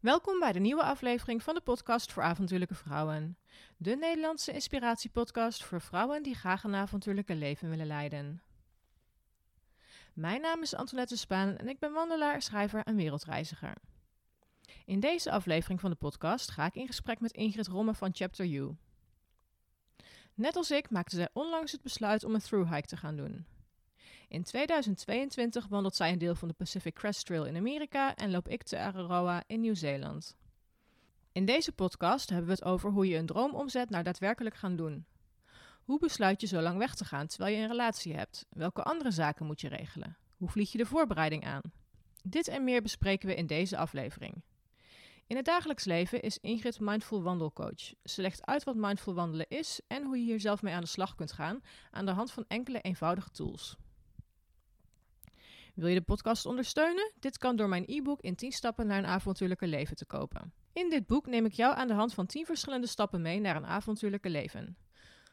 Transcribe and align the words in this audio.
Welkom 0.00 0.38
bij 0.38 0.52
de 0.52 0.58
nieuwe 0.58 0.82
aflevering 0.82 1.42
van 1.42 1.54
de 1.54 1.60
podcast 1.60 2.12
voor 2.12 2.22
avontuurlijke 2.22 2.74
vrouwen. 2.74 3.38
De 3.76 3.96
Nederlandse 3.96 4.52
inspiratiepodcast 4.52 5.64
voor 5.64 5.80
vrouwen 5.80 6.22
die 6.22 6.34
graag 6.34 6.64
een 6.64 6.74
avontuurlijke 6.74 7.34
leven 7.34 7.70
willen 7.70 7.86
leiden. 7.86 8.42
Mijn 10.14 10.40
naam 10.40 10.62
is 10.62 10.74
Antoinette 10.74 11.16
Spaan 11.16 11.56
en 11.56 11.68
ik 11.68 11.78
ben 11.78 11.92
wandelaar, 11.92 12.42
schrijver 12.42 12.82
en 12.82 12.96
wereldreiziger. 12.96 13.74
In 14.84 15.00
deze 15.00 15.30
aflevering 15.30 15.80
van 15.80 15.90
de 15.90 15.96
podcast 15.96 16.50
ga 16.50 16.66
ik 16.66 16.74
in 16.74 16.86
gesprek 16.86 17.20
met 17.20 17.32
Ingrid 17.32 17.66
Romme 17.66 17.94
van 17.94 18.10
Chapter 18.14 18.46
U. 18.46 18.76
Net 20.34 20.56
als 20.56 20.70
ik 20.70 20.90
maakte 20.90 21.16
zij 21.16 21.28
onlangs 21.32 21.72
het 21.72 21.82
besluit 21.82 22.24
om 22.24 22.34
een 22.34 22.40
thru-hike 22.40 22.88
te 22.88 22.96
gaan 22.96 23.16
doen. 23.16 23.46
In 24.30 24.42
2022 24.42 25.66
wandelt 25.68 25.96
zij 25.96 26.12
een 26.12 26.18
deel 26.18 26.34
van 26.34 26.48
de 26.48 26.54
Pacific 26.54 26.94
Crest 26.94 27.26
Trail 27.26 27.44
in 27.44 27.56
Amerika 27.56 28.14
en 28.14 28.30
loop 28.30 28.48
ik 28.48 28.62
te 28.62 28.78
Araroa 28.78 29.42
in 29.46 29.60
Nieuw-Zeeland. 29.60 30.36
In 31.32 31.44
deze 31.44 31.72
podcast 31.72 32.28
hebben 32.28 32.46
we 32.46 32.52
het 32.52 32.64
over 32.64 32.90
hoe 32.90 33.08
je 33.08 33.16
een 33.16 33.26
droom 33.26 33.54
omzet 33.54 33.90
naar 33.90 34.04
daadwerkelijk 34.04 34.54
gaan 34.54 34.76
doen. 34.76 35.06
Hoe 35.82 35.98
besluit 35.98 36.40
je 36.40 36.46
zo 36.46 36.60
lang 36.60 36.78
weg 36.78 36.94
te 36.94 37.04
gaan 37.04 37.26
terwijl 37.26 37.56
je 37.56 37.62
een 37.62 37.68
relatie 37.68 38.14
hebt? 38.14 38.46
Welke 38.50 38.82
andere 38.82 39.10
zaken 39.10 39.46
moet 39.46 39.60
je 39.60 39.68
regelen? 39.68 40.16
Hoe 40.36 40.48
vlieg 40.48 40.72
je 40.72 40.78
de 40.78 40.86
voorbereiding 40.86 41.44
aan? 41.44 41.72
Dit 42.22 42.48
en 42.48 42.64
meer 42.64 42.82
bespreken 42.82 43.28
we 43.28 43.34
in 43.34 43.46
deze 43.46 43.76
aflevering. 43.76 44.42
In 45.26 45.36
het 45.36 45.44
dagelijks 45.44 45.84
leven 45.84 46.22
is 46.22 46.38
Ingrid 46.38 46.80
Mindful 46.80 47.22
Wandelcoach. 47.22 47.94
Ze 48.04 48.22
legt 48.22 48.46
uit 48.46 48.64
wat 48.64 48.76
mindful 48.76 49.14
wandelen 49.14 49.48
is 49.48 49.80
en 49.86 50.04
hoe 50.04 50.18
je 50.18 50.24
hier 50.24 50.40
zelf 50.40 50.62
mee 50.62 50.74
aan 50.74 50.80
de 50.80 50.86
slag 50.86 51.14
kunt 51.14 51.32
gaan 51.32 51.60
aan 51.90 52.06
de 52.06 52.12
hand 52.12 52.32
van 52.32 52.44
enkele 52.48 52.80
eenvoudige 52.80 53.30
tools. 53.30 53.76
Wil 55.74 55.88
je 55.88 55.94
de 55.94 56.04
podcast 56.04 56.46
ondersteunen? 56.46 57.12
Dit 57.20 57.38
kan 57.38 57.56
door 57.56 57.68
mijn 57.68 57.84
e-book 57.86 58.20
in 58.20 58.34
10 58.34 58.52
stappen 58.52 58.86
naar 58.86 58.98
een 58.98 59.06
avontuurlijke 59.06 59.66
leven 59.66 59.96
te 59.96 60.06
kopen. 60.06 60.52
In 60.72 60.90
dit 60.90 61.06
boek 61.06 61.26
neem 61.26 61.44
ik 61.44 61.52
jou 61.52 61.76
aan 61.76 61.88
de 61.88 61.94
hand 61.94 62.14
van 62.14 62.26
10 62.26 62.46
verschillende 62.46 62.86
stappen 62.86 63.22
mee 63.22 63.40
naar 63.40 63.56
een 63.56 63.66
avontuurlijke 63.66 64.30
leven. 64.30 64.76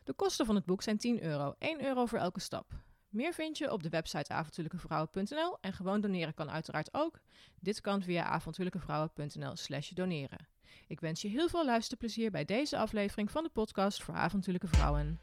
De 0.03 0.13
kosten 0.13 0.45
van 0.45 0.55
het 0.55 0.65
boek 0.65 0.81
zijn 0.81 0.97
10 0.97 1.23
euro, 1.23 1.55
1 1.59 1.85
euro 1.85 2.05
voor 2.05 2.19
elke 2.19 2.39
stap. 2.39 2.71
Meer 3.09 3.33
vind 3.33 3.57
je 3.57 3.71
op 3.71 3.83
de 3.83 3.89
website 3.89 4.33
avontuurlijkevrouwen.nl 4.33 5.57
en 5.61 5.73
gewoon 5.73 6.01
doneren 6.01 6.33
kan 6.33 6.51
uiteraard 6.51 6.93
ook. 6.93 7.19
Dit 7.59 7.81
kan 7.81 8.03
via 8.03 8.23
avontuurlijkevrouwen.nl/slash 8.23 9.89
doneren. 9.89 10.47
Ik 10.87 10.99
wens 10.99 11.21
je 11.21 11.27
heel 11.27 11.49
veel 11.49 11.65
luisterplezier 11.65 12.31
bij 12.31 12.45
deze 12.45 12.77
aflevering 12.77 13.31
van 13.31 13.43
de 13.43 13.49
podcast 13.49 14.03
voor 14.03 14.13
avontuurlijke 14.13 14.67
vrouwen. 14.67 15.19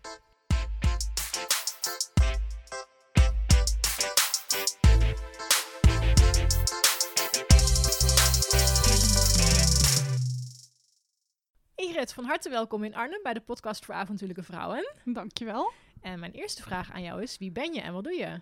Ingrid, 11.94 12.12
van 12.12 12.24
harte 12.24 12.48
welkom 12.48 12.84
in 12.84 12.94
Arnhem 12.94 13.22
bij 13.22 13.34
de 13.34 13.40
podcast 13.40 13.84
voor 13.84 13.94
avontuurlijke 13.94 14.42
vrouwen. 14.42 14.94
Dankjewel. 15.04 15.72
En 16.00 16.20
mijn 16.20 16.32
eerste 16.32 16.62
vraag 16.62 16.92
aan 16.92 17.02
jou 17.02 17.22
is, 17.22 17.38
wie 17.38 17.50
ben 17.50 17.74
je 17.74 17.80
en 17.80 17.92
wat 17.92 18.04
doe 18.04 18.12
je? 18.12 18.40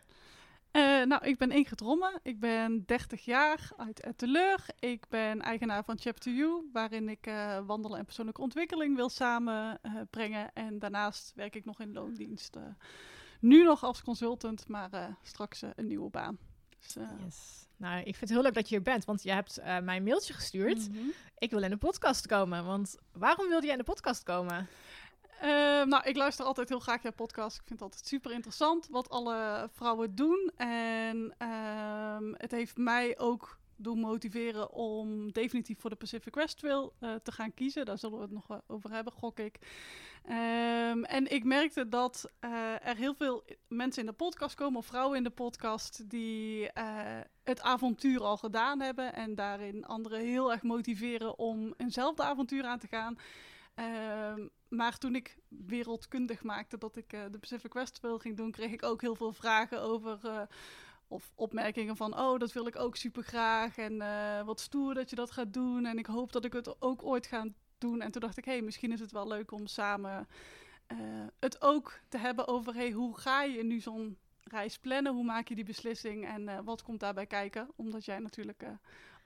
Uh, 0.73 1.07
nou, 1.07 1.25
ik 1.25 1.39
ben 1.39 1.51
Ingrid 1.51 1.81
Romme. 1.81 2.19
Ik 2.23 2.41
ben 2.41 2.83
30 2.87 3.25
jaar 3.25 3.71
uit 3.77 4.01
Etteleur. 4.01 4.67
Ik 4.79 5.09
ben 5.09 5.41
eigenaar 5.41 5.85
van 5.85 5.99
Chapter 5.99 6.33
U, 6.33 6.69
waarin 6.73 7.09
ik 7.09 7.27
uh, 7.27 7.59
wandelen 7.67 7.99
en 7.99 8.05
persoonlijke 8.05 8.41
ontwikkeling 8.41 8.97
wil 8.97 9.09
samenbrengen. 9.09 10.51
Uh, 10.55 10.65
en 10.65 10.79
daarnaast 10.79 11.33
werk 11.35 11.55
ik 11.55 11.65
nog 11.65 11.81
in 11.81 11.93
loondienst. 11.93 12.57
nu 13.41 13.65
nog 13.65 13.83
als 13.85 14.03
consultant, 14.03 14.69
maar 14.69 15.17
straks 15.23 15.63
een 15.63 15.87
nieuwe 15.87 16.11
baan. 16.11 16.39
Dus, 16.83 16.95
yes. 17.25 17.67
Nou, 17.77 17.99
ik 17.99 18.05
vind 18.05 18.21
het 18.21 18.31
heel 18.31 18.43
leuk 18.43 18.55
dat 18.55 18.69
je 18.69 18.75
hier 18.75 18.85
bent, 18.85 19.05
want 19.05 19.23
je 19.23 19.33
hebt 19.33 19.59
uh, 19.59 19.79
mij 19.79 19.97
een 19.97 20.03
mailtje 20.03 20.35
gestuurd. 20.35 20.89
Mm 20.89 20.97
-hmm. 20.97 21.13
Ik 21.39 21.51
wil 21.51 21.63
in 21.63 21.71
de 21.71 21.77
podcast 21.77 22.27
komen. 22.27 22.65
Want 22.65 22.97
waarom 23.13 23.49
wilde 23.49 23.65
jij 23.65 23.73
in 23.73 23.79
de 23.79 23.85
podcast 23.85 24.23
komen? 24.23 24.69
Uh, 25.43 25.49
nou, 25.85 26.03
ik 26.03 26.17
luister 26.17 26.45
altijd 26.45 26.69
heel 26.69 26.81
graag 26.81 27.03
naar 27.03 27.13
podcasts. 27.13 27.59
Ik 27.59 27.67
vind 27.67 27.81
het 27.81 27.89
altijd 27.89 28.07
super 28.07 28.33
interessant 28.33 28.89
wat 28.91 29.11
alle 29.11 29.69
vrouwen 29.73 30.15
doen. 30.15 30.51
En 30.57 31.35
uh, 31.39 32.33
het 32.33 32.51
heeft 32.51 32.77
mij 32.77 33.19
ook 33.19 33.59
doen 33.83 33.99
motiveren 33.99 34.73
om 34.73 35.33
definitief 35.33 35.81
voor 35.81 35.91
de 35.91 35.97
Pacific 35.97 36.33
Crest 36.33 36.59
Trail 36.59 36.93
uh, 37.01 37.15
te 37.15 37.33
gaan 37.33 37.55
kiezen. 37.55 37.85
Daar 37.85 37.99
zullen 37.99 38.19
we 38.19 38.25
het 38.25 38.33
nog 38.33 38.61
over 38.67 38.91
hebben, 38.91 39.13
gok 39.13 39.39
ik. 39.39 39.59
Um, 40.29 41.05
en 41.05 41.31
ik 41.31 41.45
merkte 41.45 41.89
dat 41.89 42.31
uh, 42.41 42.87
er 42.87 42.97
heel 42.97 43.15
veel 43.15 43.45
mensen 43.69 44.03
in 44.03 44.09
de 44.09 44.17
podcast 44.17 44.55
komen, 44.55 44.79
of 44.79 44.87
vrouwen 44.87 45.17
in 45.17 45.23
de 45.23 45.31
podcast, 45.31 46.11
die 46.11 46.71
het 47.43 47.61
avontuur 47.61 48.21
al 48.21 48.37
gedaan 48.37 48.81
hebben 48.81 49.15
en 49.15 49.35
daarin 49.35 49.85
anderen 49.85 50.21
heel 50.21 50.53
erg 50.53 50.63
motiveren 50.63 51.39
om 51.39 51.75
eenzelfde 51.77 52.23
avontuur 52.23 52.65
aan 52.65 52.79
te 52.79 52.87
gaan. 52.87 53.19
Um, 54.35 54.51
maar 54.69 54.99
toen 54.99 55.15
ik 55.15 55.39
wereldkundig 55.49 56.43
maakte 56.43 56.79
dat 56.79 56.97
ik 56.97 57.11
de 57.11 57.39
Pacific 57.41 57.71
Crest 57.71 57.95
Trail 57.95 58.19
ging 58.19 58.37
doen, 58.37 58.51
kreeg 58.51 58.73
ik 58.73 58.83
ook 58.83 59.01
heel 59.01 59.17
veel 59.17 59.33
vragen 59.33 59.83
over 59.83 60.49
of 61.13 61.33
opmerkingen 61.35 61.97
van, 61.97 62.19
oh, 62.19 62.39
dat 62.39 62.53
wil 62.53 62.67
ik 62.67 62.79
ook 62.79 62.97
super 62.97 63.23
graag. 63.23 63.79
En 63.79 63.93
uh, 63.93 64.43
wat 64.43 64.61
stoer 64.61 64.95
dat 64.95 65.11
je 65.11 65.17
dat 65.17 65.31
gaat 65.31 65.53
doen. 65.53 65.87
En 65.87 65.99
ik 65.99 66.07
hoop 66.07 66.33
dat 66.33 66.45
ik 66.45 66.53
het 66.53 66.83
ook 66.83 67.03
ooit 67.03 67.27
ga 67.27 67.47
doen. 67.79 68.01
En 68.01 68.11
toen 68.11 68.21
dacht 68.21 68.39
ik, 68.39 68.45
hé, 68.45 68.53
hey, 68.53 68.63
misschien 68.63 68.93
is 68.93 69.01
het 69.01 69.13
wel 69.13 69.29
leuk 69.29 69.53
om 69.53 69.67
samen 69.67 70.29
uh, 70.93 70.99
het 71.41 71.63
ook 71.63 72.01
te 72.09 72.19
hebben 72.19 72.47
over, 72.49 72.75
hey, 72.75 72.91
hoe 72.91 73.19
ga 73.19 73.43
je 73.43 73.65
nu 73.65 73.81
zo'n 73.81 74.19
reis 74.43 74.79
plannen? 74.79 75.15
Hoe 75.15 75.25
maak 75.25 75.49
je 75.49 75.55
die 75.55 75.65
beslissing? 75.65 76.27
En 76.27 76.43
uh, 76.43 76.59
wat 76.65 76.83
komt 76.83 77.01
daarbij 77.01 77.27
kijken? 77.27 77.69
Omdat 77.77 78.05
jij 78.05 78.19
natuurlijk 78.19 78.65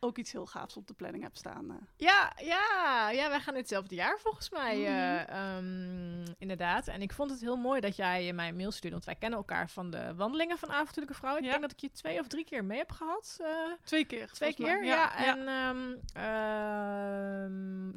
ook 0.00 0.18
iets 0.18 0.32
heel 0.32 0.46
gaafs 0.46 0.76
op 0.76 0.86
de 0.86 0.94
planning 0.94 1.22
hebt 1.22 1.38
staan. 1.38 1.64
Uh. 1.64 1.76
Ja, 1.96 2.32
ja, 2.42 3.10
ja, 3.10 3.28
wij 3.28 3.40
gaan 3.40 3.54
hetzelfde 3.54 3.94
jaar 3.94 4.18
volgens 4.18 4.50
mij. 4.50 4.76
Mm 4.76 4.84
-hmm. 4.84 6.20
um, 6.20 6.34
inderdaad. 6.38 6.88
En 6.88 7.02
ik 7.02 7.12
vond 7.12 7.30
het 7.30 7.40
heel 7.40 7.56
mooi 7.56 7.80
dat 7.80 7.96
jij 7.96 8.32
mij 8.32 8.48
een 8.48 8.56
mail 8.56 8.70
stuurde. 8.70 8.96
Want 8.96 9.04
wij 9.04 9.14
kennen 9.14 9.38
elkaar 9.38 9.70
van 9.70 9.90
de 9.90 10.14
wandelingen 10.14 10.58
van 10.58 10.70
avontuurlijke 10.70 11.18
vrouwen. 11.18 11.42
Ik 11.42 11.46
ja. 11.46 11.58
denk 11.58 11.68
dat 11.68 11.72
ik 11.72 11.80
je 11.90 11.90
twee 11.90 12.20
of 12.20 12.26
drie 12.26 12.44
keer 12.44 12.64
mee 12.64 12.78
heb 12.78 12.92
gehad. 12.92 13.38
Uh, 13.40 13.48
twee 13.84 14.04
keer. 14.04 14.30
Twee 14.32 14.54
keer, 14.54 14.84
ja. 14.84 14.94
ja. 14.94 15.16
En 15.16 15.38
um, 15.38 16.00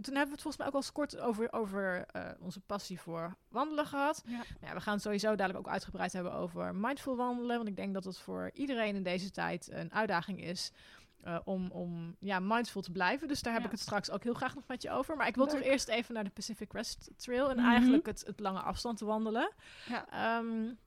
toen 0.02 0.16
hebben 0.16 0.36
we 0.36 0.42
het 0.42 0.42
volgens 0.42 0.58
mij 0.58 0.68
ook 0.68 0.74
al 0.74 0.80
eens 0.80 0.92
kort 0.92 1.20
over, 1.20 1.54
over 1.54 2.06
onze 2.40 2.60
passie 2.60 3.00
voor 3.00 3.36
wandelen 3.50 3.86
gehad. 3.86 4.24
Ja. 4.26 4.44
Nou, 4.60 4.74
we 4.74 4.82
gaan 4.82 4.94
het 4.94 5.04
sowieso 5.04 5.36
dadelijk 5.36 5.68
ook 5.68 5.74
uitgebreid 5.74 6.14
hebben 6.14 6.34
over 6.34 6.76
mindful 6.76 7.16
wandelen. 7.16 7.56
Want 7.56 7.68
ik 7.68 7.76
denk 7.76 7.94
dat 7.94 8.04
het 8.04 8.20
voor 8.20 8.50
iedereen 8.54 8.96
in 8.96 9.04
deze 9.04 9.32
tijd 9.32 9.70
een 9.72 9.94
uitdaging 9.94 10.44
is 10.44 10.72
uh, 11.30 11.40
om, 11.44 11.72
om 11.72 12.16
ja, 12.20 12.40
mindful 12.40 12.82
te 12.82 12.92
blijven. 12.92 13.28
Dus 13.28 13.42
daar 13.42 13.54
heb 13.54 13.62
ja. 13.62 13.68
ik 13.68 13.74
het 13.74 13.82
straks 13.82 14.12
ook 14.12 14.24
heel 14.24 14.34
graag 14.34 14.56
nog 14.56 14.68
met 14.68 14.82
je 14.82 14.92
over. 14.92 15.16
Maar 15.16 15.28
ik 15.28 15.36
wil 15.36 15.46
Leuk. 15.46 15.54
toch 15.54 15.64
eerst 15.64 15.88
even 15.88 16.14
naar 16.14 16.24
de 16.24 16.30
Pacific 16.30 16.68
Crest 16.68 17.12
Trail 17.18 17.50
en 17.50 17.58
mm 17.58 17.64
-hmm. 17.64 17.72
eigenlijk 17.72 18.06
het, 18.06 18.24
het 18.26 18.40
lange 18.40 18.60
afstand 18.60 19.00
wandelen. 19.00 19.52
Ja. 19.88 20.38
Um, 20.38 20.78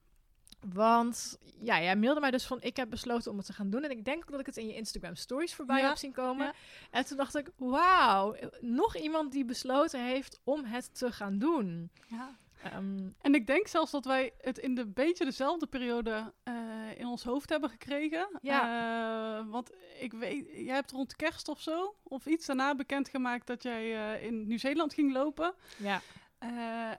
want 0.74 1.38
ja, 1.60 1.80
jij 1.80 1.96
mailde 1.96 2.20
mij 2.20 2.30
dus 2.30 2.46
van 2.46 2.62
ik 2.62 2.76
heb 2.76 2.90
besloten 2.90 3.30
om 3.30 3.36
het 3.36 3.46
te 3.46 3.52
gaan 3.52 3.70
doen. 3.70 3.82
En 3.82 3.90
ik 3.90 4.04
denk 4.04 4.30
dat 4.30 4.40
ik 4.40 4.46
het 4.46 4.56
in 4.56 4.66
je 4.66 4.74
Instagram 4.74 5.14
stories 5.14 5.54
voorbij 5.54 5.80
ja. 5.80 5.88
heb 5.88 5.96
zien 5.96 6.12
komen. 6.12 6.46
Ja. 6.46 6.52
En 6.90 7.06
toen 7.06 7.16
dacht 7.16 7.36
ik, 7.36 7.50
wauw, 7.56 8.36
nog 8.60 8.96
iemand 8.96 9.32
die 9.32 9.44
besloten 9.44 10.04
heeft 10.04 10.40
om 10.44 10.64
het 10.64 10.98
te 10.98 11.12
gaan 11.12 11.38
doen. 11.38 11.90
Ja. 12.06 12.36
Um, 12.74 13.14
en 13.20 13.34
ik 13.34 13.46
denk 13.46 13.66
zelfs 13.66 13.90
dat 13.90 14.04
wij 14.04 14.32
het 14.40 14.58
in 14.58 14.74
de 14.74 14.86
beetje 14.86 15.24
dezelfde 15.24 15.66
periode 15.66 16.32
uh, 16.44 16.54
in 16.98 17.06
ons 17.06 17.24
hoofd 17.24 17.48
hebben 17.48 17.70
gekregen. 17.70 18.28
Ja. 18.42 19.40
Uh, 19.40 19.50
want 19.50 19.70
ik 20.00 20.12
weet, 20.12 20.46
jij 20.52 20.74
hebt 20.74 20.90
rond 20.90 21.16
kerst 21.16 21.48
of 21.48 21.60
zo, 21.60 21.96
of 22.02 22.26
iets 22.26 22.46
daarna 22.46 22.74
bekendgemaakt 22.74 23.46
dat 23.46 23.62
jij 23.62 24.16
uh, 24.16 24.26
in 24.26 24.46
Nieuw-Zeeland 24.46 24.94
ging 24.94 25.12
lopen. 25.12 25.54
Ja. 25.76 26.00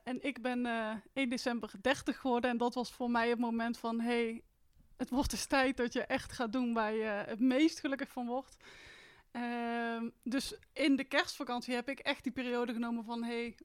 en 0.04 0.24
ik 0.24 0.42
ben 0.42 0.66
1 1.14 1.30
december 1.30 1.72
30 1.82 2.20
geworden 2.20 2.50
en 2.50 2.58
dat 2.58 2.74
was 2.74 2.92
voor 2.92 3.10
mij 3.10 3.30
het 3.30 3.40
moment 3.40 3.78
van, 3.78 4.00
hey, 4.00 4.44
het 4.98 5.10
wordt 5.10 5.30
dus 5.30 5.46
tijd 5.46 5.78
dat 5.78 5.94
je 5.94 6.06
echt 6.06 6.32
gaat 6.32 6.52
doen 6.52 6.74
waar 6.74 6.94
je 6.94 7.24
het 7.26 7.40
meest 7.40 7.80
gelukkig 7.80 8.10
van 8.10 8.26
wordt. 8.26 8.58
Ehm, 9.32 10.10
dus 10.24 10.56
in 10.74 10.96
de 10.96 11.04
kerstvakantie 11.04 11.74
heb 11.74 11.90
ik 11.90 12.00
echt 12.00 12.24
die 12.24 12.32
periode 12.32 12.74
genomen 12.74 13.04
van, 13.04 13.24
hey, 13.24 13.56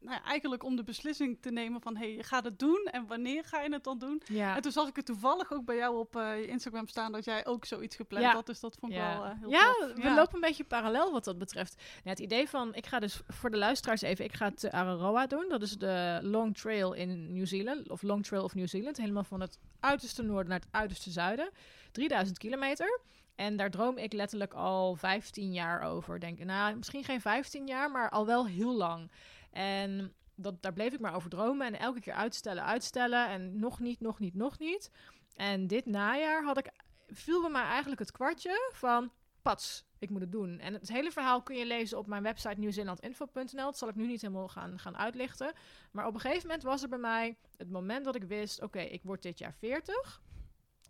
nou 0.00 0.14
ja, 0.16 0.24
eigenlijk 0.24 0.64
om 0.64 0.76
de 0.76 0.84
beslissing 0.84 1.38
te 1.40 1.50
nemen 1.50 1.80
van... 1.80 1.96
hé, 1.96 2.04
hey, 2.04 2.14
je 2.14 2.22
gaat 2.22 2.44
het 2.44 2.58
doen 2.58 2.88
en 2.90 3.06
wanneer 3.06 3.44
ga 3.44 3.60
je 3.60 3.72
het 3.72 3.84
dan 3.84 3.98
doen? 3.98 4.22
Ja. 4.26 4.56
En 4.56 4.62
toen 4.62 4.72
zag 4.72 4.88
ik 4.88 4.96
het 4.96 5.06
toevallig 5.06 5.52
ook 5.52 5.64
bij 5.64 5.76
jou 5.76 5.98
op 5.98 6.16
uh, 6.16 6.40
je 6.40 6.46
Instagram 6.46 6.86
staan... 6.88 7.12
dat 7.12 7.24
jij 7.24 7.46
ook 7.46 7.64
zoiets 7.64 7.96
gepland 7.96 8.24
ja. 8.24 8.32
had. 8.32 8.46
Dus 8.46 8.60
dat 8.60 8.76
vond 8.80 8.92
ik 8.92 8.98
wel 8.98 9.24
uh, 9.24 9.30
heel 9.40 9.50
ja, 9.50 9.72
tof. 9.72 10.02
we 10.02 10.10
lopen 10.10 10.34
een 10.34 10.40
beetje 10.40 10.64
parallel 10.64 11.12
wat 11.12 11.24
dat 11.24 11.38
betreft. 11.38 11.74
Nou, 11.76 11.88
het 12.02 12.18
idee 12.18 12.48
van, 12.48 12.74
ik 12.74 12.86
ga 12.86 12.98
dus 12.98 13.20
voor 13.26 13.50
de 13.50 13.56
luisteraars 13.56 14.02
even... 14.02 14.24
ik 14.24 14.34
ga 14.34 14.48
het 14.48 14.70
Araroa 14.70 15.26
doen. 15.26 15.46
Dat 15.48 15.62
is 15.62 15.76
de 15.76 16.18
Long 16.22 16.56
Trail 16.56 16.92
in 16.92 17.32
Nieuw-Zeeland. 17.32 17.90
Of 17.90 18.02
Long 18.02 18.24
Trail 18.24 18.44
of 18.44 18.54
New 18.54 18.68
Zealand. 18.68 18.96
Helemaal 18.96 19.24
van 19.24 19.40
het 19.40 19.58
uiterste 19.80 20.22
noorden 20.22 20.48
naar 20.48 20.60
het 20.60 20.68
uiterste 20.70 21.10
zuiden. 21.10 21.50
3000 21.92 22.38
kilometer. 22.38 23.00
En 23.38 23.56
daar 23.56 23.70
droom 23.70 23.98
ik 23.98 24.12
letterlijk 24.12 24.54
al 24.54 24.94
15 24.94 25.52
jaar 25.52 25.82
over. 25.82 26.20
Denk, 26.20 26.38
nou, 26.38 26.76
misschien 26.76 27.04
geen 27.04 27.20
15 27.20 27.66
jaar, 27.66 27.90
maar 27.90 28.10
al 28.10 28.26
wel 28.26 28.46
heel 28.46 28.76
lang. 28.76 29.10
En 29.50 30.14
dat, 30.34 30.62
daar 30.62 30.72
bleef 30.72 30.92
ik 30.92 31.00
maar 31.00 31.14
over 31.14 31.30
dromen. 31.30 31.66
En 31.66 31.78
elke 31.78 32.00
keer 32.00 32.12
uitstellen, 32.12 32.64
uitstellen. 32.64 33.28
En 33.28 33.58
nog 33.58 33.80
niet, 33.80 34.00
nog 34.00 34.18
niet, 34.18 34.34
nog 34.34 34.58
niet. 34.58 34.90
En 35.34 35.66
dit 35.66 35.86
najaar 35.86 36.44
had 36.44 36.58
ik, 36.58 36.70
viel 37.06 37.40
bij 37.40 37.50
mij 37.50 37.62
eigenlijk 37.62 38.00
het 38.00 38.10
kwartje 38.10 38.70
van... 38.72 39.12
Pats, 39.42 39.84
ik 39.98 40.10
moet 40.10 40.20
het 40.20 40.32
doen. 40.32 40.58
En 40.58 40.72
het 40.72 40.88
hele 40.88 41.10
verhaal 41.10 41.42
kun 41.42 41.56
je 41.56 41.66
lezen 41.66 41.98
op 41.98 42.06
mijn 42.06 42.22
website 42.22 42.58
nieuwzeelandinfo.nl. 42.58 43.64
Dat 43.64 43.78
zal 43.78 43.88
ik 43.88 43.94
nu 43.94 44.06
niet 44.06 44.20
helemaal 44.20 44.48
gaan, 44.48 44.78
gaan 44.78 44.96
uitlichten. 44.96 45.52
Maar 45.92 46.06
op 46.06 46.14
een 46.14 46.20
gegeven 46.20 46.46
moment 46.46 46.62
was 46.62 46.82
er 46.82 46.88
bij 46.88 46.98
mij 46.98 47.36
het 47.56 47.70
moment 47.70 48.04
dat 48.04 48.14
ik 48.14 48.24
wist... 48.24 48.62
oké, 48.62 48.80
ik 48.80 49.02
word 49.02 49.22
dit 49.22 49.38
jaar 49.38 49.54
40. 49.54 50.22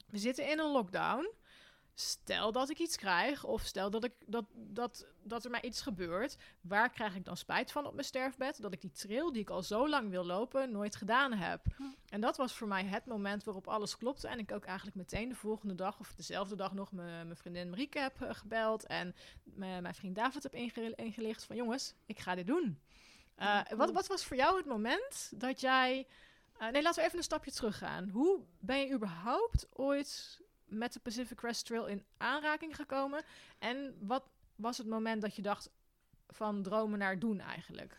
We 0.07 0.19
zitten 0.19 0.51
in 0.51 0.59
een 0.59 0.71
lockdown. 0.71 1.31
Stel 2.00 2.53
dat 2.53 2.71
ik 2.71 2.79
iets 2.79 2.97
krijg, 2.97 3.45
of 3.45 3.62
stel 3.62 3.91
dat, 3.91 4.05
ik, 4.05 4.12
dat, 4.27 4.45
dat, 4.55 5.06
dat 5.23 5.45
er 5.45 5.50
mij 5.50 5.62
iets 5.62 5.81
gebeurt, 5.81 6.37
waar 6.61 6.91
krijg 6.91 7.15
ik 7.15 7.25
dan 7.25 7.37
spijt 7.37 7.73
van 7.73 7.87
op 7.87 7.93
mijn 7.93 8.06
sterfbed? 8.06 8.62
Dat 8.62 8.73
ik 8.73 8.81
die 8.81 8.91
trail 8.91 9.33
die 9.33 9.43
ik 9.43 9.50
al 9.50 9.62
zo 9.62 9.89
lang 9.89 10.11
wil 10.11 10.25
lopen, 10.25 10.71
nooit 10.71 10.97
gedaan 10.97 11.33
heb. 11.33 11.65
En 12.09 12.21
dat 12.21 12.37
was 12.37 12.55
voor 12.55 12.69
mij 12.69 12.85
het 12.85 13.06
moment 13.06 13.45
waarop 13.45 13.69
alles 13.69 13.97
klopte. 13.97 14.29
En 14.29 14.39
ik 14.39 14.53
ook 14.53 14.65
eigenlijk 14.65 14.97
meteen 14.97 15.29
de 15.29 15.35
volgende 15.35 15.75
dag, 15.75 15.99
of 15.99 16.15
dezelfde 16.15 16.56
dag 16.56 16.75
nog, 16.75 16.93
mijn 16.93 17.37
vriendin 17.37 17.71
Marieke 17.71 17.99
heb 17.99 18.23
eh, 18.23 18.35
gebeld. 18.35 18.87
En 18.87 19.15
mijn 19.55 19.95
vriend 19.95 20.15
David 20.15 20.43
heb 20.43 20.55
ingelicht 20.97 21.45
van 21.45 21.56
jongens, 21.56 21.95
ik 22.06 22.19
ga 22.19 22.35
dit 22.35 22.47
doen. 22.47 22.79
Uh, 23.39 23.61
wat, 23.77 23.91
wat 23.91 24.06
was 24.06 24.25
voor 24.25 24.37
jou 24.37 24.56
het 24.56 24.67
moment 24.67 25.33
dat 25.35 25.61
jij. 25.61 26.06
Uh, 26.61 26.69
nee, 26.69 26.83
laten 26.83 27.00
we 27.00 27.06
even 27.06 27.19
een 27.19 27.25
stapje 27.25 27.53
teruggaan. 27.53 28.09
Hoe 28.09 28.41
ben 28.59 28.79
je 28.79 28.93
überhaupt 28.93 29.67
ooit 29.73 30.41
met 30.69 30.93
de 30.93 31.00
Pacific 31.00 31.37
Crest 31.37 31.67
Trail 31.67 31.87
in 31.87 32.05
aanraking 32.17 32.76
gekomen? 32.76 33.23
En 33.59 33.97
wat 34.00 34.25
was 34.56 34.79
het 34.79 34.87
moment 34.87 35.23
dat 35.23 35.37
je 35.37 35.43
dacht 35.43 35.70
van 36.29 36.62
dromen 36.62 36.99
naar 36.99 37.19
doen 37.19 37.41
eigenlijk? 37.41 37.99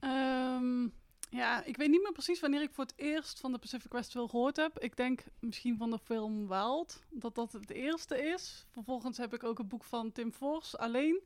Um, 0.00 0.94
ja, 1.30 1.64
ik 1.64 1.76
weet 1.76 1.88
niet 1.88 2.02
meer 2.02 2.12
precies 2.12 2.40
wanneer 2.40 2.62
ik 2.62 2.72
voor 2.72 2.84
het 2.84 2.94
eerst 2.96 3.40
van 3.40 3.52
de 3.52 3.58
Pacific 3.58 3.90
Crest 3.90 4.10
Trail 4.10 4.28
gehoord 4.28 4.56
heb. 4.56 4.78
Ik 4.78 4.96
denk 4.96 5.24
misschien 5.38 5.76
van 5.76 5.90
de 5.90 5.98
film 5.98 6.48
Wild, 6.48 7.02
dat 7.10 7.34
dat 7.34 7.52
het 7.52 7.70
eerste 7.70 8.22
is. 8.22 8.66
Vervolgens 8.70 9.16
heb 9.16 9.34
ik 9.34 9.44
ook 9.44 9.58
een 9.58 9.68
boek 9.68 9.84
van 9.84 10.12
Tim 10.12 10.32
Fors 10.32 10.76
alleen 10.76 11.22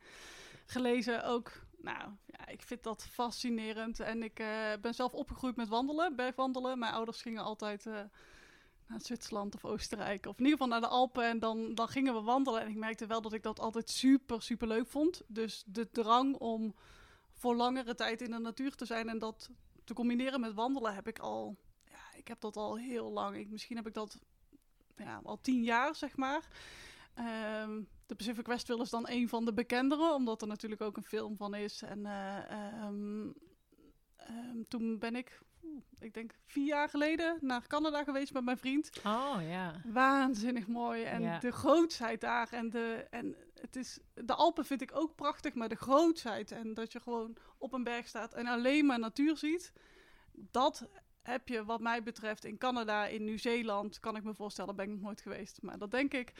gelezen. 0.66 1.24
Ook, 1.24 1.52
nou, 1.78 2.08
ja, 2.26 2.48
ik 2.48 2.62
vind 2.62 2.82
dat 2.82 3.06
fascinerend. 3.06 4.00
En 4.00 4.22
ik 4.22 4.40
uh, 4.40 4.72
ben 4.80 4.94
zelf 4.94 5.12
opgegroeid 5.12 5.56
met 5.56 5.68
wandelen, 5.68 6.16
bergwandelen. 6.16 6.78
Mijn 6.78 6.92
ouders 6.92 7.22
gingen 7.22 7.42
altijd... 7.42 7.86
Uh, 7.86 8.00
naar 8.90 9.00
Zwitserland 9.00 9.54
of 9.54 9.64
Oostenrijk. 9.64 10.26
Of 10.26 10.38
in 10.38 10.44
ieder 10.44 10.58
geval 10.58 10.72
naar 10.72 10.88
de 10.88 10.94
Alpen. 10.94 11.24
En 11.24 11.38
dan, 11.38 11.74
dan 11.74 11.88
gingen 11.88 12.14
we 12.14 12.20
wandelen. 12.20 12.60
En 12.60 12.68
ik 12.68 12.76
merkte 12.76 13.06
wel 13.06 13.20
dat 13.20 13.32
ik 13.32 13.42
dat 13.42 13.60
altijd 13.60 13.90
super, 13.90 14.42
super 14.42 14.68
leuk 14.68 14.86
vond. 14.86 15.22
Dus 15.26 15.64
de 15.66 15.90
drang 15.90 16.36
om 16.36 16.74
voor 17.32 17.56
langere 17.56 17.94
tijd 17.94 18.22
in 18.22 18.30
de 18.30 18.38
natuur 18.38 18.74
te 18.74 18.84
zijn 18.84 19.08
en 19.08 19.18
dat 19.18 19.50
te 19.84 19.94
combineren 19.94 20.40
met 20.40 20.54
wandelen 20.54 20.94
heb 20.94 21.08
ik 21.08 21.18
al. 21.18 21.56
Ja, 21.84 22.18
ik 22.18 22.28
heb 22.28 22.40
dat 22.40 22.56
al 22.56 22.78
heel 22.78 23.10
lang. 23.10 23.36
Ik, 23.36 23.50
misschien 23.50 23.76
heb 23.76 23.86
ik 23.86 23.94
dat 23.94 24.18
ja, 24.96 25.20
al 25.24 25.40
tien 25.40 25.62
jaar, 25.62 25.94
zeg 25.94 26.16
maar. 26.16 26.48
Um, 27.64 27.88
de 28.06 28.14
Pacific 28.14 28.46
Westville 28.46 28.82
is 28.82 28.90
dan 28.90 29.08
een 29.08 29.28
van 29.28 29.44
de 29.44 29.52
bekendere, 29.52 30.14
omdat 30.14 30.42
er 30.42 30.48
natuurlijk 30.48 30.80
ook 30.80 30.96
een 30.96 31.02
film 31.02 31.36
van 31.36 31.54
is. 31.54 31.82
En 31.82 31.98
uh, 31.98 32.86
um, 32.86 33.34
um, 34.28 34.64
toen 34.68 34.98
ben 34.98 35.16
ik 35.16 35.40
ik 35.98 36.14
denk 36.14 36.34
vier 36.46 36.66
jaar 36.66 36.88
geleden 36.88 37.38
naar 37.40 37.66
Canada 37.66 38.04
geweest 38.04 38.32
met 38.32 38.44
mijn 38.44 38.58
vriend. 38.58 38.90
Oh 39.06 39.36
ja. 39.48 39.80
Waanzinnig 39.84 40.66
mooi. 40.66 41.02
En 41.02 41.40
de 41.40 41.52
grootsheid 41.52 42.20
daar. 42.20 42.48
En, 42.52 42.70
de, 42.70 43.06
en 43.10 43.36
het 43.60 43.76
is, 43.76 43.98
de 44.14 44.34
Alpen 44.34 44.64
vind 44.64 44.82
ik 44.82 44.96
ook 44.96 45.14
prachtig, 45.14 45.54
maar 45.54 45.68
de 45.68 45.74
grootsheid. 45.74 46.50
En 46.50 46.74
dat 46.74 46.92
je 46.92 47.00
gewoon 47.00 47.36
op 47.58 47.72
een 47.72 47.84
berg 47.84 48.06
staat 48.08 48.34
en 48.34 48.46
alleen 48.46 48.86
maar 48.86 48.98
natuur 48.98 49.36
ziet. 49.36 49.72
Dat 50.32 50.88
heb 51.30 51.48
je 51.48 51.64
wat 51.64 51.80
mij 51.80 52.02
betreft 52.02 52.44
in 52.44 52.58
Canada, 52.58 53.06
in 53.06 53.24
Nieuw-Zeeland, 53.24 54.00
kan 54.00 54.16
ik 54.16 54.22
me 54.22 54.34
voorstellen, 54.34 54.76
ben 54.76 54.84
ik 54.84 54.90
nog 54.90 55.00
nooit 55.00 55.20
geweest. 55.20 55.62
Maar 55.62 55.78
dat 55.78 55.90
denk 55.90 56.12
ik. 56.12 56.32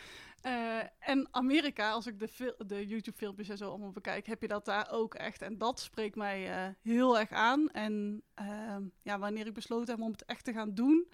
Uh, 0.47 0.79
en 0.99 1.29
Amerika, 1.31 1.91
als 1.91 2.07
ik 2.07 2.19
de, 2.19 2.55
de 2.67 2.87
YouTube-filmpjes 2.87 3.49
en 3.49 3.57
zo 3.57 3.69
allemaal 3.69 3.91
bekijk, 3.91 4.27
heb 4.27 4.43
je 4.43 4.49
dat 4.49 4.65
daar 4.65 4.91
ook 4.91 5.15
echt. 5.15 5.43
En 5.43 5.59
dat 5.59 5.81
spreekt 5.81 6.17
mij 6.17 6.67
uh, 6.67 6.75
heel 6.83 7.19
erg 7.19 7.31
aan. 7.31 7.71
En 7.71 8.23
uh, 8.41 8.77
ja, 9.03 9.19
wanneer 9.19 9.47
ik 9.47 9.55
besloten 9.55 9.95
heb 9.95 10.05
om 10.05 10.13
het 10.13 10.25
echt 10.25 10.45
te 10.45 10.53
gaan 10.53 10.75
doen. 10.75 11.11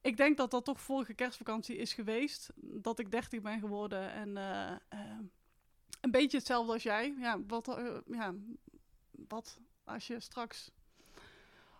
Ik 0.00 0.16
denk 0.16 0.36
dat 0.36 0.50
dat 0.50 0.64
toch 0.64 0.80
vorige 0.80 1.14
kerstvakantie 1.14 1.76
is 1.76 1.92
geweest. 1.92 2.50
Dat 2.56 2.98
ik 2.98 3.10
30 3.10 3.40
ben 3.40 3.60
geworden. 3.60 4.12
En 4.12 4.36
een 6.00 6.10
beetje 6.10 6.36
hetzelfde 6.36 6.72
als 6.72 6.82
jij. 6.82 7.14
Ja, 7.18 7.40
wat, 7.46 7.78
ja, 8.06 8.34
wat 9.10 9.60
als 9.84 10.06
je 10.06 10.20
straks 10.20 10.70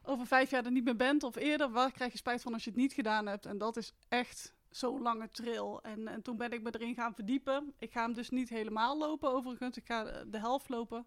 over 0.04 0.26
vijf 0.26 0.50
jaar 0.50 0.64
er 0.64 0.70
niet 0.70 0.84
meer 0.84 0.96
bent 0.96 1.22
of 1.22 1.36
eerder, 1.36 1.70
waar 1.70 1.92
krijg 1.92 2.12
je 2.12 2.18
spijt 2.18 2.42
van 2.42 2.52
als 2.52 2.64
je 2.64 2.70
het 2.70 2.78
niet 2.78 2.92
gedaan 2.92 3.26
hebt? 3.26 3.46
En 3.46 3.58
dat 3.58 3.76
is 3.76 3.94
echt 4.08 4.54
zo'n 4.70 5.02
lange 5.02 5.28
trail. 5.28 5.82
En, 5.82 6.08
en 6.08 6.22
toen 6.22 6.36
ben 6.36 6.52
ik 6.52 6.62
me 6.62 6.70
erin 6.74 6.94
gaan 6.94 7.14
verdiepen. 7.14 7.74
Ik 7.78 7.92
ga 7.92 8.02
hem 8.02 8.12
dus 8.12 8.30
niet 8.30 8.48
helemaal 8.48 8.98
lopen 8.98 9.32
overigens. 9.32 9.76
Ik 9.76 9.86
ga 9.86 10.24
de 10.24 10.38
helft 10.38 10.68
lopen. 10.68 11.06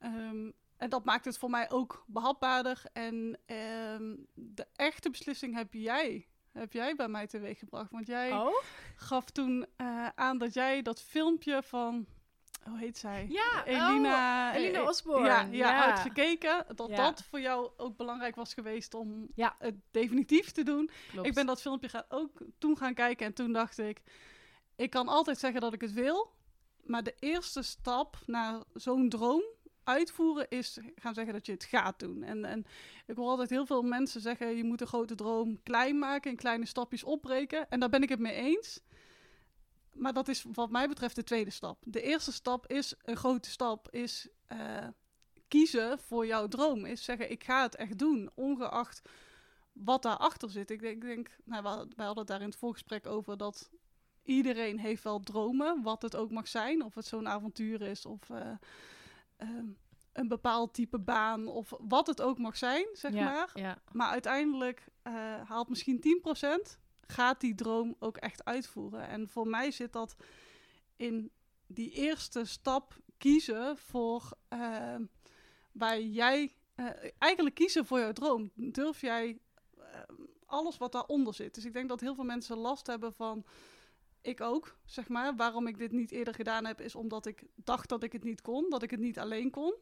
Um, 0.00 0.52
en 0.76 0.90
dat 0.90 1.04
maakt 1.04 1.24
het 1.24 1.38
voor 1.38 1.50
mij 1.50 1.70
ook 1.70 2.04
behapbaarder. 2.06 2.82
En 2.92 3.38
um, 3.46 4.26
de 4.34 4.66
echte 4.76 5.10
beslissing 5.10 5.54
heb 5.54 5.74
jij, 5.74 6.28
heb 6.52 6.72
jij 6.72 6.94
bij 6.94 7.08
mij 7.08 7.26
teweeg 7.26 7.58
gebracht. 7.58 7.90
Want 7.90 8.06
jij 8.06 8.32
oh? 8.32 8.54
gaf 8.96 9.30
toen 9.30 9.66
uh, 9.76 10.08
aan 10.14 10.38
dat 10.38 10.54
jij 10.54 10.82
dat 10.82 11.02
filmpje 11.02 11.62
van 11.62 12.06
hoe 12.64 12.78
heet 12.78 12.98
zij? 12.98 13.26
Ja, 13.28 13.64
Elina, 13.64 14.50
oh, 14.50 14.56
Elina 14.56 14.88
Osborne. 14.88 15.26
Ja, 15.26 15.40
ja, 15.40 15.48
ja. 15.50 15.90
uitgekeken. 15.90 16.64
Dat 16.74 16.96
dat 16.96 17.22
voor 17.22 17.40
jou 17.40 17.70
ook 17.76 17.96
belangrijk 17.96 18.34
was 18.34 18.54
geweest 18.54 18.94
om 18.94 19.28
ja. 19.34 19.56
het 19.58 19.74
definitief 19.90 20.50
te 20.50 20.62
doen. 20.62 20.90
Klopt. 21.10 21.26
Ik 21.26 21.34
ben 21.34 21.46
dat 21.46 21.60
filmpje 21.60 21.88
gaan, 21.88 22.04
ook 22.08 22.30
toen 22.58 22.76
gaan 22.76 22.94
kijken 22.94 23.26
en 23.26 23.32
toen 23.34 23.52
dacht 23.52 23.78
ik... 23.78 24.02
Ik 24.76 24.90
kan 24.90 25.08
altijd 25.08 25.38
zeggen 25.38 25.60
dat 25.60 25.72
ik 25.72 25.80
het 25.80 25.92
wil, 25.92 26.32
maar 26.82 27.02
de 27.02 27.14
eerste 27.18 27.62
stap 27.62 28.16
naar 28.26 28.62
zo'n 28.74 29.08
droom 29.08 29.42
uitvoeren 29.84 30.46
is 30.48 30.78
gaan 30.94 31.14
zeggen 31.14 31.32
dat 31.32 31.46
je 31.46 31.52
het 31.52 31.64
gaat 31.64 31.98
doen. 31.98 32.22
En, 32.22 32.44
en 32.44 32.66
ik 33.06 33.16
hoor 33.16 33.28
altijd 33.28 33.50
heel 33.50 33.66
veel 33.66 33.82
mensen 33.82 34.20
zeggen: 34.20 34.56
je 34.56 34.64
moet 34.64 34.80
een 34.80 34.86
grote 34.86 35.14
droom 35.14 35.62
klein 35.62 35.98
maken, 35.98 36.30
in 36.30 36.36
kleine 36.36 36.66
stapjes 36.66 37.04
opbreken. 37.04 37.70
En 37.70 37.80
daar 37.80 37.88
ben 37.88 38.02
ik 38.02 38.08
het 38.08 38.18
mee 38.18 38.34
eens. 38.34 38.80
Maar 39.92 40.12
dat 40.12 40.28
is 40.28 40.44
wat 40.52 40.70
mij 40.70 40.88
betreft 40.88 41.16
de 41.16 41.24
tweede 41.24 41.50
stap. 41.50 41.78
De 41.84 42.02
eerste 42.02 42.32
stap 42.32 42.66
is 42.66 42.94
een 43.02 43.16
grote 43.16 43.50
stap, 43.50 43.90
is 43.90 44.28
uh, 44.52 44.86
kiezen 45.48 45.98
voor 45.98 46.26
jouw 46.26 46.48
droom. 46.48 46.84
Is 46.86 47.04
zeggen, 47.04 47.30
ik 47.30 47.44
ga 47.44 47.62
het 47.62 47.76
echt 47.76 47.98
doen, 47.98 48.30
ongeacht 48.34 49.02
wat 49.72 50.02
daarachter 50.02 50.50
zit. 50.50 50.70
Ik 50.70 50.80
denk, 50.80 50.94
ik 50.94 51.08
denk 51.08 51.30
nou, 51.44 51.62
wij 51.62 52.06
hadden 52.06 52.18
het 52.18 52.26
daar 52.26 52.40
in 52.40 52.48
het 52.48 52.56
voorgesprek 52.56 53.06
over 53.06 53.36
dat 53.36 53.70
iedereen 54.22 54.78
heeft 54.78 55.02
wel 55.02 55.20
dromen, 55.20 55.82
wat 55.82 56.02
het 56.02 56.16
ook 56.16 56.30
mag 56.30 56.48
zijn. 56.48 56.82
Of 56.82 56.94
het 56.94 57.06
zo'n 57.06 57.28
avontuur 57.28 57.82
is, 57.82 58.06
of 58.06 58.28
uh, 58.28 58.50
um, 59.38 59.76
een 60.12 60.28
bepaald 60.28 60.74
type 60.74 60.98
baan, 60.98 61.46
of 61.46 61.72
wat 61.78 62.06
het 62.06 62.22
ook 62.22 62.38
mag 62.38 62.56
zijn, 62.56 62.86
zeg 62.92 63.12
ja, 63.12 63.24
maar. 63.24 63.50
Ja. 63.54 63.78
Maar 63.92 64.08
uiteindelijk 64.08 64.84
uh, 65.06 65.12
haalt 65.44 65.68
misschien 65.68 66.22
10% 66.76 66.78
gaat 67.12 67.40
die 67.40 67.54
droom 67.54 67.96
ook 67.98 68.16
echt 68.16 68.44
uitvoeren. 68.44 69.08
En 69.08 69.28
voor 69.28 69.46
mij 69.46 69.70
zit 69.70 69.92
dat 69.92 70.16
in 70.96 71.30
die 71.66 71.90
eerste 71.90 72.44
stap 72.44 72.96
kiezen 73.18 73.78
voor 73.78 74.30
uh, 74.52 74.94
waar 75.72 76.00
jij 76.00 76.56
uh, 76.76 76.90
eigenlijk 77.18 77.54
kiezen 77.54 77.86
voor 77.86 77.98
jouw 77.98 78.12
droom. 78.12 78.50
Durf 78.54 79.00
jij 79.00 79.38
uh, 79.78 79.84
alles 80.46 80.76
wat 80.76 80.92
daaronder 80.92 81.34
zit. 81.34 81.54
Dus 81.54 81.64
ik 81.64 81.72
denk 81.72 81.88
dat 81.88 82.00
heel 82.00 82.14
veel 82.14 82.24
mensen 82.24 82.56
last 82.56 82.86
hebben 82.86 83.14
van. 83.14 83.44
Ik 84.20 84.40
ook, 84.40 84.76
zeg 84.84 85.08
maar. 85.08 85.36
Waarom 85.36 85.66
ik 85.66 85.78
dit 85.78 85.92
niet 85.92 86.10
eerder 86.10 86.34
gedaan 86.34 86.64
heb, 86.64 86.80
is 86.80 86.94
omdat 86.94 87.26
ik 87.26 87.44
dacht 87.54 87.88
dat 87.88 88.02
ik 88.02 88.12
het 88.12 88.24
niet 88.24 88.40
kon, 88.40 88.70
dat 88.70 88.82
ik 88.82 88.90
het 88.90 89.00
niet 89.00 89.18
alleen 89.18 89.50
kon. 89.50 89.74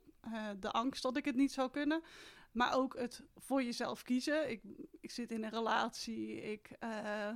de 0.61 0.71
angst 0.71 1.03
dat 1.03 1.17
ik 1.17 1.25
het 1.25 1.37
niet 1.37 1.53
zou 1.53 1.71
kunnen. 1.71 2.03
Maar 2.53 2.75
ook 2.75 2.99
het 2.99 3.23
voor 3.37 3.63
jezelf 3.63 4.03
kiezen. 4.03 4.51
Ik, 4.51 4.63
ik 5.01 5.11
zit 5.11 5.31
in 5.31 5.45
een 5.45 5.51
relatie. 5.51 6.43
Ik, 6.43 6.71
uh, 6.81 7.29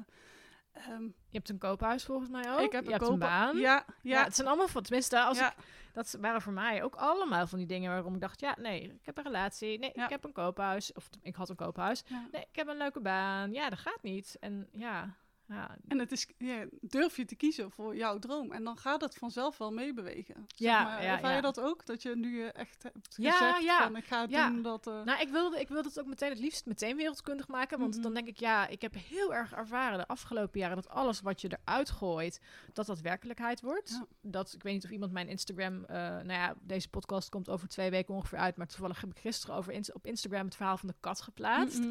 um, 0.88 1.14
je 1.28 1.36
hebt 1.36 1.48
een 1.48 1.58
koophuis 1.58 2.04
volgens 2.04 2.30
mij 2.30 2.52
ook. 2.52 2.60
Ik 2.60 2.72
heb 2.72 2.84
je 2.84 2.92
een, 2.92 2.98
hebt 2.98 3.10
een 3.10 3.18
baan. 3.18 3.56
Ja, 3.56 3.62
ja. 3.62 3.84
ja, 4.02 4.24
het 4.24 4.34
zijn 4.34 4.48
allemaal 4.48 4.68
van, 4.68 4.82
tenminste, 4.82 5.20
als 5.20 5.38
ja. 5.38 5.50
ik, 5.50 5.56
dat 5.92 6.16
waren 6.20 6.42
voor 6.42 6.52
mij 6.52 6.82
ook 6.82 6.94
allemaal 6.94 7.46
van 7.46 7.58
die 7.58 7.66
dingen 7.66 7.90
waarom 7.90 8.14
ik 8.14 8.20
dacht, 8.20 8.40
ja, 8.40 8.56
nee, 8.60 8.82
ik 8.82 9.06
heb 9.06 9.18
een 9.18 9.24
relatie. 9.24 9.78
Nee, 9.78 9.90
ja. 9.94 10.04
ik 10.04 10.10
heb 10.10 10.24
een 10.24 10.32
koophuis. 10.32 10.92
Of 10.92 11.08
ik 11.22 11.34
had 11.34 11.48
een 11.48 11.56
koophuis. 11.56 12.04
Nee, 12.32 12.42
ik 12.50 12.56
heb 12.56 12.68
een 12.68 12.76
leuke 12.76 13.00
baan. 13.00 13.52
Ja, 13.52 13.70
dat 13.70 13.78
gaat 13.78 14.02
niet. 14.02 14.36
En 14.40 14.68
ja, 14.72 15.16
ja. 15.48 15.76
En 15.88 15.98
het 15.98 16.12
is, 16.12 16.28
ja, 16.38 16.64
durf 16.80 17.16
je 17.16 17.24
te 17.24 17.34
kiezen 17.36 17.70
voor 17.70 17.96
jouw 17.96 18.18
droom. 18.18 18.52
En 18.52 18.64
dan 18.64 18.76
gaat 18.76 19.00
het 19.00 19.14
vanzelf 19.14 19.58
wel 19.58 19.70
meebewegen. 19.72 20.46
Ja, 20.46 20.82
maar. 20.82 21.02
ja, 21.02 21.34
je 21.34 21.42
dat 21.42 21.60
ook? 21.60 21.86
Dat 21.86 22.02
je 22.02 22.16
nu 22.16 22.46
echt 22.46 22.82
hebt 22.82 23.14
gezegd 23.14 23.62
ja. 23.62 23.82
van 23.82 23.96
ik 23.96 24.04
ga 24.04 24.26
ja. 24.28 24.48
doen 24.48 24.62
dat... 24.62 24.86
Uh... 24.86 25.02
Nou, 25.02 25.20
ik 25.20 25.28
wilde, 25.28 25.60
ik 25.60 25.68
wilde 25.68 25.88
het 25.88 26.00
ook 26.00 26.06
meteen 26.06 26.30
het 26.30 26.38
liefst 26.38 26.66
meteen 26.66 26.96
wereldkundig 26.96 27.48
maken. 27.48 27.78
Want 27.78 27.94
Mhm. 27.94 28.02
dan 28.02 28.14
denk 28.14 28.26
ik, 28.26 28.36
ja, 28.38 28.66
ik 28.66 28.82
heb 28.82 28.94
heel 28.94 29.34
erg 29.34 29.52
ervaren 29.52 29.98
de 29.98 30.06
afgelopen 30.06 30.60
jaren... 30.60 30.76
dat 30.76 30.88
alles 30.88 31.20
wat 31.20 31.40
je 31.40 31.58
eruit 31.64 31.90
gooit, 31.90 32.40
dat 32.72 32.86
dat 32.86 33.00
werkelijkheid 33.00 33.60
wordt. 33.60 34.00
Dat, 34.20 34.52
ik 34.52 34.62
weet 34.62 34.72
niet 34.72 34.84
of 34.84 34.90
iemand 34.90 35.12
mijn 35.12 35.28
Instagram... 35.28 35.84
eh, 35.84 35.96
nou 35.96 36.32
ja, 36.32 36.54
deze 36.60 36.88
podcast 36.88 37.28
komt 37.28 37.48
over 37.48 37.68
twee 37.68 37.90
weken 37.90 38.14
ongeveer 38.14 38.38
uit... 38.38 38.56
maar 38.56 38.66
toevallig 38.66 39.00
heb 39.00 39.10
ik 39.10 39.18
gisteren 39.18 39.56
over 39.56 39.72
ins- 39.72 39.92
op 39.92 40.06
Instagram 40.06 40.44
het 40.44 40.56
verhaal 40.56 40.76
van 40.76 40.88
de 40.88 40.94
kat 41.00 41.20
geplaatst. 41.20 41.82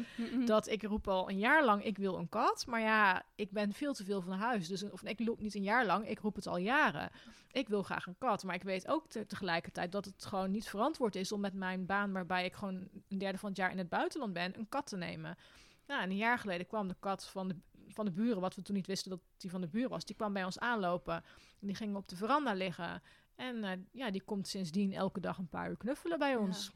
Dat 0.44 0.68
ik 0.68 0.82
roep 0.82 1.08
al 1.08 1.30
een 1.30 1.38
jaar 1.38 1.64
lang, 1.64 1.84
ik 1.84 1.98
wil 1.98 2.16
een 2.18 2.28
kat. 2.28 2.66
Maar 2.66 2.80
ja, 2.80 3.22
ik 3.34 3.43
ik 3.44 3.52
ben 3.52 3.72
veel 3.72 3.94
te 3.94 4.04
veel 4.04 4.22
van 4.22 4.32
huis. 4.32 4.68
Dus 4.68 4.90
of 4.90 5.02
ik 5.02 5.20
loop 5.20 5.40
niet 5.40 5.54
een 5.54 5.62
jaar 5.62 5.86
lang, 5.86 6.08
ik 6.08 6.18
roep 6.18 6.34
het 6.34 6.46
al 6.46 6.56
jaren. 6.56 7.10
Ik 7.52 7.68
wil 7.68 7.82
graag 7.82 8.06
een 8.06 8.18
kat, 8.18 8.44
maar 8.44 8.54
ik 8.54 8.62
weet 8.62 8.88
ook 8.88 9.08
tegelijkertijd 9.08 9.92
dat 9.92 10.04
het 10.04 10.24
gewoon 10.24 10.50
niet 10.50 10.68
verantwoord 10.68 11.16
is 11.16 11.32
om 11.32 11.40
met 11.40 11.54
mijn 11.54 11.86
baan, 11.86 12.12
waarbij 12.12 12.44
ik 12.44 12.54
gewoon 12.54 12.88
een 13.08 13.18
derde 13.18 13.38
van 13.38 13.48
het 13.48 13.58
jaar 13.58 13.70
in 13.70 13.78
het 13.78 13.88
buitenland 13.88 14.32
ben, 14.32 14.58
een 14.58 14.68
kat 14.68 14.86
te 14.86 14.96
nemen. 14.96 15.36
Nou, 15.86 16.02
een 16.02 16.16
jaar 16.16 16.38
geleden 16.38 16.66
kwam 16.66 16.88
de 16.88 16.96
kat 17.00 17.24
van 17.24 17.48
de, 17.48 17.56
van 17.88 18.04
de 18.04 18.10
buren, 18.10 18.40
wat 18.40 18.54
we 18.54 18.62
toen 18.62 18.74
niet 18.74 18.86
wisten 18.86 19.10
dat 19.10 19.20
die 19.36 19.50
van 19.50 19.60
de 19.60 19.68
buren 19.68 19.90
was, 19.90 20.04
die 20.04 20.16
kwam 20.16 20.32
bij 20.32 20.44
ons 20.44 20.58
aanlopen. 20.58 21.14
En 21.60 21.66
die 21.66 21.74
ging 21.74 21.96
op 21.96 22.08
de 22.08 22.16
veranda 22.16 22.52
liggen. 22.52 23.02
En 23.34 23.64
eh, 23.64 23.78
ja, 23.92 24.10
die 24.10 24.22
komt 24.22 24.48
sindsdien 24.48 24.92
elke 24.92 25.20
dag 25.20 25.38
een 25.38 25.48
paar 25.48 25.70
uur 25.70 25.76
knuffelen 25.76 26.18
bij 26.18 26.36
ons. 26.36 26.66
Ja, 26.66 26.72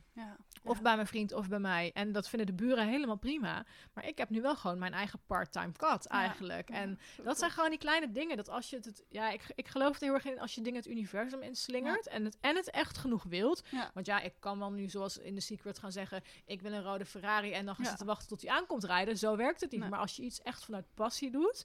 Of 0.64 0.82
bij 0.82 0.94
mijn 0.94 1.06
vriend 1.06 1.32
of 1.32 1.48
bij 1.48 1.58
mij. 1.58 1.90
En 1.94 2.12
dat 2.12 2.28
vinden 2.28 2.46
de 2.46 2.52
buren 2.64 2.88
helemaal 2.88 3.16
prima. 3.16 3.66
Maar 3.94 4.06
ik 4.06 4.18
heb 4.18 4.30
nu 4.30 4.40
wel 4.40 4.56
gewoon 4.56 4.78
mijn 4.78 4.92
eigen 4.92 5.20
part-time 5.26 5.72
kat 5.72 6.06
eigenlijk. 6.06 6.68
en 6.70 6.98
dat 7.24 7.38
zijn 7.38 7.50
gewoon 7.50 7.70
die 7.70 7.78
kleine 7.78 8.10
dingen. 8.10 8.36
Dat 8.36 8.48
als 8.48 8.70
je 8.70 8.76
het. 8.76 9.04
Ja, 9.08 9.30
ik, 9.30 9.52
ik 9.54 9.68
geloof 9.68 9.96
er 9.96 10.02
heel 10.02 10.14
erg 10.14 10.24
in 10.24 10.40
als 10.40 10.54
je 10.54 10.60
dingen 10.60 10.78
het 10.78 10.88
universum 10.88 11.42
inslingert. 11.42 12.06
En, 12.08 12.24
het, 12.24 12.36
en 12.40 12.56
het 12.56 12.70
echt 12.70 12.98
genoeg 12.98 13.22
wilt. 13.24 13.62
Want 13.94 14.06
ja, 14.06 14.20
ik 14.20 14.34
kan 14.38 14.58
wel 14.58 14.70
nu 14.70 14.88
zoals 14.88 15.18
in 15.18 15.34
The 15.34 15.40
Secret 15.40 15.78
gaan 15.78 15.92
zeggen. 15.92 16.22
Ik 16.46 16.62
wil 16.62 16.72
een 16.72 16.82
rode 16.82 17.04
Ferrari. 17.04 17.52
En 17.52 17.66
dan 17.66 17.74
gaan 17.74 17.84
ze 17.84 17.96
te 17.96 18.04
wachten 18.04 18.28
tot 18.28 18.40
hij 18.42 18.50
aankomt 18.50 18.84
rijden. 18.84 19.18
Zo 19.18 19.36
werkt 19.36 19.60
het 19.60 19.70
niet. 19.70 19.80
Maar 19.90 19.98
als 20.00 20.16
je 20.16 20.22
iets 20.22 20.42
echt 20.42 20.64
vanuit 20.64 20.84
passie 20.94 21.30
doet. 21.30 21.62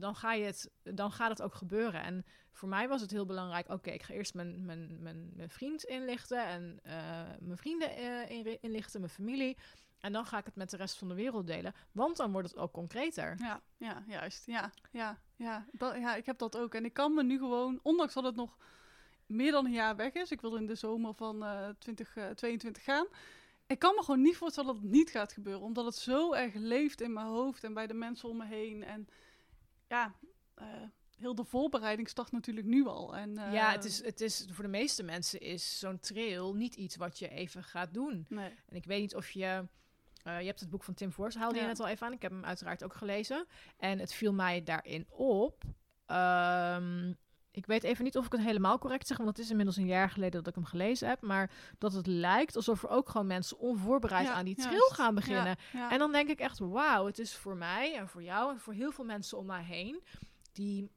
Dan, 0.00 0.16
ga 0.16 0.32
je 0.32 0.44
het, 0.44 0.70
dan 0.82 1.12
gaat 1.12 1.30
het 1.30 1.42
ook 1.42 1.54
gebeuren. 1.54 2.02
En 2.02 2.24
voor 2.52 2.68
mij 2.68 2.88
was 2.88 3.00
het 3.00 3.10
heel 3.10 3.26
belangrijk. 3.26 3.68
Oké, 3.68 3.90
ik 3.90 4.02
ga 4.02 4.14
eerst 4.14 4.34
mijn, 4.34 4.64
mijn, 4.64 5.02
mijn, 5.02 5.30
mijn 5.34 5.50
vriend 5.50 5.84
inlichten 5.84 6.46
en 6.46 6.80
uh, 6.86 6.92
mijn 7.40 7.58
vrienden 7.58 8.00
uh, 8.00 8.56
inlichten, 8.60 9.00
mijn 9.00 9.12
familie. 9.12 9.56
En 10.00 10.12
dan 10.12 10.26
ga 10.26 10.38
ik 10.38 10.44
het 10.44 10.56
met 10.56 10.70
de 10.70 10.76
rest 10.76 10.96
van 10.96 11.08
de 11.08 11.14
wereld 11.14 11.46
delen. 11.46 11.74
Want 11.92 12.16
dan 12.16 12.32
wordt 12.32 12.48
het 12.48 12.58
ook 12.58 12.72
concreter. 12.72 13.36
Ja, 13.38 13.60
ja 13.76 14.04
juist. 14.06 14.46
Ja, 14.46 14.72
ja, 14.90 15.18
ja. 15.36 15.66
Ja, 15.78 16.14
ik 16.14 16.26
heb 16.26 16.38
dat 16.38 16.56
ook. 16.56 16.74
En 16.74 16.84
ik 16.84 16.92
kan 16.92 17.14
me 17.14 17.22
nu 17.22 17.38
gewoon, 17.38 17.80
ondanks 17.82 18.14
dat 18.14 18.24
het 18.24 18.36
nog 18.36 18.56
meer 19.26 19.52
dan 19.52 19.64
een 19.64 19.72
jaar 19.72 19.96
weg 19.96 20.12
is. 20.12 20.30
Ik 20.30 20.40
wil 20.40 20.56
in 20.56 20.66
de 20.66 20.74
zomer 20.74 21.14
van 21.14 21.42
uh, 21.42 21.68
2022 21.78 22.84
gaan. 22.84 23.06
Ik 23.66 23.78
kan 23.78 23.94
me 23.94 24.02
gewoon 24.02 24.22
niet 24.22 24.36
voorstellen 24.36 24.72
dat 24.72 24.82
het 24.82 24.90
niet 24.90 25.10
gaat 25.10 25.32
gebeuren. 25.32 25.62
Omdat 25.62 25.84
het 25.84 25.94
zo 25.94 26.32
erg 26.32 26.54
leeft 26.54 27.00
in 27.00 27.12
mijn 27.12 27.26
hoofd 27.26 27.64
en 27.64 27.74
bij 27.74 27.86
de 27.86 27.94
mensen 27.94 28.28
om 28.28 28.36
me 28.36 28.46
heen. 28.46 28.84
En 28.84 29.08
ja, 29.90 30.14
heel 31.20 31.34
de 31.34 31.44
voorbereiding 31.44 32.08
start 32.08 32.32
natuurlijk 32.32 32.66
nu 32.66 32.86
al. 32.86 33.16
En, 33.16 33.30
uh... 33.30 33.52
Ja, 33.52 33.70
het 33.72 33.84
is, 33.84 34.04
het 34.04 34.20
is 34.20 34.46
voor 34.50 34.64
de 34.64 34.70
meeste 34.70 35.02
mensen 35.02 35.40
is 35.40 35.78
zo'n 35.78 36.00
trail 36.00 36.54
niet 36.54 36.74
iets 36.74 36.96
wat 36.96 37.18
je 37.18 37.28
even 37.28 37.64
gaat 37.64 37.94
doen. 37.94 38.26
Nee. 38.28 38.54
En 38.68 38.76
ik 38.76 38.84
weet 38.84 39.00
niet 39.00 39.14
of 39.14 39.30
je. 39.30 39.66
Uh, 40.24 40.40
je 40.40 40.46
hebt 40.46 40.60
het 40.60 40.70
boek 40.70 40.84
van 40.84 40.94
Tim 40.94 41.12
Force, 41.12 41.38
haalde 41.38 41.54
ja. 41.54 41.60
je 41.60 41.66
net 41.66 41.80
al 41.80 41.88
even 41.88 42.06
aan. 42.06 42.12
Ik 42.12 42.22
heb 42.22 42.30
hem 42.30 42.44
uiteraard 42.44 42.84
ook 42.84 42.94
gelezen. 42.94 43.46
En 43.76 43.98
het 43.98 44.12
viel 44.12 44.32
mij 44.32 44.62
daarin 44.62 45.06
op. 45.08 45.64
Um, 46.06 47.16
ik 47.50 47.66
weet 47.66 47.82
even 47.82 48.04
niet 48.04 48.16
of 48.16 48.26
ik 48.26 48.32
het 48.32 48.40
helemaal 48.40 48.78
correct 48.78 49.06
zeg, 49.06 49.16
want 49.16 49.28
het 49.28 49.38
is 49.38 49.50
inmiddels 49.50 49.76
een 49.76 49.86
jaar 49.86 50.10
geleden 50.10 50.38
dat 50.38 50.46
ik 50.46 50.54
hem 50.54 50.64
gelezen 50.64 51.08
heb. 51.08 51.20
Maar 51.20 51.50
dat 51.78 51.92
het 51.92 52.06
lijkt 52.06 52.56
alsof 52.56 52.82
er 52.82 52.88
ook 52.88 53.08
gewoon 53.08 53.26
mensen 53.26 53.58
onvoorbereid 53.58 54.26
ja, 54.26 54.32
aan 54.32 54.44
die 54.44 54.54
trail 54.54 54.70
juist. 54.70 54.92
gaan 54.92 55.14
beginnen. 55.14 55.56
Ja, 55.72 55.90
en 55.90 55.98
dan 55.98 56.12
denk 56.12 56.28
ik 56.28 56.40
echt, 56.40 56.58
wauw, 56.58 57.06
het 57.06 57.18
is 57.18 57.34
voor 57.34 57.56
mij 57.56 57.96
en 57.96 58.08
voor 58.08 58.22
jou 58.22 58.52
en 58.52 58.60
voor 58.60 58.72
heel 58.72 58.92
veel 58.92 59.04
mensen 59.04 59.38
om 59.38 59.46
mij 59.46 59.62
heen. 59.62 60.02
Die 60.52 60.90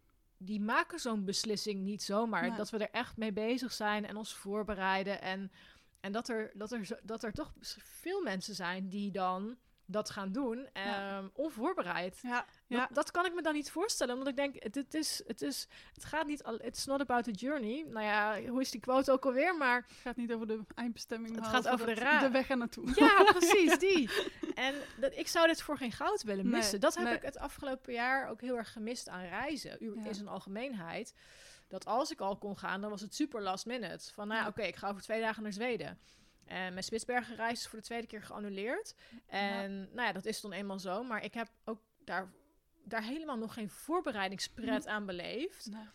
die 0.46 0.62
maken 0.62 1.00
zo'n 1.00 1.26
beslissing 1.26 1.82
niet 1.82 2.04
zomaar. 2.04 2.42
Nee. 2.42 2.58
Dat 2.58 2.70
we 2.70 2.78
er 2.78 2.90
echt 2.92 3.18
mee 3.18 3.34
bezig 3.34 3.74
zijn 3.74 4.06
en 4.06 4.16
ons 4.16 4.34
voorbereiden. 4.34 5.22
En, 5.22 5.52
en 6.00 6.12
dat, 6.12 6.30
er, 6.30 6.52
dat, 6.54 6.72
er, 6.72 7.00
dat 7.04 7.24
er 7.24 7.32
toch 7.32 7.54
veel 7.78 8.22
mensen 8.22 8.56
zijn 8.56 8.90
die 8.90 9.12
dan 9.12 9.58
dat 9.86 10.10
gaan 10.10 10.32
doen, 10.32 10.68
ja. 10.74 11.18
um, 11.18 11.32
onvoorbereid. 11.34 12.20
Ja, 12.22 12.46
ja. 12.68 12.78
Dat, 12.78 12.96
dat, 12.96 13.12
kan 13.12 13.26
ik 13.26 13.34
me 13.34 13.42
dan 13.42 13.54
niet 13.54 13.72
voorstellen, 13.72 14.14
omdat 14.14 14.30
ik 14.30 14.36
denk, 14.36 14.56
het, 14.64 14.94
is, 14.94 15.22
het, 15.28 15.42
is, 15.42 15.68
het 15.94 16.06
gaat 16.06 16.28
niet, 16.28 16.44
al, 16.44 16.62
it's 16.62 16.86
not 16.86 17.02
about 17.02 17.24
the 17.24 17.32
journey. 17.32 17.86
Nou 17.90 18.06
ja, 18.06 18.50
hoe 18.50 18.62
is 18.62 18.72
die 18.72 18.80
quote 18.80 19.12
ook 19.12 19.26
alweer, 19.26 19.58
maar... 19.58 19.76
Het 19.76 19.98
gaat 20.02 20.16
niet 20.16 20.34
over 20.34 20.48
de 20.48 20.60
eindbestemming, 20.76 21.36
het 21.36 21.46
gaat 21.46 21.68
over 21.68 21.86
de, 21.86 22.18
de 22.20 22.30
weg 22.32 22.50
er 22.50 22.58
naartoe. 22.58 22.92
Ja, 22.96 23.24
precies, 23.40 23.80
die. 23.80 24.10
En 24.56 24.76
dat, 25.00 25.18
ik 25.18 25.28
zou 25.28 25.48
dit 25.48 25.62
voor 25.62 25.78
geen 25.78 25.92
goud 25.92 26.24
willen 26.24 26.50
missen. 26.50 26.72
Nee, 26.72 26.82
dat 26.82 26.96
heb 26.96 27.06
nee. 27.06 27.16
ik 27.16 27.22
het 27.22 27.38
afgelopen 27.38 27.94
jaar 27.94 28.30
ook 28.30 28.42
heel 28.42 28.58
erg 28.58 28.72
gemist 28.72 29.10
aan 29.10 29.26
reizen, 29.26 29.78
u, 29.80 29.94
in 30.04 30.16
zijn 30.16 30.28
algemeenheid. 30.28 31.14
Dat 31.68 31.86
als 31.86 32.12
ik 32.12 32.20
al 32.20 32.38
kon 32.38 32.58
gaan, 32.58 32.82
dan 32.82 32.90
was 32.90 33.02
het 33.02 33.16
super 33.16 33.42
last 33.42 33.66
minute. 33.66 34.14
Van, 34.14 34.28
nou 34.28 34.40
oké, 34.40 34.50
okay, 34.50 34.68
ik 34.68 34.76
ga 34.76 34.90
over 34.90 35.02
twee 35.02 35.22
dagen 35.22 35.44
naar 35.44 35.54
Zweden. 35.54 36.00
En 36.46 36.72
mijn 36.72 36.84
Spitsbergen 36.84 37.36
reis 37.36 37.60
is 37.60 37.68
voor 37.68 37.80
de 37.80 37.86
tweede 37.86 38.08
keer 38.08 38.24
geannuleerd. 38.24 38.96
En 39.28 39.72
ja. 39.72 39.88
nou 39.92 40.08
ja, 40.08 40.12
dat 40.12 40.26
is 40.26 40.42
dan 40.42 40.52
eenmaal 40.52 40.80
zo. 40.80 41.04
Maar 41.04 41.24
ik 41.24 41.34
heb 41.34 41.48
ook 41.64 41.82
daar, 42.04 42.32
daar 42.84 43.04
helemaal 43.04 43.38
nog 43.38 43.54
geen 43.54 43.70
voorbereidingspret 43.70 44.88
aan 44.88 45.06
beleefd. 45.06 45.70
Nee. 45.72 45.88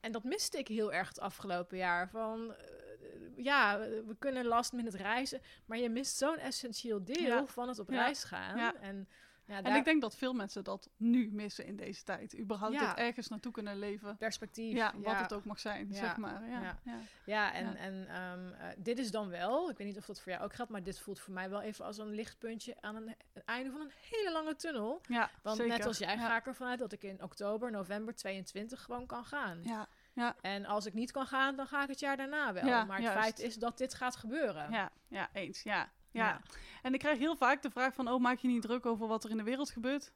En 0.00 0.12
dat 0.12 0.24
miste 0.24 0.58
ik 0.58 0.68
heel 0.68 0.92
erg 0.92 1.08
het 1.08 1.20
afgelopen 1.20 1.76
jaar. 1.76 2.08
Van 2.08 2.50
uh, 2.50 3.44
ja, 3.44 3.78
we 3.78 4.16
kunnen 4.18 4.44
last 4.44 4.72
minute 4.72 4.96
reizen. 4.96 5.40
Maar 5.66 5.78
je 5.78 5.88
mist 5.88 6.16
zo'n 6.16 6.38
essentieel 6.38 7.04
deel 7.04 7.26
ja. 7.26 7.46
van 7.46 7.68
het 7.68 7.78
op 7.78 7.88
reis 7.88 8.24
gaan. 8.24 8.76
En 8.76 9.08
ja, 9.48 9.62
daar... 9.62 9.72
En 9.72 9.78
ik 9.78 9.84
denk 9.84 10.00
dat 10.00 10.16
veel 10.16 10.32
mensen 10.32 10.64
dat 10.64 10.88
nu 10.96 11.30
missen 11.32 11.66
in 11.66 11.76
deze 11.76 12.04
tijd. 12.04 12.38
Überhaupt 12.38 12.74
ja. 12.74 12.88
het 12.88 12.98
ergens 12.98 13.28
naartoe 13.28 13.52
kunnen 13.52 13.78
leven. 13.78 14.16
Perspectief. 14.16 14.74
Ja, 14.74 14.92
wat 14.94 15.12
ja. 15.12 15.22
het 15.22 15.32
ook 15.32 15.44
mag 15.44 15.60
zijn, 15.60 15.94
zeg 15.94 16.16
maar. 16.16 16.48
Ja, 16.48 16.78
ja. 16.84 16.98
ja. 17.24 17.52
en, 17.52 17.76
en 17.76 17.94
um, 18.22 18.46
uh, 18.46 18.66
dit 18.76 18.98
is 18.98 19.10
dan 19.10 19.28
wel, 19.28 19.70
ik 19.70 19.76
weet 19.76 19.86
niet 19.86 19.96
of 19.96 20.06
dat 20.06 20.20
voor 20.20 20.32
jou 20.32 20.44
ook 20.44 20.54
geldt, 20.54 20.70
maar 20.70 20.82
dit 20.82 21.00
voelt 21.00 21.20
voor 21.20 21.34
mij 21.34 21.50
wel 21.50 21.60
even 21.60 21.84
als 21.84 21.98
een 21.98 22.14
lichtpuntje 22.14 22.76
aan 22.80 22.96
een, 22.96 23.14
het 23.32 23.44
einde 23.44 23.70
van 23.70 23.80
een 23.80 23.92
hele 24.10 24.32
lange 24.32 24.56
tunnel. 24.56 25.00
Ja, 25.08 25.30
Want 25.42 25.56
zeker. 25.56 25.76
net 25.76 25.86
als 25.86 25.98
jij 25.98 26.18
ga 26.18 26.36
ik 26.36 26.46
ervan 26.46 26.68
uit 26.68 26.78
dat 26.78 26.92
ik 26.92 27.02
in 27.02 27.22
oktober, 27.22 27.70
november 27.70 28.14
22 28.14 28.82
gewoon 28.82 29.06
kan 29.06 29.24
gaan. 29.24 29.60
Ja. 29.62 29.88
Ja. 30.12 30.36
En 30.40 30.66
als 30.66 30.86
ik 30.86 30.94
niet 30.94 31.10
kan 31.10 31.26
gaan, 31.26 31.56
dan 31.56 31.66
ga 31.66 31.82
ik 31.82 31.88
het 31.88 32.00
jaar 32.00 32.16
daarna 32.16 32.52
wel. 32.52 32.64
maar 32.64 32.96
het 32.96 33.04
juist. 33.04 33.20
feit 33.20 33.38
is 33.38 33.54
dat 33.54 33.78
dit 33.78 33.94
gaat 33.94 34.16
gebeuren. 34.16 34.70
Ja, 34.70 34.90
ja 35.08 35.28
eens. 35.32 35.62
Ja. 35.62 35.90
Ja. 36.10 36.26
ja. 36.26 36.40
en 36.82 36.92
ik 36.94 36.98
krijg 36.98 37.18
heel 37.18 37.36
vaak 37.36 37.62
de 37.62 37.70
vraag 37.70 37.94
van, 37.94 38.08
oh, 38.08 38.20
maak 38.20 38.38
je 38.38 38.48
niet 38.48 38.62
druk 38.62 38.86
over 38.86 39.06
wat 39.06 39.24
er 39.24 39.30
in 39.30 39.36
de 39.36 39.42
wereld 39.42 39.70
gebeurt? 39.70 40.12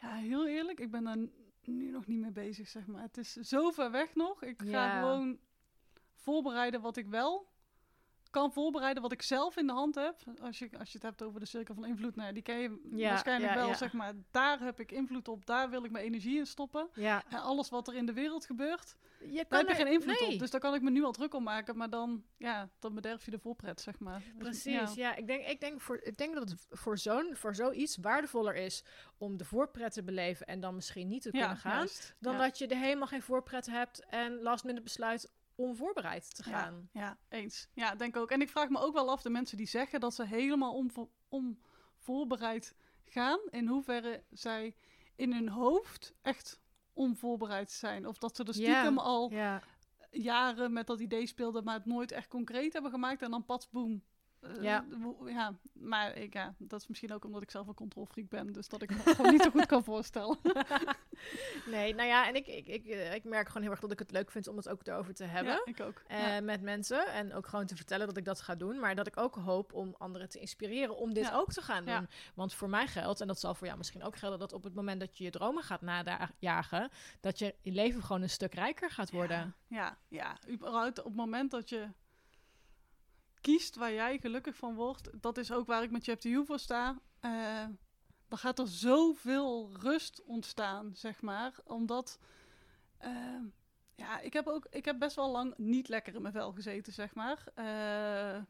Ja, 0.00 0.14
heel 0.14 0.46
eerlijk, 0.46 0.80
ik 0.80 0.90
ben 0.90 1.04
daar 1.04 1.16
nu 1.64 1.90
nog 1.90 2.06
niet 2.06 2.18
mee 2.20 2.30
bezig, 2.30 2.68
zeg 2.68 2.86
maar. 2.86 3.02
Het 3.02 3.16
is 3.16 3.32
zo 3.32 3.70
ver 3.70 3.90
weg 3.90 4.14
nog. 4.14 4.42
Ik 4.42 4.62
ga 4.62 4.68
Ja. 4.70 4.98
gewoon 5.00 5.38
voorbereiden 6.14 6.80
wat 6.80 6.96
ik 6.96 7.06
wel 7.06 7.48
kan 8.30 8.52
voorbereiden, 8.52 9.02
wat 9.02 9.12
ik 9.12 9.22
zelf 9.22 9.56
in 9.56 9.66
de 9.66 9.72
hand 9.72 9.94
heb. 9.94 10.16
Als 10.40 10.58
je, 10.58 10.68
als 10.78 10.88
je 10.88 10.94
het 10.94 11.02
hebt 11.02 11.22
over 11.22 11.40
de 11.40 11.46
cirkel 11.46 11.74
van 11.74 11.84
invloed, 11.84 12.16
nou 12.16 12.28
ja, 12.28 12.34
die 12.34 12.42
ken 12.42 12.58
je 12.58 12.80
Ja, 12.90 13.08
waarschijnlijk 13.08 13.52
ja, 13.54 13.58
wel, 13.58 13.74
zeg 13.74 13.92
maar. 13.92 14.12
Daar 14.30 14.60
heb 14.60 14.80
ik 14.80 14.92
invloed 14.92 15.28
op, 15.28 15.46
daar 15.46 15.70
wil 15.70 15.84
ik 15.84 15.90
mijn 15.90 16.04
energie 16.04 16.38
in 16.38 16.46
stoppen. 16.46 16.88
Ja. 16.94 17.22
En 17.28 17.40
alles 17.40 17.68
wat 17.68 17.88
er 17.88 17.94
in 17.94 18.06
de 18.06 18.12
wereld 18.12 18.46
gebeurt, 18.46 18.96
Je 19.20 19.26
daar 19.34 19.46
kan 19.46 19.58
heb 19.58 19.68
je 19.68 19.72
er- 19.74 19.78
geen 19.78 19.92
invloed 19.92 20.20
nee. 20.20 20.32
op. 20.32 20.38
Dus 20.38 20.50
daar 20.50 20.60
kan 20.60 20.74
ik 20.74 20.82
me 20.82 20.90
nu 20.90 21.04
al 21.04 21.12
druk 21.12 21.34
om 21.34 21.42
maken, 21.42 21.76
maar 21.76 21.90
dan, 21.90 22.24
ja, 22.36 22.68
dan 22.78 22.94
bederf 22.94 23.24
je 23.24 23.30
de 23.30 23.38
voorpret, 23.38 23.80
zeg 23.80 23.98
maar. 23.98 24.18
Dus, 24.20 24.32
Precies, 24.38 24.94
ja. 24.94 25.16
Ik, 25.16 25.26
denk, 25.26 25.46
ik, 25.46 25.60
denk 25.60 25.80
voor, 25.80 26.00
ik 26.02 26.16
denk 26.16 26.34
dat 26.34 26.48
het 26.50 26.66
voor, 26.70 26.98
zo'n, 26.98 27.30
voor 27.36 27.54
zoiets 27.54 27.96
waardevoller 27.96 28.54
is 28.54 28.84
om 29.18 29.36
de 29.36 29.44
voorpret 29.44 29.92
te 29.92 30.02
beleven 30.02 30.46
en 30.46 30.60
dan 30.60 30.74
misschien 30.74 31.08
niet 31.08 31.22
te 31.22 31.30
kunnen 31.30 31.56
gaan, 31.56 31.76
juist. 31.76 32.14
dan 32.20 32.38
dat 32.38 32.58
je 32.58 32.66
er 32.66 32.76
helemaal 32.76 33.06
geen 33.06 33.22
voorpret 33.22 33.66
hebt 33.66 34.04
en 34.08 34.42
last 34.42 34.64
minute 34.64 34.82
besluit 34.82 35.30
onvoorbereid 35.58 36.34
te 36.34 36.42
gaan. 36.42 36.88
Ja, 36.92 37.00
ja, 37.00 37.18
eens. 37.28 37.68
Ja, 37.74 37.94
denk 37.94 38.16
ook. 38.16 38.30
En 38.30 38.40
ik 38.40 38.48
vraag 38.50 38.68
me 38.68 38.78
ook 38.78 38.92
wel 38.94 39.10
af, 39.10 39.22
de 39.22 39.30
mensen 39.30 39.56
die 39.56 39.66
zeggen 39.66 40.00
dat 40.00 40.14
ze 40.14 40.24
helemaal 40.26 40.74
onvo- 40.74 41.10
onvoorbereid 41.28 42.74
gaan, 43.04 43.38
in 43.50 43.66
hoeverre 43.66 44.24
zij 44.30 44.74
in 45.16 45.32
hun 45.32 45.48
hoofd 45.48 46.14
echt 46.22 46.60
onvoorbereid 46.92 47.70
zijn. 47.70 48.06
Of 48.06 48.18
dat 48.18 48.36
ze 48.36 48.44
er 48.44 48.54
stiekem 48.54 48.98
al 48.98 49.30
Ja, 49.32 49.62
jaren 50.10 50.72
met 50.72 50.86
dat 50.86 51.00
idee 51.00 51.26
speelden, 51.26 51.64
maar 51.64 51.74
het 51.74 51.86
nooit 51.86 52.12
echt 52.12 52.28
concreet 52.28 52.72
hebben 52.72 52.90
gemaakt 52.90 53.22
en 53.22 53.30
dan 53.30 53.44
pats, 53.44 53.68
boem. 53.70 54.02
Eh, 54.40 54.62
Ja. 54.62 54.84
maar 55.72 56.16
ik, 56.16 56.32
ja, 56.32 56.54
dat 56.58 56.80
is 56.80 56.86
misschien 56.86 57.12
ook 57.12 57.24
omdat 57.24 57.42
ik 57.42 57.50
zelf 57.50 57.66
een 57.66 57.74
controlfreak 57.74 58.28
ben, 58.28 58.52
dus 58.52 58.68
dat 58.68 58.82
ik 58.82 58.90
me 58.90 58.96
gewoon 59.14 59.30
niet 59.32 59.42
zo 59.42 59.50
goed 59.50 59.66
kan 59.66 59.84
voorstellen. 59.84 60.38
nee, 61.66 61.94
nou 61.94 62.08
ja, 62.08 62.26
en 62.28 62.34
ik, 62.34 62.46
ik, 62.46 62.66
ik, 62.66 62.86
eh, 62.86 63.14
ik 63.14 63.24
merk 63.24 63.46
gewoon 63.46 63.62
heel 63.62 63.70
erg 63.70 63.80
dat 63.80 63.92
ik 63.92 63.98
het 63.98 64.10
leuk 64.10 64.30
vind 64.30 64.48
om 64.48 64.56
het 64.56 64.68
ook 64.68 64.86
erover 64.86 65.14
te 65.14 65.24
hebben. 65.24 65.52
Ja, 65.52 65.60
ik 65.64 65.80
ook. 65.80 66.02
eh, 66.06 66.20
Ja. 66.20 66.40
Met 66.40 66.62
mensen 66.62 67.06
en 67.12 67.34
ook 67.34 67.46
gewoon 67.46 67.66
te 67.66 67.76
vertellen 67.76 68.06
dat 68.06 68.16
ik 68.16 68.24
dat 68.24 68.40
ga 68.40 68.54
doen, 68.54 68.78
maar 68.78 68.94
dat 68.94 69.06
ik 69.06 69.16
ook 69.16 69.34
hoop 69.34 69.72
om 69.72 69.94
anderen 69.98 70.28
te 70.28 70.38
inspireren 70.38 70.96
om 70.96 71.14
dit 71.14 71.32
ook 71.32 71.52
te 71.52 71.62
gaan 71.62 71.84
doen. 71.84 72.08
Want 72.34 72.54
voor 72.54 72.68
mij 72.68 72.86
geldt, 72.86 73.20
en 73.20 73.26
dat 73.26 73.40
zal 73.40 73.54
voor 73.54 73.66
jou 73.66 73.78
misschien 73.78 74.02
ook 74.02 74.16
gelden, 74.16 74.38
dat 74.38 74.52
op 74.52 74.64
het 74.64 74.74
moment 74.74 75.00
dat 75.00 75.18
je 75.18 75.24
je 75.24 75.30
dromen 75.30 75.62
gaat 75.62 75.80
najagen, 75.82 76.90
dat 77.20 77.38
je 77.38 77.54
je 77.60 77.72
leven 77.72 78.02
gewoon 78.02 78.22
een 78.22 78.30
stuk 78.30 78.54
rijker 78.54 78.90
gaat 78.90 79.10
worden. 79.10 79.54
Ja, 79.66 79.98
ja, 80.08 80.36
überhaupt 80.48 80.98
op 80.98 81.04
het 81.04 81.14
moment 81.14 81.50
dat 81.50 81.68
je 81.68 81.88
kiest 83.40 83.76
waar 83.76 83.92
jij 83.92 84.18
gelukkig 84.18 84.56
van 84.56 84.74
wordt, 84.74 85.10
dat 85.20 85.38
is 85.38 85.52
ook 85.52 85.66
waar 85.66 85.82
ik 85.82 85.90
met 85.90 86.04
Chapter 86.04 86.30
You 86.30 86.46
voor 86.46 86.58
sta. 86.58 86.98
eh, 87.20 87.64
dan 88.28 88.38
gaat 88.38 88.58
er 88.58 88.68
zoveel 88.68 89.70
rust 89.80 90.22
ontstaan, 90.24 90.90
zeg 90.94 91.20
maar. 91.20 91.54
Omdat, 91.64 92.18
eh, 92.98 93.12
ja, 93.94 94.20
ik 94.20 94.32
heb 94.32 94.46
ook, 94.46 94.66
ik 94.70 94.84
heb 94.84 94.98
best 94.98 95.16
wel 95.16 95.30
lang 95.30 95.54
niet 95.56 95.88
lekker 95.88 96.14
in 96.14 96.22
mijn 96.22 96.34
vel 96.34 96.52
gezeten, 96.52 96.92
zeg 96.92 97.14
maar. 97.14 97.44
Eh, 97.54 98.42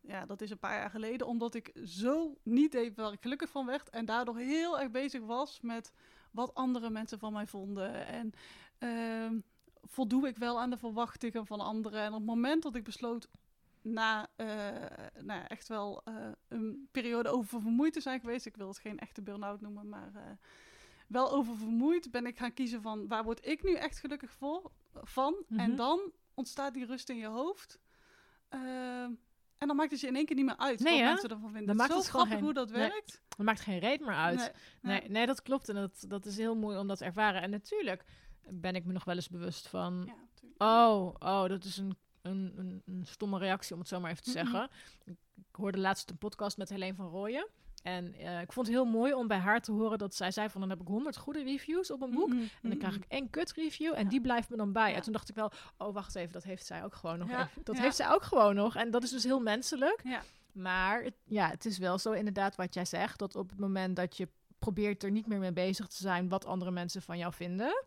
ja, 0.00 0.26
dat 0.26 0.40
is 0.40 0.50
een 0.50 0.58
paar 0.58 0.78
jaar 0.78 0.90
geleden, 0.90 1.26
omdat 1.26 1.54
ik 1.54 1.72
zo 1.84 2.36
niet 2.42 2.72
deed 2.72 2.96
waar 2.96 3.12
ik 3.12 3.22
gelukkig 3.22 3.50
van 3.50 3.66
werd. 3.66 3.90
En 3.90 4.04
daardoor 4.04 4.38
heel 4.38 4.80
erg 4.80 4.90
bezig 4.90 5.22
was 5.22 5.60
met 5.60 5.92
wat 6.30 6.54
andere 6.54 6.90
mensen 6.90 7.18
van 7.18 7.32
mij 7.32 7.46
vonden. 7.46 8.06
En 8.06 8.32
ehm, 8.78 9.38
voldoe 9.82 10.28
ik 10.28 10.36
wel 10.36 10.60
aan 10.60 10.70
de 10.70 10.78
verwachtingen 10.78 11.46
van 11.46 11.60
anderen. 11.60 12.00
En 12.00 12.08
op 12.08 12.14
het 12.14 12.26
moment 12.26 12.62
dat 12.62 12.74
ik 12.74 12.84
besloot 12.84 13.28
na 13.82 14.28
eh, 14.36 14.46
nou 15.22 15.40
ja, 15.40 15.48
echt 15.48 15.68
wel 15.68 16.02
eh, 16.04 16.14
een 16.48 16.88
periode 16.90 17.28
oververmoeid 17.28 17.92
te 17.92 18.00
zijn 18.00 18.20
geweest. 18.20 18.46
Ik 18.46 18.56
wil 18.56 18.68
het 18.68 18.78
geen 18.78 18.98
echte 18.98 19.22
burn-out 19.22 19.60
noemen, 19.60 19.88
maar 19.88 20.10
uh, 20.16 20.22
wel 21.08 21.32
oververmoeid 21.32 22.10
ben 22.10 22.26
ik 22.26 22.38
gaan 22.38 22.54
kiezen 22.54 22.82
van 22.82 23.08
waar 23.08 23.24
word 23.24 23.46
ik 23.46 23.62
nu 23.62 23.74
echt 23.74 23.98
gelukkig 23.98 24.30
voor, 24.30 24.70
van. 24.94 25.44
En 25.48 25.68
Mhm. 25.68 25.76
dan 25.76 26.12
ontstaat 26.34 26.74
die 26.74 26.86
rust 26.86 27.08
in 27.08 27.16
je 27.16 27.26
hoofd. 27.26 27.80
En 28.48 29.66
dan 29.68 29.76
maakt 29.76 29.90
het 29.90 30.00
je 30.00 30.06
in 30.06 30.16
één 30.16 30.24
keer 30.26 30.36
niet 30.36 30.44
meer 30.44 30.56
uit 30.56 30.80
Nee, 30.80 30.92
wat 30.92 31.00
hè? 31.02 31.08
mensen 31.08 31.28
ervan 31.30 31.50
vinden. 31.50 31.66
Dan 31.66 31.74
is 31.74 31.80
maakt 31.80 31.92
zo 31.92 31.98
het 31.98 32.08
gewoon 32.08 32.26
grappig 32.26 32.46
geen- 32.46 32.56
hoe 32.56 32.66
dat 32.66 32.70
nee. 32.78 32.88
werkt. 32.90 33.20
Het 33.28 33.46
maakt 33.46 33.60
geen 33.60 33.78
reet 33.78 34.00
meer 34.00 34.14
uit. 34.14 34.52
Nee, 34.82 35.08
Nee, 35.08 35.26
dat 35.26 35.42
klopt. 35.42 35.68
En 35.68 35.74
dat, 35.74 36.04
dat 36.08 36.26
is 36.26 36.36
heel 36.36 36.56
mooi 36.56 36.78
om 36.78 36.86
dat 36.88 36.98
te 36.98 37.04
ervaren. 37.04 37.42
En 37.42 37.50
natuurlijk 37.50 38.04
ben 38.50 38.74
ik 38.74 38.84
me 38.84 38.92
nog 38.92 39.04
wel 39.04 39.14
eens 39.14 39.28
bewust 39.28 39.68
van... 39.68 40.02
Ja. 40.06 40.14
Oh, 40.88 41.14
oh, 41.18 41.48
dat 41.48 41.64
is 41.64 41.76
een, 41.76 41.96
een, 42.22 42.52
een, 42.56 42.82
een 42.86 43.06
stomme 43.06 43.38
reactie, 43.38 43.72
om 43.72 43.78
het 43.80 43.88
zo 43.88 44.00
maar 44.00 44.10
even 44.10 44.22
te 44.22 44.30
zeggen. 44.30 44.70
Ik, 45.04 45.16
hoorde 45.52 45.78
laatst 45.78 46.10
een 46.10 46.18
podcast 46.18 46.56
met 46.56 46.68
Helene 46.68 46.94
van 46.94 47.08
Rooyen. 47.08 47.48
En 47.82 48.14
eh, 48.14 48.40
ik 48.40 48.52
vond 48.52 48.66
het 48.66 48.76
heel 48.76 48.84
mooi 48.84 49.12
om 49.14 49.26
bij 49.26 49.38
haar 49.38 49.60
te 49.60 49.72
horen 49.72 49.98
dat 49.98 50.14
zij 50.14 50.30
zei 50.30 50.48
van... 50.50 50.60
dan 50.60 50.70
heb 50.70 50.80
ik 50.80 50.86
100 50.86 51.16
goede 51.16 51.42
reviews 51.42 51.90
op 51.90 52.02
een 52.02 52.10
boek. 52.10 52.30
En 52.30 52.68
dan 52.68 52.78
krijg 52.78 52.96
ik 52.96 53.04
één 53.08 53.30
kut 53.30 53.52
review 53.52 53.94
en 53.94 54.02
Ja. 54.02 54.08
die 54.08 54.20
blijft 54.20 54.50
me 54.50 54.56
dan 54.56 54.72
bij. 54.72 54.90
Ja. 54.90 54.96
En 54.96 55.02
toen 55.02 55.12
dacht 55.12 55.28
ik 55.28 55.34
wel, 55.34 55.52
oh 55.78 55.94
wacht 55.94 56.14
even, 56.14 56.32
dat 56.32 56.42
heeft 56.44 56.66
zij 56.66 56.84
ook 56.84 56.94
gewoon 56.94 57.18
nog. 57.18 57.28
Ja. 57.28 57.48
Dat 57.62 57.78
heeft 57.78 57.96
zij 57.96 58.08
ook 58.10 58.22
gewoon 58.22 58.54
nog. 58.54 58.76
En 58.76 58.90
dat 58.90 59.02
is 59.02 59.10
dus 59.10 59.24
heel 59.24 59.40
menselijk. 59.40 60.00
Maar 60.52 61.02
het, 61.02 61.14
ja, 61.24 61.48
het 61.48 61.64
is 61.64 61.78
wel 61.78 61.98
zo 61.98 62.12
inderdaad 62.12 62.56
wat 62.56 62.74
jij 62.74 62.84
zegt. 62.84 63.18
Dat 63.18 63.36
op 63.36 63.50
het 63.50 63.58
moment 63.58 63.96
dat 63.96 64.16
je 64.16 64.28
probeert 64.58 65.02
er 65.02 65.10
niet 65.10 65.26
meer 65.26 65.38
mee 65.38 65.52
bezig 65.52 65.86
te 65.86 65.96
zijn 65.96 66.28
wat 66.28 66.44
andere 66.46 66.70
mensen 66.70 67.02
van 67.02 67.18
jou 67.18 67.32
vinden, 67.32 67.84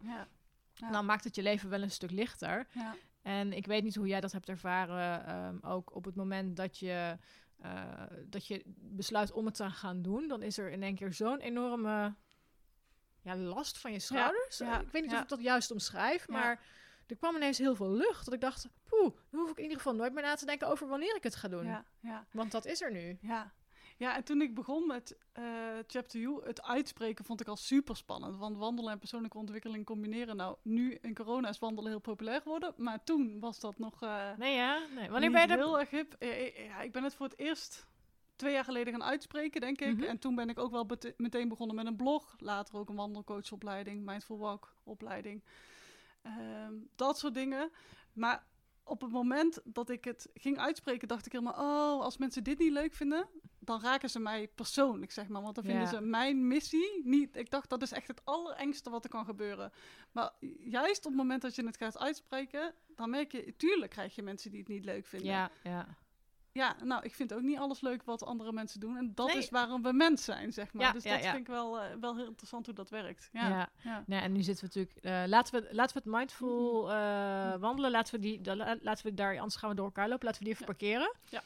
dan 0.91 1.05
maakt 1.05 1.23
het 1.23 1.35
je 1.35 1.41
leven 1.41 1.69
wel 1.69 1.81
een 1.81 1.91
stuk 1.91 2.11
lichter. 2.11 2.67
En 3.23 3.53
ik 3.53 3.65
weet 3.65 3.83
niet 3.83 3.95
hoe 3.95 4.07
jij 4.07 4.21
dat 4.21 4.31
hebt 4.31 4.49
ervaren, 4.49 5.25
ehm, 5.25 5.57
ook 5.61 5.95
op 5.95 6.05
het 6.05 6.15
moment 6.15 6.55
dat 6.55 6.79
je, 6.79 7.17
eh, 7.57 8.03
dat 8.25 8.47
je 8.47 8.63
besluit 8.75 9.31
om 9.31 9.45
het 9.45 9.55
te 9.55 9.69
gaan 9.69 10.01
doen, 10.01 10.27
dan 10.27 10.41
is 10.41 10.57
er 10.57 10.71
in 10.71 10.83
één 10.83 10.95
keer 10.95 11.13
zo'n 11.13 11.39
enorme 11.39 12.15
ja, 13.21 13.35
last 13.35 13.77
van 13.77 13.91
je 13.91 13.99
schouders. 13.99 14.57
ja, 14.57 14.79
ik 14.79 14.91
weet 14.91 15.01
niet 15.01 15.11
ja. 15.11 15.17
of 15.17 15.23
ik 15.23 15.29
dat 15.29 15.41
juist 15.41 15.71
omschrijf, 15.71 16.27
maar 16.27 16.63
er 17.07 17.15
kwam 17.15 17.35
ineens 17.35 17.57
heel 17.57 17.75
veel 17.75 17.91
lucht. 17.91 18.25
Dat 18.25 18.33
ik 18.33 18.41
dacht, 18.41 18.67
poeh, 18.83 19.15
dan 19.29 19.39
hoef 19.39 19.49
ik 19.49 19.57
in 19.57 19.63
ieder 19.63 19.77
geval 19.77 19.95
nooit 19.95 20.13
meer 20.13 20.23
na 20.23 20.35
te 20.35 20.45
denken 20.45 20.67
over 20.67 20.87
wanneer 20.87 21.15
ik 21.15 21.23
het 21.23 21.35
ga 21.35 21.47
doen. 21.47 21.65
Ja, 21.65 21.85
ja, 21.99 22.25
Want 22.31 22.51
dat 22.51 22.65
is 22.65 22.81
er 22.81 22.91
nu. 22.91 23.17
ja. 23.21 23.53
Ja, 23.97 24.15
en 24.15 24.23
toen 24.23 24.41
ik 24.41 24.55
begon 24.55 24.87
met 24.87 25.17
eh, 25.31 25.43
Chapter 25.87 26.19
U, 26.19 26.39
het 26.43 26.63
uitspreken 26.63 27.25
vond 27.25 27.41
ik 27.41 27.47
al 27.47 27.55
super 27.55 27.95
spannend. 27.95 28.37
Want 28.37 28.57
wandelen 28.57 28.91
en 28.91 28.99
persoonlijke 28.99 29.37
ontwikkeling 29.37 29.85
combineren. 29.85 30.35
Nou, 30.35 30.55
nu 30.61 30.97
in 31.01 31.13
corona 31.13 31.49
is 31.49 31.59
wandelen 31.59 31.91
heel 31.91 31.99
populair 31.99 32.41
geworden. 32.41 32.73
Maar 32.77 33.03
toen 33.03 33.39
was 33.39 33.59
dat 33.59 33.77
nog 33.77 34.01
eh, 34.01 34.37
Nee, 34.37 34.55
ja? 34.55 34.85
Nee. 34.95 35.09
Wanneer 35.09 35.31
ben 35.31 35.41
je 35.41 35.47
er... 35.47 35.57
heel 35.57 35.79
erg 35.79 35.89
hip. 35.89 36.15
Ja, 36.55 36.81
ik 36.81 36.91
ben 36.91 37.03
het 37.03 37.15
voor 37.15 37.25
het 37.25 37.39
eerst 37.39 37.87
twee 38.35 38.53
jaar 38.53 38.63
geleden 38.63 38.93
gaan 38.93 39.03
uitspreken, 39.03 39.61
denk 39.61 39.81
ik. 39.81 39.97
Mhm. 39.97 40.03
En 40.03 40.19
toen 40.19 40.35
ben 40.35 40.49
ik 40.49 40.59
ook 40.59 40.71
wel 40.71 40.87
meteen 41.17 41.47
begonnen 41.47 41.75
met 41.75 41.85
een 41.85 41.95
blog. 41.95 42.35
Later 42.37 42.75
ook 42.75 42.89
een 42.89 42.95
wandelcoachopleiding, 42.95 44.05
Mindful 44.05 44.37
Walk 44.37 44.75
opleiding. 44.83 45.43
Ehm, 46.21 46.73
dat 46.95 47.17
soort 47.17 47.33
dingen. 47.33 47.71
Maar 48.13 48.45
op 48.83 49.01
het 49.01 49.11
moment 49.11 49.61
dat 49.63 49.89
ik 49.89 50.03
het 50.05 50.29
ging 50.33 50.57
uitspreken, 50.57 51.07
dacht 51.07 51.25
ik 51.25 51.31
helemaal... 51.31 51.53
Oh, 51.53 52.03
als 52.03 52.17
mensen 52.17 52.43
dit 52.43 52.59
niet 52.59 52.71
leuk 52.71 52.93
vinden, 52.93 53.27
dan 53.65 53.81
raken 53.81 54.09
ze 54.09 54.19
mij 54.19 54.47
persoonlijk, 54.47 55.11
zeg 55.11 55.27
maar. 55.27 55.41
Want 55.41 55.55
dan 55.55 55.63
vinden 55.63 55.81
Ja. 55.81 55.87
ze 55.89 56.01
mijn 56.01 56.47
missie 56.47 57.01
niet... 57.03 57.35
Ik 57.35 57.49
dacht, 57.51 57.69
dat 57.69 57.81
is 57.81 57.91
echt 57.91 58.07
het 58.07 58.21
allerengste 58.25 58.89
wat 58.89 59.03
er 59.03 59.09
kan 59.09 59.25
gebeuren. 59.25 59.71
Maar 60.11 60.31
juist 60.59 60.97
op 61.05 61.11
het 61.11 61.21
moment 61.21 61.41
dat 61.41 61.55
je 61.55 61.65
het 61.65 61.77
gaat 61.77 61.99
uitspreken, 61.99 62.73
dan 62.95 63.09
merk 63.09 63.31
je... 63.31 63.53
Tuurlijk 63.57 63.91
krijg 63.91 64.15
je 64.15 64.21
mensen 64.23 64.51
die 64.51 64.59
het 64.59 64.69
niet 64.69 64.85
leuk 64.85 65.05
vinden. 65.05 65.27
Ja, 65.29 65.51
ja. 65.63 65.97
Ja, 66.53 66.75
nou, 66.83 67.03
ik 67.03 67.13
vind 67.15 67.33
ook 67.33 67.41
niet 67.41 67.57
alles 67.57 67.81
leuk 67.81 68.03
wat 68.03 68.23
andere 68.23 68.51
mensen 68.51 68.79
doen. 68.79 68.97
En 68.97 69.11
dat 69.15 69.27
Nee. 69.27 69.37
is 69.37 69.49
waarom 69.49 69.81
we 69.81 69.93
mens 69.93 70.23
zijn, 70.23 70.53
zeg 70.53 70.73
maar. 70.73 70.83
Ja, 70.85 70.91
dus 70.91 71.03
ja, 71.03 71.13
dat 71.13 71.23
ja. 71.23 71.31
vind 71.31 71.41
ik 71.41 71.53
wel, 71.53 71.79
eh, 71.79 71.95
wel 71.99 72.15
heel 72.15 72.25
interessant 72.27 72.65
hoe 72.65 72.75
dat 72.75 72.89
werkt. 72.89 73.29
ja. 73.31 73.47
Ja, 73.49 73.69
ja. 73.83 74.03
Nee, 74.07 74.19
en 74.19 74.31
nu 74.31 74.41
zitten 74.41 74.69
we 74.69 74.71
natuurlijk. 74.79 75.05
eh, 75.05 75.29
laten, 75.29 75.61
we, 75.61 75.73
laten 75.75 75.95
we 75.95 76.01
het 76.09 76.17
mindful 76.17 76.91
eh, 76.91 77.55
wandelen. 77.55 77.91
Laten 77.91 78.13
we, 78.15 78.19
die, 78.19 78.41
da- 78.41 78.77
laten 78.81 79.05
we 79.05 79.13
daar, 79.13 79.35
anders 79.35 79.55
gaan 79.55 79.69
we 79.69 79.75
door 79.75 79.85
elkaar 79.85 80.09
lopen. 80.09 80.25
Laten 80.25 80.39
we 80.43 80.45
die 80.49 80.53
even 80.55 80.65
Ja. 80.67 80.73
parkeren. 80.73 81.13
Ja. 81.29 81.41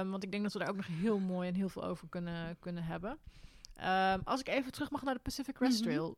Ehm, 0.00 0.10
want 0.10 0.22
ik 0.22 0.30
denk 0.30 0.42
dat 0.42 0.52
we 0.52 0.58
daar 0.58 0.68
ook 0.68 0.76
nog 0.76 0.86
heel 0.86 1.18
mooi 1.18 1.48
en 1.48 1.54
heel 1.54 1.68
veel 1.68 1.84
over 1.84 2.08
kunnen, 2.08 2.56
kunnen 2.58 2.84
hebben. 2.84 3.18
Ehm, 3.76 4.20
als 4.24 4.40
ik 4.40 4.48
even 4.48 4.72
terug 4.72 4.90
mag 4.90 5.02
naar 5.02 5.14
de 5.14 5.20
Pacific 5.20 5.54
Crest. 5.54 5.82
Trail. 5.82 6.16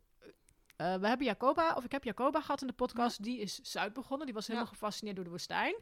Eh, 0.77 0.94
we 0.94 1.09
hebben 1.09 1.27
Jacoba, 1.27 1.75
of 1.75 1.85
ik 1.85 1.92
heb 1.92 2.05
Jacoba 2.05 2.40
gehad 2.40 2.61
in 2.61 2.66
de 2.66 2.73
podcast. 2.73 3.23
Die 3.23 3.38
is 3.40 3.55
Zuid 3.62 3.92
begonnen. 3.92 4.27
Die 4.27 4.35
was 4.35 4.47
helemaal 4.47 4.68
Ja. 4.68 4.75
gefascineerd 4.75 5.16
door 5.16 5.25
de 5.25 5.31
woestijn. 5.31 5.75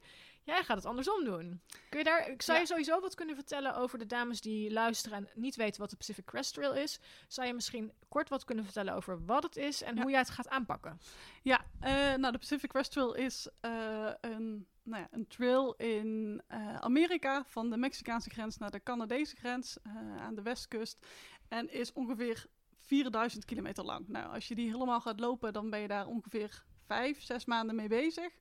Jij 0.46 0.64
gaat 0.64 0.76
het 0.76 0.86
andersom 0.86 1.24
doen. 1.24 1.60
Kun 1.88 1.98
je 1.98 2.04
daar, 2.04 2.30
ik 2.30 2.42
zou 2.42 2.56
Ja. 2.56 2.62
je 2.62 2.68
sowieso 2.68 3.00
wat 3.00 3.14
kunnen 3.14 3.34
vertellen 3.34 3.74
over 3.76 3.98
de 3.98 4.06
dames 4.06 4.40
die 4.40 4.70
luisteren 4.72 5.18
en 5.18 5.28
niet 5.34 5.56
weten 5.56 5.80
wat 5.80 5.90
de 5.90 5.96
Pacific 5.96 6.24
Crest 6.24 6.54
Trail 6.54 6.74
is? 6.74 7.00
Zou 7.28 7.46
je 7.46 7.54
misschien 7.54 7.92
kort 8.08 8.28
wat 8.28 8.44
kunnen 8.44 8.64
vertellen 8.64 8.94
over 8.94 9.24
wat 9.24 9.42
het 9.42 9.56
is 9.56 9.82
en 9.82 9.94
Ja. 9.96 10.02
hoe 10.02 10.10
jij 10.10 10.20
het 10.20 10.30
gaat 10.30 10.48
aanpakken? 10.48 11.00
Ja, 11.42 11.64
eh, 11.80 12.14
nou, 12.14 12.32
de 12.32 12.38
Pacific 12.38 12.70
Crest 12.70 12.92
Trail 12.92 13.14
is 13.14 13.48
eh, 13.60 14.10
een, 14.20 14.66
nou 14.82 15.02
ja, 15.02 15.08
een 15.10 15.26
trail 15.26 15.74
in 15.74 16.42
eh, 16.46 16.76
Amerika, 16.76 17.44
van 17.46 17.70
de 17.70 17.76
Mexicaanse 17.76 18.30
grens 18.30 18.56
naar 18.58 18.70
de 18.70 18.82
Canadese 18.82 19.36
grens 19.36 19.76
aan 20.18 20.34
de 20.34 20.42
westkust. 20.42 21.06
En 21.48 21.70
is 21.72 21.92
ongeveer 21.92 22.46
4000 22.78 23.44
kilometer 23.44 23.84
lang. 23.84 24.08
Nou, 24.08 24.34
als 24.34 24.48
je 24.48 24.54
die 24.54 24.70
helemaal 24.70 25.00
gaat 25.00 25.20
lopen, 25.20 25.52
dan 25.52 25.70
ben 25.70 25.80
je 25.80 25.88
daar 25.88 26.06
ongeveer 26.06 26.64
vijf, 26.86 27.22
zes 27.22 27.44
maanden 27.44 27.76
mee 27.76 27.88
bezig. 27.88 28.32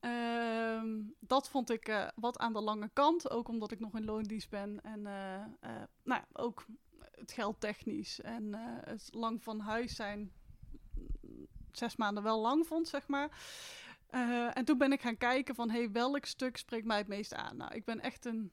Ehm, 0.00 1.02
dat 1.20 1.48
vond 1.48 1.70
ik 1.70 1.88
eh, 1.88 2.08
wat 2.14 2.38
aan 2.38 2.52
de 2.52 2.60
lange 2.60 2.90
kant, 2.92 3.30
ook 3.30 3.48
omdat 3.48 3.70
ik 3.70 3.80
nog 3.80 3.94
in 3.94 4.04
loondienst 4.04 4.50
ben. 4.50 4.80
En 4.82 5.06
eh, 5.06 5.42
eh, 5.60 5.82
nou, 6.04 6.22
ook 6.32 6.66
het 7.10 7.32
geld 7.32 7.60
technisch 7.60 8.20
en 8.20 8.52
het 8.84 9.08
lang 9.10 9.42
van 9.42 9.60
huis 9.60 9.96
zijn 9.96 10.32
mm, 10.94 11.46
zes 11.72 11.96
maanden 11.96 12.22
wel 12.22 12.40
lang 12.40 12.66
vond, 12.66 12.88
zeg 12.88 13.06
maar. 13.06 13.30
En 14.54 14.64
toen 14.64 14.78
ben 14.78 14.92
ik 14.92 15.00
gaan 15.00 15.16
kijken 15.16 15.54
van, 15.54 15.70
hey, 15.70 15.90
welk 15.90 16.24
stuk 16.24 16.56
spreekt 16.56 16.86
mij 16.86 16.98
het 16.98 17.08
meest 17.08 17.34
aan? 17.34 17.56
Nou, 17.56 17.74
ik 17.74 17.84
ben 17.84 18.00
echt 18.00 18.24
een 18.24 18.52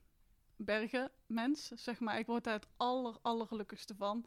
bergenmens, 0.55 1.67
zeg 1.67 1.99
maar. 1.99 2.19
Ik 2.19 2.25
word 2.25 2.43
daar 2.43 2.53
het 2.53 2.67
aller, 2.77 3.17
allergelukkigste 3.21 3.95
van. 3.95 4.25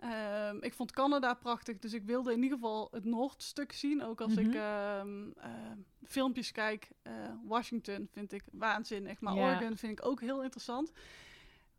Ehm, 0.00 0.56
ik 0.60 0.74
vond 0.74 0.92
Canada 0.92 1.34
prachtig, 1.34 1.78
dus 1.78 1.92
ik 1.92 2.02
wilde 2.04 2.32
in 2.32 2.42
ieder 2.42 2.58
geval 2.58 2.88
het 2.90 3.04
Noordstuk 3.04 3.72
zien. 3.72 4.02
Ook 4.04 4.20
als 4.20 4.34
Mhm. 4.34 4.46
ik 4.48 4.54
ehm, 4.54 5.30
ehm, 5.36 5.76
filmpjes 6.04 6.52
kijk. 6.52 6.88
Eh, 7.02 7.12
Washington 7.44 8.08
vind 8.12 8.32
ik 8.32 8.42
waanzinnig, 8.52 9.20
maar. 9.20 9.34
Oregon 9.34 9.76
vind 9.76 9.98
ik 9.98 10.06
ook 10.06 10.20
heel 10.20 10.42
interessant. 10.42 10.92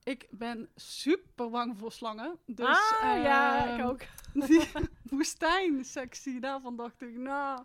Ik 0.04 0.28
ben 0.30 0.70
super 0.76 1.50
bang 1.50 1.78
voor 1.78 1.92
slangen. 1.92 2.38
Dus, 2.46 2.66
ah, 3.02 3.24
ja, 3.24 3.66
ik 3.74 3.80
ehm, 3.80 3.88
ook. 3.88 4.00
Die 4.48 4.68
woestijnsectie, 5.04 6.40
daarvan 6.40 6.76
dacht 6.76 7.02
ik, 7.02 7.18
nou, 7.18 7.64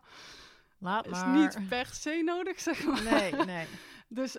Laat 0.79 1.07
is 1.07 1.11
maar. 1.11 1.29
niet 1.37 1.69
per 1.69 1.87
se 1.87 2.23
nodig, 2.25 2.61
zeg 2.61 2.85
maar. 2.85 3.03
Nee, 3.03 3.33
nee. 3.33 3.67
Dus 4.09 4.37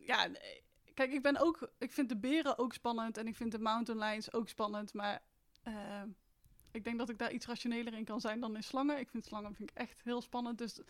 ja, 0.00 0.26
nee. 0.26 0.62
Kijk, 0.94 1.12
ik 1.12 1.22
ben 1.22 1.36
ook, 1.36 1.68
ik 1.78 1.92
vind 1.92 2.08
de 2.08 2.16
beren 2.16 2.58
ook 2.58 2.72
spannend 2.72 3.16
en 3.16 3.26
ik 3.26 3.36
vind 3.36 3.52
de 3.52 3.58
mountain 3.58 4.00
lions 4.00 4.32
ook 4.32 4.48
spannend, 4.48 4.92
maar 4.92 5.22
ehm, 5.62 6.08
ik 6.70 6.84
denk 6.84 6.98
dat 6.98 7.08
ik 7.08 7.18
daar 7.18 7.32
iets 7.32 7.46
rationeler 7.46 7.94
in 7.94 8.04
kan 8.04 8.20
zijn 8.20 8.40
dan 8.40 8.56
in 8.56 8.62
slangen. 8.62 8.98
Ik 8.98 9.08
vind 9.08 9.24
slangen 9.24 9.54
vind 9.54 9.70
ik 9.70 9.76
echt 9.76 10.02
heel 10.02 10.22
spannend, 10.22 10.58
dus 10.58 10.80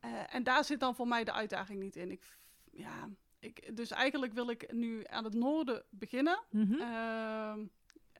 eh, 0.00 0.34
en 0.34 0.42
daar 0.42 0.64
zit 0.64 0.80
dan 0.80 0.94
voor 0.94 1.08
mij 1.08 1.24
de 1.24 1.32
uitdaging 1.32 1.80
niet 1.80 1.96
in. 1.96 2.10
Ik, 2.10 2.38
ja, 2.72 3.08
ik, 3.38 3.76
dus 3.76 3.90
eigenlijk 3.90 4.32
wil 4.32 4.50
ik 4.50 4.72
nu 4.72 5.04
aan 5.06 5.24
het 5.24 5.34
noorden 5.34 5.84
beginnen. 5.90 6.40
Mhm. 6.50 6.80
Ehm, 6.80 7.60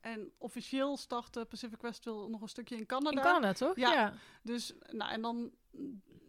en 0.01 0.33
officieel 0.39 0.97
starten 0.97 1.47
Pacific 1.47 1.79
Crest 1.79 2.03
Trail 2.03 2.29
nog 2.29 2.41
een 2.41 2.49
stukje 2.49 2.77
in 2.77 2.87
Canada. 2.87 3.17
In 3.17 3.23
Canada, 3.23 3.53
toch? 3.53 3.77
Ja. 3.77 3.93
ja. 3.93 4.15
Dus, 4.43 4.75
nou, 4.91 5.11
en 5.13 5.23
dan 5.23 5.53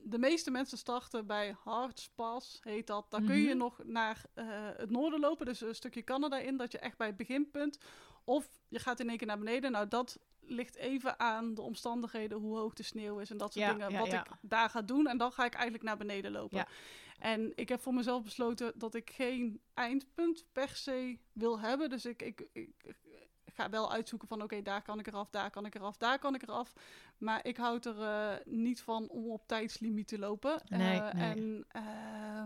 de 0.03 0.17
meeste 0.19 0.51
mensen 0.51 0.77
starten 0.77 1.25
bij 1.27 1.55
Hards 1.63 2.09
Pass, 2.15 2.59
heet 2.63 2.87
dat. 2.87 3.05
Daar 3.09 3.21
kun 3.21 3.39
Mhm. 3.39 3.47
je 3.47 3.53
nog 3.53 3.79
naar 3.83 4.25
eh, 4.33 4.45
het 4.77 4.89
noorden 4.89 5.19
lopen, 5.19 5.45
dus 5.45 5.61
een 5.61 5.75
stukje 5.75 6.03
Canada 6.03 6.37
in, 6.39 6.57
dat 6.57 6.71
je 6.71 6.79
echt 6.79 6.97
bij 6.97 7.07
het 7.07 7.17
beginpunt. 7.17 7.77
Of 8.23 8.49
je 8.67 8.79
gaat 8.79 8.99
in 8.99 9.09
één 9.09 9.17
keer 9.17 9.27
naar 9.27 9.37
beneden. 9.37 9.71
Nou, 9.71 9.87
dat 9.87 10.19
ligt 10.41 10.75
even 10.75 11.19
aan 11.19 11.53
de 11.53 11.61
omstandigheden, 11.61 12.37
hoe 12.37 12.57
hoog 12.57 12.73
de 12.73 12.83
sneeuw 12.83 13.19
is 13.19 13.29
en 13.29 13.37
dat 13.37 13.53
soort 13.53 13.65
Ja, 13.65 13.71
dingen. 13.71 13.91
ja, 13.91 13.99
wat 13.99 14.11
ja. 14.11 14.19
ik 14.25 14.31
daar 14.41 14.69
ga 14.69 14.81
doen. 14.81 15.07
En 15.07 15.17
dan 15.17 15.31
ga 15.31 15.45
ik 15.45 15.53
eigenlijk 15.53 15.83
naar 15.83 15.97
beneden 15.97 16.31
lopen. 16.31 16.65
En 17.19 17.51
ik 17.55 17.69
heb 17.69 17.81
voor 17.81 17.93
mezelf 17.93 18.23
besloten 18.23 18.71
dat 18.75 18.93
ik 18.95 19.09
geen 19.09 19.61
eindpunt 19.73 20.45
per 20.51 20.69
se 20.69 21.17
wil 21.33 21.59
hebben. 21.59 21.89
Dus 21.89 22.05
ik, 22.05 22.21
ik, 22.21 22.47
ik 22.53 22.95
ga 23.59 23.69
wel 23.69 23.91
uitzoeken 23.91 24.27
van 24.27 24.41
oké, 24.41 24.61
daar 24.61 24.81
kan 24.81 24.99
ik 24.99 25.07
eraf, 25.07 25.29
daar 25.29 25.49
kan 25.49 25.65
ik 25.65 25.75
eraf, 25.75 25.97
daar 25.97 26.19
kan 26.19 26.35
ik 26.35 26.41
eraf. 26.41 26.73
Maar 27.17 27.45
ik 27.45 27.57
houd 27.57 27.85
er 27.85 28.01
eh, 28.01 28.45
niet 28.45 28.81
van 28.81 29.09
om 29.09 29.31
op 29.31 29.47
tijdslimiet 29.47 30.07
te 30.07 30.19
lopen. 30.19 30.61
Nee, 30.67 30.99
Eh, 30.99 31.13
nee. 31.13 31.33
En 31.33 31.65
eh, 31.67 32.43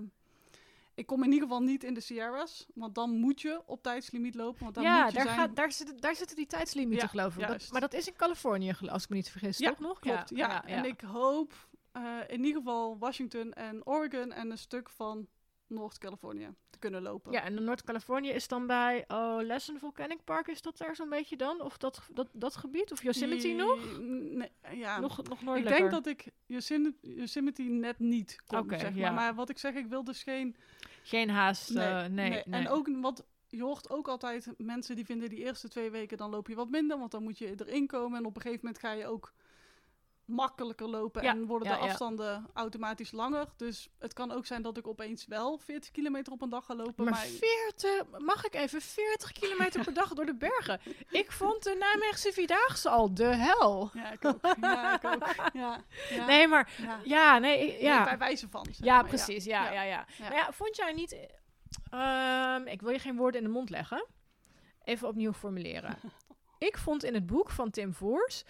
Ik 0.96 1.06
kom 1.06 1.24
in 1.24 1.32
ieder 1.32 1.48
geval 1.48 1.64
niet 1.64 1.84
in 1.84 1.94
de 1.94 2.00
Sierras, 2.00 2.68
want 2.74 2.96
dan 2.96 3.18
moet 3.18 3.42
je 3.42 3.62
op 3.66 3.84
tijdslimiet 3.84 4.36
lopen. 4.36 4.64
Want 4.64 4.76
dan 4.76 4.84
ja, 4.84 5.04
moet 5.04 5.12
je 5.12 5.18
daar, 5.18 5.26
zijn... 5.26 5.38
gaat, 5.38 5.56
daar, 5.56 5.72
zitten, 5.72 5.98
daar 6.00 6.16
zitten 6.16 6.36
die 6.36 6.48
tijdslimieten, 6.48 7.02
Ja, 7.02 7.08
geloof 7.08 7.38
ik. 7.38 7.48
Dat, 7.48 7.72
maar 7.72 7.82
dat 7.82 7.94
is 7.94 8.08
in 8.08 8.16
Californië, 8.16 8.76
als 8.90 9.04
ik 9.04 9.10
me 9.10 9.16
niet 9.16 9.30
vergis, 9.30 9.58
Ja, 9.58 9.70
toch 9.70 9.80
nog? 9.80 10.00
Klopt, 10.00 10.30
ja. 10.30 10.66
En 10.66 10.86
ik 10.86 11.02
hoop 11.02 11.54
in 12.28 12.44
ieder 12.44 12.62
geval 12.62 12.98
Washington 12.98 13.54
en 13.54 13.86
Oregon 13.86 14.32
en 14.32 14.52
een 14.52 14.58
stuk 14.58 14.90
van 14.90 15.28
Noord-Californië 15.74 16.50
te 16.70 16.80
kunnen 16.80 17.02
lopen. 17.02 17.32
Ja, 17.32 17.44
en 17.44 17.64
Noord-Californië 17.64 18.30
is 18.30 18.48
dan 18.48 18.68
bij 18.68 19.06
oh, 19.08 19.38
Lesson 19.42 19.80
Volcanic 19.80 20.24
Park, 20.24 20.48
is 20.48 20.62
dat 20.62 20.78
daar 20.78 20.96
zo'n 20.96 21.10
beetje 21.10 21.38
dan? 21.38 21.62
Of 21.62 21.78
dat, 21.78 22.02
dat, 22.14 22.28
dat 22.32 22.56
gebied? 22.56 22.92
Of 22.92 23.04
Yosemite 23.04 23.42
Die- 23.42 23.56
nog? 23.56 24.00
Nee, 24.00 24.52
ja. 24.72 25.00
nog? 25.00 25.18
Nog 25.18 25.40
ik 25.40 25.46
noordelijker? 25.46 25.80
denk 25.80 25.92
dat 25.92 26.08
ik 26.08 26.26
Yosemite, 26.46 26.98
Yosemite 27.16 27.62
net 27.62 28.00
niet 28.00 28.44
kom, 28.48 28.60
Oké, 28.60 28.80
zeg 28.80 28.90
maar. 28.90 29.00
ja. 29.00 29.12
Maar 29.12 29.36
wat 29.36 29.50
ik 29.50 29.58
zeg, 29.58 29.74
ik 29.74 29.88
wil 29.88 30.04
dus 30.04 30.24
geen... 30.24 30.56
Geen 31.04 31.30
haast, 31.30 31.74
Nee, 31.74 31.88
eh, 31.88 32.06
nee, 32.06 32.30
nee. 32.30 32.44
En 32.44 32.70
ook 32.70 32.90
wat... 33.02 33.26
Je 33.48 33.64
hoort 33.64 33.90
ook 33.90 34.08
altijd 34.08 34.54
mensen 34.58 34.96
die 34.96 35.06
vinden 35.06 35.30
die 35.30 35.40
eerste 35.40 35.68
twee 35.70 35.92
weken 35.92 36.18
dan 36.18 36.30
loop 36.30 36.48
je 36.48 36.56
wat 36.56 36.70
minder, 36.70 36.98
want 37.00 37.12
dan 37.12 37.24
moet 37.24 37.38
je 37.38 37.54
erin 37.66 37.88
komen 37.88 38.18
en 38.18 38.26
op 38.26 38.36
een 38.36 38.42
gegeven 38.42 38.66
moment 38.66 38.84
ga 38.84 38.92
je 38.92 39.08
ook 39.08 39.34
makkelijker 40.26 40.88
lopen 40.88 41.24
Ja, 41.24 41.30
en 41.32 41.46
worden 41.46 41.68
ja, 41.68 41.76
de 41.78 41.84
ja. 41.84 41.88
afstanden 41.90 42.50
automatisch 42.54 43.12
langer. 43.12 43.48
Dus 43.58 43.90
het 44.00 44.14
kan 44.14 44.32
ook 44.32 44.46
zijn 44.46 44.62
dat 44.62 44.78
ik 44.78 44.88
opeens 44.88 45.26
wel 45.26 45.58
40 45.58 45.92
kilometer 45.92 46.34
op 46.34 46.42
een 46.42 46.50
dag 46.50 46.66
ga 46.66 46.76
lopen. 46.76 47.04
Maar 47.04 47.14
Maar, 47.14 47.26
40, 47.26 48.04
mag 48.20 48.46
ik 48.46 48.54
even 48.56 48.82
40 48.82 49.32
kilometer 49.32 49.84
per 49.84 49.94
dag 49.94 50.14
door 50.14 50.26
de 50.26 50.36
bergen? 50.36 50.80
Ik 51.10 51.32
vond 51.32 51.64
de 51.64 51.76
Nijmeegse 51.80 52.32
Vierdaagse 52.34 52.90
al 52.90 53.14
de 53.14 53.26
hel. 53.36 53.90
ja, 53.94 54.12
ik 54.12 54.26
ook. 54.26 54.40
Ja, 54.62 54.96
ik 54.96 55.04
ook. 55.06 55.26
Ja, 55.54 55.84
ja, 56.10 56.26
Nee, 56.26 56.48
maar 56.48 56.72
ja. 56.82 57.00
ja, 57.04 57.38
nee, 57.38 57.60
ik- 57.68 57.72
Nee, 57.74 57.82
ja. 57.84 58.04
bij 58.04 58.18
wijze 58.18 58.50
van. 58.50 58.66
zeg 58.66 58.86
Ja, 58.86 58.96
maar, 58.96 59.08
precies. 59.08 59.44
Ja, 59.46 59.72
ja, 59.72 59.82
ja. 59.82 60.06
Ja. 60.18 60.24
Nou 60.24 60.34
ja, 60.36 60.52
vond 60.52 60.76
jij 60.76 60.94
niet... 60.94 61.18
ehm, 61.90 62.68
ik 62.68 62.82
wil 62.82 62.92
je 62.92 63.00
geen 63.00 63.16
woorden 63.18 63.42
in 63.42 63.48
de 63.48 63.54
mond 63.54 63.70
leggen. 63.70 64.06
Even 64.84 65.08
opnieuw 65.08 65.34
formuleren. 65.34 65.98
ik 66.58 66.78
vond 66.78 67.04
in 67.04 67.14
het 67.14 67.26
boek 67.26 67.50
van 67.50 67.70
Tim 67.70 67.94
Voors... 67.94 68.44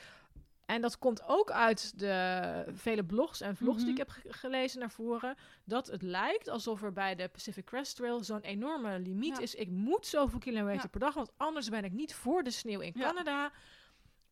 En 0.66 0.82
dat 0.82 0.98
komt 0.98 1.24
ook 1.28 1.52
uit 1.52 2.00
de 2.00 2.66
vele 2.74 3.04
blogs 3.06 3.42
en 3.42 3.56
vlogs 3.56 3.84
die 3.84 3.92
ik 3.94 3.98
Mhm. 3.98 4.08
heb 4.08 4.10
ge- 4.10 4.40
gelezen 4.40 4.80
naar 4.80 4.92
voren. 4.92 5.36
Dat 5.64 5.88
het 5.88 6.02
lijkt 6.02 6.48
alsof 6.48 6.84
er 6.84 6.94
bij 6.94 7.16
de 7.16 7.28
Pacific 7.30 7.66
Crest 7.66 7.96
Trail 7.96 8.24
zo'n 8.24 8.42
enorme 8.42 9.00
limiet 9.00 9.36
Ja. 9.38 9.42
is. 9.44 9.56
Ik 9.56 9.70
moet 9.70 10.06
zoveel 10.08 10.40
kilometer 10.40 10.82
Ja. 10.84 10.88
per 10.88 11.00
dag, 11.00 11.14
want 11.14 11.32
anders 11.38 11.70
ben 11.70 11.84
ik 11.84 11.92
niet 11.92 12.16
voor 12.16 12.44
de 12.44 12.52
sneeuw 12.52 12.80
in 12.80 12.92
Ja. 12.96 13.02
Canada. 13.08 13.52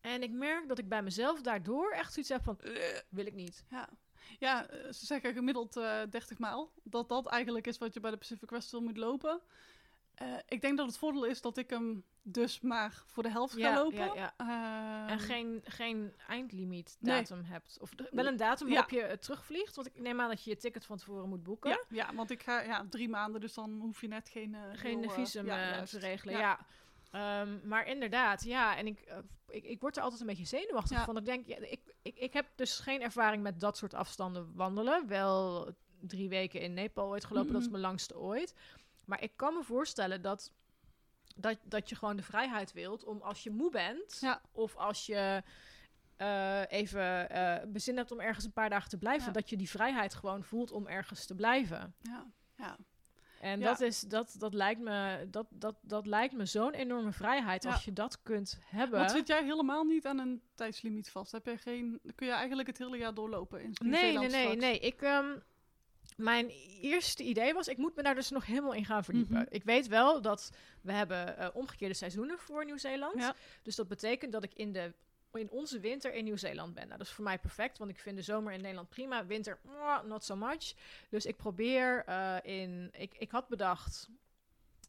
En 0.00 0.22
ik 0.22 0.30
merk 0.30 0.68
dat 0.68 0.78
ik 0.78 0.88
bij 0.88 1.02
mezelf 1.02 1.40
daardoor 1.40 1.90
echt 1.90 2.12
zoiets 2.12 2.30
heb 2.32 2.42
van, 2.42 2.58
"Ugh, 2.64 2.98
wil 3.08 3.26
ik 3.26 3.34
niet. 3.34 3.64
Ja, 3.70 3.88
ja 4.38 4.66
eh, 4.66 4.92
ze 4.92 5.06
zeggen 5.06 5.32
gemiddeld 5.34 5.76
eh 5.76 6.00
30 6.10 6.38
mijl. 6.38 6.72
Dat 6.84 7.08
dat 7.08 7.26
eigenlijk 7.26 7.66
is 7.66 7.78
wat 7.78 7.94
je 7.94 8.00
bij 8.00 8.10
de 8.10 8.16
Pacific 8.16 8.48
Crest 8.48 8.68
Trail 8.68 8.84
moet 8.84 8.96
lopen. 8.96 9.40
Eh, 10.14 10.26
ik 10.48 10.60
denk 10.60 10.76
dat 10.76 10.86
het 10.86 10.98
voordeel 10.98 11.24
is 11.24 11.40
dat 11.40 11.56
ik 11.56 11.70
hem 11.70 12.04
dus 12.22 12.60
maar 12.60 13.02
voor 13.06 13.22
de 13.22 13.30
helft 13.30 13.54
ga 13.60 13.74
lopen. 13.74 13.98
ja, 13.98 14.14
ja. 14.14 14.34
Ehm, 14.36 15.08
En 15.10 15.18
geen, 15.18 15.60
geen 15.64 16.12
eindlimiet 16.28 16.96
Nee. 17.00 17.16
datum 17.16 17.42
hebt. 17.44 17.78
Of 17.80 17.90
wel 18.10 18.26
een 18.26 18.36
datum 18.36 18.68
waarop 18.68 18.90
je 18.90 19.02
eh, 19.02 19.16
terugvliegt. 19.16 19.74
Want 19.74 19.86
ik 19.86 20.00
neem 20.00 20.20
aan 20.20 20.28
dat 20.28 20.44
je 20.44 20.50
je 20.50 20.56
ticket 20.56 20.84
van 20.86 20.96
tevoren 20.96 21.28
moet 21.28 21.42
boeken. 21.42 21.84
ja, 21.88 22.14
want 22.14 22.30
ik 22.30 22.42
ga 22.42 22.60
ja, 22.60 22.86
drie 22.90 23.08
maanden, 23.08 23.40
dus 23.40 23.54
dan 23.54 23.80
hoef 23.80 24.00
je 24.00 24.08
net 24.08 24.28
geen... 24.28 24.54
eh, 24.54 24.60
Geen 24.72 24.98
heel, 25.00 25.10
visum 25.10 25.44
te 25.84 25.98
regelen. 25.98 26.36
Ja. 26.38 26.58
Ehm, 27.10 27.68
maar 27.68 27.86
inderdaad, 27.86 28.44
ja. 28.44 28.76
En 28.76 28.86
ik, 28.86 29.12
ik, 29.48 29.64
ik 29.64 29.80
word 29.80 29.96
er 29.96 30.02
altijd 30.02 30.20
een 30.20 30.26
beetje 30.26 30.44
zenuwachtig 30.44 30.96
Ja. 30.98 31.04
van. 31.04 31.16
Ik 31.16 31.24
denk, 31.24 31.46
ja, 31.46 31.56
ik, 31.56 31.80
ik, 32.02 32.16
ik 32.18 32.32
heb 32.32 32.46
dus 32.56 32.78
geen 32.78 33.02
ervaring 33.02 33.42
met 33.42 33.60
dat 33.60 33.76
soort 33.76 33.94
afstanden 33.94 34.52
wandelen. 34.54 35.06
Wel 35.06 35.68
drie 36.00 36.28
weken 36.28 36.60
in 36.60 36.74
Nepal 36.74 37.08
ooit 37.08 37.24
gelopen. 37.24 37.52
Dat 37.52 37.60
is 37.60 37.68
Mhm. 37.68 37.72
mijn 37.76 37.86
langste 37.86 38.18
ooit. 38.18 38.54
Maar 39.04 39.22
ik 39.22 39.32
kan 39.36 39.54
me 39.54 39.62
voorstellen 39.62 40.22
dat, 40.22 40.52
dat, 41.36 41.58
dat 41.64 41.88
je 41.88 41.94
gewoon 41.94 42.16
de 42.16 42.22
vrijheid 42.22 42.72
wilt 42.72 43.04
om 43.04 43.20
als 43.20 43.42
je 43.42 43.50
moe 43.50 43.70
bent... 43.70 44.18
Ja. 44.20 44.40
of 44.52 44.76
als 44.76 45.06
je 45.06 45.42
eh, 46.16 46.62
even 46.68 47.30
eh 47.30 47.68
bezin 47.68 47.96
hebt 47.96 48.12
om 48.12 48.20
ergens 48.20 48.44
een 48.44 48.52
paar 48.52 48.70
dagen 48.70 48.88
te 48.90 48.98
blijven... 48.98 49.26
Ja. 49.26 49.32
dat 49.32 49.50
je 49.50 49.56
die 49.56 49.70
vrijheid 49.70 50.14
gewoon 50.14 50.44
voelt 50.44 50.72
om 50.72 50.86
ergens 50.86 51.26
te 51.26 51.34
blijven. 51.34 51.94
Ja, 52.00 52.26
ja. 52.56 52.76
En 53.42 53.60
Ja. 53.60 53.66
dat, 53.66 53.80
is, 53.80 54.00
dat, 54.00 54.34
dat 54.38 54.54
lijkt 54.54 54.80
me, 54.80 55.26
dat, 55.30 55.46
dat, 55.50 55.76
dat 55.80 56.06
lijkt 56.06 56.34
me 56.34 56.46
zo'n 56.46 56.72
enorme 56.72 57.12
vrijheid 57.12 57.64
als 57.64 57.84
je 57.84 57.92
dat 57.92 58.22
kunt 58.22 58.58
hebben. 58.64 58.98
Want 58.98 59.10
zit 59.10 59.28
jij 59.28 59.44
helemaal 59.44 59.84
niet 59.84 60.06
aan 60.06 60.18
een 60.18 60.42
tijdslimiet 60.54 61.10
vast? 61.10 61.32
Heb 61.32 61.46
je 61.46 61.56
geen, 61.56 62.00
kun 62.14 62.26
je 62.26 62.32
eigenlijk 62.32 62.68
het 62.68 62.78
hele 62.78 62.96
jaar 62.96 63.14
doorlopen 63.14 63.62
in 63.62 63.74
nee, 63.84 64.18
nee, 64.18 64.28
nee, 64.28 64.56
nee. 64.56 64.78
Ik, 64.78 65.02
ehm, 65.02 65.36
mijn 66.16 66.48
eerste 66.80 67.22
idee 67.22 67.54
was, 67.54 67.68
ik 67.68 67.76
moet 67.76 67.96
me 67.96 68.02
daar 68.02 68.14
dus 68.14 68.30
nog 68.30 68.46
helemaal 68.46 68.72
in 68.74 68.84
gaan 68.84 69.04
verdiepen. 69.04 69.34
Mhm. 69.36 69.46
Ik 69.48 69.64
weet 69.64 69.86
wel 69.88 70.22
dat 70.22 70.52
we 70.80 70.92
hebben 70.92 71.36
eh, 71.38 71.48
omgekeerde 71.52 71.94
seizoenen 71.94 72.38
voor 72.38 72.64
Nieuw-Zeeland. 72.64 73.14
Ja. 73.20 73.34
Dus 73.62 73.76
dat 73.76 73.88
betekent 73.88 74.32
dat 74.32 74.42
ik 74.44 74.54
in, 74.54 74.72
de, 74.72 74.92
in 75.32 75.50
onze 75.50 75.80
winter 75.80 76.14
in 76.14 76.24
Nieuw-Zeeland 76.24 76.74
ben. 76.74 76.86
Nou, 76.86 76.98
dat 76.98 77.06
is 77.06 77.12
voor 77.12 77.24
mij 77.24 77.38
perfect, 77.38 77.78
want 77.78 77.90
ik 77.90 77.98
vind 77.98 78.16
de 78.16 78.22
zomer 78.22 78.52
in 78.52 78.60
Nederland 78.60 78.88
prima. 78.88 79.26
Winter, 79.26 79.58
not 80.06 80.24
so 80.24 80.36
much. 80.36 80.72
Dus 81.08 81.26
ik 81.26 81.36
probeer 81.36 82.04
eh, 82.06 82.36
in... 82.42 82.88
Ik, 82.92 83.14
ik 83.18 83.30
had 83.30 83.48
bedacht... 83.48 84.08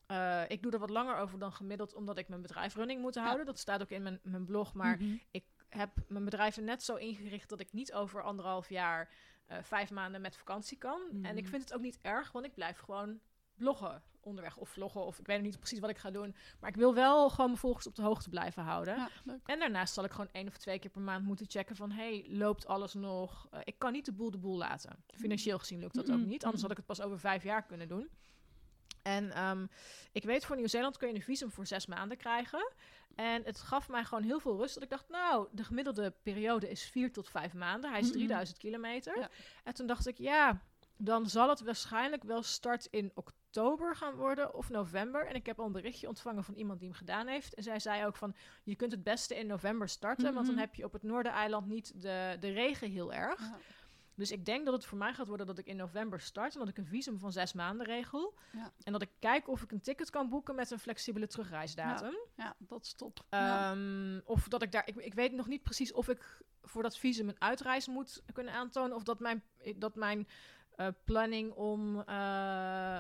eh, 0.08 0.42
ik 0.48 0.62
doe 0.64 0.72
er 0.72 0.80
wat 0.80 0.90
langer 0.90 1.16
over 1.18 1.40
dan 1.40 1.52
gemiddeld, 1.54 1.94
omdat 1.94 2.18
ik 2.18 2.28
mijn 2.28 2.42
bedrijf 2.42 2.76
running 2.76 3.02
moet 3.02 3.16
houden. 3.16 3.46
Dat 3.46 3.60
staat 3.60 3.82
ook 3.82 3.90
in 3.90 4.04
mijn, 4.04 4.20
mijn 4.24 4.46
blog. 4.46 4.74
Maar 4.74 4.98
Mhm. 4.98 5.16
ik 5.32 5.44
heb 5.70 5.90
mijn 6.08 6.24
bedrijven 6.26 6.64
net 6.64 6.84
zo 6.84 6.96
ingericht 6.96 7.50
dat 7.50 7.60
ik 7.60 7.74
niet 7.74 7.94
over 7.94 8.22
anderhalf 8.24 8.70
jaar 8.70 9.10
eh, 9.46 9.58
vijf 9.62 9.92
maanden 9.92 10.22
met 10.22 10.36
vakantie 10.36 10.78
kan. 10.78 11.02
Mhm. 11.12 11.26
En 11.26 11.38
ik 11.38 11.48
vind 11.48 11.62
het 11.62 11.74
ook 11.74 11.82
niet 11.82 12.00
erg, 12.02 12.32
want 12.32 12.46
ik 12.46 12.54
blijf 12.54 12.78
gewoon 12.78 13.20
bloggen 13.56 14.04
onderweg. 14.20 14.58
Of 14.58 14.70
vloggen, 14.70 15.06
of 15.06 15.20
ik 15.20 15.26
weet 15.26 15.38
nog 15.38 15.46
niet 15.46 15.60
precies 15.60 15.80
wat 15.80 15.90
ik 15.90 15.98
ga 15.98 16.12
doen. 16.12 16.36
Maar 16.60 16.70
ik 16.70 16.76
wil 16.76 16.94
wel 16.94 17.30
gewoon 17.30 17.46
mijn 17.46 17.60
volgers 17.60 17.88
op 17.88 17.96
de 17.96 18.02
hoogte 18.02 18.30
blijven 18.30 18.64
houden. 18.64 18.96
Ja. 18.96 19.10
En 19.46 19.60
daarnaast 19.60 19.94
zal 19.94 20.04
ik 20.04 20.12
gewoon 20.12 20.30
één 20.32 20.48
of 20.48 20.58
twee 20.58 20.80
keer 20.80 20.90
per 20.92 21.02
maand 21.02 21.26
moeten 21.26 21.46
checken 21.50 21.76
van... 21.76 21.92
hey, 21.92 22.26
loopt 22.28 22.68
alles 22.68 22.94
nog? 22.94 23.48
Eh, 23.52 23.60
ik 23.64 23.80
kan 23.80 23.92
niet 23.92 24.06
de 24.06 24.12
boel 24.12 24.32
de 24.32 24.38
boel 24.38 24.58
laten. 24.58 25.04
Financieel 25.08 25.60
gezien 25.60 25.80
lukt 25.80 25.96
dat 25.96 26.12
ook 26.12 26.18
Mhm, 26.18 26.28
niet. 26.28 26.44
Anders 26.44 26.62
had 26.62 26.72
mhm. 26.72 26.80
ik 26.80 26.88
het 26.88 26.98
pas 26.98 27.06
over 27.06 27.20
vijf 27.20 27.44
jaar 27.44 27.66
kunnen 27.66 27.88
doen. 27.88 28.10
En 29.04 29.32
ehm, 29.32 29.66
ik 30.12 30.24
weet, 30.24 30.46
voor 30.46 30.56
Nieuw-Zeeland 30.56 30.98
kun 30.98 31.08
je 31.08 31.16
een 31.16 31.22
visum 31.22 31.52
voor 31.52 31.66
zes 31.68 31.86
maanden 31.86 32.18
krijgen. 32.18 32.72
En 33.16 33.44
het 33.44 33.60
gaf 33.60 33.90
mij 33.90 34.04
gewoon 34.04 34.24
heel 34.24 34.40
veel 34.40 34.58
rust. 34.58 34.74
Dat 34.74 34.84
ik 34.84 34.90
dacht, 34.90 35.10
nou, 35.10 35.48
de 35.52 35.64
gemiddelde 35.64 36.14
periode 36.24 36.70
is 36.70 36.84
vier 36.84 37.12
tot 37.12 37.30
vijf 37.30 37.54
maanden. 37.54 37.90
Hij 37.92 38.00
is 38.00 38.08
Mhm. 38.08 38.16
3000 38.18 38.58
kilometer. 38.58 39.20
Ja. 39.20 39.30
En 39.64 39.74
toen 39.74 39.88
dacht 39.88 40.08
ik, 40.08 40.18
ja, 40.18 40.62
dan 40.98 41.30
zal 41.30 41.50
het 41.50 41.62
waarschijnlijk 41.62 42.24
wel 42.24 42.44
start 42.44 42.86
in 42.92 43.12
oktober 43.14 43.96
gaan 43.96 44.16
worden 44.16 44.54
of 44.54 44.70
november. 44.70 45.26
En 45.28 45.36
ik 45.36 45.46
heb 45.46 45.60
al 45.60 45.66
een 45.66 45.72
berichtje 45.72 46.08
ontvangen 46.08 46.44
van 46.44 46.54
iemand 46.56 46.80
die 46.80 46.88
hem 46.88 46.98
gedaan 46.98 47.28
heeft. 47.28 47.54
En 47.54 47.64
zij 47.64 47.80
zei 47.80 48.06
ook 48.06 48.16
van, 48.16 48.36
je 48.64 48.76
kunt 48.76 48.92
het 48.92 49.04
beste 49.04 49.36
in 49.40 49.48
november 49.48 49.90
starten. 49.90 50.34
Want 50.34 50.46
dan 50.46 50.58
heb 50.58 50.76
je 50.76 50.84
op 50.86 50.94
het 50.94 51.04
Noordereiland 51.04 51.68
niet 51.68 52.02
de, 52.02 52.38
de 52.40 52.52
regen 52.52 52.90
heel 52.92 53.14
erg. 53.14 53.40
Ja. 53.40 53.58
Dus 54.16 54.32
ik 54.32 54.46
denk 54.46 54.66
dat 54.66 54.74
het 54.74 54.86
voor 54.86 54.98
mij 54.98 55.14
gaat 55.14 55.28
worden 55.28 55.46
dat 55.46 55.58
ik 55.58 55.66
in 55.66 55.76
november 55.76 56.20
start. 56.22 56.54
En 56.54 56.60
dat 56.60 56.70
ik 56.70 56.78
een 56.78 56.86
visum 56.86 57.20
van 57.20 57.32
zes 57.32 57.54
maanden 57.54 57.86
regel. 57.86 58.34
Ja. 58.52 58.72
En 58.84 58.92
dat 58.92 59.02
ik 59.02 59.10
kijk 59.20 59.48
of 59.48 59.62
ik 59.62 59.72
een 59.72 59.82
ticket 59.82 60.10
kan 60.10 60.30
boeken 60.30 60.56
met 60.56 60.72
een 60.72 60.80
flexibele 60.80 61.28
terugreisdatum. 61.28 62.16
ja, 62.36 62.56
dat 62.58 62.84
is 62.84 62.94
top. 62.94 63.26
Ja. 63.30 63.72
Ehm, 63.72 64.20
Of 64.26 64.48
dat 64.48 64.62
ik 64.62 64.72
daar... 64.72 64.88
Ik, 64.88 64.96
ik 64.96 65.14
weet 65.14 65.32
nog 65.32 65.48
niet 65.48 65.64
precies 65.64 65.94
of 65.94 66.10
ik 66.10 66.42
voor 66.62 66.84
dat 66.84 66.98
visum 66.98 67.30
een 67.30 67.42
uitreis 67.42 67.88
moet 67.88 68.24
kunnen 68.34 68.54
aantonen. 68.54 68.96
Of 68.96 69.04
dat 69.04 69.20
mijn, 69.20 69.44
dat 69.76 69.96
mijn 69.96 70.28
eh, 70.76 70.88
planning 71.04 71.54
om 71.54 72.02
eh, 72.02 72.98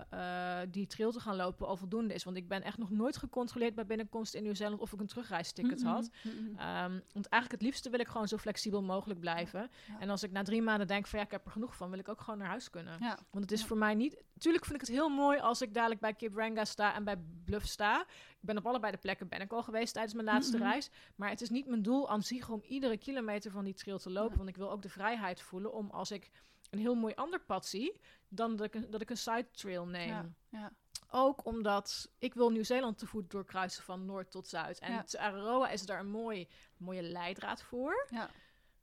eh, 0.62 0.68
die 0.70 0.88
trail 0.88 1.12
te 1.12 1.20
gaan 1.20 1.36
lopen 1.36 1.68
al 1.68 1.78
voldoende 1.78 2.14
is. 2.14 2.24
Want 2.24 2.38
ik 2.38 2.48
ben 2.48 2.62
echt 2.62 2.78
nog 2.78 2.90
nooit 2.90 3.18
gecontroleerd 3.18 3.76
bij 3.76 3.86
binnenkomst 3.86 4.34
in 4.34 4.44
Nieuw-Zeeland 4.44 4.82
of 4.82 4.94
ik 4.94 5.00
een 5.00 5.08
terugreisticket 5.08 5.84
had. 5.84 6.10
Ehm, 6.58 7.00
want 7.14 7.28
eigenlijk 7.28 7.52
het 7.52 7.62
liefste 7.62 7.90
wil 7.90 8.00
ik 8.00 8.08
gewoon 8.08 8.28
zo 8.28 8.38
flexibel 8.38 8.82
mogelijk 8.82 9.20
blijven. 9.20 9.70
Ja. 9.88 10.00
En 10.00 10.10
als 10.10 10.24
ik 10.24 10.32
na 10.32 10.44
drie 10.44 10.62
maanden 10.62 10.88
denk 10.88 11.08
van 11.08 11.20
ja, 11.20 11.26
ik 11.26 11.32
heb 11.32 11.46
er 11.46 11.52
genoeg 11.52 11.76
van, 11.76 11.90
wil 11.90 12.00
ik 12.00 12.10
ook 12.10 12.22
gewoon 12.22 12.40
naar 12.40 12.48
huis 12.48 12.70
kunnen. 12.70 12.98
Ja. 13.00 13.18
Want 13.32 13.44
het 13.44 13.52
is 13.52 13.66
voor 13.66 13.78
mij 13.78 13.96
niet... 13.96 14.24
Tuurlijk 14.38 14.66
vind 14.66 14.82
ik 14.82 14.88
het 14.88 14.96
heel 14.96 15.10
mooi 15.10 15.40
als 15.40 15.62
ik 15.62 15.74
dadelijk 15.74 16.02
bij 16.02 16.16
Cape 16.16 16.36
Ranga 16.36 16.66
sta 16.66 16.96
en 16.96 17.04
bij 17.04 17.18
Bluff 17.46 17.68
sta. 17.68 18.02
Ik 18.30 18.40
ben 18.50 18.58
op 18.58 18.68
allebei 18.68 18.92
de 18.92 18.98
plekken 18.98 19.28
ben 19.28 19.42
ik 19.42 19.54
al 19.54 19.64
geweest 19.64 19.94
tijdens 19.94 20.14
mijn 20.14 20.26
laatste 20.26 20.58
reis. 20.58 20.90
Maar 21.16 21.30
het 21.30 21.42
is 21.42 21.50
niet 21.50 21.68
mijn 21.68 21.82
doel 21.82 22.10
aan 22.10 22.22
zich 22.22 22.50
om 22.50 22.62
iedere 22.62 22.98
kilometer 22.98 23.52
van 23.52 23.64
die 23.64 23.74
trail 23.74 23.98
te 23.98 24.10
lopen. 24.10 24.38
Want 24.38 24.50
ik 24.50 24.58
wil 24.58 24.72
ook 24.72 24.82
de 24.82 24.90
vrijheid 24.90 25.42
voelen 25.42 25.74
om 25.74 25.90
als 25.90 26.12
ik 26.12 26.32
een 26.74 26.80
heel 26.80 26.96
mooi 26.96 27.14
ander 27.14 27.40
pad 27.40 27.66
zie, 27.66 28.00
dan 28.30 28.56
dat 28.56 28.66
ik 28.66 28.74
een, 28.76 28.90
dat 28.90 29.02
ik 29.02 29.10
een 29.10 29.18
side 29.18 29.48
trail 29.52 29.86
neem. 29.86 30.08
Ja, 30.10 30.30
ja. 30.50 30.72
Ook 31.10 31.46
omdat 31.46 32.10
ik 32.18 32.34
wil 32.34 32.50
Nieuw-Zeeland 32.50 32.98
te 32.98 33.06
voet 33.08 33.32
doorkruisen 33.32 33.84
van 33.84 34.06
noord 34.06 34.32
tot 34.32 34.48
zuid. 34.48 34.80
En 34.80 34.92
Ja. 34.94 35.04
te 35.04 35.20
Araroa 35.20 35.70
is 35.70 35.86
daar 35.86 36.00
een 36.00 36.10
mooi, 36.10 36.48
mooie 36.78 37.02
leidraad 37.02 37.62
voor. 37.62 38.08
Ja. 38.10 38.30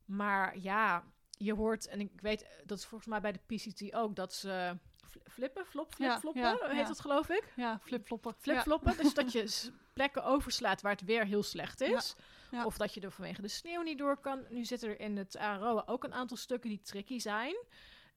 Maar 0.05 0.57
ja, 0.57 1.03
je 1.31 1.53
hoort, 1.53 1.87
en 1.87 1.99
ik 1.99 2.21
weet, 2.21 2.61
dat 2.65 2.77
is 2.77 2.85
volgens 2.85 3.09
mij 3.09 3.21
bij 3.21 3.31
de 3.31 3.39
PCT 3.55 3.93
ook, 3.93 4.15
dat 4.15 4.33
ze 4.33 4.77
fl- 5.09 5.17
flippen, 5.29 5.65
flop, 5.65 5.93
flip, 5.93 6.09
Ja, 6.09 6.19
floppen, 6.19 6.41
ja, 6.41 6.57
heet 6.67 6.77
ja. 6.77 6.83
dat 6.87 6.99
geloof 6.99 7.29
ik? 7.29 7.53
ja, 7.55 7.79
flipfloppen. 7.79 8.33
Flipfloppen, 8.37 8.97
dus 8.97 9.13
dat 9.13 9.31
je 9.31 9.71
plekken 9.93 10.23
overslaat 10.23 10.81
waar 10.81 10.91
het 10.91 11.03
weer 11.05 11.25
heel 11.25 11.43
slecht 11.43 11.81
is. 11.81 12.15
Ja. 12.51 12.65
Of 12.65 12.77
dat 12.77 12.93
je 12.93 13.01
er 13.01 13.11
vanwege 13.11 13.41
de 13.41 13.47
sneeuw 13.47 13.81
niet 13.81 13.97
door 13.97 14.17
kan. 14.17 14.39
Nu 14.49 14.65
zitten 14.65 14.89
er 14.89 14.99
in 14.99 15.17
het 15.17 15.37
Aroa 15.37 15.83
ook 15.85 16.03
een 16.03 16.13
aantal 16.13 16.37
stukken 16.37 16.69
die 16.69 16.81
tricky 16.81 17.19
zijn. 17.19 17.55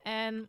En 0.03 0.49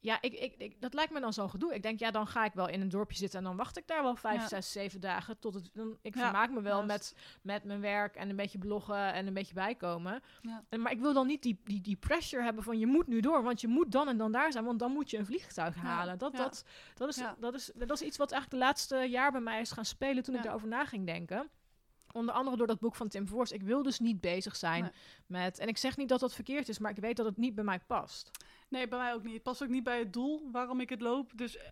ja, 0.00 0.18
ik, 0.20 0.32
ik, 0.32 0.54
ik, 0.58 0.80
dat 0.80 0.94
lijkt 0.94 1.12
me 1.12 1.20
dan 1.20 1.32
zo'n 1.32 1.50
gedoe. 1.50 1.74
Ik 1.74 1.82
denk, 1.82 1.98
ja, 1.98 2.10
dan 2.10 2.26
ga 2.26 2.44
ik 2.44 2.52
wel 2.52 2.68
in 2.68 2.80
een 2.80 2.88
dorpje 2.88 3.16
zitten 3.16 3.38
en 3.38 3.44
dan 3.44 3.56
wacht 3.56 3.76
ik 3.78 3.86
daar 3.86 4.02
wel 4.02 4.16
vijf, 4.16 4.40
Ja. 4.40 4.48
zes, 4.48 4.72
zeven 4.72 5.00
dagen 5.00 5.38
tot 5.38 5.54
het. 5.54 5.70
Dan, 5.72 5.98
ik 6.02 6.14
Ja, 6.14 6.20
vermaak 6.22 6.50
me 6.50 6.60
wel 6.60 6.84
juist. 6.86 7.14
met, 7.14 7.14
met 7.42 7.64
mijn 7.64 7.80
werk 7.80 8.14
en 8.14 8.28
een 8.30 8.36
beetje 8.36 8.58
bloggen 8.58 9.12
en 9.12 9.26
een 9.26 9.34
beetje 9.34 9.54
bijkomen. 9.54 10.22
Ja. 10.40 10.64
En, 10.68 10.80
maar 10.80 10.92
ik 10.92 11.00
wil 11.00 11.12
dan 11.12 11.26
niet 11.26 11.42
die, 11.42 11.60
die, 11.64 11.80
die 11.80 11.96
pressure 11.96 12.42
hebben 12.42 12.62
van 12.64 12.78
je 12.78 12.86
moet 12.86 13.06
nu 13.06 13.20
door, 13.20 13.42
want 13.42 13.60
je 13.60 13.68
moet 13.68 13.92
dan 13.92 14.08
en 14.08 14.16
dan 14.16 14.32
daar 14.32 14.52
zijn, 14.52 14.64
want 14.64 14.78
dan 14.78 14.92
moet 14.92 15.10
je 15.10 15.18
een 15.18 15.26
vliegtuig 15.26 15.76
halen. 15.76 16.18
Dat, 16.18 16.36
dat, 16.36 16.64
dat, 16.94 17.08
is, 17.08 17.22
dat, 17.38 17.54
is, 17.54 17.70
dat 17.74 17.90
is 17.90 18.02
iets 18.02 18.16
wat 18.16 18.32
eigenlijk 18.32 18.62
de 18.62 18.66
laatste 18.68 18.96
jaar 18.96 19.32
bij 19.32 19.40
mij 19.40 19.60
is 19.60 19.70
gaan 19.72 19.84
spelen 19.84 20.22
toen 20.22 20.34
ik 20.34 20.42
daarover 20.42 20.68
na 20.68 20.84
ging 20.84 21.06
denken. 21.06 21.50
Onder 22.12 22.34
andere 22.34 22.56
door 22.56 22.66
dat 22.66 22.80
boek 22.80 22.94
van 22.96 23.08
Tim 23.08 23.26
Voors. 23.28 23.52
Ik 23.52 23.62
wil 23.62 23.82
dus 23.82 23.98
niet 23.98 24.20
bezig 24.20 24.56
zijn 24.56 24.82
Nee. 24.82 24.92
met. 25.26 25.58
En 25.58 25.68
ik 25.68 25.76
zeg 25.76 25.96
niet 25.96 26.08
dat 26.08 26.20
dat 26.20 26.34
verkeerd 26.34 26.68
is, 26.68 26.78
maar 26.78 26.90
ik 26.90 26.96
weet 26.96 27.16
dat 27.16 27.26
het 27.26 27.36
niet 27.36 27.54
bij 27.54 27.64
mij 27.64 27.78
past. 27.80 28.30
Nee, 28.68 28.88
bij 28.88 28.98
mij 28.98 29.14
ook 29.14 29.22
niet. 29.22 29.32
Het 29.34 29.42
past 29.42 29.62
ook 29.62 29.68
niet 29.68 29.84
bij 29.84 29.98
het 29.98 30.12
doel 30.12 30.48
waarom 30.52 30.80
ik 30.80 30.88
het 30.88 31.00
loop. 31.00 31.32
Dus 31.34 31.56
eh, 31.56 31.64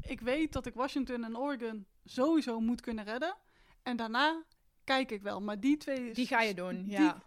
ik 0.00 0.20
weet 0.20 0.52
dat 0.52 0.66
ik 0.66 0.74
Washington 0.74 1.24
en 1.24 1.36
Oregon 1.38 1.86
sowieso 2.04 2.60
moet 2.60 2.80
kunnen 2.80 3.04
redden. 3.04 3.34
En 3.82 3.96
daarna 3.96 4.42
kijk 4.84 5.10
ik 5.10 5.22
wel. 5.22 5.40
Maar 5.40 5.60
die 5.60 5.76
twee... 5.76 6.12
Die 6.14 6.26
ga 6.26 6.40
je 6.40 6.54
doen, 6.54 6.82
die- 6.82 6.90
ja. 6.92 7.22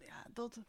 Ja, 0.00 0.24
dat... 0.32 0.60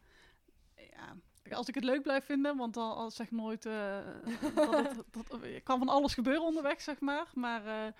Ja, 0.75 1.15
als 1.55 1.67
ik 1.67 1.75
het 1.75 1.83
leuk 1.83 2.01
blijf 2.01 2.25
vinden, 2.25 2.57
want 2.57 2.77
al, 2.77 2.95
al 2.95 3.11
zeg 3.11 3.31
nooit... 3.31 3.65
eh, 3.65 3.97
dat 4.55 5.03
dat, 5.11 5.43
er 5.43 5.61
kan 5.63 5.77
van 5.79 5.89
alles 5.89 6.13
gebeuren 6.13 6.43
onderweg, 6.43 6.81
zeg 6.81 6.99
maar. 6.99 7.25
Maar 7.33 7.65
eh, 7.65 7.93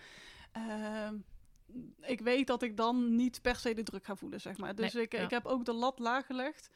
ehm, 0.51 1.15
ik 2.01 2.21
weet 2.21 2.47
dat 2.47 2.61
ik 2.61 2.77
dan 2.77 3.15
niet 3.15 3.41
per 3.41 3.55
se 3.55 3.73
de 3.73 3.83
druk 3.83 4.05
ga 4.05 4.15
voelen, 4.15 4.41
zeg 4.41 4.57
maar. 4.57 4.75
Dus 4.75 4.93
Nee, 4.93 5.03
ik, 5.03 5.11
ja. 5.11 5.19
ik 5.19 5.29
heb 5.29 5.45
ook 5.45 5.65
de 5.65 5.73
lat 5.73 5.99
laag 5.99 6.25
gelegd. 6.25 6.69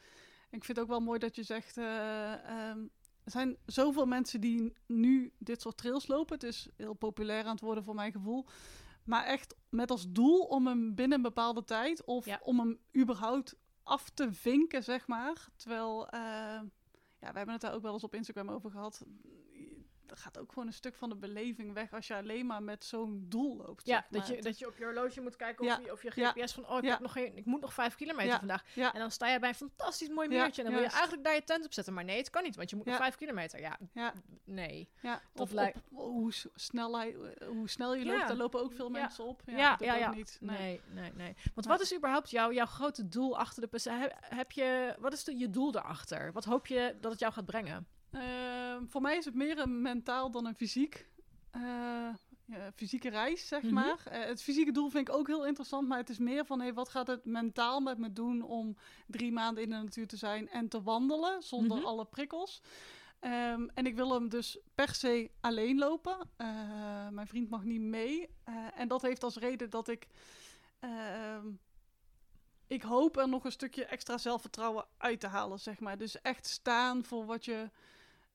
Ik 0.49 0.63
vind 0.63 0.67
het 0.77 0.79
ook 0.79 0.91
wel 0.91 0.99
mooi 0.99 1.19
dat 1.19 1.36
je 1.36 1.43
zegt... 1.43 1.77
eh, 1.77 2.34
ehm, 2.34 2.79
er 3.23 3.32
zijn 3.32 3.58
zoveel 3.65 4.06
mensen 4.06 4.41
die 4.41 4.73
nu 4.86 5.32
dit 5.38 5.62
soort 5.62 5.77
trails 5.77 6.08
lopen. 6.08 6.34
Het 6.34 6.43
is 6.43 6.69
heel 6.77 6.93
populair 6.93 7.43
aan 7.43 7.51
het 7.51 7.62
worden 7.62 7.84
voor 7.84 7.95
mijn 7.95 8.12
gevoel. 8.12 8.45
Maar 9.03 9.25
echt 9.25 9.56
met 9.69 9.91
als 9.91 10.12
doel 10.12 10.39
om 10.39 10.67
hem 10.67 10.95
binnen 10.95 11.17
een 11.17 11.23
bepaalde 11.23 11.63
tijd... 11.63 12.03
of 12.03 12.25
Ja. 12.25 12.39
om 12.43 12.60
hem 12.60 12.79
überhaupt 12.97 13.56
af 13.84 14.10
te 14.10 14.34
vinken, 14.34 14.84
zeg 14.84 15.08
maar. 15.08 15.49
Terwijl, 15.56 16.08
eh, 16.10 16.19
ja, 17.19 17.32
we 17.32 17.38
hebben 17.38 17.49
het 17.51 17.62
daar 17.62 17.73
ook 17.73 17.82
wel 17.82 17.93
eens 17.93 18.03
op 18.03 18.15
Instagram 18.15 18.49
over 18.49 18.71
gehad. 18.71 19.06
Er 20.13 20.19
gaat 20.19 20.38
ook 20.39 20.49
gewoon 20.52 20.67
een 20.67 20.73
stuk 20.73 20.95
van 20.95 21.10
de 21.10 21.15
beleving 21.15 21.73
weg 21.73 21.93
als 21.93 22.08
je 22.08 22.15
alleen 22.15 22.45
maar 22.45 22.63
met 22.63 22.86
zo'n 22.86 23.26
doel 23.30 23.56
loopt. 23.58 23.86
Ja, 23.86 24.06
zeg 24.10 24.19
dat 24.21 24.28
je, 24.36 24.41
dat 24.41 24.60
je 24.60 24.67
op 24.67 24.78
je 24.78 24.84
horloge 24.84 25.21
moet 25.21 25.36
kijken 25.36 25.65
Ja, 25.65 25.76
of, 25.78 25.84
je, 25.86 25.91
of 25.91 26.04
je 26.04 26.12
ja, 26.15 26.32
GPS 26.32 26.54
van, 26.54 26.67
oh, 26.69 26.78
ik, 26.78 26.84
ja. 26.84 26.89
heb 26.89 26.99
nog 26.99 27.12
geen, 27.12 27.38
ik 27.38 27.45
moet 27.45 27.62
nog 27.62 27.73
vijf 27.73 27.95
kilometer 27.95 28.38
vandaag. 28.38 28.63
ja. 28.76 28.93
En 28.93 28.99
dan 28.99 29.12
sta 29.12 29.28
je 29.28 29.39
bij 29.39 29.49
een 29.49 29.56
fantastisch 29.56 30.10
mooi 30.10 30.28
meertje. 30.28 30.62
en 30.63 30.67
dan 30.67 30.78
wil 30.78 30.88
je 30.88 30.91
eigenlijk 30.91 31.23
daar 31.23 31.34
je 31.36 31.43
tent 31.43 31.65
op 31.65 31.73
zetten. 31.73 31.93
Maar 31.93 32.04
nee, 32.04 32.17
het 32.17 32.30
kan 32.30 32.43
niet, 32.43 32.56
want 32.56 32.69
je 32.69 32.76
moet 32.76 32.86
nog 32.86 32.95
vijf 32.95 33.15
kilometer. 33.15 33.60
Ja, 33.60 33.78
Ja. 33.93 34.13
nee. 34.43 34.89
Ja, 35.02 35.21
Dat 35.34 35.52
lijkt- 35.52 35.78
op 35.78 35.84
hoe, 35.97 36.32
snel 36.56 36.97
hij, 36.97 37.15
hoe 37.47 37.69
snel 37.69 37.95
je 37.95 38.06
loopt, 38.06 38.28
daar 38.28 38.38
lopen 38.38 38.62
ook 38.62 38.73
veel 38.73 38.89
mensen 38.89 39.23
op. 39.26 39.41
Ja, 39.45 39.58
Ja, 39.58 39.76
dat 39.76 39.97
ja, 39.97 40.12
niet. 40.13 40.38
Nee. 40.41 40.58
Nee, 40.58 40.82
nee, 40.89 41.12
nee. 41.13 41.36
Want 41.54 41.67
wat 41.67 41.82
is 41.82 41.95
überhaupt 41.95 42.30
jouw, 42.30 42.52
jouw 42.52 42.65
grote 42.65 43.08
doel 43.08 43.38
achter 43.38 43.69
de? 43.69 43.89
Heb, 43.89 44.17
heb 44.19 44.52
je, 44.52 44.95
wat 44.99 45.13
is 45.13 45.23
de, 45.23 45.38
je 45.38 45.49
doel 45.49 45.71
daarachter? 45.71 46.32
Wat 46.32 46.45
hoop 46.45 46.67
je 46.67 46.97
dat 47.02 47.12
het 47.12 47.19
jou 47.19 47.34
gaat 47.34 47.45
brengen? 47.45 47.88
Ehm, 48.13 48.86
voor 48.88 49.02
mij 49.02 49.17
is 49.17 49.26
het 49.26 49.36
meer 49.36 49.60
een 49.60 49.82
mentaal 49.82 50.32
dan 50.32 50.45
een 50.45 50.56
fysiek. 50.56 51.12
eh, 51.52 51.62
ja, 52.45 52.71
fysieke 52.76 53.10
reis, 53.10 53.47
zeg 53.47 53.62
Mhm. 53.63 53.73
maar. 53.73 54.06
Eh, 54.06 54.26
het 54.26 54.41
fysieke 54.43 54.71
doel 54.71 54.89
vind 54.89 55.08
ik 55.08 55.13
ook 55.15 55.28
heel 55.28 55.45
interessant, 55.45 55.88
maar 55.88 55.97
het 55.97 56.10
is 56.10 56.17
meer 56.17 56.45
van, 56.45 56.60
hey, 56.60 56.73
wat 56.73 56.89
gaat 56.89 57.08
het 57.08 57.26
mentaal 57.26 57.80
met 57.80 57.97
me 57.97 58.13
doen 58.13 58.41
om 58.41 58.78
drie 59.08 59.32
maanden 59.32 59.63
in 59.63 59.69
de 59.69 59.76
natuur 59.76 60.08
te 60.08 60.17
zijn 60.17 60.49
en 60.49 60.67
te 60.67 60.82
wandelen 60.82 61.41
zonder 61.43 61.78
Mhm. 61.78 61.86
alle 61.86 62.06
prikkels. 62.06 62.62
Ehm, 63.19 63.67
en 63.73 63.86
ik 63.86 63.95
wil 63.95 64.13
hem 64.13 64.30
dus 64.30 64.58
per 64.76 64.93
se 64.95 65.32
alleen 65.41 65.78
lopen. 65.78 66.17
Eh, 66.36 66.47
mijn 67.10 67.28
vriend 67.28 67.49
mag 67.49 67.63
niet 67.63 67.82
mee. 67.82 68.30
En 68.76 68.88
dat 68.88 69.02
heeft 69.02 69.23
als 69.23 69.36
reden 69.38 69.69
dat 69.69 69.88
ik. 69.88 70.08
ehm, 70.80 71.47
ik 72.67 72.82
hoop 72.82 73.17
er 73.17 73.30
nog 73.30 73.43
een 73.45 73.52
stukje 73.52 73.86
extra 73.86 74.17
zelfvertrouwen 74.17 74.86
uit 74.97 75.19
te 75.19 75.28
halen, 75.28 75.60
zeg 75.60 75.80
maar. 75.80 75.97
Dus 75.97 76.21
echt 76.21 76.45
staan 76.47 77.06
voor 77.06 77.26
wat 77.26 77.45
je, 77.45 77.69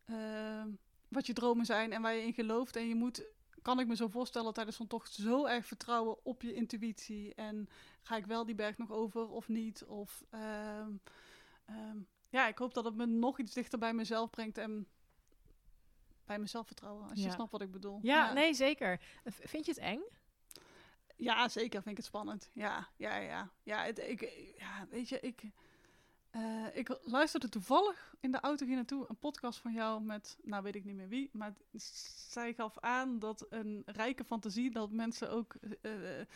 ehm, 0.08 0.68
wat 1.08 1.26
je 1.26 1.32
dromen 1.32 1.66
zijn 1.66 1.92
en 1.92 2.02
waar 2.02 2.14
je 2.14 2.22
in 2.22 2.32
gelooft. 2.34 2.76
En 2.76 2.88
je 2.88 2.94
moet, 2.94 3.24
kan 3.62 3.80
ik 3.80 3.86
me 3.86 3.96
zo 3.96 4.08
voorstellen, 4.08 4.52
tijdens 4.52 4.76
zo'n 4.76 4.86
tocht 4.86 5.12
zo 5.12 5.46
erg 5.46 5.66
vertrouwen 5.66 6.24
op 6.24 6.42
je 6.42 6.54
intuïtie. 6.54 7.34
En 7.34 7.68
ga 8.02 8.16
ik 8.16 8.26
wel 8.26 8.44
die 8.44 8.54
berg 8.54 8.78
nog 8.78 8.90
over 8.90 9.28
of 9.28 9.48
niet? 9.48 9.84
Of 9.84 10.24
ehm, 10.30 10.92
ehm, 11.64 11.98
ja, 12.30 12.48
ik 12.48 12.58
hoop 12.58 12.74
dat 12.74 12.84
het 12.84 12.94
me 12.94 13.06
nog 13.06 13.38
iets 13.38 13.52
dichter 13.52 13.78
bij 13.78 13.94
mezelf 13.94 14.30
brengt 14.30 14.58
en 14.58 14.86
bij 16.24 16.38
mezelf 16.38 16.66
vertrouwen. 16.66 17.08
Als 17.08 17.22
je 17.22 17.30
snapt 17.30 17.50
wat 17.50 17.62
ik 17.62 17.70
bedoel. 17.70 17.98
Ja, 18.02 18.32
nee, 18.32 18.54
zeker. 18.54 19.00
Vind 19.24 19.64
je 19.64 19.70
het 19.70 19.80
eng? 19.80 20.00
Ja, 21.16 21.48
zeker 21.48 21.82
vind 21.82 21.90
ik 21.90 21.96
het 21.96 22.06
spannend. 22.06 22.50
Ja, 22.52 22.88
ja, 22.96 23.16
ja. 23.16 23.50
Ja, 23.62 23.84
het, 23.84 23.98
ik, 23.98 24.20
ja 24.58 24.86
weet 24.90 25.08
je, 25.08 25.20
ik, 25.20 25.42
eh, 26.38 26.76
ik 26.78 26.98
luisterde 27.02 27.48
toevallig 27.48 28.14
in 28.20 28.30
de 28.30 28.40
auto 28.40 28.66
hier 28.66 28.74
naartoe 28.74 29.04
een 29.08 29.18
podcast 29.18 29.58
van 29.58 29.72
jou 29.72 30.02
met, 30.02 30.38
nou 30.42 30.62
weet 30.62 30.74
ik 30.74 30.84
niet 30.84 30.94
meer 30.96 31.08
wie, 31.08 31.30
maar 31.32 31.54
zij 32.26 32.54
gaf 32.54 32.78
aan 32.78 33.18
dat 33.18 33.46
een 33.50 33.82
rijke 33.86 34.24
fantasie, 34.24 34.70
dat 34.70 34.90
mensen 34.90 35.30
ook, 35.30 35.54
eh, 35.82 36.20
eh, 36.20 36.26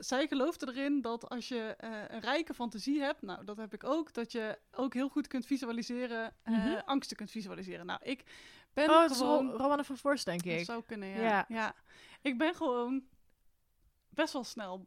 zij 0.00 0.26
geloofde 0.28 0.66
erin 0.68 1.00
dat 1.00 1.28
als 1.28 1.48
je 1.48 1.74
een 2.08 2.20
rijke 2.20 2.54
fantasie 2.54 3.00
hebt, 3.00 3.22
nou 3.22 3.44
dat 3.44 3.56
heb 3.56 3.74
ik 3.74 3.84
ook, 3.84 4.12
dat 4.12 4.32
je 4.32 4.58
ook 4.70 4.94
heel 4.94 5.08
goed 5.08 5.26
kunt 5.26 5.46
visualiseren, 5.46 6.36
Mhm. 6.44 6.80
angsten 6.84 7.16
kunt 7.16 7.30
visualiseren. 7.30 7.86
Nou, 7.86 8.00
ik 8.02 8.24
ben 8.72 8.90
Oh, 8.90 9.04
gewoon... 9.10 9.50
Ro 9.50 9.82
van 9.82 9.96
Voorst, 9.96 10.24
denk 10.24 10.44
Dat 10.44 10.52
ik. 10.52 10.64
zou 10.64 10.82
kunnen, 10.86 11.08
ja. 11.08 11.20
Ja. 11.22 11.44
ja. 11.48 11.74
Ik 12.22 12.38
ben 12.38 12.54
gewoon 12.54 13.02
best 14.08 14.32
wel 14.32 14.44
snel, 14.44 14.86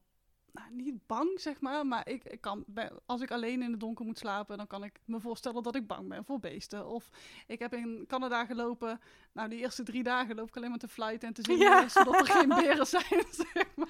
nou, 0.58 0.74
niet 0.74 1.08
bang 1.08 1.40
zeg 1.40 1.62
maar, 1.62 1.88
maar 1.88 2.10
ik, 2.10 2.24
ik 2.24 2.42
kan, 2.42 2.66
als 3.06 3.22
ik 3.22 3.32
alleen 3.32 3.62
in 3.62 3.72
het 3.72 3.80
donker 3.80 4.06
moet 4.06 4.18
slapen, 4.18 4.58
dan 4.58 4.68
kan 4.68 4.84
ik 4.84 5.00
me 5.06 5.20
voorstellen 5.20 5.64
dat 5.64 5.76
ik 5.76 5.88
bang 5.88 6.10
ben 6.10 6.26
voor 6.26 6.40
beesten. 6.40 6.88
Of 6.88 7.10
ik 7.48 7.60
heb 7.60 7.74
in 7.74 8.06
Canada 8.08 8.46
gelopen, 8.46 9.00
nou 9.34 9.50
die 9.50 9.60
eerste 9.60 9.84
drie 9.84 10.04
dagen 10.04 10.36
loop 10.36 10.48
ik 10.48 10.58
alleen 10.58 10.70
maar 10.70 10.80
te 10.80 10.88
fluiten 10.88 11.28
en 11.28 11.34
te 11.34 11.42
zingen, 11.42 11.68
Ja. 11.68 11.88
zodat 11.98 12.20
er 12.20 12.26
geen 12.26 12.50
beren 12.50 12.88
zijn. 12.98 13.24
Zeg 13.32 13.76
maar. 13.76 13.90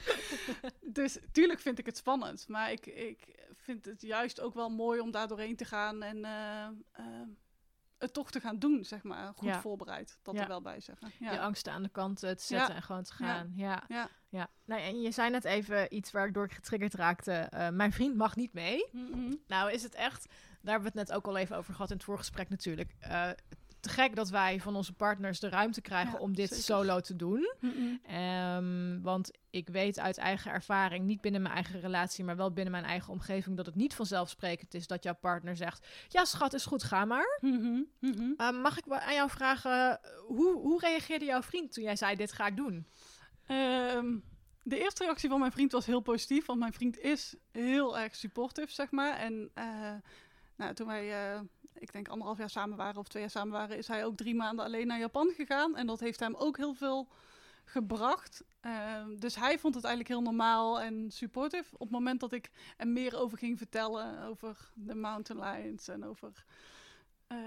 Dus 0.81 1.17
tuurlijk 1.31 1.59
vind 1.59 1.79
ik 1.79 1.85
het 1.85 1.97
spannend, 1.97 2.47
maar 2.47 2.71
ik, 2.71 2.85
ik 2.85 3.35
vind 3.55 3.85
het 3.85 4.01
juist 4.01 4.41
ook 4.41 4.53
wel 4.53 4.69
mooi 4.69 4.99
om 4.99 5.11
daar 5.11 5.27
doorheen 5.27 5.55
te 5.55 5.65
gaan 5.65 6.03
en 6.03 6.25
eh, 6.25 6.65
eh, 6.91 7.05
het 7.97 8.13
toch 8.13 8.31
te 8.31 8.39
gaan 8.39 8.59
doen, 8.59 8.83
zeg 8.85 9.03
maar, 9.03 9.33
goed 9.35 9.47
Ja. 9.47 9.61
voorbereid, 9.61 10.17
dat 10.21 10.35
Ja. 10.35 10.41
er 10.41 10.47
wel 10.47 10.61
bij 10.61 10.79
zeggen. 10.79 11.11
Ja. 11.19 11.31
Je 11.31 11.39
angsten 11.39 11.73
aan 11.73 11.83
de 11.83 11.89
kant 11.89 12.23
eh, 12.23 12.31
te 12.31 12.43
zetten 12.43 12.75
en 12.75 12.81
gewoon 12.83 13.03
te 13.03 13.13
gaan. 13.13 13.51
Ja. 13.55 13.83
Ja. 13.87 14.09
Nou, 14.65 14.81
en 14.81 15.01
je 15.01 15.11
zei 15.11 15.29
net 15.29 15.43
even 15.45 15.95
iets 15.95 16.11
waardoor 16.11 16.43
ik 16.45 16.51
getriggerd 16.53 16.93
raakte. 16.93 17.31
eh, 17.31 17.69
mijn 17.69 17.91
vriend 17.93 18.15
mag 18.15 18.35
niet 18.35 18.53
mee. 18.53 18.87
Mhm. 18.91 19.33
Nou 19.47 19.71
is 19.71 19.83
het 19.83 19.95
echt, 19.95 20.25
daar 20.61 20.73
hebben 20.73 20.91
we 20.93 20.99
het 20.99 21.07
net 21.07 21.17
ook 21.17 21.27
al 21.27 21.37
even 21.37 21.57
over 21.57 21.73
gehad 21.73 21.89
in 21.89 21.95
het 21.95 22.05
voorgesprek 22.05 22.49
natuurlijk. 22.49 22.95
eh, 22.99 23.29
te 23.87 23.93
gek 23.93 24.15
dat 24.15 24.29
wij 24.29 24.59
van 24.59 24.75
onze 24.75 24.93
partners 24.93 25.39
de 25.39 25.49
ruimte 25.49 25.81
krijgen 25.81 26.13
Ja, 26.13 26.19
om 26.19 26.35
dit 26.35 26.49
zeker. 26.49 26.63
solo 26.63 26.99
te 26.99 27.15
doen. 27.15 27.53
Ehm, 28.07 29.01
want 29.01 29.31
ik 29.49 29.69
weet 29.69 29.99
uit 29.99 30.17
eigen 30.17 30.51
ervaring, 30.51 31.05
niet 31.05 31.21
binnen 31.21 31.41
mijn 31.41 31.53
eigen 31.53 31.79
relatie, 31.79 32.23
maar 32.23 32.35
wel 32.35 32.51
binnen 32.53 32.71
mijn 32.71 32.85
eigen 32.85 33.13
omgeving, 33.13 33.57
dat 33.57 33.65
het 33.65 33.75
niet 33.75 33.95
vanzelfsprekend 33.95 34.73
is 34.73 34.87
dat 34.87 35.03
jouw 35.03 35.15
partner 35.15 35.55
zegt: 35.55 35.87
Ja, 36.07 36.25
schat, 36.25 36.53
is 36.53 36.65
goed, 36.65 36.83
ga 36.83 37.05
maar. 37.05 37.37
Mhm. 37.41 37.81
Mhm. 37.99 38.31
Ehm, 38.37 38.55
mag 38.61 38.77
ik 38.77 38.89
aan 38.89 39.13
jou 39.13 39.29
vragen, 39.29 39.99
hoe, 40.27 40.53
hoe 40.57 40.79
reageerde 40.79 41.25
jouw 41.25 41.41
vriend 41.41 41.73
toen 41.73 41.83
jij 41.83 41.95
zei: 41.95 42.15
Dit 42.15 42.31
ga 42.31 42.47
ik 42.47 42.55
doen? 42.55 42.87
Ehm, 43.47 44.17
de 44.63 44.79
eerste 44.79 45.03
reactie 45.03 45.29
van 45.29 45.39
mijn 45.39 45.51
vriend 45.51 45.71
was 45.71 45.85
heel 45.85 46.01
positief, 46.01 46.45
want 46.45 46.59
mijn 46.59 46.73
vriend 46.73 46.97
is 46.99 47.35
heel 47.51 47.99
erg 47.99 48.15
supportive, 48.15 48.71
zeg 48.71 48.91
maar. 48.91 49.17
En 49.17 49.51
eh, 49.53 49.93
nou, 50.57 50.73
toen 50.73 50.87
wij, 50.87 51.33
eh, 51.33 51.39
ik 51.79 51.91
denk 51.91 52.07
anderhalf 52.07 52.37
jaar 52.37 52.49
samen 52.49 52.77
waren 52.77 52.99
of 52.99 53.07
twee 53.07 53.21
jaar 53.21 53.31
samen 53.31 53.51
waren, 53.51 53.77
is 53.77 53.87
hij 53.87 54.05
ook 54.05 54.17
drie 54.17 54.35
maanden 54.35 54.65
alleen 54.65 54.87
naar 54.87 54.99
Japan 54.99 55.33
gegaan. 55.35 55.75
En 55.75 55.87
dat 55.87 55.99
heeft 55.99 56.19
hem 56.19 56.35
ook 56.35 56.57
heel 56.57 56.73
veel 56.73 57.07
gebracht. 57.65 58.43
Ehm, 58.59 59.15
dus 59.15 59.35
hij 59.35 59.59
vond 59.59 59.75
het 59.75 59.83
eigenlijk 59.83 60.13
heel 60.15 60.23
normaal 60.23 60.81
en 60.81 61.11
supportive. 61.11 61.73
Op 61.73 61.79
het 61.79 61.89
moment 61.89 62.19
dat 62.19 62.31
ik 62.31 62.51
er 62.77 62.87
meer 62.87 63.17
over 63.17 63.37
ging 63.37 63.57
vertellen, 63.57 64.23
over 64.23 64.71
de 64.73 64.95
mountain 64.95 65.43
lions 65.43 65.87
en 65.87 66.05
over 66.05 66.45
eh, 67.27 67.37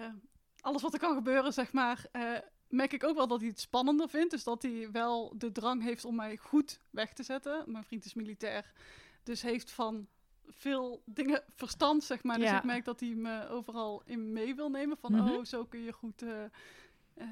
alles 0.61 0.83
wat 0.83 0.93
er 0.93 0.99
kan 0.99 1.15
gebeuren, 1.15 1.53
zeg 1.53 1.73
maar, 1.73 2.07
eh, 2.13 2.39
merk 2.69 2.93
ik 2.93 3.05
ook 3.05 3.17
wel 3.17 3.27
dat 3.27 3.41
hij 3.41 3.49
het 3.49 3.61
spannender 3.61 4.09
vindt. 4.09 4.31
Dus 4.31 4.45
dat 4.45 4.63
hij 4.63 4.89
wel 4.93 5.35
de 5.37 5.53
drang 5.53 5.83
heeft 5.83 6.05
om 6.05 6.15
mij 6.15 6.37
goed 6.37 6.81
weg 6.91 7.13
te 7.13 7.23
zetten. 7.23 7.65
Mijn 7.67 7.85
vriend 7.85 8.05
is 8.05 8.15
militair, 8.15 8.73
dus 9.23 9.43
heeft 9.43 9.71
van 9.71 10.09
veel 10.53 11.03
dingen 11.05 11.43
verstand, 11.55 12.05
zeg 12.05 12.23
maar. 12.23 12.39
Dus 12.39 12.49
Ja. 12.49 12.57
ik 12.59 12.65
merk 12.65 12.85
dat 12.85 13.01
hij 13.01 13.09
me 13.09 13.49
overal 13.49 14.03
in 14.05 14.33
mee 14.33 14.55
wil 14.55 14.71
nemen. 14.71 14.97
Van, 14.97 15.13
Mhm. 15.13 15.29
oh, 15.31 15.45
zo 15.45 15.65
kun 15.65 15.81
je 15.81 15.93
goed 15.93 16.23
eh, 16.23 16.45
eh, 17.15 17.29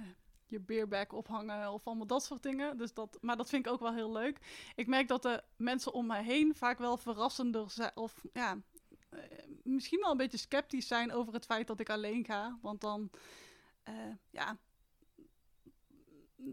je 0.47 0.61
beerback 0.61 1.13
ophangen 1.13 1.73
of 1.73 1.87
allemaal 1.87 2.07
dat 2.07 2.23
soort 2.25 2.43
dingen. 2.43 2.77
Dus 2.77 2.95
dat, 2.95 3.19
maar 3.21 3.37
dat 3.37 3.49
vind 3.49 3.67
ik 3.67 3.73
ook 3.73 3.81
wel 3.81 3.95
heel 3.95 4.13
leuk. 4.13 4.39
Ik 4.75 4.87
merk 4.87 5.09
dat 5.09 5.23
de 5.23 5.43
mensen 5.57 5.93
om 5.93 6.07
mij 6.07 6.23
heen 6.25 6.55
vaak 6.55 6.79
wel 6.79 6.97
verrassender 6.97 7.71
zijn. 7.71 7.93
Of 7.95 8.25
ja, 8.33 8.57
eh, 9.11 9.21
misschien 9.63 10.01
wel 10.01 10.11
een 10.11 10.17
beetje 10.17 10.39
sceptisch 10.39 10.87
zijn 10.87 11.13
over 11.13 11.33
het 11.33 11.45
feit 11.45 11.67
dat 11.67 11.81
ik 11.81 11.91
alleen 11.91 12.25
ga. 12.25 12.59
Want 12.63 12.81
dan, 12.81 13.11
ja, 14.31 14.57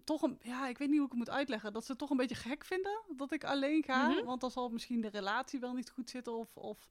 toch 0.04 0.22
een, 0.22 0.40
ja, 0.42 0.68
ik 0.68 0.78
weet 0.78 0.88
niet 0.88 0.98
hoe 0.98 1.06
ik 1.06 1.12
het 1.12 1.20
moet 1.20 1.30
uitleggen, 1.36 1.74
dat 1.74 1.84
ze 1.86 1.90
het 1.92 2.00
toch 2.00 2.10
een 2.10 2.18
beetje 2.18 2.36
gek 2.36 2.66
vinden 2.66 3.02
dat 3.16 3.32
ik 3.32 3.44
alleen 3.44 3.84
ga. 3.84 4.08
Mhm. 4.10 4.24
Want 4.24 4.42
dan 4.42 4.52
zal 4.52 4.70
misschien 4.70 5.02
de 5.02 5.10
relatie 5.10 5.60
wel 5.60 5.74
niet 5.74 5.90
goed 5.90 6.10
zitten 6.10 6.34
of, 6.34 6.58
of 6.58 6.90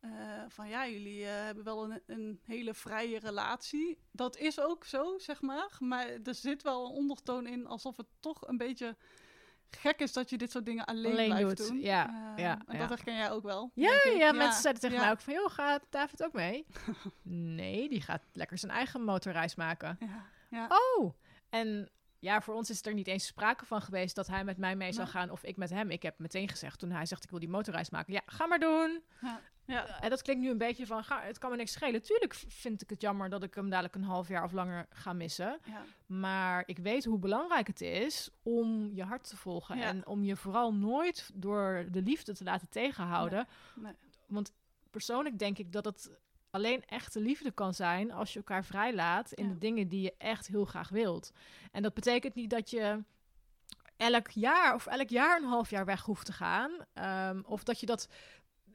eh, 0.00 0.10
van 0.48 0.68
ja, 0.68 0.88
jullie 0.88 1.24
eh, 1.26 1.30
hebben 1.44 1.64
wel 1.64 1.84
een, 1.84 2.02
een 2.06 2.40
hele 2.44 2.74
vrije 2.74 3.18
relatie. 3.18 3.98
Dat 4.10 4.36
is 4.36 4.60
ook 4.60 4.84
zo, 4.84 5.18
zeg 5.18 5.40
maar. 5.42 5.76
Maar 5.78 6.06
er 6.24 6.34
zit 6.34 6.62
wel 6.62 6.84
een 6.84 6.92
ondertoon 6.92 7.46
in 7.46 7.66
alsof 7.66 7.96
het 7.96 8.06
toch 8.20 8.46
een 8.48 8.56
beetje 8.56 8.96
gek 9.70 10.00
is 10.00 10.12
dat 10.12 10.30
je 10.30 10.38
dit 10.38 10.50
soort 10.50 10.64
dingen 10.64 10.84
alleen, 10.84 11.12
Alleen 11.12 11.28
blijft 11.28 11.56
doet, 11.56 11.66
doen. 11.66 11.80
ja, 11.80 12.06
Eh, 12.36 12.42
ja, 12.44 12.62
en 12.66 12.74
ja. 12.74 12.78
dat 12.80 12.88
herken 12.88 13.14
jij 13.16 13.30
ook 13.30 13.42
wel. 13.42 13.70
Ja, 13.74 14.00
ja, 14.18 14.32
mensen 14.32 14.60
zeiden 14.62 14.82
tegen 14.82 14.98
mij 14.98 15.10
ook 15.10 15.20
van, 15.20 15.32
joh, 15.34 15.50
gaat 15.50 15.82
David 15.90 16.22
ook 16.24 16.32
mee? 16.32 16.66
nee, 17.56 17.88
die 17.88 18.00
gaat 18.00 18.22
lekker 18.32 18.58
zijn 18.58 18.72
eigen 18.72 19.04
motorreis 19.04 19.54
maken. 19.54 19.96
Ja, 20.00 20.26
ja. 20.50 20.66
Oh, 20.96 21.12
en 21.50 21.90
ja, 22.22 22.40
voor 22.40 22.54
ons 22.54 22.70
is 22.70 22.86
er 22.86 22.94
niet 22.94 23.06
eens 23.06 23.26
sprake 23.26 23.66
van 23.66 23.82
geweest 23.82 24.14
dat 24.14 24.26
hij 24.26 24.44
met 24.44 24.56
mij 24.58 24.76
mee 24.76 24.92
zou 24.92 25.08
gaan 25.08 25.30
of 25.30 25.42
ik 25.42 25.56
met 25.56 25.70
hem. 25.70 25.90
Ik 25.90 26.02
heb 26.02 26.18
meteen 26.18 26.48
gezegd 26.48 26.78
toen 26.78 26.90
hij 26.90 27.06
zegt 27.06 27.24
ik 27.24 27.30
wil 27.30 27.38
die 27.38 27.48
motorreis 27.48 27.90
maken. 27.90 28.12
Ja, 28.12 28.20
ga 28.26 28.46
maar 28.46 28.58
doen. 28.58 29.02
ja, 29.20 29.40
ja. 29.64 30.00
En 30.00 30.10
dat 30.10 30.22
klinkt 30.22 30.42
nu 30.42 30.50
een 30.50 30.58
beetje 30.58 30.86
van, 30.86 31.04
ga, 31.04 31.20
het 31.22 31.38
kan 31.38 31.50
me 31.50 31.56
niks 31.56 31.72
schelen. 31.72 32.02
Tuurlijk 32.02 32.34
vind 32.34 32.82
ik 32.82 32.90
het 32.90 33.00
jammer 33.00 33.28
dat 33.28 33.42
ik 33.42 33.54
hem 33.54 33.70
dadelijk 33.70 33.94
een 33.94 34.02
half 34.04 34.28
jaar 34.28 34.44
of 34.44 34.52
langer 34.52 34.86
ga 34.90 35.12
missen. 35.12 35.58
ja. 35.64 35.82
Maar 36.06 36.62
ik 36.66 36.78
weet 36.78 37.04
hoe 37.04 37.18
belangrijk 37.18 37.66
het 37.66 37.80
is 37.80 38.30
om 38.42 38.90
je 38.94 39.04
hart 39.04 39.28
te 39.28 39.36
volgen. 39.36 39.76
Ja. 39.76 39.84
En 39.84 40.06
om 40.06 40.24
je 40.24 40.36
vooral 40.36 40.74
nooit 40.74 41.30
door 41.34 41.86
de 41.90 42.02
liefde 42.02 42.34
te 42.34 42.44
laten 42.44 42.68
tegenhouden. 42.68 43.46
Nee, 43.74 43.92
Want 44.26 44.52
persoonlijk 44.90 45.38
denk 45.38 45.58
ik 45.58 45.72
dat 45.72 45.84
het 45.84 46.10
alleen 46.52 46.84
echte 46.86 47.20
liefde 47.20 47.50
kan 47.50 47.74
zijn 47.74 48.12
als 48.12 48.32
je 48.32 48.38
elkaar 48.38 48.64
vrijlaat 48.64 49.32
in 49.32 49.44
Ja. 49.46 49.52
de 49.52 49.58
dingen 49.58 49.88
die 49.88 50.02
je 50.02 50.14
echt 50.18 50.46
heel 50.46 50.64
graag 50.64 50.88
wilt. 50.88 51.32
En 51.72 51.82
dat 51.82 51.94
betekent 51.94 52.34
niet 52.34 52.50
dat 52.50 52.70
je 52.70 53.04
elk 53.96 54.28
jaar 54.30 54.74
of 54.74 54.86
elk 54.86 55.08
jaar 55.08 55.36
een 55.42 55.48
half 55.48 55.70
jaar 55.70 55.84
weg 55.84 56.02
hoeft 56.02 56.26
te 56.26 56.32
gaan. 56.32 56.70
Ehm, 56.92 57.40
of 57.44 57.62
dat 57.64 57.80
je 57.80 57.86
dat. 57.86 58.08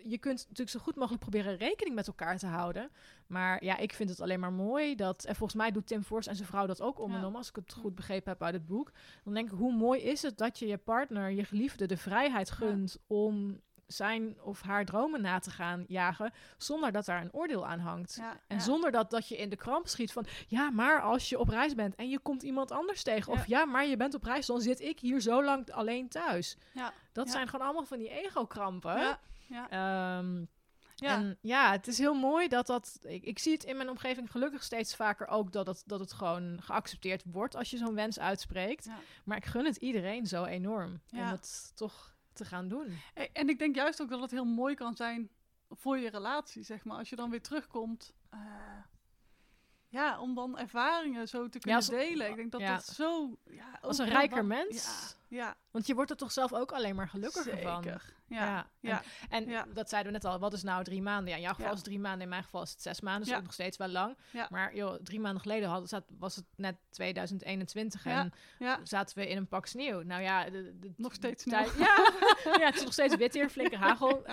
Je 0.04 0.18
kunt 0.18 0.38
natuurlijk 0.40 0.70
zo 0.70 0.80
goed 0.80 0.96
mogelijk 0.96 1.22
proberen 1.22 1.58
rekening 1.58 1.96
met 1.96 2.08
elkaar 2.08 2.38
te 2.38 2.48
houden. 2.48 2.92
Maar 3.28 3.64
ja, 3.64 3.78
ik 3.78 3.94
vind 3.94 4.10
het 4.10 4.22
alleen 4.22 4.40
maar 4.40 4.52
mooi 4.54 4.96
dat. 4.96 5.24
En 5.26 5.36
volgens 5.36 5.60
mij 5.60 5.72
doet 5.72 5.88
Tim 5.88 6.04
Force 6.04 6.30
en 6.30 6.36
zijn 6.36 6.48
vrouw 6.48 6.66
dat 6.66 6.82
ook 6.82 7.00
om 7.00 7.14
en 7.14 7.20
Ja. 7.20 7.26
om, 7.28 7.36
als 7.36 7.50
ik 7.50 7.56
het 7.56 7.74
goed 7.74 7.96
begrepen 7.96 8.32
heb 8.32 8.44
uit 8.44 8.54
het 8.54 8.66
boek. 8.66 8.92
Dan 9.24 9.34
denk 9.34 9.52
ik, 9.52 9.58
hoe 9.58 9.74
mooi 9.74 10.02
is 10.02 10.22
het 10.22 10.38
dat 10.38 10.60
je 10.60 10.68
je 10.68 10.78
partner, 10.78 11.30
je 11.32 11.44
geliefde, 11.46 11.86
de 11.86 11.98
vrijheid 11.98 12.52
gunt 12.52 12.98
om 13.08 13.62
zijn 13.88 14.42
of 14.42 14.62
haar 14.62 14.86
dromen 14.86 15.22
na 15.22 15.40
te 15.40 15.52
gaan 15.52 15.86
jagen. 15.88 16.34
zonder 16.58 16.92
dat 16.92 17.06
daar 17.06 17.22
een 17.22 17.34
oordeel 17.34 17.68
aan 17.68 17.80
hangt. 17.80 18.16
ja, 18.20 18.40
En 18.48 18.58
ja. 18.58 18.64
zonder 18.64 18.92
dat, 18.92 19.10
dat 19.12 19.28
je 19.28 19.38
in 19.38 19.50
de 19.50 19.56
kramp 19.56 19.88
schiet 19.88 20.12
van... 20.12 20.26
ja, 20.48 20.70
maar 20.70 21.02
als 21.02 21.30
je 21.30 21.40
op 21.40 21.48
reis 21.50 21.76
bent 21.76 21.96
en 21.96 22.10
je 22.10 22.20
komt 22.20 22.44
iemand 22.44 22.72
anders 22.72 23.04
tegen... 23.04 23.34
Ja. 23.34 23.40
of 23.40 23.46
ja, 23.48 23.66
maar 23.66 23.86
je 23.86 23.98
bent 23.98 24.14
op 24.14 24.24
reis, 24.24 24.46
dan 24.46 24.62
zit 24.62 24.82
ik 24.82 25.00
hier 25.00 25.20
zo 25.20 25.44
lang 25.44 25.72
alleen 25.72 26.08
thuis. 26.10 26.58
Ja, 26.74 26.94
Dat 27.12 27.30
zijn 27.30 27.48
gewoon 27.48 27.66
allemaal 27.66 27.86
van 27.86 27.98
die 27.98 28.10
ego-krampen. 28.10 28.98
ja, 29.00 29.20
ja. 29.48 29.70
Ehm, 29.70 30.46
Ja. 30.96 31.16
En 31.16 31.38
ja, 31.42 31.72
het 31.72 31.88
is 31.88 31.98
heel 31.98 32.14
mooi 32.14 32.48
dat 32.48 32.68
dat... 32.68 33.00
Ik, 33.02 33.24
ik 33.24 33.40
zie 33.40 33.54
het 33.54 33.64
in 33.64 33.78
mijn 33.78 33.90
omgeving 33.90 34.32
gelukkig 34.32 34.64
steeds 34.64 34.96
vaker 34.96 35.28
ook... 35.28 35.52
dat 35.52 35.68
het, 35.68 35.84
dat 35.86 36.00
het 36.00 36.14
gewoon 36.14 36.60
geaccepteerd 36.62 37.24
wordt 37.26 37.56
als 37.56 37.70
je 37.70 37.78
zo'n 37.78 37.96
wens 37.96 38.20
uitspreekt. 38.20 38.86
Ja. 38.86 38.98
Maar 39.26 39.38
ik 39.38 39.46
gun 39.46 39.66
het 39.66 39.76
iedereen 39.76 40.26
zo 40.26 40.44
enorm 40.46 41.02
Ja. 41.08 41.30
het 41.30 41.72
toch 41.76 42.16
te 42.38 42.46
gaan 42.46 42.68
doen. 42.68 42.98
En 43.34 43.50
ik 43.50 43.60
denk 43.60 43.76
juist 43.76 44.02
ook 44.02 44.10
dat 44.10 44.22
het 44.22 44.32
heel 44.32 44.46
mooi 44.46 44.76
kan 44.76 44.96
zijn 44.96 45.30
voor 45.70 45.98
je 45.98 46.10
relatie, 46.10 46.64
zeg 46.64 46.84
maar. 46.84 46.98
Als 46.98 47.10
je 47.10 47.16
dan 47.16 47.30
weer 47.30 47.42
terugkomt. 47.42 48.14
eh, 48.30 48.40
ja, 49.90 50.20
om 50.20 50.36
dan 50.36 50.58
ervaringen 50.58 51.28
zo 51.28 51.50
te 51.50 51.60
kunnen 51.60 51.80
als- 51.80 51.90
delen. 51.90 52.30
Ik 52.30 52.36
denk 52.36 52.52
dat 52.52 52.62
ja. 52.62 52.74
dat 52.76 52.86
zo... 52.86 53.38
Ja, 53.46 53.78
Als 53.82 53.98
een 53.98 54.10
rijker 54.10 54.46
mens. 54.46 55.16
Ja, 55.30 55.56
Want 55.72 55.88
je 55.88 55.96
wordt 55.96 56.12
er 56.12 56.18
toch 56.18 56.32
zelf 56.32 56.54
ook 56.54 56.72
alleen 56.72 56.96
maar 56.96 57.10
gelukkiger 57.10 57.58
van. 57.62 57.84
zeker. 57.84 58.16
Ja, 58.28 58.46
Ja, 58.46 58.68
ja. 58.80 59.02
En 59.30 59.46
Ja. 59.50 59.66
dat 59.74 59.90
zeiden 59.90 60.12
we 60.12 60.18
net 60.18 60.28
al, 60.28 60.40
wat 60.40 60.54
is 60.54 60.64
nou 60.64 60.84
drie 60.84 61.02
maanden? 61.02 61.30
Ja, 61.30 61.36
in 61.36 61.42
jouw 61.42 61.54
geval 61.54 61.70
is 61.72 61.76
het 61.78 61.86
drie 61.86 62.00
maanden, 62.00 62.22
in 62.22 62.30
mijn 62.30 62.44
geval 62.44 62.62
is 62.62 62.72
het 62.72 62.82
zes 62.82 63.02
maanden, 63.02 63.22
dus 63.22 63.32
Ja. 63.32 63.38
ook 63.38 63.44
nog 63.44 63.54
steeds 63.54 63.78
wel 63.78 63.88
lang. 63.88 64.18
Maar 64.50 64.76
joh, 64.76 64.96
drie 65.04 65.20
maanden 65.20 65.42
geleden 65.42 65.88
was 66.20 66.36
het 66.36 66.46
net 66.56 66.76
2021 66.90 68.04
Ja. 68.04 68.30
en 68.60 68.88
zaten 68.88 69.18
we 69.18 69.28
in 69.30 69.38
een 69.38 69.48
pak 69.48 69.66
sneeuw. 69.66 70.02
Nou 70.02 70.22
ja, 70.22 70.44
de, 70.50 70.80
de- 70.80 70.94
Nog 70.98 71.14
steeds 71.14 71.44
tijd- 71.44 71.74
Ja. 71.78 71.96
ja, 72.60 72.66
het 72.66 72.76
is 72.76 72.84
nog 72.84 72.94
steeds 72.94 73.16
wit 73.16 73.34
hier, 73.34 73.50
flinke 73.50 73.78
hagel. 73.78 74.26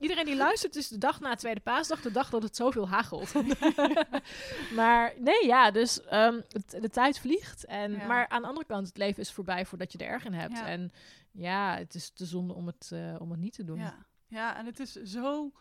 Iedereen 0.00 0.24
die 0.24 0.36
luistert, 0.36 0.76
is 0.76 0.88
de 0.88 0.98
dag 0.98 1.20
na 1.20 1.34
Tweede 1.34 1.60
Paasdag 1.60 2.00
de 2.00 2.12
dag 2.12 2.30
dat 2.30 2.42
het 2.42 2.56
zoveel 2.56 2.88
hagelt. 2.88 3.32
maar 4.74 5.12
nee, 5.18 5.46
ja, 5.46 5.70
dus 5.70 6.02
ehm, 6.04 6.40
het- 6.48 6.76
de 6.82 6.90
tijd 6.90 7.18
vliegt. 7.18 7.64
En. 7.64 8.06
Maar 8.06 8.28
aan 8.28 8.42
de 8.42 8.48
andere 8.48 8.66
kant, 8.66 8.86
het 8.86 8.96
leven 8.96 9.22
is 9.22 9.32
voorbij 9.32 9.66
voordat 9.66 9.92
je 9.92 9.98
er 9.98 10.06
erg 10.06 10.24
in 10.24 10.32
hebt. 10.34 10.58
Ja. 10.58 10.66
En 10.66 10.92
ja, 11.30 11.76
het 11.76 11.94
is 11.94 12.10
te 12.10 12.24
zonde 12.26 12.54
om 12.54 12.66
het, 12.66 12.90
eh, 12.92 13.16
om 13.18 13.30
het 13.30 13.40
niet 13.40 13.54
te 13.54 13.64
doen. 13.64 13.78
Ja, 13.78 14.06
ja, 14.26 14.56
en 14.56 14.66
het 14.66 14.80
is 14.80 14.92
zo. 14.92 15.52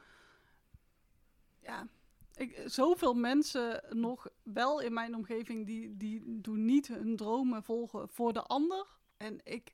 Ja, 1.59 1.88
ik, 2.36 2.62
zoveel 2.65 3.13
mensen 3.13 3.83
nog 3.89 4.27
wel 4.43 4.79
in 4.81 4.93
mijn 4.93 5.15
omgeving 5.15 5.65
die, 5.65 5.97
die 5.97 6.41
doen 6.41 6.65
niet 6.65 6.88
hun 6.88 7.15
dromen 7.15 7.63
volgen 7.63 8.09
voor 8.09 8.33
de 8.33 8.41
ander. 8.41 8.88
En 9.17 9.39
ik 9.43 9.73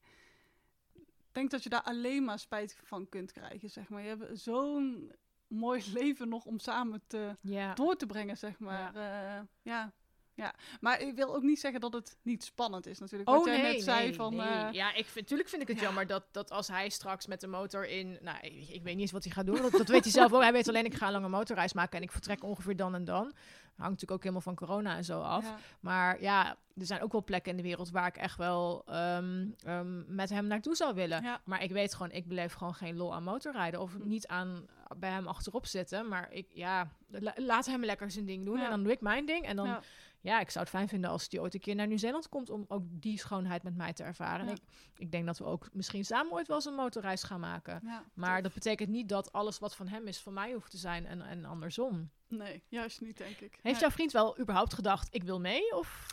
denk 1.31 1.51
dat 1.51 1.63
je 1.63 1.69
daar 1.69 1.83
alleen 1.83 2.23
maar 2.23 2.39
spijt 2.39 2.77
van 2.83 3.09
kunt 3.09 3.31
krijgen, 3.31 3.69
zeg 3.69 3.89
maar. 3.89 4.01
Je 4.01 4.07
hebt 4.07 4.39
zo'n 4.39 5.11
mooi 5.47 5.83
leven 5.99 6.29
nog 6.29 6.45
om 6.45 6.59
samen 6.59 7.01
te, 7.07 7.37
Ja. 7.41 7.73
door 7.73 7.95
te 7.95 8.05
brengen, 8.05 8.37
zeg 8.37 8.59
maar. 8.59 8.93
Ja. 8.95 9.47
ja. 9.61 9.93
Ja, 10.39 10.53
maar 10.81 11.01
ik 11.01 11.15
wil 11.15 11.35
ook 11.35 11.43
niet 11.43 11.59
zeggen 11.59 11.79
dat 11.81 11.93
het 11.93 12.17
niet 12.21 12.43
spannend 12.43 12.85
is 12.87 12.99
natuurlijk. 12.99 13.29
Wat 13.29 13.45
jij 13.45 13.61
net 13.61 13.83
zei 13.83 14.13
van... 14.13 14.33
Oh, 14.33 14.45
nee. 14.45 14.65
eh, 14.65 14.71
ja, 14.71 14.93
ik 14.93 15.05
vind, 15.05 15.27
tuurlijk 15.27 15.49
vind 15.49 15.61
ik 15.61 15.67
het 15.67 15.77
ja. 15.77 15.83
jammer 15.83 16.07
dat, 16.07 16.23
dat 16.31 16.51
als 16.51 16.67
hij 16.67 16.89
straks 16.89 17.27
met 17.27 17.41
de 17.41 17.47
motor 17.47 17.87
in... 17.87 18.17
Nou, 18.21 18.37
ik, 18.41 18.69
ik 18.69 18.83
weet 18.83 18.93
niet 18.93 19.01
eens 19.01 19.11
wat 19.11 19.23
hij 19.23 19.33
gaat 19.33 19.45
doen. 19.45 19.61
Dat, 19.61 19.71
dat 19.71 19.87
weet 19.87 20.03
hij 20.03 20.11
zelf 20.11 20.33
ook. 20.33 20.41
Hij 20.41 20.51
weet 20.51 20.67
alleen, 20.67 20.85
ik 20.85 20.93
ga 20.95 21.05
een 21.05 21.11
lange 21.11 21.29
motorreis 21.29 21.73
maken 21.73 21.97
en 21.97 22.03
ik 22.03 22.11
vertrek 22.11 22.43
ongeveer 22.43 22.75
dan 22.75 22.95
en 22.95 23.05
dan. 23.05 23.31
Hangt 23.75 23.93
natuurlijk 23.93 24.11
ook 24.11 24.33
helemaal 24.33 24.55
van 24.55 24.55
corona 24.67 24.95
en 24.95 25.03
zo 25.03 25.21
af. 25.21 25.43
ja, 25.45 25.57
Maar 25.79 26.21
ja, 26.21 26.49
er 26.77 26.85
zijn 26.85 27.01
ook 27.01 27.11
wel 27.11 27.23
plekken 27.23 27.51
in 27.51 27.57
de 27.57 27.63
wereld 27.63 27.89
waar 27.89 28.07
ik 28.07 28.17
echt 28.17 28.37
wel 28.37 28.83
ehm, 28.85 29.47
ehm, 29.63 30.15
met 30.15 30.29
hem 30.29 30.47
naartoe 30.47 30.75
zou 30.75 30.95
willen. 30.95 31.23
Ja. 31.23 31.41
Maar 31.43 31.63
ik 31.63 31.71
weet 31.71 31.93
gewoon, 31.93 32.11
ik 32.11 32.27
beleef 32.27 32.53
gewoon 32.53 32.73
geen 32.73 32.95
lol 32.97 33.13
aan 33.13 33.23
motorrijden. 33.23 33.79
Of 33.81 33.93
Hm. 33.93 34.07
niet 34.07 34.27
aan 34.27 34.67
bij 34.97 35.09
hem 35.09 35.27
achterop 35.27 35.65
zitten. 35.65 36.07
Maar 36.07 36.27
ik, 36.31 36.47
ja, 36.53 36.87
la- 37.09 37.33
laat 37.35 37.65
hem 37.65 37.83
lekker 37.85 38.11
zijn 38.11 38.25
ding 38.25 38.45
doen. 38.45 38.59
En 38.59 38.69
dan 38.69 38.83
doe 38.83 38.91
ik 38.91 39.01
mijn 39.01 39.25
ding. 39.25 39.45
En 39.45 39.55
dan 39.55 39.79
ja. 40.21 40.39
ik 40.39 40.49
zou 40.49 40.65
het 40.65 40.73
fijn 40.73 40.87
vinden 40.87 41.09
als 41.09 41.27
hij 41.29 41.39
ooit 41.39 41.53
een 41.53 41.59
keer 41.59 41.75
naar 41.75 41.87
Nieuw-Zeeland 41.87 42.29
komt 42.29 42.49
om 42.49 42.65
ook 42.67 42.83
die 42.89 43.17
schoonheid 43.19 43.63
met 43.63 43.75
mij 43.75 43.93
te 43.93 44.03
ervaren. 44.03 44.45
Ja. 44.45 44.51
Ik, 44.51 44.59
ik 44.97 45.11
denk 45.11 45.25
dat 45.25 45.37
we 45.37 45.43
ook 45.43 45.69
misschien 45.73 46.05
samen 46.05 46.31
ooit 46.33 46.47
wel 46.47 46.55
eens 46.55 46.65
een 46.65 46.73
motorreis 46.73 47.23
gaan 47.23 47.39
maken. 47.39 47.79
ja, 47.83 48.03
Maar 48.13 48.33
tof. 48.33 48.43
dat 48.43 48.53
betekent 48.53 48.89
niet 48.89 49.09
dat 49.09 49.31
alles 49.31 49.59
wat 49.59 49.75
van 49.75 49.87
hem 49.87 50.07
is 50.07 50.19
van 50.19 50.33
mij 50.33 50.53
hoeft 50.53 50.71
te 50.71 50.77
zijn 50.77 51.05
en, 51.05 51.21
en 51.21 51.45
andersom. 51.45 52.09
Nee, 52.27 52.63
juist 52.67 53.01
niet, 53.01 53.17
denk 53.17 53.37
ik. 53.39 53.51
Heeft 53.51 53.63
Nee. 53.63 53.79
jouw 53.79 53.89
vriend 53.89 54.11
wel 54.11 54.39
überhaupt 54.39 54.73
gedacht, 54.73 55.07
ik 55.15 55.23
wil 55.23 55.39
mee? 55.39 55.75
Of? 55.75 56.05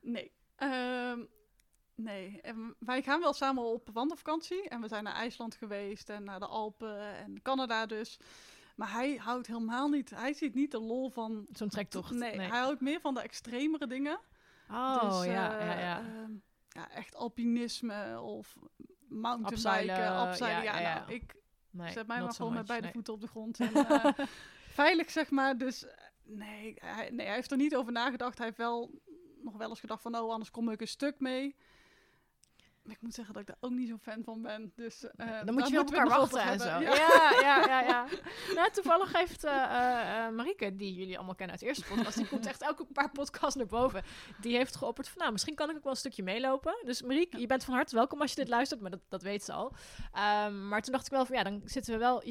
Nee. 0.00 0.32
Ehm, 0.56 1.18
nee. 1.94 2.40
En 2.40 2.74
wij 2.78 3.02
gaan 3.02 3.20
wel 3.20 3.32
samen 3.32 3.62
op 3.64 3.88
wandelvakantie. 3.92 4.68
En 4.68 4.80
we 4.80 4.88
zijn 4.88 5.04
naar 5.04 5.14
IJsland 5.14 5.54
geweest 5.54 6.08
en 6.08 6.24
naar 6.24 6.38
de 6.40 6.46
Alpen 6.46 7.16
en 7.16 7.42
Canada 7.42 7.86
dus. 7.86 8.18
Maar 8.74 8.92
hij 8.92 9.16
houdt 9.16 9.46
helemaal 9.46 9.88
niet... 9.88 10.10
Hij 10.10 10.32
ziet 10.32 10.54
niet 10.54 10.70
de 10.70 10.80
lol 10.80 11.10
van... 11.10 11.46
Zo'n 11.52 11.68
trektocht? 11.68 12.10
Nee, 12.10 12.36
hij 12.36 12.58
houdt 12.58 12.80
meer 12.80 13.00
van 13.00 13.14
de 13.14 13.20
extremere 13.20 13.86
dingen. 13.86 14.20
Oh, 14.70 15.00
dus, 15.00 15.24
ja, 15.24 15.58
eh, 15.58 15.66
ja, 15.66 15.78
ja. 15.78 15.98
ehm, 15.98 16.32
ja, 16.68 16.90
echt 16.90 17.14
alpinisme 17.14 18.20
of 18.20 18.56
mountainbiken, 19.08 20.02
ja, 20.02 20.34
Ja, 20.36 20.62
ja, 20.62 20.72
nou, 20.72 20.82
ja. 20.82 21.06
ik 21.06 21.42
Nee, 21.74 21.92
zet 21.92 22.06
mij 22.06 22.20
maar 22.20 22.32
so 22.32 22.36
gewoon 22.36 22.52
met 22.52 22.60
much, 22.60 22.68
beide 22.68 22.84
nee. 22.84 22.94
voeten 22.94 23.14
op 23.14 23.20
de 23.20 23.28
grond. 23.28 23.60
En, 23.60 23.74
eh, 23.74 24.26
veilig, 24.68 25.10
zeg 25.10 25.30
maar. 25.30 25.58
Dus 25.58 25.86
eh, 25.86 25.92
nee 26.22 26.74
hij, 26.80 27.10
nee, 27.10 27.26
hij 27.26 27.34
heeft 27.34 27.50
er 27.50 27.56
niet 27.56 27.76
over 27.76 27.92
nagedacht. 27.92 28.36
Hij 28.36 28.46
heeft 28.46 28.58
wel 28.58 28.90
nog 29.42 29.56
wel 29.56 29.68
eens 29.68 29.80
gedacht 29.80 30.02
van, 30.02 30.16
oh, 30.16 30.30
anders 30.30 30.50
kom 30.50 30.70
ik 30.70 30.80
een 30.80 30.88
stuk 30.88 31.20
mee. 31.20 31.56
Maar 32.84 32.94
ik 32.94 33.02
moet 33.02 33.14
zeggen 33.14 33.34
dat 33.34 33.42
ik 33.42 33.48
daar 33.48 33.56
ook 33.60 33.70
niet 33.70 33.88
zo 33.88 33.96
fan 34.00 34.22
van 34.24 34.42
ben. 34.42 34.72
Dus, 34.74 35.10
eh, 35.16 35.26
Dan 35.44 35.54
moet 35.54 35.66
je 35.66 35.70
weer 35.70 35.80
op 35.80 35.86
moeten 35.86 36.04
we 36.04 36.10
elkaar 36.10 36.18
wachten 36.18 36.42
en 36.42 36.60
zo. 36.60 36.66
Ja, 36.66 36.78
ja, 36.80 37.64
ja. 37.66 37.80
ja, 37.80 38.06
Nou, 38.54 38.70
toevallig 38.70 39.12
heeft 39.12 39.44
eh 39.44 39.52
eh, 39.64 40.26
eh, 40.26 40.32
Marieke, 40.34 40.76
die 40.76 40.94
jullie 40.94 41.16
allemaal 41.16 41.34
kennen 41.34 41.56
uit 41.56 41.60
de 41.60 41.66
eerste 41.66 41.94
podcast, 41.94 42.16
die 42.16 42.28
komt 42.28 42.46
echt 42.46 42.62
elke 42.62 42.84
paar 42.92 43.10
podcasts 43.10 43.56
naar 43.56 43.66
boven. 43.66 44.02
Die 44.40 44.56
heeft 44.56 44.76
geopperd 44.76 45.08
van, 45.08 45.18
nou, 45.18 45.32
misschien 45.32 45.54
kan 45.54 45.70
ik 45.70 45.76
ook 45.76 45.82
wel 45.82 45.92
een 45.92 45.98
stukje 45.98 46.22
meelopen. 46.22 46.76
Dus 46.84 47.02
Marieke, 47.02 47.38
je 47.38 47.46
bent 47.46 47.64
van 47.64 47.74
harte 47.74 47.94
welkom 47.94 48.20
als 48.20 48.30
je 48.30 48.36
dit 48.36 48.48
luistert, 48.48 48.80
maar 48.80 48.90
dat, 48.90 49.00
dat 49.08 49.22
weet 49.22 49.44
ze 49.44 49.52
al. 49.52 49.72
Ehm, 50.12 50.68
maar 50.68 50.82
toen 50.82 50.92
dacht 50.92 51.06
ik 51.06 51.12
wel 51.12 51.26
van, 51.26 51.36
ja, 51.36 51.42
dan 51.42 51.60
zitten 51.64 51.92
we 51.92 51.98
wel, 51.98 52.22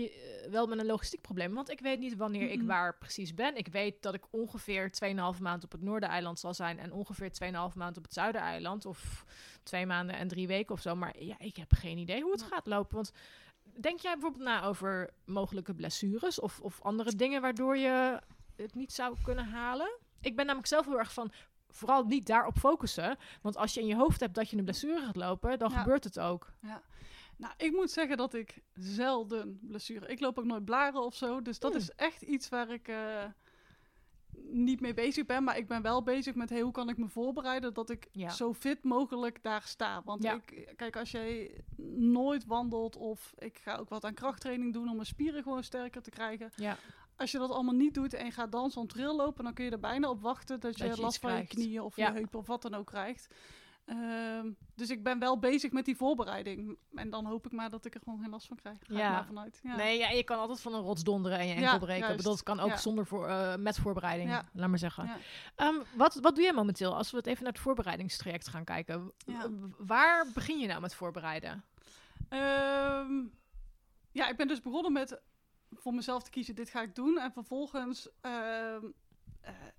wel 0.50 0.68
met 0.68 0.80
een 0.80 0.86
logistiek 0.86 1.22
probleem. 1.22 1.54
Want 1.54 1.70
ik 1.70 1.80
weet 1.80 2.00
niet 2.00 2.16
wanneer 2.16 2.50
ik 2.50 2.62
waar 2.64 2.98
precies 2.98 3.34
ben. 3.34 3.56
Ik 3.56 3.68
weet 3.68 4.02
dat 4.02 4.14
ik 4.14 4.26
ongeveer 4.32 4.92
2,5 5.36 5.42
maand 5.42 5.64
op 5.64 5.72
het 5.72 5.82
Noordereiland 5.82 6.40
zal 6.40 6.54
zijn 6.54 6.80
en 6.80 6.92
ongeveer 6.92 7.32
2,5 7.44 7.76
maand 7.76 7.98
op 7.98 8.04
het 8.04 8.14
Zuidereiland. 8.14 8.86
Of 8.86 9.26
twee 9.64 9.86
maanden 9.86 10.16
en 10.16 10.28
drie 10.28 10.48
weken 10.48 10.76
of 10.76 10.82
zo. 10.82 10.96
Maar 10.96 11.24
ja, 11.24 11.36
ik 11.40 11.56
heb 11.56 11.74
geen 11.74 11.98
idee 11.98 12.22
hoe 12.22 12.32
het 12.32 12.42
gaat 12.42 12.68
lopen. 12.68 12.96
Want 12.96 13.12
denk 13.80 14.00
jij 14.00 14.12
bijvoorbeeld 14.14 14.44
na 14.44 14.64
over 14.64 15.10
mogelijke 15.26 15.74
blessures 15.74 16.40
of, 16.40 16.60
of 16.62 16.82
andere 16.82 17.16
dingen 17.16 17.42
waardoor 17.42 17.78
je 17.78 18.20
het 18.56 18.76
niet 18.76 18.94
zou 18.94 19.16
kunnen 19.24 19.46
halen? 19.46 19.98
Ik 20.22 20.36
ben 20.36 20.46
namelijk 20.46 20.68
zelf 20.70 20.86
heel 20.86 21.00
erg 21.00 21.14
van 21.14 21.32
vooral 21.70 22.04
niet 22.04 22.26
daarop 22.28 22.58
focussen. 22.58 23.18
Want 23.42 23.58
als 23.58 23.74
je 23.74 23.80
in 23.80 23.88
je 23.88 23.96
hoofd 23.96 24.20
hebt 24.20 24.36
dat 24.36 24.50
je 24.50 24.58
een 24.58 24.64
blessure 24.64 25.00
gaat 25.06 25.16
lopen, 25.16 25.60
dan 25.60 25.70
Ja. 25.72 25.78
gebeurt 25.78 26.04
het 26.04 26.20
ook. 26.20 26.52
Nou, 27.38 27.54
ik 27.58 27.72
moet 27.72 27.92
zeggen 27.92 28.18
dat 28.18 28.34
ik 28.34 28.62
zelden 28.74 29.60
blessure. 29.62 30.08
Ik 30.08 30.20
loop 30.20 30.38
ook 30.40 30.46
nooit 30.46 30.66
blaren 30.66 31.02
of 31.04 31.16
zo. 31.16 31.42
Dus 31.42 31.60
dat 31.60 31.72
Hmm. 31.72 31.80
is 31.82 31.90
echt 31.90 32.22
iets 32.22 32.50
waar 32.50 32.70
ik 32.70 32.88
eh, 32.88 33.24
niet 34.52 34.80
mee 34.82 34.94
bezig 34.94 35.26
ben. 35.26 35.44
Maar 35.44 35.58
ik 35.58 35.68
ben 35.68 35.82
wel 35.82 36.04
bezig 36.04 36.36
met 36.36 36.50
hey, 36.50 36.62
hoe 36.62 36.72
kan 36.72 36.90
ik 36.90 36.98
me 36.98 37.08
voorbereiden 37.08 37.74
dat 37.74 37.90
ik 37.90 38.08
Ja. 38.12 38.30
zo 38.30 38.54
fit 38.54 38.84
mogelijk 38.84 39.44
daar 39.44 39.62
sta. 39.62 40.02
Want 40.06 40.24
Ja. 40.24 40.34
ik, 40.34 40.74
kijk, 40.76 40.98
als 40.98 41.12
jij 41.12 41.52
nooit 41.96 42.46
wandelt 42.46 42.96
of 42.98 43.34
ik 43.38 43.58
ga 43.58 43.76
ook 43.76 43.90
wat 43.90 44.04
aan 44.06 44.14
krachttraining 44.14 44.74
doen 44.74 44.90
om 44.90 44.96
mijn 44.96 45.08
spieren 45.08 45.44
gewoon 45.44 45.64
sterker 45.64 46.02
te 46.02 46.10
krijgen. 46.10 46.52
Ja. 46.56 46.78
Als 47.16 47.32
je 47.32 47.38
dat 47.38 47.50
allemaal 47.52 47.74
niet 47.76 47.94
doet 47.94 48.14
en 48.14 48.26
je 48.26 48.32
gaat 48.32 48.52
dansen 48.52 48.82
om 48.82 48.88
trail 48.88 49.16
lopen, 49.16 49.44
dan 49.44 49.54
kun 49.54 49.66
je 49.66 49.72
er 49.72 49.80
bijna 49.80 50.10
op 50.10 50.22
wachten 50.22 50.60
dat 50.60 50.78
je, 50.78 50.84
Dat 50.88 50.96
je 50.96 51.02
last 51.02 51.20
van 51.20 51.36
je 51.38 51.48
knieën 51.48 51.82
of 51.82 51.96
je 51.96 52.12
heupen 52.12 52.40
of 52.40 52.48
wat 52.48 52.62
dan 52.62 52.74
ook 52.74 52.86
krijgt. 52.88 53.28
Ehm, 53.86 54.52
dus 54.76 54.90
ik 54.90 55.04
ben 55.04 55.20
wel 55.20 55.40
bezig 55.40 55.72
met 55.72 55.86
die 55.86 55.96
voorbereiding. 55.96 56.78
En 56.94 57.10
dan 57.10 57.26
hoop 57.26 57.46
ik 57.46 57.52
maar 57.52 57.70
dat 57.70 57.86
ik 57.86 57.94
er 57.94 58.02
gewoon 58.04 58.20
geen 58.22 58.30
last 58.30 58.48
van 58.48 58.56
krijg. 58.58 58.78
Ga 58.78 58.94
ik 58.94 58.98
Ja. 59.00 59.12
maar 59.12 59.26
vanuit. 59.26 59.60
Ja. 59.64 59.76
Nee, 59.76 59.98
ja, 59.98 60.10
je 60.10 60.24
kan 60.24 60.40
altijd 60.40 60.62
van 60.62 60.74
een 60.74 60.82
rots 60.82 61.04
donderen 61.04 61.40
en 61.40 61.48
je 61.48 61.54
enkel 61.54 61.72
Ja, 61.72 61.78
breken. 61.78 62.08
Maar. 62.08 62.22
Dat 62.24 62.44
kan 62.44 62.60
ook 62.60 62.78
zonder 62.78 63.06
voor, 63.06 63.28
eh, 63.28 63.56
met 63.56 63.78
voorbereiding, 63.80 64.30
laat 64.54 64.70
maar 64.70 64.78
zeggen. 64.78 65.10
Ehm, 65.56 65.76
wat, 65.96 66.16
wat 66.16 66.36
doe 66.36 66.44
je 66.46 66.54
momenteel 66.54 66.96
als 66.96 67.12
we 67.12 67.18
het 67.18 67.28
even 67.28 67.44
naar 67.44 67.52
het 67.54 67.62
voorbereidingstraject 67.62 68.48
gaan 68.48 68.64
kijken? 68.64 69.12
Waar 69.78 70.26
begin 70.34 70.60
je 70.60 70.68
nou 70.68 70.82
met 70.82 70.96
voorbereiden? 70.96 71.64
Ehm, 72.30 73.14
ja, 74.12 74.28
ik 74.30 74.38
ben 74.38 74.48
dus 74.48 74.62
begonnen 74.62 74.92
met 74.94 75.22
voor 75.72 75.94
mezelf 75.94 76.24
te 76.24 76.30
kiezen, 76.30 76.56
dit 76.56 76.70
ga 76.70 76.82
ik 76.82 76.96
doen. 76.96 77.18
En 77.20 77.32
vervolgens 77.32 78.10
eh, 78.22 78.76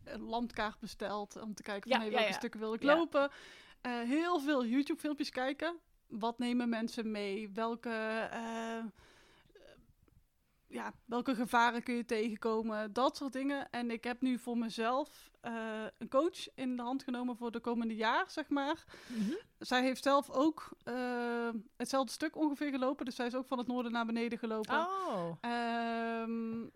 een 0.05 0.21
landkaart 0.23 0.79
besteld 0.79 1.41
om 1.41 1.55
te 1.55 1.63
kijken 1.63 1.91
van 1.91 1.99
Ja, 1.99 2.05
hey, 2.05 2.15
welke 2.15 2.29
ja. 2.29 2.35
stukken 2.35 2.61
wil 2.61 2.75
ik 2.75 2.83
Ja. 2.83 2.95
lopen. 2.97 3.31
Eh, 3.85 4.01
heel 4.01 4.41
veel 4.41 4.65
YouTube 4.65 5.01
filmpjes 5.01 5.31
kijken. 5.31 5.77
Wat 6.07 6.39
nemen 6.39 6.69
mensen 6.69 7.11
mee? 7.11 7.51
Welke, 7.51 8.29
eh, 8.31 8.85
ja, 10.67 10.93
welke 11.05 11.35
gevaren 11.35 11.83
kun 11.83 11.95
je 11.95 12.05
tegenkomen? 12.05 12.93
Dat 12.93 13.17
soort 13.17 13.33
dingen. 13.33 13.71
En 13.71 13.91
ik 13.91 14.05
heb 14.05 14.21
nu 14.21 14.39
voor 14.39 14.59
mezelf 14.59 15.31
eh, 15.41 15.85
een 15.99 16.09
coach 16.09 16.55
in 16.55 16.77
de 16.77 16.83
hand 16.83 17.03
genomen 17.03 17.37
voor 17.37 17.51
de 17.51 17.61
komende 17.61 17.95
jaar, 17.95 18.31
zeg 18.31 18.49
maar 18.49 18.85
zij 19.59 19.83
heeft 19.83 20.03
zelf 20.03 20.31
ook 20.31 20.69
hetzelfde 21.77 22.13
stuk 22.13 22.37
ongeveer 22.37 22.71
gelopen. 22.71 23.05
Dus 23.05 23.15
zij 23.15 23.27
is 23.27 23.35
ook 23.35 23.47
van 23.47 23.59
het 23.59 23.67
noorden 23.67 23.93
naar 23.93 24.07
beneden 24.07 24.39
gelopen. 24.39 24.75
Oh, 24.75 25.31
Ehm, 25.41 26.67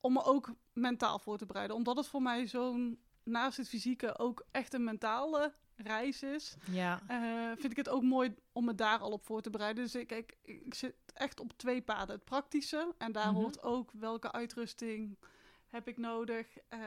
om 0.00 0.12
me 0.12 0.24
ook 0.24 0.50
mentaal 0.72 1.18
voor 1.18 1.38
te 1.38 1.46
bereiden. 1.46 1.76
Omdat 1.76 1.96
het 1.96 2.06
voor 2.06 2.22
mij 2.22 2.46
zo'n, 2.46 2.98
naast 3.22 3.56
het 3.56 3.68
fysieke, 3.68 4.18
ook 4.18 4.44
echt 4.50 4.74
een 4.74 4.84
mentale 4.84 5.52
reis 5.76 6.22
is. 6.22 6.56
ja. 6.70 7.00
eh, 7.08 7.46
vind 7.58 7.70
ik 7.70 7.76
het 7.76 7.88
ook 7.88 8.02
mooi 8.02 8.34
om 8.52 8.64
me 8.64 8.74
daar 8.74 8.98
al 8.98 9.10
op 9.10 9.24
voor 9.24 9.40
te 9.42 9.50
bereiden. 9.50 9.84
Dus 9.84 9.94
ik, 9.94 10.12
ik, 10.12 10.36
ik 10.42 10.74
zit 10.74 10.94
echt 11.14 11.40
op 11.40 11.52
twee 11.56 11.82
paden. 11.82 12.14
Het 12.14 12.24
praktische. 12.24 12.94
En 12.98 13.12
daar 13.12 13.26
Mhm. 13.32 13.40
hoort 13.40 13.62
ook 13.62 13.90
welke 13.92 14.32
uitrusting 14.32 15.18
heb 15.66 15.88
ik 15.88 15.96
nodig. 15.96 16.46
eh, 16.68 16.78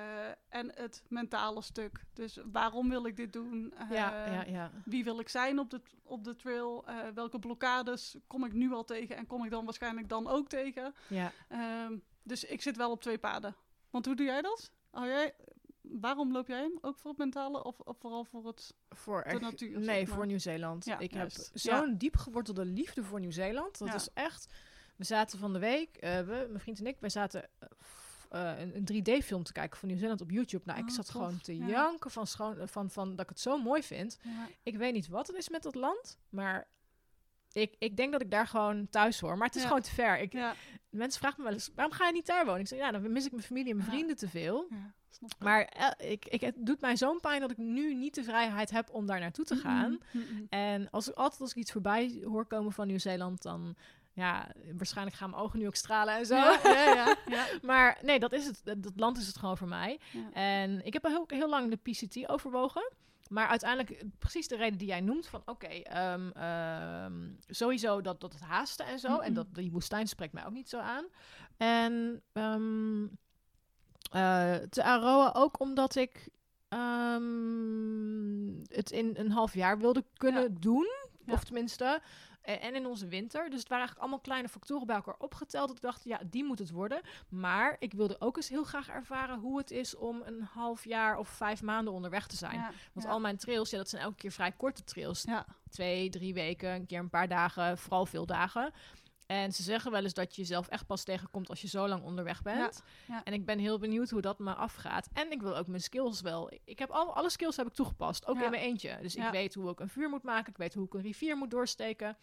en 0.49 0.71
het 0.75 1.03
mentale 1.07 1.61
stuk. 1.61 2.03
Dus 2.13 2.37
waarom 2.51 2.89
wil 2.89 3.05
ik 3.05 3.15
dit 3.15 3.33
doen? 3.33 3.73
Ja, 3.89 4.25
Eh, 4.25 4.33
ja, 4.33 4.43
ja. 4.43 4.71
wie 4.85 5.03
wil 5.03 5.19
ik 5.19 5.29
zijn 5.29 5.59
op 5.59 5.69
de, 5.69 5.81
op 6.03 6.23
de 6.23 6.35
trail? 6.35 6.85
Welke 7.13 7.39
blokkades 7.39 8.15
kom 8.27 8.45
ik 8.45 8.53
nu 8.53 8.71
al 8.71 8.83
tegen 8.83 9.15
en 9.17 9.27
kom 9.27 9.43
ik 9.43 9.49
dan 9.51 9.65
waarschijnlijk 9.65 10.09
dan 10.09 10.27
ook 10.27 10.47
tegen? 10.47 10.93
ja. 11.07 11.31
Ehm, 11.49 11.97
dus 12.23 12.43
ik 12.43 12.61
zit 12.61 12.77
wel 12.77 12.91
op 12.91 13.01
twee 13.01 13.17
paden. 13.17 13.55
Want 13.89 14.05
hoe 14.05 14.15
doe 14.15 14.25
jij 14.25 14.41
dat? 14.41 14.71
Oh, 14.91 15.05
jij, 15.05 15.33
waarom 15.99 16.31
loop 16.31 16.47
jij 16.47 16.59
hem? 16.59 16.77
Ook 16.81 16.97
voor 16.97 17.09
het 17.09 17.19
mentale 17.19 17.63
of, 17.63 17.79
of 17.79 17.97
vooral 17.97 18.23
voor 18.23 18.45
het... 18.47 18.73
Voor 18.89 19.23
De 19.23 19.29
echt, 19.29 19.41
natuur, 19.41 19.69
nee, 19.79 19.83
zeg 19.85 20.07
maar. 20.07 20.15
voor 20.17 20.25
Nieuw-Zeeland. 20.25 20.85
Ja, 20.85 20.99
ik 20.99 21.13
juist. 21.13 21.37
heb 21.37 21.47
zo'n 21.59 21.97
diep 21.97 22.15
gewortelde 22.17 22.65
liefde 22.65 23.03
voor 23.03 23.19
Nieuw-Zeeland. 23.19 23.77
Dat 23.77 23.87
Ja. 23.87 23.95
is 23.95 24.09
echt... 24.13 24.53
We 24.95 25.03
zaten 25.03 25.39
van 25.39 25.53
de 25.53 25.59
week, 25.59 25.97
eh, 25.97 26.17
we, 26.19 26.45
mijn 26.49 26.59
vriend 26.59 26.79
en 26.79 26.85
ik, 26.87 26.97
wij 26.99 27.09
zaten 27.09 27.49
eh, 27.59 27.69
eh, 28.53 28.59
een, 28.59 28.75
een 28.75 29.03
3D-film 29.03 29.43
te 29.43 29.51
kijken 29.53 29.79
van 29.79 29.87
Nieuw-Zeeland 29.87 30.21
op 30.21 30.31
YouTube. 30.31 30.63
Nou, 30.65 30.79
ik 30.79 30.85
Oh, 30.85 30.91
zat 30.95 31.05
tof. 31.05 31.15
gewoon 31.15 31.39
te 31.41 31.57
Ja. 31.57 31.65
janken 31.67 32.11
van, 32.11 32.27
schoon, 32.27 32.67
van, 32.67 32.89
van 32.89 33.09
dat 33.09 33.19
ik 33.23 33.29
het 33.29 33.39
zo 33.39 33.57
mooi 33.57 33.83
vind. 33.83 34.17
Ja, 34.23 34.47
Ik 34.63 34.77
weet 34.77 34.93
niet 34.93 35.07
wat 35.07 35.27
het 35.27 35.35
is 35.35 35.49
met 35.49 35.63
dat 35.63 35.75
land, 35.75 36.17
maar 36.29 36.67
ik, 37.55 37.75
ik 37.79 37.97
denk 37.97 38.11
dat 38.11 38.21
ik 38.21 38.31
daar 38.31 38.47
gewoon 38.47 38.89
thuis 38.89 39.19
hoor. 39.19 39.37
Maar 39.37 39.47
het 39.47 39.55
is 39.55 39.61
Ja. 39.61 39.67
gewoon 39.67 39.83
te 39.83 39.93
ver. 39.93 40.19
Ik, 40.19 40.33
ja, 40.33 40.55
Mensen 40.89 41.19
vragen 41.19 41.37
me 41.37 41.43
wel 41.45 41.53
eens, 41.53 41.69
waarom 41.75 41.93
ga 41.93 42.05
je 42.07 42.13
niet 42.13 42.25
daar 42.25 42.45
wonen? 42.45 42.61
Ik 42.61 42.67
zeg, 42.67 42.79
ja, 42.79 42.91
dan 42.91 43.11
mis 43.11 43.25
ik 43.25 43.31
mijn 43.31 43.43
familie 43.43 43.69
en 43.71 43.75
mijn 43.77 43.89
Ja. 43.89 43.95
vrienden 43.95 44.15
te 44.15 44.29
veel. 44.29 44.67
Maar 45.39 45.61
eh, 45.65 46.11
ik, 46.11 46.25
ik, 46.25 46.41
het 46.41 46.55
doet 46.57 46.81
mij 46.81 46.97
zo'n 46.97 47.19
pijn 47.19 47.41
dat 47.41 47.51
ik 47.51 47.57
nu 47.57 47.93
niet 47.93 48.15
de 48.15 48.23
vrijheid 48.23 48.71
heb 48.71 48.89
om 48.89 49.05
daar 49.05 49.19
naartoe 49.19 49.45
te 49.45 49.55
gaan. 49.55 49.89
Mm, 49.91 49.99
mm, 50.11 50.21
mm. 50.31 50.45
En 50.49 50.89
als 50.89 51.09
ik 51.09 51.15
altijd 51.15 51.41
als 51.41 51.49
ik 51.51 51.55
iets 51.57 51.71
voorbij 51.71 52.21
hoor 52.23 52.45
komen 52.45 52.71
van 52.71 52.87
Nieuw-Zeeland, 52.87 53.41
dan 53.41 53.75
ja, 54.13 54.47
waarschijnlijk 54.77 55.17
gaan 55.17 55.29
mijn 55.29 55.41
ogen 55.41 55.59
nu 55.59 55.67
ook 55.67 55.75
stralen 55.75 56.15
en 56.17 56.25
zo. 56.25 56.35
Ja, 56.35 56.59
ja, 56.63 56.93
ja, 56.93 57.15
ja. 57.37 57.45
Maar 57.61 57.97
nee, 58.01 58.19
dat 58.19 58.31
is 58.33 58.45
het. 58.45 58.61
Dat 58.63 58.91
land 58.95 59.17
is 59.17 59.27
het 59.27 59.37
gewoon 59.37 59.57
voor 59.57 59.67
mij. 59.67 59.99
En 60.33 60.85
ik 60.85 60.93
heb 60.93 61.03
heel, 61.03 61.23
heel 61.27 61.49
lang 61.49 61.69
de 61.69 61.91
PCT 61.91 62.29
overwogen. 62.29 62.91
Maar 63.35 63.47
uiteindelijk 63.47 63.89
eh, 63.89 64.07
precies 64.19 64.47
de 64.47 64.55
reden 64.55 64.77
die 64.77 64.87
jij 64.87 65.01
noemt 65.01 65.27
van 65.27 65.41
oké, 65.45 65.67
ehm, 65.67 66.29
ehm, 66.29 67.29
sowieso 67.47 68.01
dat, 68.01 68.21
dat 68.21 68.33
het 68.33 68.41
haaste 68.41 68.83
en 68.83 68.99
zo. 68.99 69.19
En 69.19 69.33
dat 69.33 69.47
die 69.55 69.71
woestijn 69.71 70.07
spreekt 70.07 70.33
mij 70.33 70.45
ook 70.45 70.53
niet 70.53 70.69
zo 70.69 70.77
aan. 70.79 71.05
En 71.57 72.21
eh, 74.11 74.55
te 74.69 74.83
Aroa 74.83 75.31
ook 75.35 75.59
omdat 75.59 75.95
ik 75.95 76.29
het 78.67 78.91
in 78.91 79.13
een 79.17 79.31
half 79.31 79.53
jaar 79.53 79.77
wilde 79.77 80.05
kunnen 80.17 80.41
Ja. 80.41 80.49
doen. 80.59 80.87
Of 81.27 81.43
tenminste, 81.43 82.01
en 82.45 82.75
in 82.75 82.85
onze 82.85 83.07
winter. 83.07 83.49
Dus 83.49 83.59
het 83.59 83.69
waren 83.69 83.85
eigenlijk 83.85 83.99
allemaal 83.99 84.19
kleine 84.19 84.49
factoren 84.49 84.87
bij 84.87 84.95
elkaar 84.95 85.15
opgeteld. 85.17 85.67
Dat 85.67 85.75
ik 85.75 85.81
dacht, 85.81 86.03
ja, 86.03 86.19
die 86.29 86.43
moet 86.43 86.59
het 86.59 86.71
worden. 86.71 87.01
Maar 87.29 87.75
ik 87.79 87.93
wilde 87.93 88.15
ook 88.19 88.37
eens 88.37 88.49
heel 88.49 88.63
graag 88.63 88.87
ervaren 88.89 89.39
hoe 89.39 89.57
het 89.57 89.71
is 89.71 89.95
om 89.95 90.21
een 90.25 90.41
half 90.41 90.85
jaar 90.85 91.17
of 91.17 91.27
vijf 91.29 91.61
maanden 91.61 91.93
onderweg 91.93 92.27
te 92.27 92.35
zijn. 92.35 92.59
Ja, 92.59 92.71
Want 92.93 93.05
ja. 93.05 93.11
al 93.11 93.19
mijn 93.19 93.37
trails, 93.37 93.69
ja, 93.69 93.77
dat 93.77 93.89
zijn 93.89 94.01
elke 94.01 94.15
keer 94.15 94.31
vrij 94.31 94.51
korte 94.51 94.83
trails. 94.83 95.23
Ja, 95.23 95.45
Twee, 95.69 96.09
drie 96.09 96.33
weken, 96.33 96.69
een 96.69 96.85
keer 96.85 96.99
een 96.99 97.09
paar 97.09 97.27
dagen, 97.27 97.77
vooral 97.77 98.05
veel 98.05 98.25
dagen. 98.25 98.73
En 99.25 99.53
ze 99.53 99.63
zeggen 99.63 99.91
wel 99.91 100.03
eens 100.03 100.13
dat 100.13 100.35
je 100.35 100.41
jezelf 100.41 100.67
echt 100.67 100.85
pas 100.85 101.03
tegenkomt 101.03 101.49
als 101.49 101.61
je 101.61 101.67
zo 101.67 101.87
lang 101.87 102.03
onderweg 102.03 102.41
bent. 102.41 102.83
ja. 103.07 103.23
En 103.23 103.33
ik 103.33 103.45
ben 103.45 103.59
heel 103.59 103.79
benieuwd 103.79 104.09
hoe 104.09 104.21
dat 104.21 104.39
me 104.39 104.53
afgaat. 104.53 105.07
En 105.13 105.31
ik 105.31 105.41
wil 105.41 105.57
ook 105.57 105.67
mijn 105.67 105.81
skills 105.81 106.21
wel. 106.21 106.51
Ik 106.63 106.79
heb 106.79 106.89
al, 106.89 107.15
alle 107.15 107.29
skills 107.29 107.57
heb 107.57 107.67
ik 107.67 107.73
toegepast, 107.73 108.27
ook 108.27 108.37
Ja. 108.37 108.43
in 108.43 108.49
mijn 108.49 108.63
eentje. 108.63 108.97
Dus 109.01 109.15
ik 109.15 109.29
weet 109.31 109.53
hoe 109.53 109.69
ik 109.69 109.79
een 109.79 109.89
vuur 109.89 110.09
moet 110.09 110.23
maken. 110.23 110.51
Ik 110.51 110.57
weet 110.57 110.73
hoe 110.73 110.85
ik 110.85 110.93
een 110.93 111.01
rivier 111.01 111.37
moet 111.37 111.51
doorsteken. 111.51 112.17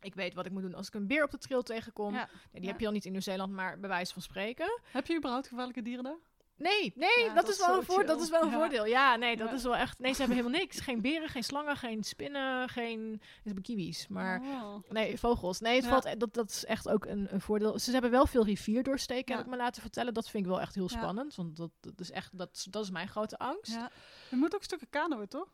Ik 0.00 0.14
weet 0.14 0.34
wat 0.34 0.46
ik 0.46 0.52
moet 0.52 0.62
doen 0.62 0.74
als 0.74 0.86
ik 0.86 0.94
een 0.94 1.06
beer 1.06 1.24
op 1.24 1.30
de 1.30 1.38
trail 1.38 1.62
tegenkom. 1.62 2.12
Nee, 2.12 2.24
die 2.52 2.68
heb 2.70 2.80
je 2.80 2.86
al 2.86 2.92
niet 2.92 3.04
in 3.04 3.12
Nieuw-Zeeland, 3.12 3.52
maar 3.52 3.78
bij 3.80 3.88
wijze 3.88 4.12
van 4.12 4.22
spreken. 4.22 4.80
Heb 4.90 5.06
je 5.06 5.16
überhaupt 5.16 5.48
gevaarlijke 5.48 5.82
dieren 5.82 6.04
daar? 6.04 6.18
Nee, 6.58 6.92
nee, 6.96 7.08
Ja, 7.18 7.24
dat, 7.26 7.34
dat 7.34 7.48
is 7.48 7.58
wel 7.66 7.78
een 7.98 8.06
dat 8.06 8.20
is 8.20 8.30
wel 8.30 8.42
een 8.42 8.50
Ja. 8.50 8.54
voordeel. 8.58 8.86
Ja, 8.86 9.16
nee, 9.16 9.36
dat 9.36 9.48
Ja. 9.48 9.54
is 9.54 9.62
wel 9.62 9.76
echt. 9.76 9.98
Nee, 9.98 10.12
ze 10.12 10.18
hebben 10.18 10.36
helemaal 10.36 10.58
niks. 10.60 10.80
Geen 10.80 11.00
beren, 11.00 11.28
geen 11.28 11.44
slangen, 11.44 11.76
geen 11.76 12.04
spinnen, 12.04 12.68
geen. 12.68 13.18
Ze 13.22 13.40
hebben 13.42 13.62
kiwis, 13.62 14.08
maar 14.08 14.40
Oh. 14.40 14.74
nee, 14.88 15.18
vogels. 15.18 15.60
Nee, 15.60 15.74
het 15.74 15.84
Ja. 15.84 15.90
valt, 15.90 16.04
e- 16.04 16.16
dat, 16.16 16.34
dat 16.34 16.50
is 16.50 16.64
echt 16.64 16.88
ook 16.88 17.04
een, 17.06 17.26
een 17.30 17.40
voordeel. 17.40 17.78
Ze 17.78 17.90
hebben 17.92 18.10
wel 18.10 18.26
veel 18.26 18.44
rivier 18.44 18.82
doorsteken, 18.82 19.32
Ja. 19.32 19.36
heb 19.36 19.44
ik 19.46 19.52
me 19.52 19.56
laten 19.58 19.82
vertellen. 19.82 20.14
Dat 20.14 20.28
vind 20.30 20.44
ik 20.44 20.50
wel 20.50 20.60
echt 20.60 20.74
heel 20.74 20.88
Ja. 20.90 20.96
spannend, 20.98 21.34
want 21.34 21.56
dat, 21.56 21.70
dat 21.80 22.00
is 22.00 22.10
echt 22.10 22.38
dat, 22.38 22.48
is- 22.52 22.64
dat 22.70 22.82
is 22.84 22.90
mijn 22.90 23.08
grote 23.08 23.38
angst. 23.38 23.72
Ja, 23.72 23.78
Ja. 23.78 23.90
Je 24.30 24.36
moet 24.36 24.54
ook 24.54 24.62
stukken 24.62 24.88
kanoën, 24.90 25.28
toch? 25.28 25.48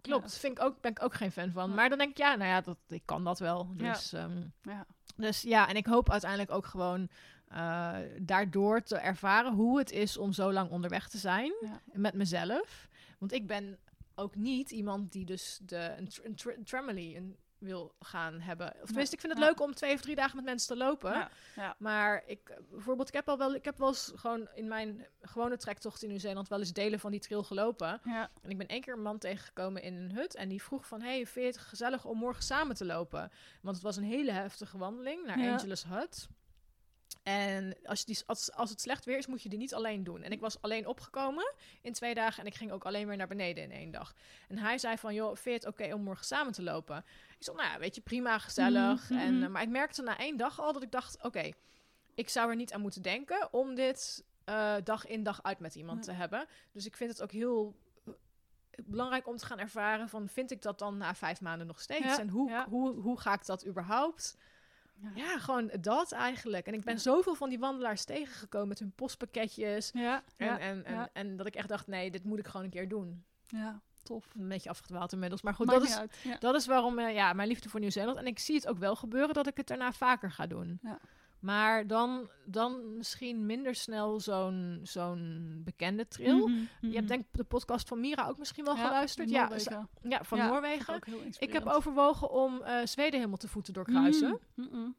klopt. 0.00 0.32
Ja. 0.32 0.38
Vind 0.38 0.58
ik 0.58 0.64
ook, 0.64 0.80
ben 0.80 0.90
ik 0.90 1.02
ook 1.02 1.14
geen 1.14 1.32
fan 1.32 1.50
van. 1.52 1.68
Ja. 1.68 1.74
Maar 1.74 1.88
dan 1.88 1.98
denk 1.98 2.10
ik, 2.10 2.16
ja, 2.18 2.34
nou 2.36 2.50
ja, 2.50 2.60
dat, 2.60 2.76
ik 2.88 3.02
kan 3.04 3.24
dat 3.24 3.38
wel. 3.38 3.70
Ja. 3.76 3.92
Dus 3.92 4.12
ehm, 4.12 4.42
Ja. 4.62 4.86
dus 5.16 5.42
ja, 5.42 5.68
en 5.68 5.74
ik 5.76 5.86
hoop 5.86 6.10
uiteindelijk 6.10 6.50
ook 6.50 6.66
gewoon 6.66 7.08
eh, 7.50 7.96
daardoor 8.20 8.82
te 8.82 8.96
ervaren 8.96 9.52
hoe 9.52 9.78
het 9.78 9.90
is 9.90 10.16
om 10.16 10.32
zo 10.32 10.52
lang 10.52 10.70
onderweg 10.70 11.08
te 11.08 11.18
zijn 11.18 11.52
Ja. 11.60 11.80
met 11.92 12.14
mezelf. 12.14 12.88
Want 13.18 13.32
ik 13.32 13.46
ben 13.46 13.78
ook 14.14 14.34
niet 14.36 14.70
iemand 14.70 15.12
die 15.12 15.24
dus 15.24 15.58
de, 15.62 15.94
een, 15.98 16.08
tr- 16.08 16.24
een, 16.24 16.34
tr- 16.34 16.48
een 16.50 16.64
Tramily 16.64 17.16
een, 17.16 17.36
wil 17.58 17.94
gaan 18.00 18.40
hebben. 18.40 18.72
Of 18.80 18.86
tenminste, 18.86 19.14
ik 19.14 19.20
vind 19.20 19.32
het 19.32 19.42
Ja. 19.42 19.48
leuk 19.48 19.60
om 19.60 19.74
twee 19.74 19.94
of 19.94 20.00
drie 20.00 20.14
dagen 20.14 20.36
met 20.36 20.44
mensen 20.44 20.68
te 20.68 20.84
lopen. 20.84 21.28
Ja. 21.56 21.74
Maar 21.78 22.22
ik, 22.26 22.58
bijvoorbeeld, 22.70 23.08
ik 23.08 23.14
heb 23.14 23.28
al 23.28 23.38
wel, 23.38 23.54
ik 23.54 23.64
heb 23.64 23.78
wel 23.78 23.88
eens 23.88 24.12
gewoon 24.14 24.48
in 24.54 24.68
mijn 24.68 25.06
gewone 25.22 25.56
trektocht 25.56 26.02
in 26.02 26.08
Nieuw-Zeeland 26.08 26.48
wel 26.48 26.58
eens 26.58 26.72
delen 26.72 27.00
van 27.00 27.10
die 27.10 27.20
trail 27.20 27.42
gelopen. 27.42 28.00
En 28.42 28.50
ik 28.50 28.58
ben 28.58 28.66
één 28.66 28.80
keer 28.80 28.94
een 28.94 29.02
man 29.02 29.18
tegengekomen 29.18 29.82
in 29.82 29.94
een 29.96 30.12
hut. 30.12 30.34
En 30.34 30.48
die 30.48 30.62
vroeg 30.62 30.86
van, 30.86 31.00
hey, 31.02 31.26
vind 31.26 31.34
je 31.46 31.60
het 31.60 31.68
gezellig 31.68 32.04
om 32.04 32.18
morgen 32.18 32.42
samen 32.42 32.76
te 32.76 32.84
lopen? 32.84 33.30
Want 33.62 33.74
het 33.76 33.84
was 33.84 33.96
een 33.96 34.02
hele 34.04 34.32
heftige 34.32 34.78
wandeling 34.78 35.26
naar. 35.26 35.50
Angelus 35.52 35.84
Hut. 35.84 36.28
En 37.22 37.76
als, 37.84 38.04
die, 38.04 38.18
als, 38.26 38.52
als 38.52 38.70
het 38.70 38.80
slecht 38.80 39.04
weer 39.04 39.18
is, 39.18 39.26
moet 39.26 39.42
je 39.42 39.48
die 39.48 39.58
niet 39.58 39.74
alleen 39.74 40.04
doen. 40.04 40.22
En 40.22 40.30
ik 40.30 40.40
was 40.40 40.62
alleen 40.62 40.86
opgekomen 40.86 41.52
in 41.82 41.92
twee 41.92 42.14
dagen. 42.14 42.40
En 42.40 42.46
ik 42.46 42.54
ging 42.54 42.72
ook 42.72 42.84
alleen 42.84 43.06
weer 43.06 43.16
naar 43.16 43.28
beneden 43.28 43.64
in 43.64 43.72
één 43.72 43.90
dag. 43.90 44.14
En 44.48 44.58
hij 44.58 44.78
zei 44.78 44.96
van, 44.96 45.14
joh, 45.14 45.36
vind 45.36 45.62
je 45.62 45.68
het 45.68 45.78
oké 45.78 45.94
om 45.94 46.02
morgen 46.02 46.24
samen 46.24 46.52
te 46.52 46.62
lopen? 46.62 46.96
Ik 47.38 47.44
zei, 47.44 47.56
nou 47.56 47.68
ja, 47.68 47.78
weet 47.78 47.94
je, 47.94 48.00
prima, 48.00 48.38
gezellig. 48.38 49.10
Mhm, 49.10 49.20
en, 49.20 49.34
mhm. 49.34 49.42
eh, 49.42 49.48
maar 49.48 49.62
ik 49.62 49.68
merkte 49.68 50.02
na 50.02 50.18
één 50.18 50.36
dag 50.36 50.60
al 50.60 50.72
dat 50.72 50.82
ik 50.82 50.90
dacht, 50.90 51.22
oké, 51.22 51.50
ik 52.14 52.28
zou 52.28 52.50
er 52.50 52.56
niet 52.56 52.72
aan 52.72 52.80
moeten 52.80 53.02
denken 53.02 53.52
om 53.52 53.74
dit 53.74 54.24
eh, 54.44 54.74
dag 54.84 55.06
in 55.06 55.22
dag 55.22 55.42
uit 55.42 55.58
met 55.58 55.74
iemand 55.74 55.98
Ja. 55.98 56.12
te 56.12 56.18
hebben. 56.18 56.46
Dus 56.72 56.86
ik 56.86 56.96
vind 56.96 57.10
het 57.10 57.22
ook 57.22 57.32
heel 57.32 57.76
belangrijk 58.84 59.26
om 59.26 59.36
te 59.36 59.46
gaan 59.46 59.58
ervaren 59.58 60.08
van 60.08 60.28
vind 60.28 60.50
ik 60.50 60.62
dat 60.62 60.78
dan 60.78 60.96
na 60.96 61.14
vijf 61.14 61.40
maanden 61.40 61.66
nog 61.66 61.80
steeds? 61.80 62.04
Ja, 62.04 62.18
en 62.18 62.28
hoe, 62.28 62.50
ja. 62.50 62.68
hoe, 62.68 62.94
hoe 62.94 63.20
ga 63.20 63.32
ik 63.34 63.46
dat 63.46 63.66
überhaupt? 63.66 64.36
Ja. 65.02 65.10
Ja, 65.14 65.38
gewoon 65.38 65.70
dat 65.80 66.12
eigenlijk. 66.12 66.66
En 66.66 66.74
ik 66.74 66.84
ben 66.84 66.94
Ja. 66.94 67.00
zoveel 67.00 67.34
van 67.34 67.48
die 67.48 67.58
wandelaars 67.58 68.04
tegengekomen 68.04 68.68
met 68.68 68.78
hun 68.78 68.92
postpakketjes. 68.92 69.90
Ja, 69.92 70.22
En, 70.36 70.58
en, 70.58 70.84
en, 70.84 71.10
en 71.12 71.36
dat 71.36 71.46
ik 71.46 71.54
echt 71.54 71.68
dacht, 71.68 71.86
nee, 71.86 72.10
dit 72.10 72.24
moet 72.24 72.38
ik 72.38 72.46
gewoon 72.46 72.64
een 72.64 72.70
keer 72.72 72.88
doen. 72.88 73.24
ja, 73.46 73.80
tof. 74.02 74.28
Een 74.38 74.48
beetje 74.48 74.70
afgedwaald 74.70 75.12
inmiddels. 75.12 75.42
Maar 75.42 75.54
goed, 75.54 75.66
Maakt 75.66 75.80
dat 75.80 76.08
is, 76.24 76.38
dat 76.38 76.54
is 76.54 76.66
waarom, 76.66 76.98
eh, 76.98 77.14
ja, 77.14 77.32
mijn 77.32 77.48
liefde 77.48 77.68
voor 77.68 77.80
Nieuw-Zeeland. 77.80 78.16
En 78.18 78.26
ik 78.26 78.38
zie 78.38 78.54
het 78.54 78.66
ook 78.68 78.78
wel 78.78 78.96
gebeuren 78.96 79.34
dat 79.34 79.46
ik 79.46 79.56
het 79.56 79.66
daarna 79.66 79.92
vaker 79.92 80.30
ga 80.30 80.46
doen. 80.46 80.78
Ja. 80.82 80.98
Maar 81.40 81.86
dan, 81.86 82.28
dan 82.44 82.96
misschien 82.96 83.46
minder 83.46 83.74
snel 83.74 84.20
zo'n 84.20 84.80
zo'n 84.82 85.60
bekende 85.64 86.08
trail. 86.08 86.48
Mhm, 86.48 86.58
Je 86.58 86.86
mhm. 86.86 86.94
hebt 86.94 87.08
denk 87.08 87.20
ik 87.20 87.26
de 87.32 87.44
podcast 87.44 87.88
van 87.88 88.00
Mira 88.00 88.28
ook 88.28 88.38
misschien 88.38 88.64
wel 88.64 88.76
Ja, 88.76 88.86
geluisterd. 88.86 89.30
Ja, 89.30 89.50
ja, 90.02 90.24
van 90.24 90.38
Ja, 90.38 90.46
Noorwegen. 90.48 91.00
Ik 91.38 91.52
heb 91.52 91.66
overwogen 91.66 92.30
om 92.30 92.62
eh, 92.62 92.86
Zweden 92.86 93.14
helemaal 93.14 93.38
te 93.38 93.48
voeten 93.48 93.72
doorkruisen. 93.72 94.40
Mhm, 94.54 94.76
mhm. 94.76 94.90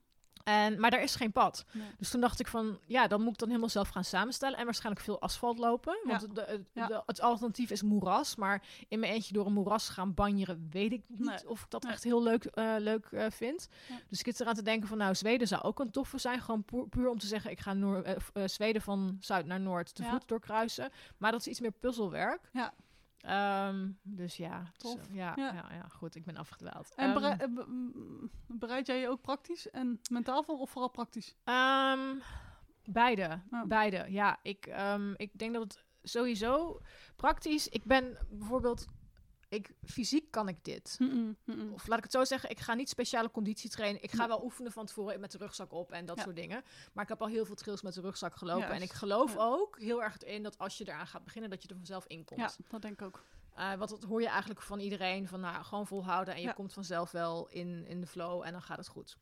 En, 0.43 0.79
maar 0.79 0.91
daar 0.91 1.01
is 1.03 1.15
geen 1.15 1.31
pad. 1.31 1.65
Nee. 1.71 1.87
Dus 1.97 2.09
toen 2.09 2.21
dacht 2.21 2.39
ik 2.39 2.47
van, 2.47 2.79
ja, 2.85 3.07
dan 3.07 3.21
moet 3.21 3.31
ik 3.31 3.37
dan 3.37 3.47
helemaal 3.47 3.69
zelf 3.69 3.89
gaan 3.89 4.03
samenstellen. 4.03 4.57
En 4.57 4.65
waarschijnlijk 4.65 5.05
veel 5.05 5.21
asfalt 5.21 5.59
lopen. 5.59 5.99
Want 6.03 6.21
Ja. 6.21 6.27
de, 6.27 6.33
de- 6.33 6.63
Ja. 6.73 6.87
de- 6.87 7.03
het 7.05 7.21
alternatief 7.21 7.69
is 7.69 7.81
moeras. 7.81 8.35
Maar 8.35 8.63
in 8.87 8.99
mijn 8.99 9.11
eentje 9.13 9.33
door 9.33 9.45
een 9.45 9.53
moeras 9.53 9.89
gaan 9.89 10.13
banjeren, 10.13 10.67
weet 10.71 10.91
ik 10.91 11.01
niet 11.07 11.19
Nee. 11.19 11.49
of 11.49 11.61
ik 11.63 11.69
dat 11.69 11.83
Nee. 11.83 11.91
echt 11.91 12.03
heel 12.03 12.23
leuk, 12.23 12.45
eh, 12.45 12.75
leuk 12.77 13.05
eh, 13.05 13.25
vind. 13.29 13.67
Dus 14.09 14.19
ik 14.19 14.25
zit 14.25 14.39
eraan 14.39 14.53
te 14.55 14.61
denken 14.63 14.87
van, 14.87 14.97
nou, 14.97 15.15
Zweden 15.15 15.47
zou 15.47 15.61
ook 15.61 15.79
een 15.79 15.91
toffe 15.91 16.17
zijn. 16.17 16.41
Gewoon 16.41 16.63
puur, 16.63 16.87
puur 16.87 17.09
om 17.09 17.19
te 17.19 17.27
zeggen, 17.27 17.51
ik 17.51 17.59
ga 17.59 17.73
Noor, 17.73 18.01
eh, 18.01 18.43
Zweden 18.47 18.81
van 18.81 19.17
zuid 19.19 19.45
naar 19.45 19.59
noord 19.59 19.95
te 19.95 20.03
Ja. 20.03 20.09
voet 20.09 20.27
doorkruisen. 20.27 20.89
Maar 21.17 21.31
dat 21.31 21.39
is 21.39 21.47
iets 21.47 21.59
meer 21.59 21.71
puzzelwerk. 21.71 22.49
Ja. 22.53 22.73
Ehm, 23.21 23.89
dus 24.03 24.37
ja, 24.37 24.71
Tof. 24.77 24.91
zo- 24.91 25.13
ja, 25.13 25.33
Ja. 25.35 25.53
ja. 25.53 25.65
Ja, 25.73 25.87
goed, 25.87 26.15
ik 26.15 26.25
ben 26.25 26.37
afgedwaald. 26.37 26.93
En 26.95 27.05
Ehm, 27.05 27.13
berei- 27.13 27.37
eh, 27.37 27.47
be- 27.53 28.29
bereid 28.47 28.87
jij 28.87 28.99
je 28.99 29.09
ook 29.09 29.21
praktisch 29.21 29.69
en 29.69 29.99
mentaal 30.11 30.43
voor 30.43 30.57
of 30.59 30.69
vooral 30.69 30.89
praktisch? 30.91 31.35
Ehm, 31.43 31.99
beide. 32.85 33.41
Beide. 33.67 34.05
Ja, 34.09 34.39
ik, 34.43 34.65
ik 35.15 35.37
denk 35.39 35.53
dat 35.53 35.63
het 35.63 35.83
sowieso 36.03 36.79
praktisch. 37.15 37.67
Ik 37.67 37.83
ben 37.85 38.17
bijvoorbeeld. 38.29 38.87
Ik, 39.51 39.73
fysiek 39.83 40.31
kan 40.31 40.47
ik 40.47 40.63
dit. 40.63 40.97
Of 41.73 41.87
laat 41.87 41.97
ik 41.97 42.03
het 42.03 42.11
zo 42.11 42.23
zeggen, 42.23 42.49
ik 42.49 42.59
ga 42.59 42.73
niet 42.73 42.89
speciale 42.89 43.31
conditie 43.31 43.69
trainen. 43.69 44.03
Ik 44.03 44.11
ga 44.11 44.27
wel 44.27 44.43
oefenen 44.43 44.71
van 44.71 44.85
tevoren 44.85 45.19
met 45.19 45.31
de 45.31 45.37
rugzak 45.37 45.71
op 45.73 45.91
en 45.91 46.05
dat 46.05 46.17
Ja. 46.17 46.23
soort 46.23 46.35
dingen. 46.35 46.63
Maar 46.93 47.03
ik 47.03 47.09
heb 47.09 47.21
al 47.21 47.27
heel 47.27 47.45
veel 47.45 47.55
trails 47.55 47.81
met 47.81 47.93
de 47.93 48.01
rugzak 48.01 48.35
gelopen. 48.35 48.69
En 48.69 48.81
ik 48.81 48.91
geloof 48.91 49.33
Ja. 49.33 49.39
ook 49.43 49.79
heel 49.79 50.03
erg 50.03 50.17
in 50.23 50.43
dat 50.43 50.57
als 50.57 50.77
je 50.77 50.87
eraan 50.87 51.07
gaat 51.07 51.23
beginnen, 51.23 51.49
dat 51.49 51.61
je 51.63 51.67
er 51.69 51.75
vanzelf 51.75 52.05
in 52.07 52.25
komt. 52.25 52.39
Ja, 52.39 52.51
dat 52.69 52.81
denk 52.81 52.93
ik 52.93 53.01
ook. 53.07 53.23
Eh, 53.55 53.73
want 53.73 53.89
dat 53.89 54.03
hoor 54.03 54.21
je 54.21 54.27
eigenlijk 54.27 54.61
van 54.61 54.79
iedereen. 54.79 55.27
Van 55.27 55.39
nou, 55.39 55.63
gewoon 55.63 55.87
volhouden 55.87 56.33
en 56.33 56.39
je 56.41 56.47
Ja. 56.47 56.53
komt 56.53 56.73
vanzelf 56.73 57.11
wel 57.11 57.47
in, 57.49 57.85
in 57.87 58.01
de 58.01 58.07
flow 58.07 58.41
en 58.45 58.51
dan 58.51 58.61
gaat 58.61 58.77
het 58.77 58.87
goed. 58.87 59.17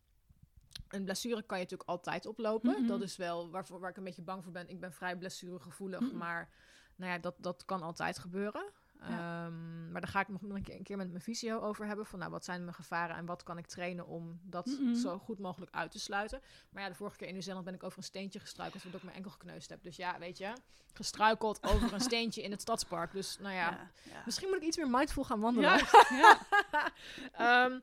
Een 0.88 1.04
blessure 1.04 1.44
kan 1.44 1.58
je 1.58 1.64
natuurlijk 1.64 1.90
altijd 1.90 2.26
oplopen. 2.26 2.88
Dat 2.88 3.02
is 3.02 3.16
wel 3.18 3.50
waarvoor, 3.50 3.80
waar 3.80 3.90
ik 3.90 3.98
een 3.98 4.04
beetje 4.04 4.22
bang 4.22 4.44
voor 4.44 4.52
ben. 4.52 4.70
Ik 4.70 4.80
ben 4.80 4.94
vrij 4.94 5.18
blessuregevoelig, 5.18 6.12
maar 6.12 6.50
nou 6.96 7.12
ja, 7.12 7.18
dat, 7.18 7.36
dat 7.38 7.66
kan 7.66 7.82
altijd 7.82 8.20
gebeuren. 8.20 8.64
Ja. 9.00 9.46
Ehm, 9.46 9.92
maar 9.92 10.02
daar 10.02 10.10
ga 10.10 10.20
ik 10.20 10.28
nog 10.28 10.42
een 10.42 10.64
keer, 10.64 10.76
een 10.76 10.84
keer 10.84 10.98
met 10.98 11.10
mijn 11.10 11.22
fysio 11.22 11.60
over 11.60 11.86
hebben. 11.86 12.06
Van 12.06 12.20
nou, 12.20 12.32
wat 12.32 12.46
zijn 12.46 12.64
mijn 12.64 12.76
gevaren 12.76 13.16
en 13.16 13.26
wat 13.26 13.44
kan 13.44 13.58
ik 13.58 13.66
trainen 13.66 14.08
om 14.08 14.40
dat 14.44 14.78
zo 14.96 15.18
goed 15.18 15.40
mogelijk 15.40 15.72
uit 15.72 15.92
te 15.92 16.00
sluiten. 16.00 16.42
Maar 16.70 16.84
ja, 16.84 16.90
de 16.90 16.96
vorige 16.96 17.18
keer 17.18 17.28
in 17.28 17.34
Nieuw-Zeeland 17.34 17.66
ben 17.66 17.74
ik 17.74 17.84
over 17.84 17.98
een 17.98 18.04
steentje 18.04 18.40
gestruikeld, 18.40 18.82
waardoor 18.84 19.00
ik 19.00 19.06
mijn 19.06 19.18
enkel 19.18 19.32
gekneusd 19.32 19.70
heb. 19.70 19.84
Dus 19.84 19.96
ja, 19.96 20.20
weet 20.20 20.38
je, 20.38 20.54
gestruikeld 20.94 21.64
over 21.64 21.94
een 21.94 22.02
steentje 22.12 22.42
in 22.42 22.52
het 22.52 22.62
stadspark. 22.62 23.12
Dus 23.12 23.38
nou 23.40 23.54
ja, 23.54 23.70
ja. 23.72 23.92
ja. 24.12 24.22
Misschien 24.26 24.48
moet 24.48 24.58
ik 24.58 24.64
iets 24.64 24.78
meer 24.78 24.90
mindful 24.90 25.24
gaan 25.24 25.40
wandelen. 25.40 25.80
Ehm, 27.32 27.80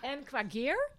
en 0.00 0.24
qua 0.24 0.48
gear. 0.48 0.90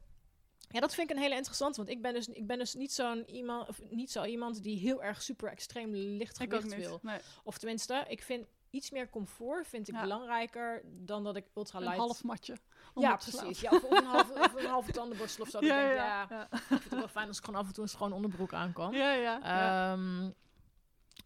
Ja, 0.72 0.80
dat 0.80 0.94
vind 0.94 1.10
ik 1.10 1.16
een 1.16 1.22
hele 1.22 1.36
interessante. 1.36 1.78
Want 1.78 1.90
ik 1.90 2.02
ben 2.02 2.14
dus, 2.14 2.28
ik 2.28 2.48
ben 2.48 2.58
dus 2.58 2.74
niet, 2.74 2.92
zo'n 2.92 3.30
iemand, 3.30 3.68
of 3.70 3.82
niet 3.90 4.12
zo 4.12 4.24
iemand 4.24 4.64
die 4.64 4.78
heel 4.80 5.04
erg 5.04 5.22
super 5.22 5.50
extreem 5.52 5.94
licht 5.94 6.40
Ik 6.40 6.54
ook 6.54 6.62
gewicht 6.62 6.78
niet. 6.78 6.88
wil. 6.88 7.00
Nee, 7.02 7.20
Of 7.44 7.58
tenminste, 7.58 8.06
ik 8.08 8.24
vind 8.24 8.48
iets 8.70 8.92
meer 8.92 9.10
comfort 9.10 9.68
vind 9.68 9.88
ik 9.88 9.94
Ja. 9.94 10.02
belangrijker 10.02 10.82
dan 10.86 11.24
dat 11.24 11.36
ik 11.36 11.46
ultra 11.56 11.78
een 11.78 11.84
light... 11.84 12.00
half 12.00 12.24
matje. 12.24 12.58
ja, 12.96 13.16
precies. 13.16 13.62
Ja, 13.62 13.70
of, 13.72 13.84
of 13.90 13.98
een 13.98 14.06
halve, 14.06 14.34
of 14.34 14.54
een 14.54 14.66
halve 14.66 14.92
tandenborstel 14.92 15.44
of 15.44 15.50
zo. 15.50 15.66
Ja, 15.66 15.80
ik 15.80 15.86
denk, 15.88 15.98
ja, 15.98 16.48
ik 16.52 16.60
vind 16.60 16.84
het 16.84 16.94
wel 16.94 17.08
fijn 17.08 17.28
als 17.28 17.38
ik 17.38 17.44
gewoon 17.46 17.60
af 17.60 17.68
en 17.68 17.74
toe 17.74 17.84
een 17.84 17.90
schoon 17.90 18.14
onderbroek 18.14 18.54
aankan. 18.54 18.92
Ja, 18.92 19.12
ja. 19.12 19.40
ja. 19.44 19.92
Ehm, 19.94 20.30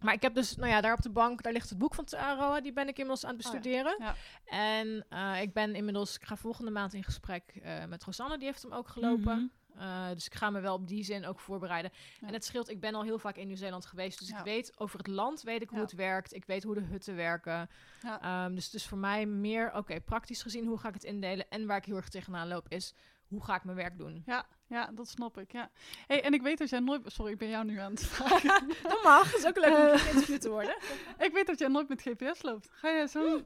maar 0.04 0.14
ik 0.14 0.22
heb 0.22 0.34
dus, 0.36 0.56
nou 0.56 0.70
ja, 0.70 0.82
daar 0.82 0.94
op 0.94 1.02
de 1.02 1.10
bank, 1.10 1.44
daar 1.44 1.54
ligt 1.54 1.70
het 1.70 1.78
boek 1.78 1.96
van 1.96 2.06
Aroa. 2.10 2.62
Die 2.62 2.74
ben 2.74 2.88
ik 2.88 2.98
inmiddels 2.98 3.26
aan 3.26 3.36
het 3.36 3.46
Oh 3.46 3.52
ja, 3.52 3.58
bestuderen. 3.60 3.96
ja. 4.00 4.16
En 4.46 5.06
eh, 5.10 5.42
ik 5.42 5.54
ben 5.54 5.76
inmiddels, 5.76 6.16
ik 6.16 6.24
ga 6.24 6.36
volgende 6.36 6.72
maand 6.72 6.94
in 6.94 7.04
gesprek 7.04 7.60
eh, 7.64 7.86
met 7.86 8.04
Rosanne, 8.04 8.38
die 8.38 8.48
heeft 8.48 8.62
hem 8.62 8.74
ook 8.74 8.88
gelopen. 8.88 9.36
Mhm. 9.36 9.82
Eh, 9.82 10.10
dus 10.14 10.26
ik 10.26 10.36
ga 10.36 10.50
me 10.50 10.60
wel 10.60 10.74
op 10.74 10.88
die 10.88 11.04
zin 11.04 11.26
ook 11.26 11.40
voorbereiden. 11.40 11.92
Ja. 12.20 12.28
En 12.28 12.34
het 12.34 12.46
scheelt, 12.46 12.70
ik 12.70 12.80
ben 12.80 12.96
al 12.96 13.04
heel 13.04 13.20
vaak 13.20 13.36
in 13.36 13.48
Nieuw-Zeeland 13.48 13.86
geweest. 13.86 14.20
Dus 14.20 14.30
ik 14.30 14.38
weet 14.44 14.80
over 14.80 14.98
het 14.98 15.08
land, 15.08 15.42
weet 15.42 15.62
ik 15.62 15.70
hoe 15.70 15.80
het 15.80 15.94
werkt. 15.94 16.34
Ik 16.34 16.46
weet 16.46 16.64
hoe 16.64 16.76
de 16.76 16.82
hutten 16.82 17.16
werken. 17.16 17.70
Ja. 18.02 18.22
Ehm, 18.22 18.56
dus 18.56 18.66
het 18.66 18.74
is 18.74 18.88
voor 18.88 18.98
mij 18.98 19.26
meer, 19.26 19.76
oké, 19.76 20.02
praktisch 20.02 20.42
gezien, 20.42 20.66
hoe 20.68 20.78
ga 20.78 20.88
ik 20.88 20.94
het 20.94 21.04
indelen? 21.04 21.50
En 21.50 21.66
waar 21.66 21.78
ik 21.78 21.86
heel 21.86 21.96
erg 21.96 22.10
tegenaan 22.10 22.48
loop 22.48 22.66
is, 22.70 22.94
hoe 23.28 23.44
ga 23.44 23.56
ik 23.56 23.64
mijn 23.64 23.78
werk 23.78 23.98
doen? 23.98 24.24
Ja, 24.26 24.46
ja, 24.74 24.90
dat 24.94 25.08
snap 25.08 25.38
ik. 25.38 25.52
Ja. 25.52 25.70
Hey, 26.08 26.24
en 26.24 26.34
ik 26.34 26.42
weet 26.42 26.58
dat 26.58 26.70
jij 26.70 26.80
nooit. 26.80 27.02
Sorry, 27.06 27.32
ik 27.32 27.38
ben 27.38 27.50
jou 27.50 27.66
nu 27.66 27.78
aan 27.80 27.92
het 27.92 28.06
vragen. 28.14 28.68
Dat 28.84 29.04
mag, 29.04 29.32
dat 29.32 29.40
is 29.40 29.46
ook 29.46 29.58
leuk 29.58 29.70
om 29.78 29.86
Eh. 29.86 30.00
geïnterviewd 30.00 30.42
te 30.42 30.50
worden. 30.50 30.76
ik 31.28 31.32
weet 31.34 31.48
dat 31.48 31.60
jij 31.60 31.68
nooit 31.68 31.88
met 31.90 32.02
GPS 32.02 32.42
loopt. 32.42 32.68
Ga 32.72 32.90
je 32.90 33.08
zo'n. 33.08 33.46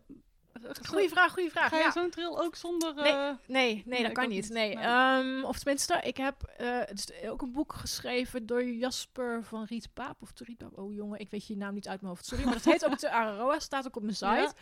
Goeie 0.87 1.09
vraag, 1.09 1.31
goede 1.33 1.49
vraag. 1.49 1.69
Ga 1.69 1.77
je 1.77 1.83
Ja. 1.83 1.91
zo'n 1.91 2.09
trail 2.09 2.41
ook 2.43 2.55
zonder. 2.55 2.93
Nee, 2.95 3.11
eh, 3.11 3.19
Nee, 3.45 3.73
nee, 3.73 3.83
Nee, 3.85 4.03
dat 4.03 4.11
kan 4.11 4.29
niet. 4.29 4.49
Nee. 4.49 4.75
Nee. 4.75 4.83
Ehm, 4.85 5.43
of 5.43 5.57
tenminste, 5.57 5.99
ik 6.03 6.17
heb 6.17 6.43
eh, 6.57 6.81
is 6.93 7.07
ook 7.29 7.41
een 7.41 7.51
boek 7.51 7.73
geschreven 7.73 8.45
door 8.45 8.63
Jasper 8.63 9.43
van 9.43 9.63
Riet 9.63 9.93
Paap. 9.93 10.21
Of 10.21 10.31
de 10.31 10.43
Riet 10.43 10.57
Paap. 10.57 10.77
Oh 10.77 10.93
jongen, 10.93 11.19
ik 11.19 11.29
weet 11.29 11.47
je 11.47 11.57
naam 11.57 11.73
niet 11.73 11.87
uit 11.87 12.01
mijn 12.01 12.13
hoofd. 12.13 12.25
Sorry, 12.25 12.43
maar 12.43 12.53
dat 12.53 12.63
heet 12.63 12.85
ook 12.85 12.99
de 13.07 13.09
Araroa. 13.09 13.59
Staat 13.59 13.87
ook 13.87 13.95
op 13.95 14.01
mijn 14.03 14.15
site. 14.15 14.53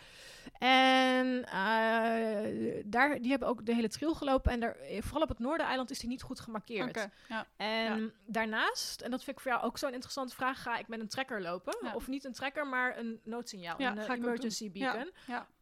En 0.58 1.44
eh, 1.44 2.82
daar, 2.84 3.20
die 3.20 3.30
hebben 3.30 3.48
ook 3.48 3.66
de 3.66 3.74
hele 3.74 3.88
trail 3.88 4.14
gelopen. 4.14 4.52
En 4.52 4.60
daar, 4.60 4.76
vooral 4.98 5.22
op 5.22 5.28
het 5.28 5.38
Noordereiland 5.38 5.90
is 5.90 5.98
die 5.98 6.08
niet 6.08 6.22
goed 6.22 6.40
gemarkeerd. 6.40 6.88
Oké, 6.88 7.10
ja. 7.28 7.46
En 7.56 8.12
daarnaast, 8.26 9.00
en 9.00 9.10
dat 9.10 9.24
vind 9.24 9.36
ik 9.36 9.42
voor 9.42 9.52
jou 9.52 9.64
ook 9.64 9.78
zo'n 9.78 9.92
interessante 9.92 10.34
vraag, 10.34 10.62
ga 10.62 10.76
ik 10.76 10.88
met 10.88 11.00
een 11.00 11.08
trekker 11.08 11.42
lopen? 11.42 11.94
Of 11.94 12.06
niet 12.06 12.24
een 12.24 12.32
trekker, 12.32 12.66
maar 12.66 12.98
een 12.98 13.20
noodsignaal, 13.24 13.74
Ja, 13.78 13.90
een 13.96 14.10
emergency 14.10 14.70
beacon. 14.70 15.10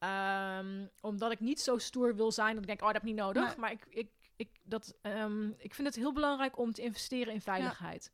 Ehm, 0.09 0.87
omdat 1.01 1.33
ik 1.33 1.41
niet 1.41 1.61
zo 1.61 1.79
stoer 1.79 2.15
wil 2.17 2.33
zijn 2.33 2.53
dat 2.53 2.61
ik 2.61 2.67
denk, 2.67 2.81
oh, 2.81 2.85
dat 2.87 2.95
heb 2.95 3.03
ik 3.03 3.09
niet 3.09 3.19
nodig. 3.25 3.47
Nee. 3.47 3.57
Maar 3.59 3.71
ik, 3.71 3.87
ik, 3.89 4.09
ik, 4.37 4.49
dat, 4.63 4.95
ehm, 5.03 5.49
ik 5.59 5.75
vind 5.75 5.87
het 5.89 5.97
heel 5.97 6.13
belangrijk 6.13 6.59
om 6.59 6.73
te 6.73 6.83
investeren 6.83 7.33
in 7.33 7.41
veiligheid. 7.41 8.13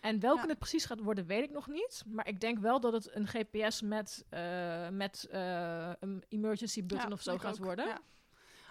En 0.00 0.20
welke 0.20 0.42
Ja. 0.42 0.48
het 0.48 0.58
precies 0.58 0.84
gaat 0.84 1.00
worden, 1.00 1.26
weet 1.26 1.44
ik 1.44 1.50
nog 1.50 1.66
niet. 1.66 2.02
Maar 2.06 2.28
ik 2.28 2.40
denk 2.40 2.58
wel 2.58 2.80
dat 2.80 2.92
het 2.92 3.14
een 3.14 3.26
GPS 3.26 3.80
met, 3.82 4.24
eh, 4.28 4.88
met 4.88 5.26
eh, 5.30 5.90
een 6.00 6.24
emergency 6.28 6.80
button 6.86 7.08
Ja, 7.08 7.14
of 7.14 7.22
zo 7.22 7.38
gaat 7.38 7.58
ook, 7.58 7.64
worden. 7.64 7.86
Ja. 7.86 7.98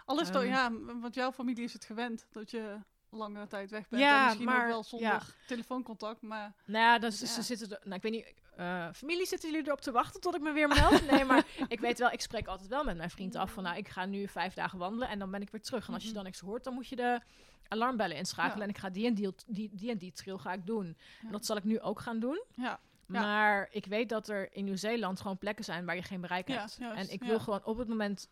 Al 0.06 0.20
is 0.20 0.28
het 0.28 0.38
ook- 0.38 0.44
Ehm. 0.44 0.52
ja, 0.52 0.72
want 1.00 1.16
jouw 1.16 1.32
familie 1.32 1.64
is 1.64 1.74
het 1.74 1.86
gewend 1.86 2.28
dat 2.32 2.52
je 2.52 2.78
lange 3.10 3.48
tijd 3.48 3.72
weg 3.72 3.88
bent. 3.90 4.02
Ja, 4.02 4.18
en 4.20 4.24
misschien 4.26 4.46
maar- 4.46 4.62
ook 4.64 4.68
wel 4.72 4.84
zonder 4.84 5.36
telefooncontact, 5.48 6.22
maar 6.22 6.54
Nou 6.66 6.84
ja, 6.84 7.00
dus, 7.00 7.20
ze 7.34 7.42
zitten 7.42 7.70
er, 7.72 7.80
nou, 7.84 7.96
ik 7.96 8.02
weet 8.02 8.12
niet, 8.12 8.34
eh, 8.60 8.88
familie 8.94 9.26
zitten 9.26 9.50
jullie 9.50 9.66
erop 9.66 9.82
te 9.82 9.92
wachten 9.92 10.22
tot 10.22 10.36
ik 10.36 10.42
me 10.42 10.52
weer 10.52 10.68
meld? 10.68 11.12
Nee, 11.12 11.26
maar 11.26 11.46
ik 11.68 11.80
weet 11.80 12.00
wel, 12.00 12.12
ik 12.12 12.22
spreek 12.22 12.48
altijd 12.48 12.70
wel 12.70 12.84
met 12.84 12.98
mijn 12.98 13.10
vriend 13.10 13.36
af 13.36 13.52
van, 13.52 13.64
nou, 13.64 13.78
ik 13.78 13.88
ga 13.88 14.06
nu 14.06 14.28
vijf 14.28 14.54
dagen 14.54 14.78
wandelen 14.80 15.10
en 15.10 15.20
dan 15.20 15.32
ben 15.32 15.42
ik 15.42 15.50
weer 15.50 15.62
terug. 15.62 15.88
En 15.88 15.94
als 15.94 16.02
je 16.02 16.08
Mhm. 16.08 16.18
dan 16.18 16.26
niks 16.26 16.40
hoort, 16.40 16.64
dan 16.64 16.74
moet 16.74 16.88
je 16.88 16.96
de 16.96 17.20
alarmbellen 17.68 18.18
inschakelen 18.18 18.58
Ja. 18.58 18.64
en 18.64 18.70
ik 18.70 18.78
ga 18.78 18.90
die 18.90 19.06
en 19.08 19.14
die, 19.14 19.34
die, 19.48 19.70
die 19.74 19.90
en 19.92 19.98
die 19.98 20.12
trail 20.12 20.38
ga 20.38 20.54
ik 20.54 20.66
doen. 20.66 20.86
Ja. 21.20 21.26
En 21.26 21.32
dat 21.32 21.46
zal 21.46 21.58
ik 21.58 21.64
nu 21.64 21.80
ook 21.80 22.00
gaan 22.00 22.20
doen. 22.20 22.44
ja. 22.56 22.80
Ja. 23.12 23.22
Maar 23.22 23.68
ik 23.72 23.86
weet 23.86 24.10
dat 24.10 24.28
er 24.30 24.54
in 24.54 24.64
Nieuw-Zeeland 24.64 25.22
gewoon 25.22 25.38
plekken 25.38 25.66
zijn 25.66 25.86
waar 25.86 25.96
je 25.96 26.02
geen 26.02 26.22
bereik 26.22 26.48
Ja, 26.48 26.54
hebt. 26.60 26.76
juist, 26.80 27.00
en 27.00 27.14
ik 27.14 27.22
ja. 27.22 27.28
wil 27.28 27.40
gewoon 27.40 27.64
op 27.66 27.78
het 27.78 27.88
moment 27.88 28.30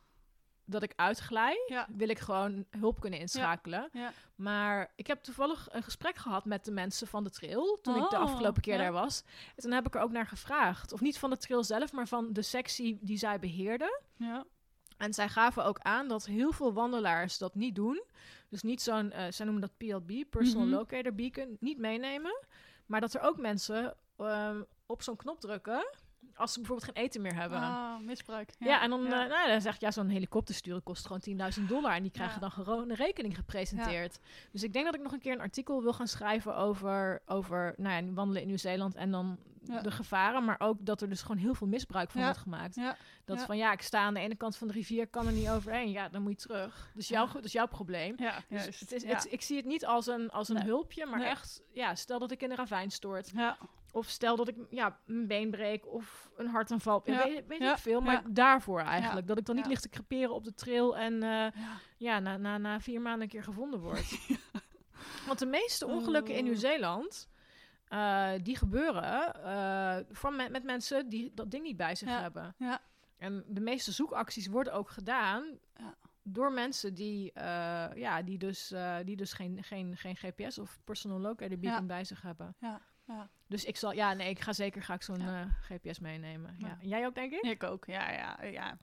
dat 0.67 0.83
ik 0.83 0.93
uitglij, 0.95 1.63
Ja. 1.67 1.87
wil 1.89 2.09
ik 2.09 2.19
gewoon 2.19 2.65
hulp 2.79 2.99
kunnen 2.99 3.19
inschakelen. 3.19 3.89
Ja. 3.91 4.11
Maar 4.35 4.91
ik 4.95 5.07
heb 5.07 5.23
toevallig 5.23 5.67
een 5.71 5.83
gesprek 5.83 6.15
gehad 6.15 6.45
met 6.45 6.65
de 6.65 6.71
mensen 6.71 7.07
van 7.07 7.23
de 7.23 7.29
trail 7.29 7.79
toen 7.81 7.95
ik 8.03 8.09
de 8.09 8.15
Oh, 8.15 8.21
afgelopen 8.21 8.61
keer 8.61 8.77
daar 8.77 8.91
was. 8.91 9.23
En 9.55 9.61
toen 9.63 9.71
heb 9.71 9.85
ik 9.87 9.95
er 9.95 10.01
ook 10.01 10.11
naar 10.11 10.27
gevraagd. 10.27 10.93
Of 10.93 11.01
niet 11.01 11.19
van 11.19 11.29
de 11.29 11.37
trail 11.37 11.63
zelf, 11.63 11.91
maar 11.91 12.07
van 12.07 12.33
de 12.33 12.41
sectie 12.41 12.97
die 13.01 13.17
zij 13.17 13.39
beheerden. 13.39 13.99
Ja. 14.15 14.45
En 14.97 15.13
zij 15.13 15.29
gaven 15.29 15.65
ook 15.65 15.79
aan 15.79 16.07
dat 16.07 16.25
heel 16.25 16.51
veel 16.51 16.73
wandelaars 16.73 17.37
dat 17.37 17.55
niet 17.55 17.75
doen. 17.75 18.03
Dus 18.49 18.61
niet 18.61 18.81
zo'n, 18.81 19.11
eh 19.11 19.25
zij 19.31 19.45
noemen 19.45 19.61
dat 19.63 19.77
PLB, 19.77 20.23
Personal 20.29 20.65
Mhm. 20.65 20.75
Locator 20.75 21.13
Beacon, 21.15 21.57
niet 21.59 21.77
meenemen. 21.77 22.45
Maar 22.85 23.01
dat 23.01 23.13
er 23.13 23.21
ook 23.21 23.37
mensen 23.37 23.95
ehm, 24.17 24.61
op 24.85 25.01
zo'n 25.01 25.15
knop 25.15 25.39
drukken 25.39 25.87
als 26.37 26.53
ze 26.53 26.59
bijvoorbeeld 26.59 26.91
geen 26.95 27.03
eten 27.03 27.21
meer 27.21 27.35
hebben. 27.35 27.59
Ah, 27.59 27.99
misbruik. 27.99 28.49
Ja, 28.59 28.81
en 28.81 28.89
dan, 28.89 29.05
eh, 29.05 29.09
nou, 29.11 29.47
dan 29.47 29.61
zeg 29.61 29.75
ik, 29.75 29.81
ja, 29.81 29.91
zo'n 29.91 30.07
helikopter 30.09 30.55
sturen 30.55 30.83
kost 30.83 31.05
gewoon 31.05 31.21
10.000 31.59 31.67
dollar. 31.67 31.93
En 31.95 32.01
die 32.01 32.11
krijgen 32.11 32.35
Ja. 32.35 32.41
dan 32.41 32.51
gewoon 32.51 32.89
een 32.89 32.95
rekening 32.95 33.35
gepresenteerd. 33.35 34.19
Dus 34.51 34.63
ik 34.63 34.73
denk 34.73 34.85
dat 34.85 34.95
ik 34.95 35.01
nog 35.01 35.11
een 35.11 35.19
keer 35.19 35.33
een 35.33 35.41
artikel 35.41 35.81
wil 35.81 35.93
gaan 35.93 36.07
schrijven 36.07 36.55
over, 36.55 37.21
over 37.25 37.73
nou 37.77 38.05
ja, 38.05 38.13
wandelen 38.13 38.41
in 38.41 38.47
Nieuw-Zeeland. 38.47 38.95
En 38.95 39.11
dan 39.11 39.37
de 39.81 39.91
gevaren, 39.91 40.45
maar 40.45 40.55
ook 40.59 40.85
dat 40.85 41.01
er 41.01 41.09
dus 41.09 41.21
gewoon 41.21 41.37
heel 41.37 41.53
veel 41.53 41.67
misbruik 41.67 42.09
van 42.11 42.21
wordt 42.21 42.37
gemaakt. 42.37 42.77
Dat 43.25 43.41
van, 43.43 43.57
ja, 43.57 43.71
ik 43.71 43.81
sta 43.81 43.99
aan 44.01 44.13
de 44.13 44.19
ene 44.19 44.35
kant 44.35 44.57
van 44.57 44.67
de 44.67 44.73
rivier, 44.73 45.07
kan 45.07 45.25
er 45.27 45.31
niet 45.33 45.49
overheen. 45.49 45.89
Ja, 45.91 46.09
dan 46.09 46.21
moet 46.21 46.41
je 46.41 46.47
terug. 46.47 46.91
Dus 46.93 47.07
jouw, 47.07 47.27
dat 47.33 47.45
is 47.45 47.51
jouw 47.51 47.67
probleem. 47.67 48.15
Ja, 48.17 48.39
Dus 48.49 48.79
het 48.79 48.91
is, 48.91 49.03
het- 49.03 49.27
ik 49.31 49.41
zie 49.41 49.57
het 49.57 49.65
niet 49.65 49.85
als 49.85 50.07
een, 50.07 50.29
als 50.29 50.49
een 50.49 50.55
Nee. 50.55 50.63
hulpje, 50.63 51.05
maar 51.05 51.19
Nee. 51.19 51.27
echt, 51.27 51.61
ja, 51.73 51.95
stel 51.95 52.19
dat 52.19 52.31
ik 52.31 52.41
in 52.41 52.51
een 52.51 52.57
ravijn 52.57 52.91
stort. 52.91 53.31
ja. 53.35 53.57
Of 53.97 54.07
stel 54.09 54.35
dat 54.35 54.47
ik 54.47 54.55
ja, 54.69 54.99
mijn 55.05 55.27
been 55.27 55.49
breek 55.51 55.87
of 55.87 56.31
een 56.35 56.47
hartaanval. 56.47 57.01
Ja. 57.05 57.23
Weet, 57.23 57.47
weet 57.47 57.59
Ja. 57.59 57.71
ik 57.71 57.77
veel, 57.77 58.01
maar 58.01 58.13
Ja. 58.13 58.23
daarvoor 58.29 58.79
eigenlijk. 58.79 59.27
Dat 59.27 59.37
ik 59.37 59.45
dan 59.45 59.55
niet 59.55 59.65
ligt 59.67 59.81
te 59.81 59.89
creperen 59.89 60.33
op 60.33 60.43
de 60.43 60.53
trail 60.53 60.97
en 60.97 61.23
eh, 61.23 61.47
Ja. 61.97 62.19
na, 62.19 62.37
na, 62.37 62.57
na 62.57 62.79
vier 62.79 63.01
maanden 63.01 63.21
een 63.21 63.27
keer 63.27 63.43
gevonden 63.43 63.79
wordt. 63.79 64.17
Want 65.27 65.39
de 65.39 65.45
meeste 65.45 65.87
ongelukken 65.87 66.33
in 66.33 66.39
Oh. 66.39 66.45
Nieuw-Zeeland, 66.45 67.29
eh, 67.87 68.31
die 68.43 68.57
gebeuren 68.57 69.43
eh, 69.43 69.97
van 70.11 70.35
me- 70.35 70.49
met 70.49 70.63
mensen 70.63 71.09
die 71.09 71.31
dat 71.33 71.51
ding 71.51 71.63
niet 71.63 71.77
bij 71.77 71.95
zich 71.95 72.09
hebben. 72.19 72.55
Ja. 72.57 72.81
En 73.17 73.43
de 73.47 73.61
meeste 73.61 73.91
zoekacties 73.91 74.47
worden 74.47 74.73
ook 74.73 74.89
gedaan 74.89 75.57
door 76.23 76.51
mensen 76.51 76.93
die, 76.93 77.31
ja, 77.95 78.21
die 78.21 78.37
dus, 78.37 78.73
die 79.05 79.15
dus 79.15 79.33
geen, 79.33 79.63
geen, 79.63 79.97
geen 79.97 80.15
GPS 80.15 80.57
of 80.57 80.79
personal 80.83 81.19
locator 81.19 81.57
beacon 81.57 81.79
Ja. 81.81 81.85
bij 81.85 82.03
zich 82.03 82.21
hebben. 82.21 82.55
Ja. 82.59 82.81
Ja. 83.07 83.29
Dus 83.47 83.65
ik 83.65 83.77
zal, 83.77 83.91
ja, 83.91 84.13
nee, 84.13 84.29
ik 84.29 84.39
ga 84.39 84.53
zeker 84.53 84.81
ga 84.83 84.93
ik 84.93 85.01
zo'n 85.01 85.19
Ja. 85.19 85.41
eh, 85.41 85.47
GPS 85.77 85.99
meenemen. 85.99 86.55
Ja. 86.57 86.77
Jij 86.81 87.05
ook, 87.05 87.15
denk 87.15 87.31
ik? 87.33 87.41
Ik 87.41 87.63
ook, 87.63 87.85
ja, 87.85 88.11
ja, 88.11 88.43
ja. 88.43 88.77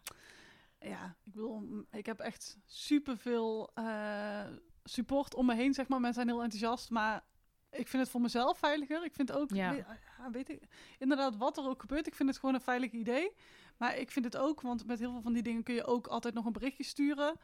Ja, 0.80 1.16
ik 1.24 1.32
bedoel, 1.32 1.58
m- 1.58 1.86
ik 1.90 2.06
heb 2.06 2.18
echt 2.18 2.58
superveel 2.66 3.70
eh 3.74 4.44
support 4.84 5.34
om 5.34 5.46
me 5.46 5.54
heen, 5.54 5.74
zeg 5.74 5.88
maar. 5.88 6.00
Mensen 6.00 6.22
zijn 6.22 6.34
heel 6.34 6.42
enthousiast, 6.44 6.90
maar 6.90 7.24
ik 7.70 7.88
vind 7.88 8.02
het 8.02 8.10
voor 8.10 8.20
mezelf 8.20 8.58
veiliger. 8.58 9.04
Ik 9.04 9.14
vind 9.14 9.32
ook, 9.32 9.50
Ja. 9.50 9.70
weet, 9.70 9.84
ja, 10.18 10.30
weet 10.30 10.48
ik, 10.48 10.62
inderdaad, 10.98 11.36
wat 11.36 11.58
er 11.58 11.68
ook 11.68 11.80
gebeurt, 11.80 12.06
ik 12.06 12.14
vind 12.14 12.28
het 12.28 12.38
gewoon 12.38 12.54
een 12.54 12.60
veilig 12.60 12.90
idee. 12.90 13.32
Maar 13.76 13.96
ik 13.96 14.10
vind 14.10 14.24
het 14.24 14.36
ook, 14.36 14.60
want 14.60 14.86
met 14.86 14.98
heel 14.98 15.10
veel 15.12 15.22
van 15.22 15.32
die 15.32 15.42
dingen 15.42 15.62
kun 15.62 15.74
je 15.74 15.84
ook 15.84 16.06
altijd 16.06 16.34
nog 16.34 16.44
een 16.46 16.52
berichtje 16.52 16.84
sturen. 16.84 17.36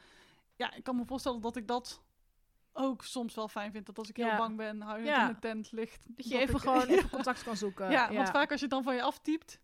Ja, 0.57 0.73
ik 0.75 0.83
kan 0.85 0.97
me 0.97 1.05
voorstellen 1.05 1.41
dat 1.41 1.57
ik 1.57 1.67
dat 1.69 2.03
ook 2.73 3.05
soms 3.05 3.35
wel 3.35 3.49
fijn 3.49 3.73
vind. 3.73 3.87
Dat 3.87 3.99
als 3.99 4.09
ik 4.09 4.17
Ja. 4.17 4.29
heel 4.29 4.37
bang 4.37 4.57
ben, 4.57 4.81
hou 4.81 4.99
je 4.99 5.05
Ja. 5.05 5.27
in 5.29 5.35
de 5.35 5.39
tent 5.41 5.73
ligt. 5.73 6.07
Dat 6.17 6.29
je 6.29 6.39
even 6.39 6.55
ik- 6.55 6.61
gewoon 6.61 6.87
even 6.95 7.11
contact 7.11 7.43
kan 7.43 7.57
zoeken. 7.57 7.91
ja, 7.91 8.13
want 8.13 8.31
vaak 8.31 8.51
als 8.51 8.61
je 8.61 8.69
dan 8.69 8.83
van 8.83 8.95
je 8.95 9.03
aftypt, 9.03 9.61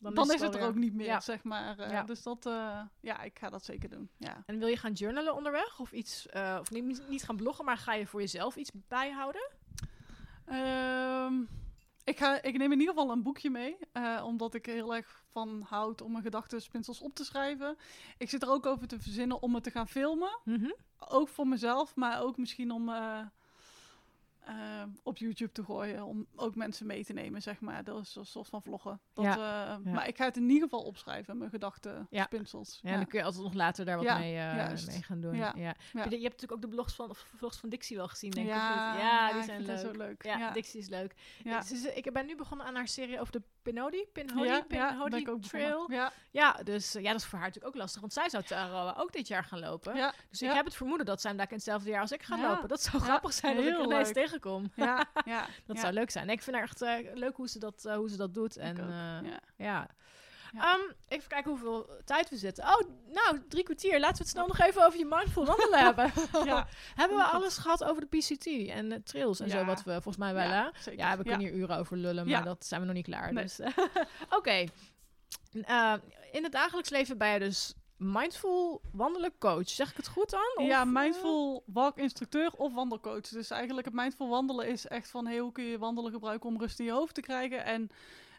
dan, 0.00 0.30
is 0.32 0.40
het 0.40 0.54
er 0.54 0.62
ook 0.66 0.74
niet 0.74 0.94
meer, 0.94 1.22
zeg 1.22 1.42
maar. 1.44 1.78
Eh. 1.78 2.04
Dus 2.06 2.22
dat, 2.22 2.46
eh, 2.46 2.80
ja, 3.00 3.22
ik 3.22 3.38
ga 3.38 3.50
dat 3.50 3.64
zeker 3.64 3.88
doen. 3.88 4.10
Ja. 4.16 4.42
En 4.46 4.58
wil 4.58 4.68
je 4.68 4.76
gaan 4.76 4.92
journalen 4.92 5.34
onderweg? 5.34 5.78
Of 5.80 5.92
iets, 5.92 6.26
eh, 6.28 6.56
of 6.60 6.70
niet, 6.70 7.08
niet 7.08 7.22
gaan 7.22 7.36
bloggen, 7.36 7.64
maar 7.64 7.76
ga 7.76 7.94
je 7.94 8.06
voor 8.06 8.20
jezelf 8.20 8.56
iets 8.56 8.70
bijhouden? 8.88 9.50
Ehm, 10.44 11.34
ik, 12.10 12.18
ga, 12.18 12.42
ik 12.42 12.58
neem 12.58 12.72
in 12.72 12.80
ieder 12.80 12.94
geval 12.94 13.10
een 13.10 13.22
boekje 13.22 13.50
mee, 13.50 13.76
eh, 13.92 14.22
omdat 14.26 14.54
ik 14.54 14.66
er 14.66 14.74
heel 14.74 14.94
erg 14.94 15.24
van 15.30 15.66
houd 15.68 16.00
om 16.00 16.10
mijn 16.12 16.24
gedachtenspinsels 16.24 17.00
op 17.00 17.14
te 17.14 17.24
schrijven. 17.24 17.76
Ik 18.18 18.30
zit 18.30 18.42
er 18.42 18.50
ook 18.50 18.66
over 18.66 18.88
te 18.88 19.00
verzinnen 19.00 19.42
om 19.42 19.54
het 19.54 19.64
te 19.64 19.70
gaan 19.70 19.88
filmen. 19.88 20.38
Ook 20.98 21.28
voor 21.28 21.46
mezelf, 21.46 21.96
maar 21.96 22.22
ook 22.22 22.36
misschien 22.36 22.70
om 22.70 22.88
eh, 22.88 23.20
eh, 24.50 24.82
op 25.02 25.16
YouTube 25.18 25.52
te 25.52 25.64
gooien. 25.64 26.04
Om 26.04 26.26
ook 26.36 26.54
mensen 26.54 26.86
mee 26.86 27.04
te 27.04 27.12
nemen, 27.12 27.42
zeg 27.42 27.60
maar. 27.60 27.84
Dat 27.84 28.00
is 28.02 28.14
een 28.14 28.26
soort 28.26 28.48
van 28.48 28.62
vloggen. 28.62 29.00
Dat, 29.12 29.24
Ja, 29.24 29.32
eh, 29.34 29.38
ja. 29.84 29.90
Maar 29.92 30.08
ik 30.08 30.16
ga 30.16 30.24
het 30.24 30.36
in 30.36 30.42
ieder 30.48 30.62
geval 30.62 30.82
opschrijven, 30.82 31.38
mijn 31.38 31.50
gedachtenspinsels. 31.50 32.78
Ja, 32.82 32.96
dan 32.96 33.06
kun 33.06 33.18
je 33.18 33.24
altijd 33.24 33.42
nog 33.42 33.54
later 33.54 33.84
daar 33.84 33.96
wat 33.96 34.04
Ja, 34.04 34.18
mee, 34.18 34.36
eh, 34.36 34.86
mee 34.86 35.02
gaan 35.02 35.20
doen. 35.20 35.36
Ja. 35.36 35.52
Ja, 35.56 35.62
Ja. 35.62 35.74
ja. 35.92 36.04
Je, 36.04 36.10
je 36.10 36.22
hebt 36.22 36.22
natuurlijk 36.22 36.52
ook 36.52 36.60
de 36.60 36.68
blogs 36.68 36.94
van, 36.94 37.10
of 37.10 37.26
vlogs 37.36 37.56
van 37.58 37.68
Dixie 37.68 37.96
wel 37.96 38.08
gezien, 38.08 38.30
denk 38.30 38.46
ik. 38.46 38.52
ja, 38.52 38.96
ja, 38.98 39.32
die 39.32 39.42
zijn 39.42 39.62
leuk. 39.62 39.78
zo 39.78 39.90
leuk. 39.90 40.22
Ja, 40.24 40.38
Ja, 40.38 40.50
Dixie 40.50 40.80
is 40.80 40.88
leuk. 40.88 41.14
ja. 41.44 41.62
Ik 41.94 42.12
ben 42.12 42.26
nu 42.26 42.36
begonnen 42.36 42.66
aan 42.66 42.74
haar 42.74 42.88
serie 42.88 43.20
over 43.20 43.32
de 43.32 43.42
Pinodi, 43.62 44.04
ja, 44.14 44.64
ja, 44.68 45.04
ben 45.08 45.20
ik 45.20 45.28
ook 45.28 45.42
Trail. 45.42 45.90
Ja, 45.92 46.12
Ja, 46.30 46.52
dus 46.64 46.92
ja, 46.92 47.00
dat 47.12 47.20
is 47.20 47.24
voor 47.26 47.38
haar 47.38 47.46
natuurlijk 47.46 47.74
ook 47.74 47.80
lastig, 47.80 48.00
want 48.00 48.12
zij 48.12 48.28
zou 48.28 48.44
Taro 48.44 48.92
ook 48.96 49.12
dit 49.12 49.28
jaar 49.28 49.44
gaan 49.44 49.58
lopen. 49.58 49.96
ja, 49.96 50.14
Dus 50.30 50.42
ik 50.42 50.48
ja. 50.48 50.54
heb 50.54 50.64
het 50.64 50.74
vermoeden 50.74 51.06
dat 51.06 51.20
zij 51.20 51.30
hem 51.30 51.38
daar 51.38 51.48
in 51.50 51.54
hetzelfde 51.54 51.90
jaar 51.90 52.00
als 52.00 52.12
ik 52.12 52.22
ga 52.22 52.36
Ja. 52.36 52.48
lopen. 52.50 52.68
Dat 52.68 52.82
zou 52.82 52.98
Ja, 52.98 53.04
grappig 53.04 53.32
zijn 53.32 53.56
dat 53.56 53.64
ik 53.64 53.70
heel 53.70 53.92
er 53.92 54.06
ja, 54.74 55.04
ja. 55.24 55.46
Dat 55.66 55.76
ja. 55.76 55.82
zou 55.82 55.92
leuk 55.92 56.10
zijn. 56.10 56.30
Ik 56.30 56.42
vind 56.42 56.56
haar 56.56 56.64
echt 56.64 56.82
eh, 56.82 57.14
leuk 57.14 57.36
hoe 57.36 57.48
ze 57.48 57.58
dat, 57.58 57.84
eh, 57.84 57.94
hoe 57.94 58.10
ze 58.10 58.16
dat 58.16 58.34
doet. 58.34 58.56
En 58.56 58.78
eh, 58.78 59.32
ja. 59.56 59.88
Ehm, 60.54 60.80
even 61.08 61.28
kijken 61.28 61.50
hoeveel 61.50 61.90
tijd 62.04 62.30
we 62.30 62.36
zitten. 62.36 62.64
Oh, 62.64 62.80
nou, 63.12 63.42
drie 63.48 63.64
kwartier. 63.64 64.00
Laten 64.00 64.16
we 64.16 64.22
het 64.22 64.28
snel 64.28 64.46
nog 64.46 64.58
even 64.58 64.86
over 64.86 64.98
je 64.98 65.06
mindful 65.06 65.46
wandelen 65.46 65.78
hebben. 65.88 66.12
Ja. 66.44 66.66
hebben 66.94 67.16
we 67.16 67.22
Goed. 67.22 67.32
alles 67.32 67.58
gehad 67.58 67.84
over 67.84 68.06
de 68.08 68.18
PCT 68.18 68.68
en 68.68 68.88
de 68.88 69.02
trails 69.02 69.40
en 69.40 69.50
zo, 69.50 69.64
wat 69.64 69.82
we 69.82 69.92
volgens 69.92 70.16
mij 70.16 70.34
wel? 70.34 70.48
Ja, 70.48 70.72
zeker. 70.80 71.00
Ja, 71.00 71.16
we 71.16 71.22
kunnen 71.22 71.40
hier 71.40 71.52
uren 71.52 71.76
over 71.76 71.96
lullen, 71.96 72.28
maar 72.28 72.44
dat 72.44 72.66
zijn 72.66 72.80
we 72.80 72.86
nog 72.86 72.96
niet 72.96 73.04
klaar. 73.04 73.32
Nee. 73.32 73.44
Dus, 73.44 73.60
Oké. 74.30 74.64
In 76.32 76.42
het 76.42 76.52
dagelijks 76.52 76.90
leven 76.90 77.18
ben 77.18 77.28
je 77.28 77.38
dus 77.38 77.74
mindful 78.00 78.80
wandelen 78.92 79.32
coach. 79.38 79.68
Zeg 79.68 79.90
ik 79.90 79.96
het 79.96 80.08
goed 80.08 80.30
dan? 80.30 80.52
Of, 80.54 80.66
Ja, 80.66 80.80
eh, 80.80 80.88
mindful 80.92 81.62
walk 81.66 81.98
instructeur 81.98 82.52
of 82.56 82.74
wandelcoach. 82.74 83.28
Dus 83.28 83.50
eigenlijk 83.50 83.86
het 83.86 83.94
mindful 83.94 84.28
wandelen 84.28 84.68
is 84.68 84.86
echt 84.86 85.10
van 85.10 85.26
hey, 85.26 85.38
hoe 85.38 85.52
kun 85.52 85.64
je 85.64 85.78
wandelen 85.78 86.12
gebruiken 86.12 86.48
om 86.48 86.58
rust 86.58 86.78
in 86.78 86.84
je 86.84 86.92
hoofd 86.92 87.14
te 87.14 87.20
krijgen. 87.20 87.64
En 87.64 87.90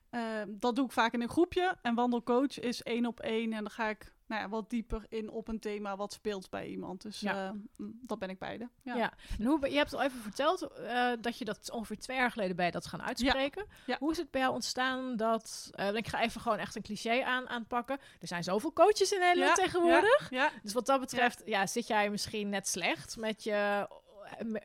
eh, 0.09 0.41
dat 0.47 0.75
doe 0.75 0.85
ik 0.85 0.91
vaak 0.91 1.13
in 1.13 1.21
een 1.21 1.29
groepje. 1.29 1.77
En 1.81 1.95
wandelcoach 1.95 2.59
is 2.59 2.83
één 2.83 3.05
op 3.05 3.19
één. 3.19 3.53
En 3.53 3.61
dan 3.61 3.71
ga 3.71 3.87
ik 3.87 4.13
nou 4.31 4.43
ja, 4.43 4.49
wat 4.49 4.69
dieper 4.69 5.05
in 5.09 5.29
op 5.29 5.47
een 5.47 5.59
thema 5.59 5.95
wat 5.95 6.13
speelt 6.13 6.49
bij 6.49 6.67
iemand. 6.67 7.01
Dus 7.01 7.19
Ja. 7.19 7.45
eh, 7.47 7.51
mm, 7.77 7.99
dat 8.01 8.19
ben 8.19 8.29
ik 8.29 8.39
beide. 8.39 8.69
Ja. 8.83 8.95
Ja. 8.95 9.13
En 9.39 9.45
hoe, 9.45 9.69
je 9.71 9.77
hebt 9.77 9.93
al 9.93 10.01
even 10.01 10.19
verteld 10.21 10.61
eh, 10.61 11.11
dat 11.21 11.37
je 11.37 11.45
dat 11.45 11.71
ongeveer 11.71 11.97
twee 11.99 12.17
jaar 12.17 12.31
geleden 12.31 12.55
bij 12.55 12.71
dat 12.71 12.85
gaan 12.85 13.01
uitspreken. 13.01 13.65
Ja. 13.85 13.97
Hoe 13.99 14.11
is 14.11 14.17
het 14.17 14.31
bij 14.31 14.41
jou 14.41 14.53
ontstaan 14.53 15.15
dat... 15.15 15.69
eh, 15.71 15.93
ik 15.93 16.07
ga 16.07 16.21
even 16.21 16.41
gewoon 16.41 16.57
echt 16.57 16.75
een 16.75 16.81
cliché 16.81 17.23
aan, 17.23 17.49
aanpakken. 17.49 17.99
Er 18.19 18.27
zijn 18.27 18.43
zoveel 18.43 18.73
coaches 18.73 19.11
in 19.11 19.19
Nederland 19.19 19.57
Ja, 19.57 19.63
tegenwoordig. 19.63 20.29
Ja, 20.29 20.49
Dus 20.63 20.73
wat 20.73 20.85
dat 20.85 20.99
betreft 20.99 21.41
ja. 21.45 21.67
zit 21.67 21.87
jij 21.87 22.09
misschien 22.09 22.49
net 22.49 22.67
slecht 22.67 23.17
met 23.17 23.43
je... 23.43 23.87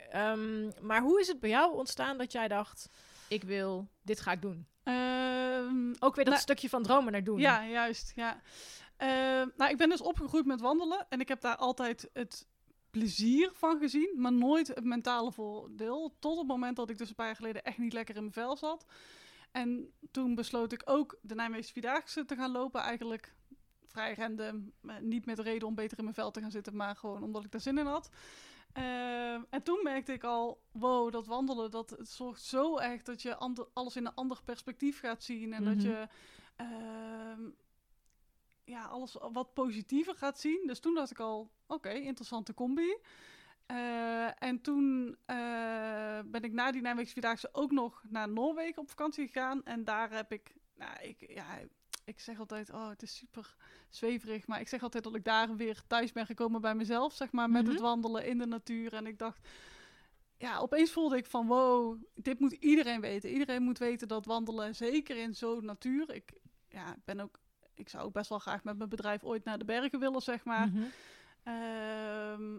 ehm, 0.09 0.85
maar 0.87 1.01
hoe 1.01 1.19
is 1.19 1.27
het 1.27 1.39
bij 1.39 1.49
jou 1.49 1.73
ontstaan 1.77 2.17
dat 2.17 2.31
jij 2.31 2.47
dacht... 2.47 2.89
Ik 3.29 3.43
wil, 3.43 3.87
dit 4.01 4.19
ga 4.19 4.31
ik 4.31 4.41
doen. 4.41 4.67
Ehm, 4.83 5.89
Ook 5.99 6.15
weer 6.15 6.23
dat 6.25 6.33
Nou, 6.33 6.39
stukje 6.39 6.69
van 6.69 6.83
dromen 6.83 7.11
naar 7.11 7.23
doen. 7.23 7.39
Ja, 7.39 7.65
juist. 7.65 8.11
Ja. 8.15 8.41
Ehm, 8.97 9.47
nou, 9.57 9.71
ik 9.71 9.77
ben 9.77 9.89
dus 9.89 10.01
opgegroeid 10.01 10.45
met 10.45 10.61
wandelen 10.61 11.05
en 11.09 11.19
ik 11.19 11.27
heb 11.27 11.41
daar 11.41 11.55
altijd 11.55 12.09
het 12.13 12.47
plezier 12.91 13.49
van 13.53 13.79
gezien, 13.79 14.13
maar 14.15 14.33
nooit 14.33 14.67
het 14.67 14.83
mentale 14.83 15.31
voordeel. 15.31 16.15
Tot 16.19 16.37
het 16.37 16.47
moment 16.47 16.75
dat 16.75 16.89
ik 16.89 16.97
dus 16.97 17.09
een 17.09 17.15
paar 17.15 17.25
jaar 17.25 17.35
geleden 17.35 17.63
echt 17.63 17.77
niet 17.77 17.93
lekker 17.93 18.15
in 18.15 18.21
mijn 18.21 18.33
vel 18.33 18.57
zat. 18.57 18.85
En 19.51 19.91
toen 20.11 20.35
besloot 20.35 20.71
ik 20.71 20.81
ook 20.85 21.17
de 21.21 21.35
Nijmeegse 21.35 21.71
Vierdaagse 21.73 22.25
te 22.25 22.35
gaan 22.35 22.51
lopen. 22.51 22.81
Eigenlijk 22.81 23.33
vrij 23.87 24.13
random. 24.15 24.71
eh, 24.87 24.97
Niet 24.97 25.25
met 25.25 25.39
reden 25.39 25.67
om 25.67 25.75
beter 25.75 25.97
in 25.97 26.03
mijn 26.03 26.15
vel 26.15 26.31
te 26.31 26.41
gaan 26.41 26.51
zitten, 26.51 26.75
maar 26.75 26.95
gewoon 26.95 27.23
omdat 27.23 27.43
ik 27.45 27.53
er 27.53 27.59
zin 27.61 27.77
in 27.77 27.85
had. 27.85 28.09
Ehm, 28.73 29.41
en 29.49 29.63
toen 29.63 29.79
merkte 29.83 30.13
ik 30.13 30.23
al, 30.23 30.61
wow, 30.71 31.11
dat 31.11 31.27
wandelen, 31.27 31.71
dat 31.71 31.89
het 31.89 32.09
zorgt 32.09 32.41
zo 32.43 32.77
echt 32.77 33.05
dat 33.05 33.21
je 33.21 33.37
alles 33.73 33.95
in 33.95 34.05
een 34.05 34.13
ander 34.15 34.41
perspectief 34.43 34.99
gaat 34.99 35.23
zien. 35.23 35.53
En 35.53 35.63
dat 35.63 35.75
Mhm. 35.75 35.85
je 35.87 36.07
ehm, 36.55 37.41
ja, 38.67 38.83
alles 38.85 39.17
wat 39.31 39.53
positiever 39.53 40.15
gaat 40.15 40.39
zien. 40.39 40.63
Dus 40.65 40.79
toen 40.79 40.93
dacht 40.95 41.11
ik 41.11 41.19
al, 41.19 41.51
oké, 41.67 41.89
interessante 41.89 42.53
combi. 42.53 42.97
Eh, 43.65 44.43
en 44.43 44.61
toen 44.61 45.17
eh, 45.25 46.19
ben 46.25 46.41
ik 46.43 46.51
na 46.53 46.71
die 46.71 46.81
Nijmeegse 46.81 47.13
Vierdaagse 47.13 47.49
ook 47.51 47.71
nog 47.71 48.03
naar 48.09 48.29
Noorwegen 48.29 48.81
op 48.81 48.89
vakantie 48.89 49.25
gegaan. 49.27 49.63
En 49.63 49.83
daar 49.83 50.11
heb 50.11 50.31
ik, 50.31 50.55
nou, 50.75 51.01
ik, 51.01 51.25
ja, 51.33 51.45
ik 52.05 52.19
zeg 52.19 52.39
altijd, 52.39 52.71
oh, 52.73 52.89
het 52.89 53.01
is 53.01 53.15
super 53.15 53.55
zweverig. 53.89 54.47
Maar 54.47 54.59
ik 54.59 54.67
zeg 54.67 54.83
altijd 54.83 55.03
dat 55.03 55.15
ik 55.15 55.23
daar 55.23 55.55
weer 55.55 55.81
thuis 55.87 56.11
ben 56.11 56.25
gekomen 56.25 56.61
bij 56.61 56.75
mezelf, 56.75 57.13
zeg 57.13 57.31
maar, 57.31 57.49
met 57.49 57.63
Mhm. 57.63 57.71
het 57.71 57.81
wandelen 57.81 58.25
in 58.25 58.37
de 58.37 58.45
natuur. 58.47 58.93
En 58.93 59.05
ik 59.07 59.17
dacht, 59.17 59.47
ja, 60.37 60.57
opeens 60.57 60.91
voelde 60.91 61.17
ik 61.17 61.25
van, 61.25 61.47
wow, 61.47 62.01
dit 62.13 62.39
moet 62.39 62.51
iedereen 62.51 63.01
weten. 63.01 63.29
Iedereen 63.29 63.63
moet 63.63 63.77
weten 63.77 64.07
dat 64.07 64.25
wandelen, 64.25 64.75
zeker 64.75 65.17
in 65.17 65.35
zo'n 65.35 65.65
natuur. 65.65 66.09
Ik 66.13 66.33
ja, 66.69 66.95
ik 66.95 67.05
ben 67.05 67.19
ook, 67.19 67.39
ik 67.77 67.89
zou 67.89 68.03
ook 68.03 68.13
best 68.13 68.29
wel 68.29 68.39
graag 68.39 68.63
met 68.63 68.77
mijn 68.77 68.89
bedrijf 68.89 69.23
ooit 69.23 69.43
naar 69.43 69.57
de 69.57 69.65
bergen 69.65 69.99
willen, 69.99 70.21
zeg 70.21 70.43
maar. 70.43 70.67
Mhm. 70.67 70.83
Ehm, 71.43 72.55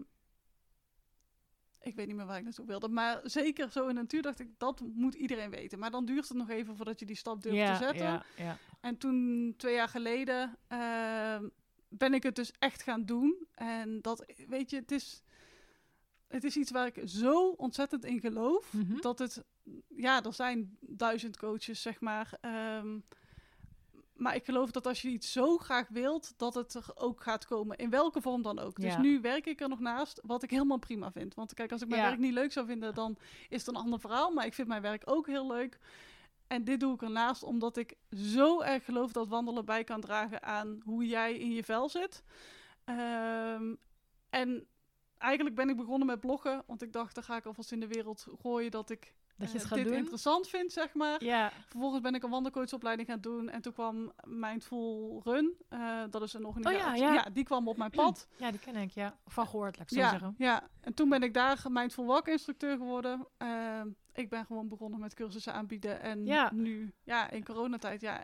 ik 1.81 1.95
weet 1.95 2.07
niet 2.07 2.15
meer 2.15 2.25
waar 2.25 2.37
ik 2.37 2.43
naartoe 2.43 2.65
wilde. 2.65 2.87
Maar 2.87 3.19
zeker 3.23 3.71
zo 3.71 3.81
in 3.87 3.95
de 3.95 4.01
natuur 4.01 4.21
dacht 4.21 4.39
ik, 4.39 4.49
dat 4.57 4.81
moet 4.93 5.13
iedereen 5.13 5.49
weten. 5.49 5.79
Maar 5.79 5.91
dan 5.91 6.05
duurt 6.05 6.27
het 6.27 6.37
nog 6.37 6.49
even 6.49 6.75
voordat 6.75 6.99
je 6.99 7.05
die 7.05 7.15
stap 7.15 7.41
durft 7.41 7.57
te 7.79 7.85
zetten. 7.85 8.23
En 8.81 8.97
toen, 8.97 9.53
twee 9.57 9.73
jaar 9.73 9.87
geleden, 9.89 10.57
ehm, 10.67 11.47
ben 11.87 12.13
ik 12.13 12.23
het 12.23 12.35
dus 12.35 12.51
echt 12.59 12.83
gaan 12.83 13.05
doen. 13.05 13.47
En 13.53 14.01
dat, 14.01 14.25
weet 14.47 14.69
je, 14.69 14.75
het 14.75 14.91
is, 14.91 15.23
het 16.27 16.43
is 16.43 16.55
iets 16.57 16.71
waar 16.71 16.85
ik 16.87 17.01
zo 17.05 17.49
ontzettend 17.49 18.05
in 18.05 18.19
geloof. 18.19 18.73
Mhm. 18.73 19.01
Dat 19.01 19.19
het, 19.19 19.43
ja, 19.87 20.23
er 20.23 20.33
zijn 20.33 20.77
duizend 20.79 21.37
coaches, 21.37 21.81
zeg 21.81 21.99
maar. 21.99 22.37
ehm, 22.41 22.99
maar 24.19 24.35
ik 24.35 24.45
geloof 24.45 24.71
dat 24.71 24.87
als 24.87 25.01
je 25.01 25.09
iets 25.09 25.31
zo 25.31 25.57
graag 25.57 25.87
wilt, 25.89 26.33
dat 26.37 26.53
het 26.53 26.73
er 26.73 26.85
ook 26.95 27.21
gaat 27.23 27.45
komen. 27.45 27.77
In 27.77 27.89
welke 27.89 28.21
vorm 28.21 28.41
dan 28.41 28.59
ook. 28.59 28.75
Dus 28.75 28.93
Ja. 28.93 29.01
nu 29.01 29.21
werk 29.21 29.45
ik 29.45 29.61
er 29.61 29.69
nog 29.69 29.79
naast, 29.79 30.21
wat 30.25 30.43
ik 30.43 30.49
helemaal 30.49 30.77
prima 30.77 31.11
vind. 31.11 31.33
Want 31.35 31.53
kijk, 31.53 31.71
als 31.71 31.81
ik 31.81 31.87
mijn 31.87 32.01
Ja. 32.01 32.07
werk 32.07 32.19
niet 32.19 32.33
leuk 32.33 32.51
zou 32.51 32.65
vinden, 32.65 32.93
dan 32.93 33.17
is 33.49 33.65
het 33.65 33.67
een 33.75 33.81
ander 33.81 33.99
verhaal. 33.99 34.31
Maar 34.31 34.45
ik 34.45 34.53
vind 34.53 34.67
mijn 34.67 34.81
werk 34.81 35.01
ook 35.05 35.27
heel 35.27 35.47
leuk. 35.47 35.79
En 36.47 36.63
dit 36.63 36.79
doe 36.79 36.93
ik 36.93 37.01
ernaast 37.01 37.43
omdat 37.43 37.77
ik 37.77 37.95
zo 38.09 38.61
erg 38.61 38.85
geloof 38.85 39.11
dat 39.11 39.27
wandelen 39.27 39.65
bij 39.65 39.83
kan 39.83 40.01
dragen 40.01 40.43
aan 40.43 40.81
hoe 40.83 41.05
jij 41.07 41.37
in 41.37 41.51
je 41.51 41.63
vel 41.63 41.89
zit. 41.89 42.23
Ehm, 42.85 43.75
en 44.29 44.67
eigenlijk 45.17 45.55
ben 45.55 45.69
ik 45.69 45.75
begonnen 45.75 46.07
met 46.07 46.19
bloggen, 46.19 46.63
want 46.67 46.81
ik 46.81 46.93
dacht, 46.93 47.15
dan 47.15 47.23
ga 47.23 47.35
ik 47.35 47.45
alvast 47.45 47.71
in 47.71 47.79
de 47.79 47.87
wereld 47.87 48.27
gooien 48.41 48.71
dat 48.71 48.89
ik 48.89 49.15
Dat 49.39 49.47
je 49.51 49.53
eh, 49.55 49.59
het 49.61 49.69
gaat 49.69 49.77
dit 49.77 49.87
doen. 49.87 49.97
interessant 49.97 50.47
vind, 50.47 50.71
zeg 50.71 50.93
maar. 50.93 51.23
Ja, 51.23 51.51
Vervolgens 51.67 52.01
ben 52.01 52.15
ik 52.15 52.23
een 52.23 52.29
wandelcoachopleiding 52.29 53.07
gaan 53.07 53.21
doen 53.21 53.49
en 53.49 53.61
toen 53.61 53.73
kwam 53.73 54.11
Mindful 54.23 55.21
Run. 55.23 55.53
eh, 55.69 56.03
dat 56.09 56.21
is 56.21 56.33
een 56.33 56.45
organisatie. 56.45 57.01
ja. 57.03 57.25
die 57.33 57.43
kwam 57.43 57.67
op 57.67 57.77
mijn 57.77 57.89
pad. 57.91 58.27
ja, 58.37 58.51
die 58.51 58.59
ken 58.59 58.75
ik, 58.75 58.91
ja. 58.91 59.17
Van 59.27 59.47
gehoord, 59.47 59.77
laat 59.77 59.91
ik 59.91 59.97
zo 59.97 60.03
ja, 60.03 60.09
zeggen. 60.09 60.35
ja, 60.37 60.69
en 60.81 60.93
toen 60.93 61.09
ben 61.09 61.23
ik 61.23 61.33
daar 61.33 61.65
Mindful 61.69 62.05
Walk 62.05 62.27
instructeur 62.27 62.77
geworden. 62.77 63.27
Eh, 63.37 63.81
ik 64.13 64.29
ben 64.29 64.45
gewoon 64.45 64.67
begonnen 64.67 64.99
met 64.99 65.13
cursussen 65.13 65.53
aanbieden 65.53 66.01
en 66.01 66.25
Ja. 66.25 66.49
nu, 66.53 66.93
ja, 67.03 67.29
in 67.29 67.43
coronatijd, 67.45 68.01
ja. 68.01 68.23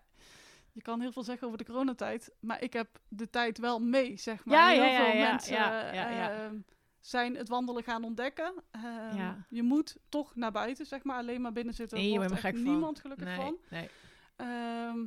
Je 0.72 0.82
kan 0.82 1.02
heel 1.02 1.12
veel 1.12 1.24
zeggen 1.24 1.46
over 1.48 1.60
de 1.60 1.66
coronatijd, 1.66 2.32
maar 2.40 2.62
ik 2.64 2.74
heb 2.74 3.00
de 3.08 3.30
tijd 3.30 3.58
wel 3.58 3.80
mee, 3.80 4.18
zeg 4.18 4.46
maar. 4.46 4.56
Ja, 4.58 4.68
heel 4.68 4.84
ja, 4.84 4.90
ja, 4.90 5.06
veel 5.06 5.16
ja, 5.22 5.32
mensen 5.32 5.56
ja, 5.56 5.94
ja, 5.94 6.10
ja. 6.10 6.32
ehm, 6.32 6.56
zijn 7.06 7.36
het 7.36 7.50
wandelen 7.50 7.84
gaan 7.84 8.04
ontdekken. 8.04 8.54
Ehm, 8.72 9.16
Ja. 9.16 9.46
Je 9.50 9.64
moet 9.64 9.98
toch 10.10 10.36
naar 10.36 10.52
buiten, 10.52 10.86
zeg 10.86 11.04
maar. 11.04 11.18
Alleen 11.18 11.42
maar 11.42 11.52
binnen 11.52 11.74
zitten 11.74 11.98
Nee, 11.98 12.10
je 12.12 12.18
wordt 12.18 12.32
er 12.32 12.46
echt 12.46 12.56
van. 12.56 12.64
niemand 12.64 13.00
gelukkig 13.00 13.28
nee, 13.28 13.36
van. 13.36 13.58
Nee. 13.70 13.90
Ehm, 14.36 15.06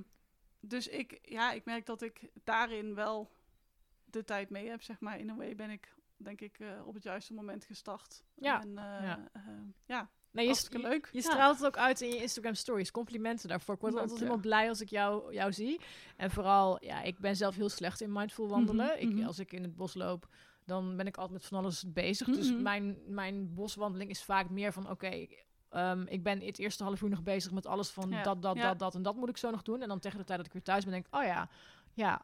dus 0.60 0.88
ik, 0.88 1.18
ja, 1.22 1.52
ik 1.52 1.64
merk 1.64 1.86
dat 1.86 2.02
ik 2.02 2.20
daarin 2.44 2.94
wel 2.94 3.30
de 4.04 4.24
tijd 4.24 4.50
mee 4.50 4.68
heb, 4.68 4.82
zeg 4.82 5.00
maar. 5.00 5.18
In 5.18 5.28
een 5.28 5.36
way 5.36 5.54
ben 5.54 5.70
ik, 5.70 5.94
denk 6.16 6.40
ik, 6.40 6.58
eh, 6.58 6.86
op 6.86 6.94
het 6.94 7.02
juiste 7.02 7.34
moment 7.34 7.64
gestart. 7.64 8.24
Ja, 8.34 8.62
En, 8.62 8.68
eh, 8.78 8.84
ja. 9.02 9.28
ehm, 9.32 9.62
ja, 9.86 10.10
nee 10.30 10.46
je, 10.46 10.78
leuk. 10.78 11.08
je 11.12 11.18
Ja. 11.18 11.30
straalt 11.30 11.56
het 11.56 11.66
ook 11.66 11.76
uit 11.76 12.00
in 12.00 12.08
je 12.08 12.16
Instagram 12.16 12.54
stories. 12.54 12.90
Complimenten 12.90 13.48
daarvoor. 13.48 13.74
Ik 13.74 13.80
word 13.80 13.92
Dank 13.92 14.04
altijd 14.04 14.22
helemaal 14.22 14.42
blij 14.42 14.68
als 14.68 14.80
ik 14.80 14.88
jou, 14.88 15.32
jou 15.34 15.52
zie. 15.52 15.80
En 16.16 16.30
vooral, 16.30 16.84
ja, 16.84 17.02
ik 17.02 17.18
ben 17.18 17.36
zelf 17.36 17.56
heel 17.56 17.68
slecht 17.68 18.00
in 18.00 18.12
mindful 18.12 18.48
wandelen. 18.48 18.86
Mhm, 18.86 18.98
ik, 19.08 19.14
mhm. 19.14 19.26
als 19.26 19.38
ik 19.38 19.52
in 19.52 19.62
het 19.62 19.76
bos 19.76 19.94
loop, 19.94 20.28
dan 20.68 20.96
ben 20.96 21.06
ik 21.06 21.16
altijd 21.16 21.32
met 21.40 21.46
van 21.48 21.58
alles 21.58 21.84
bezig. 21.92 22.26
Dus 22.26 22.50
Mhm. 22.52 22.62
mijn, 22.62 22.98
mijn 23.06 23.54
boswandeling 23.54 24.10
is 24.10 24.22
vaak 24.22 24.50
meer 24.50 24.72
van, 24.72 24.90
oké... 24.90 25.26
ehm, 25.68 26.02
ik 26.06 26.22
ben 26.22 26.40
het 26.40 26.58
eerste 26.58 26.84
half 26.84 27.02
uur 27.02 27.08
nog 27.08 27.22
bezig 27.22 27.52
met 27.52 27.66
alles 27.66 27.90
van 27.90 28.10
Ja, 28.10 28.22
dat, 28.22 28.42
dat, 28.42 28.56
ja. 28.56 28.68
dat, 28.68 28.78
dat 28.78 28.94
en 28.94 29.02
dat 29.02 29.16
moet 29.16 29.28
ik 29.28 29.36
zo 29.36 29.50
nog 29.50 29.62
doen. 29.62 29.82
En 29.82 29.88
dan 29.88 29.98
tegen 29.98 30.18
de 30.18 30.24
tijd 30.24 30.38
dat 30.38 30.46
ik 30.46 30.52
weer 30.52 30.62
thuis 30.62 30.84
ben, 30.84 30.92
denk 30.92 31.06
ik, 31.06 31.14
oh 31.16 31.24
ja, 31.24 31.48
ja. 31.94 32.22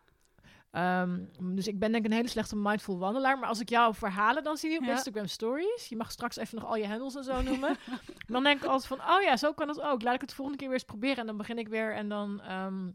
Ehm, 0.71 1.21
dus 1.55 1.67
ik 1.67 1.79
ben 1.79 1.93
denk 1.93 2.05
ik 2.05 2.11
een 2.11 2.17
hele 2.17 2.29
slechte 2.29 2.57
mindful 2.57 2.99
wandelaar. 2.99 3.39
Maar 3.39 3.49
als 3.49 3.61
ik 3.61 3.69
jouw 3.69 3.95
verhalen 3.95 4.43
dan 4.45 4.57
zie 4.57 4.79
op 4.79 4.85
Ja. 4.85 4.91
Instagram 4.91 5.27
stories, 5.27 5.87
je 5.89 5.97
mag 5.97 6.11
straks 6.11 6.37
even 6.37 6.59
nog 6.59 6.69
al 6.69 6.77
je 6.77 6.87
handles 6.87 7.15
en 7.15 7.25
zo 7.25 7.43
noemen. 7.51 7.77
dan 8.27 8.43
denk 8.43 8.63
ik 8.63 8.69
altijd 8.69 8.87
van, 8.87 9.01
oh 9.17 9.23
ja, 9.23 9.37
zo 9.37 9.53
kan 9.53 9.69
het 9.69 9.81
ook. 9.81 10.03
Laat 10.03 10.15
ik 10.15 10.21
het 10.21 10.29
de 10.29 10.35
volgende 10.35 10.59
keer 10.61 10.69
weer 10.69 10.77
eens 10.79 10.87
proberen. 10.87 11.17
En 11.17 11.27
dan 11.27 11.37
begin 11.37 11.59
ik 11.59 11.69
weer 11.69 11.95
en 11.95 12.09
dan... 12.09 12.41
ehm, 12.41 12.91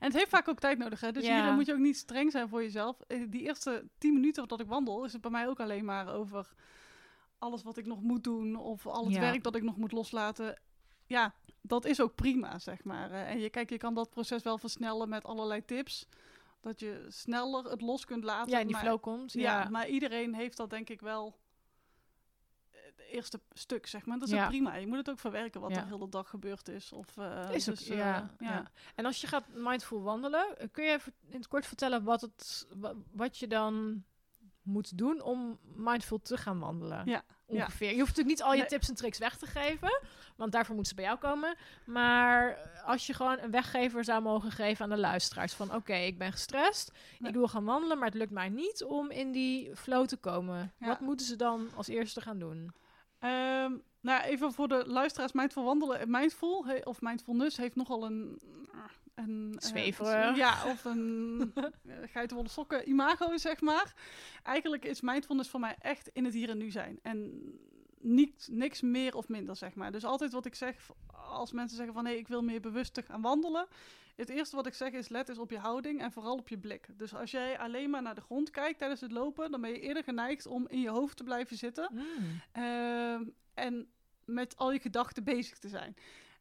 En 0.00 0.06
het 0.06 0.12
heeft 0.16 0.28
vaak 0.28 0.48
ook 0.48 0.58
tijd 0.58 0.78
nodig, 0.78 1.00
hè? 1.00 1.12
Dus 1.12 1.26
Ja. 1.26 1.44
hier 1.44 1.52
moet 1.54 1.66
je 1.66 1.72
ook 1.72 1.78
niet 1.78 1.96
streng 1.96 2.30
zijn 2.32 2.48
voor 2.48 2.62
jezelf. 2.62 3.00
Eh, 3.00 3.22
Die 3.28 3.42
eerste 3.42 3.88
tien 3.98 4.12
minuten 4.14 4.48
dat 4.48 4.60
ik 4.60 4.66
wandel, 4.66 5.04
is 5.04 5.12
het 5.12 5.20
bij 5.22 5.30
mij 5.30 5.48
ook 5.48 5.60
alleen 5.60 5.84
maar 5.84 6.14
over 6.14 6.52
alles 7.38 7.62
wat 7.62 7.76
ik 7.76 7.86
nog 7.86 8.02
moet 8.02 8.24
doen 8.24 8.56
of 8.56 8.86
al 8.86 9.04
het 9.04 9.14
Ja. 9.14 9.20
werk 9.20 9.42
dat 9.42 9.54
ik 9.56 9.62
nog 9.62 9.76
moet 9.76 9.92
loslaten. 9.92 10.60
Ja, 11.06 11.34
dat 11.60 11.84
is 11.84 12.00
ook 12.00 12.14
prima, 12.14 12.58
zeg 12.58 12.84
maar. 12.84 13.10
En 13.10 13.38
je, 13.38 13.50
kijk, 13.50 13.70
je 13.70 13.76
kan 13.78 13.94
dat 13.94 14.10
proces 14.10 14.42
wel 14.42 14.58
versnellen 14.58 15.08
met 15.08 15.24
allerlei 15.24 15.64
tips. 15.64 16.06
Dat 16.60 16.80
je 16.80 17.06
sneller 17.08 17.64
het 17.64 17.80
los 17.80 18.04
kunt 18.04 18.24
laten. 18.24 18.52
ja, 18.52 18.58
in 18.58 18.66
die 18.66 18.74
maar, 18.74 18.84
flow 18.84 19.00
komt. 19.00 19.32
Ja, 19.32 19.40
Ja, 19.62 19.68
maar 19.68 19.88
iedereen 19.88 20.34
heeft 20.34 20.56
dat 20.56 20.70
denk 20.70 20.88
ik 20.88 21.00
wel 21.00 21.34
eerste 23.12 23.40
stuk, 23.52 23.86
zeg 23.86 24.06
maar. 24.06 24.18
Dat 24.18 24.28
is 24.28 24.34
Ja. 24.34 24.42
ook 24.42 24.48
prima. 24.48 24.74
Je 24.74 24.86
moet 24.86 24.96
het 24.96 25.10
ook 25.10 25.18
verwerken 25.18 25.60
wat 25.60 25.70
Ja. 25.70 25.80
er 25.80 25.86
heel 25.86 25.98
de 25.98 26.08
dag 26.08 26.28
gebeurd 26.28 26.68
is. 26.68 26.92
Of, 26.92 27.16
eh, 27.16 27.48
is 27.52 27.64
dus, 27.64 27.88
eh, 27.88 27.96
ja, 27.96 28.30
ja. 28.38 28.70
En 28.94 29.04
als 29.04 29.20
je 29.20 29.26
gaat 29.26 29.44
mindful 29.54 30.02
wandelen, 30.02 30.58
eh, 30.58 30.68
kun 30.72 30.84
je 30.84 30.90
even 30.90 31.12
in 31.28 31.36
het 31.38 31.48
kort 31.48 31.66
vertellen 31.66 32.02
wat, 32.04 32.20
het, 32.20 32.66
wa- 32.76 32.94
wat 33.12 33.38
je 33.38 33.46
dan 33.46 34.04
moet 34.62 34.98
doen 34.98 35.20
om 35.22 35.58
mindful 35.74 36.18
te 36.22 36.36
gaan 36.36 36.58
wandelen? 36.58 37.06
Ja. 37.06 37.22
Ongeveer. 37.46 37.88
Je 37.90 37.94
hoeft 37.98 38.08
natuurlijk 38.16 38.36
niet 38.38 38.42
al 38.42 38.52
je 38.52 38.58
Nee. 38.58 38.68
tips 38.68 38.88
en 38.88 38.94
tricks 38.94 39.18
weg 39.18 39.36
te 39.38 39.46
geven, 39.46 40.00
want 40.36 40.52
daarvoor 40.52 40.74
moeten 40.74 40.94
ze 40.96 41.00
bij 41.02 41.08
jou 41.10 41.18
komen. 41.18 41.56
Maar 41.86 42.58
als 42.84 43.06
je 43.06 43.14
gewoon 43.14 43.38
een 43.38 43.50
weggever 43.50 44.04
zou 44.04 44.22
mogen 44.22 44.50
geven 44.50 44.84
aan 44.84 44.90
de 44.90 44.98
luisteraars 44.98 45.52
van 45.52 45.74
oké, 45.74 45.94
ik 45.94 46.18
ben 46.18 46.32
gestrest, 46.32 46.92
Nee. 47.18 47.28
ik 47.30 47.36
wil 47.36 47.48
gaan 47.48 47.64
wandelen, 47.64 47.98
maar 47.98 48.06
het 48.08 48.16
lukt 48.16 48.30
mij 48.30 48.48
niet 48.48 48.84
om 48.84 49.10
in 49.10 49.32
die 49.32 49.76
flow 49.76 50.06
te 50.06 50.16
komen. 50.16 50.72
Ja. 50.78 50.86
Wat 50.86 51.00
moeten 51.00 51.26
ze 51.26 51.36
dan 51.36 51.68
als 51.76 51.88
eerste 51.88 52.20
gaan 52.20 52.38
doen? 52.38 52.72
Ehm, 53.22 53.72
nou, 54.00 54.22
even 54.22 54.52
voor 54.52 54.68
de 54.68 54.84
luisteraars. 54.86 55.32
Mindful 55.32 55.64
wandelen 55.64 55.98
en 55.98 56.10
mindful, 56.10 56.66
he- 56.66 56.80
of 56.84 57.00
mindfulness, 57.00 57.56
heeft 57.56 57.76
nogal 57.76 58.04
een... 58.04 58.40
een 59.14 59.56
eh, 60.30 60.36
ja, 60.36 60.66
of 60.66 60.84
een 60.84 61.52
uh, 61.56 61.94
geitenwolle 62.12 62.48
sokken 62.48 62.88
imago, 62.88 63.36
zeg 63.36 63.60
maar. 63.60 63.94
Eigenlijk 64.42 64.84
is 64.84 65.00
mindfulness 65.00 65.50
voor 65.50 65.60
mij 65.60 65.76
echt 65.78 66.08
in 66.12 66.24
het 66.24 66.34
hier 66.34 66.48
en 66.50 66.58
nu 66.58 66.70
zijn. 66.70 66.98
En 67.02 67.42
niet, 68.00 68.48
niks 68.50 68.80
meer 68.80 69.14
of 69.16 69.28
minder, 69.28 69.56
zeg 69.56 69.74
maar. 69.74 69.92
Dus 69.92 70.04
altijd 70.04 70.32
wat 70.32 70.46
ik 70.46 70.54
zeg, 70.54 70.90
als 71.30 71.52
mensen 71.52 71.76
zeggen 71.76 71.94
van... 71.94 72.06
hé, 72.06 72.12
ik 72.12 72.28
wil 72.28 72.42
meer 72.42 72.60
bewust 72.60 73.00
gaan 73.04 73.20
wandelen... 73.22 73.66
Het 74.22 74.30
eerste 74.30 74.56
wat 74.56 74.66
ik 74.66 74.74
zeg 74.74 74.92
is 74.92 75.08
let 75.08 75.28
eens 75.28 75.38
op 75.38 75.50
je 75.50 75.58
houding 75.58 76.00
en 76.00 76.12
vooral 76.12 76.36
op 76.36 76.48
je 76.48 76.58
blik. 76.58 76.86
Dus 76.96 77.14
als 77.14 77.30
jij 77.30 77.58
alleen 77.58 77.90
maar 77.90 78.02
naar 78.02 78.14
de 78.14 78.20
grond 78.20 78.50
kijkt 78.50 78.78
tijdens 78.78 79.00
het 79.00 79.12
lopen... 79.12 79.50
dan 79.50 79.60
ben 79.60 79.70
je 79.70 79.80
eerder 79.80 80.04
geneigd 80.04 80.46
om 80.46 80.68
in 80.68 80.80
je 80.80 80.88
hoofd 80.88 81.16
te 81.16 81.24
blijven 81.24 81.56
zitten... 81.56 81.88
Mm. 81.92 82.02
Ehm, 82.52 83.24
en 83.54 83.90
met 84.24 84.56
al 84.56 84.72
je 84.72 84.80
gedachten 84.80 85.24
bezig 85.24 85.58
te 85.58 85.68
zijn. 85.68 85.96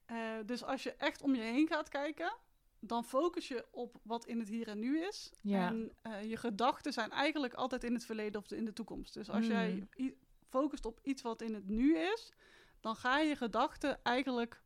Eh, 0.06 0.18
dus 0.46 0.64
als 0.64 0.84
je 0.84 0.94
echt 0.94 1.22
om 1.22 1.36
je 1.36 1.42
heen 1.42 1.68
gaat 1.68 1.90
kijken, 1.90 2.34
dan 2.80 3.04
focus 3.04 3.48
je 3.48 3.66
op 3.72 3.96
wat 4.04 4.26
in 4.26 4.40
het 4.40 4.50
hier 4.50 4.68
en 4.68 4.80
nu 4.80 5.00
is. 5.06 5.32
Ja. 5.42 5.68
En 5.68 5.92
eh, 6.02 6.24
je 6.30 6.38
gedachten 6.38 6.94
zijn 6.94 7.12
eigenlijk 7.12 7.54
altijd 7.54 7.84
in 7.84 7.94
het 7.94 8.06
verleden 8.06 8.42
of 8.42 8.52
in 8.52 8.66
de 8.66 8.74
toekomst. 8.74 9.14
Dus 9.14 9.30
als 9.30 9.46
Hmm. 9.46 9.56
jij 9.56 9.88
i- 9.98 10.18
focust 10.50 10.86
op 10.86 11.00
iets 11.04 11.22
wat 11.22 11.42
in 11.42 11.54
het 11.54 11.68
nu 11.68 11.98
is, 11.98 12.32
dan 12.80 12.96
gaan 12.96 13.28
je 13.28 13.36
gedachten 13.36 14.04
eigenlijk 14.04 14.62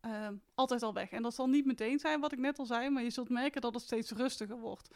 ehm, 0.00 0.34
altijd 0.54 0.82
al 0.82 0.94
weg. 0.94 1.10
En 1.10 1.22
dat 1.22 1.34
zal 1.34 1.46
niet 1.46 1.66
meteen 1.66 1.98
zijn 1.98 2.20
wat 2.20 2.32
ik 2.32 2.38
net 2.38 2.58
al 2.58 2.66
zei, 2.66 2.90
maar 2.90 3.02
je 3.02 3.10
zult 3.10 3.28
merken 3.28 3.60
dat 3.60 3.74
het 3.74 3.82
steeds 3.82 4.10
rustiger 4.10 4.58
wordt. 4.58 4.88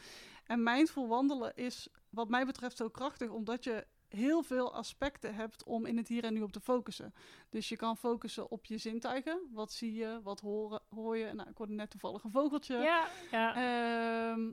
En 0.45 0.63
mindful 0.63 1.09
wandelen 1.09 1.57
is 1.57 1.89
wat 2.11 2.29
mij 2.29 2.47
betreft 2.47 2.77
zo 2.77 2.89
krachtig, 2.89 3.31
omdat 3.31 3.65
je 3.65 3.87
heel 4.09 4.43
veel 4.43 4.75
aspecten 4.75 5.35
hebt 5.35 5.65
om 5.65 5.87
in 5.87 5.97
het 5.97 6.09
hier 6.09 6.25
en 6.25 6.35
nu 6.35 6.43
op 6.43 6.53
te 6.53 6.61
focussen. 6.61 7.15
Dus 7.51 7.69
je 7.69 7.77
kan 7.77 7.97
focussen 7.97 8.51
op 8.51 8.65
je 8.65 8.79
zintuigen. 8.79 9.49
Wat 9.53 9.73
zie 9.73 9.95
je, 9.95 10.21
wat 10.23 10.41
horen, 10.41 10.81
hoor 10.89 11.17
je? 11.17 11.33
Nou, 11.33 11.49
ik 11.49 11.57
hoorde 11.57 11.73
net 11.73 11.91
toevallig 11.91 12.25
een 12.25 12.31
vogeltje. 12.31 12.77
Ja, 12.77 13.09
ja. 13.31 13.55
Ehm, 13.55 14.51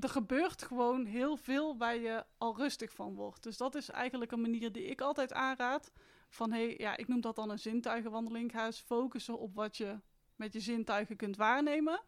er 0.00 0.08
gebeurt 0.08 0.62
gewoon 0.62 1.04
heel 1.04 1.36
veel 1.36 1.76
waar 1.76 1.96
je 1.96 2.24
al 2.38 2.56
rustig 2.56 2.92
van 2.92 3.14
wordt. 3.14 3.42
Dus 3.42 3.56
dat 3.56 3.74
is 3.74 3.90
eigenlijk 3.90 4.32
een 4.32 4.40
manier 4.40 4.72
die 4.72 4.84
ik 4.84 5.00
altijd 5.00 5.32
aanraad. 5.32 5.92
Van 6.34 6.52
hey, 6.52 6.74
ja, 6.78 6.96
ik 6.96 7.08
noem 7.08 7.20
dat 7.20 7.36
dan 7.36 7.50
een 7.50 7.58
zintuigenwandeling. 7.58 8.52
Ga 8.52 8.66
eens 8.66 8.80
focussen 8.80 9.38
op 9.38 9.54
wat 9.54 9.76
je 9.76 10.00
met 10.36 10.52
je 10.52 10.60
zintuigen 10.60 11.16
kunt 11.16 11.36
waarnemen. 11.36 12.00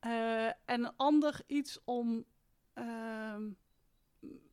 Eh, 0.00 0.46
en 0.46 0.54
een 0.64 0.96
ander 0.96 1.40
iets 1.46 1.80
om 1.84 2.24
ehm, 2.72 3.50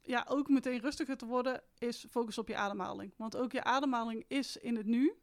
ja, 0.01 0.25
ook 0.27 0.49
meteen 0.49 0.79
rustiger 0.79 1.17
te 1.17 1.25
worden, 1.25 1.61
is 1.77 2.05
focus 2.09 2.37
op 2.37 2.47
je 2.47 2.55
ademhaling. 2.55 3.13
Want 3.17 3.35
ook 3.35 3.51
je 3.51 3.63
ademhaling 3.63 4.25
is 4.27 4.57
in 4.57 4.75
het 4.75 4.85
nu. 4.85 5.13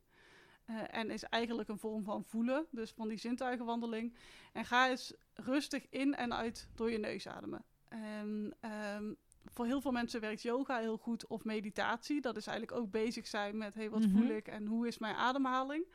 eh, 0.64 0.94
en 0.94 1.10
is 1.10 1.22
eigenlijk 1.22 1.68
een 1.68 1.78
vorm 1.78 2.04
van 2.04 2.24
voelen, 2.24 2.66
dus 2.70 2.90
van 2.90 3.08
die 3.08 3.18
zintuigenwandeling. 3.18 4.14
En 4.52 4.64
ga 4.64 4.88
eens 4.88 5.14
rustig 5.34 5.86
in 5.88 6.14
en 6.14 6.34
uit 6.34 6.68
door 6.74 6.90
je 6.90 6.98
neus 6.98 7.28
ademen. 7.28 7.64
En 7.88 8.56
ehm, 8.60 9.12
voor 9.52 9.66
heel 9.66 9.80
veel 9.80 9.92
mensen 9.92 10.20
werkt 10.20 10.42
yoga 10.42 10.78
heel 10.78 10.96
goed 10.96 11.26
of 11.26 11.44
meditatie. 11.44 12.20
Dat 12.20 12.36
is 12.36 12.46
eigenlijk 12.46 12.78
ook 12.80 12.90
bezig 12.90 13.26
zijn 13.26 13.56
met 13.58 13.74
hey, 13.74 13.90
wat 13.90 14.00
Mhm. 14.00 14.10
voel 14.10 14.28
ik 14.28 14.48
en 14.48 14.66
hoe 14.66 14.86
is 14.86 14.98
mijn 14.98 15.14
ademhaling. 15.14 15.86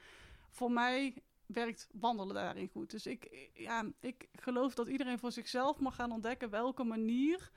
Voor 0.49 0.71
mij 0.71 1.23
werkt 1.45 1.87
wandelen 1.93 2.35
daarin 2.35 2.67
goed. 2.67 2.91
Dus 2.91 3.05
ik, 3.05 3.49
ja, 3.53 3.91
ik 3.99 4.27
geloof 4.31 4.73
dat 4.73 4.87
iedereen 4.87 5.19
voor 5.19 5.31
zichzelf 5.31 5.79
mag 5.79 5.95
gaan 5.95 6.11
ontdekken 6.11 6.49
welke 6.49 6.83
manier 6.83 7.51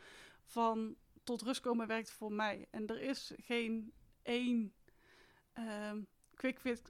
van 0.45 0.97
tot 1.25 1.43
rust 1.43 1.61
komen 1.61 1.87
werkt 1.87 2.11
voor 2.11 2.33
mij. 2.33 2.67
En 2.71 2.87
er 2.87 3.01
is 3.01 3.33
geen 3.37 3.93
één 4.23 4.73
ehm, 5.53 6.01
quick, 6.35 6.61
fix, 6.61 6.81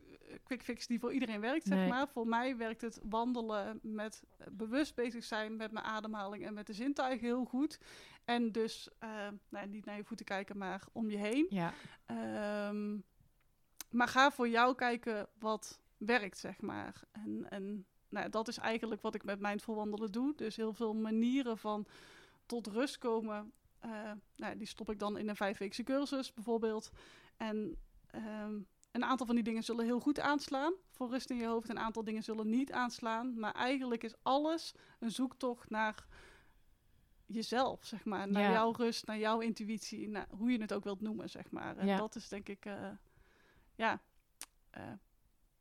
quick 0.43 0.62
fix 0.62 0.87
die 0.87 0.99
voor 0.99 1.12
iedereen 1.12 1.41
werkt, 1.41 1.66
zeg 1.66 1.78
Nee. 1.78 1.89
maar. 1.89 2.09
Voor 2.09 2.26
mij 2.26 2.57
werkt 2.57 2.80
het 2.80 3.01
wandelen 3.03 3.78
met 3.82 4.22
bewust 4.51 4.95
bezig 4.95 5.24
zijn 5.24 5.57
met 5.57 5.72
mijn 5.72 5.84
ademhaling 5.84 6.47
en 6.47 6.55
met 6.55 6.66
de 6.66 6.72
zintuigen 6.72 7.26
heel 7.26 7.45
goed. 7.45 7.78
En 8.24 8.53
dus 8.53 8.89
eh, 8.99 9.28
nou, 9.49 9.66
niet 9.66 9.84
naar 9.84 9.97
je 9.97 10.05
voeten 10.05 10.26
kijken, 10.26 10.59
maar 10.59 10.82
om 10.93 11.11
je 11.11 11.16
heen. 11.16 11.47
ja. 11.51 11.72
Ehm, 12.07 12.99
maar 13.91 14.09
ga 14.09 14.30
voor 14.30 14.49
jou 14.49 14.74
kijken 14.74 15.28
wat 15.39 15.80
werkt, 15.97 16.39
zeg 16.39 16.61
maar. 16.61 17.03
En, 17.12 17.51
en 17.51 17.87
nou, 18.09 18.28
dat 18.30 18.49
is 18.49 18.57
eigenlijk 18.59 19.03
wat 19.03 19.14
ik 19.14 19.24
met 19.24 19.41
mindful 19.41 19.74
wandelen 19.74 20.12
doe. 20.12 20.32
Dus 20.37 20.57
heel 20.57 20.72
veel 20.72 20.95
manieren 20.95 21.59
van 21.59 21.87
tot 22.47 22.66
rust 22.66 22.99
komen. 22.99 23.53
eh, 23.78 24.12
nou, 24.37 24.57
die 24.57 24.66
stop 24.66 24.91
ik 24.91 24.99
dan 24.99 25.18
in 25.18 25.28
een 25.28 25.37
vijfweekse 25.37 25.82
cursus 25.82 26.34
bijvoorbeeld. 26.34 26.91
En 27.37 27.76
ehm, 28.11 28.59
een 28.97 29.05
aantal 29.05 29.26
van 29.26 29.34
die 29.34 29.44
dingen 29.44 29.62
zullen 29.64 29.84
heel 29.84 30.01
goed 30.01 30.20
aanslaan 30.20 30.72
voor 30.90 31.09
rust 31.11 31.30
in 31.30 31.36
je 31.36 31.47
hoofd. 31.47 31.68
Een 31.68 31.78
aantal 31.78 32.05
dingen 32.05 32.22
zullen 32.22 32.49
niet 32.51 32.72
aanslaan. 32.72 33.38
Maar 33.38 33.53
eigenlijk 33.55 34.05
is 34.05 34.14
alles 34.22 34.74
een 34.99 35.11
zoektocht 35.11 35.70
naar 35.70 36.07
jezelf, 37.26 37.84
zeg 37.84 38.05
maar. 38.05 38.28
Naar 38.28 38.42
Ja. 38.42 38.53
jouw 38.53 38.70
rust, 38.70 39.07
naar 39.07 39.18
jouw 39.18 39.40
intuïtie. 39.40 40.09
Naar 40.09 40.26
hoe 40.30 40.51
je 40.51 40.61
het 40.61 40.72
ook 40.72 40.84
wilt 40.84 41.01
noemen, 41.01 41.30
zeg 41.30 41.51
maar. 41.51 41.76
En 41.76 41.86
Ja. 41.86 41.97
dat 41.97 42.14
is 42.14 42.28
denk 42.28 42.49
ik, 42.49 42.64
eh, 42.64 42.88
ja, 43.74 44.01
eh, 44.70 44.82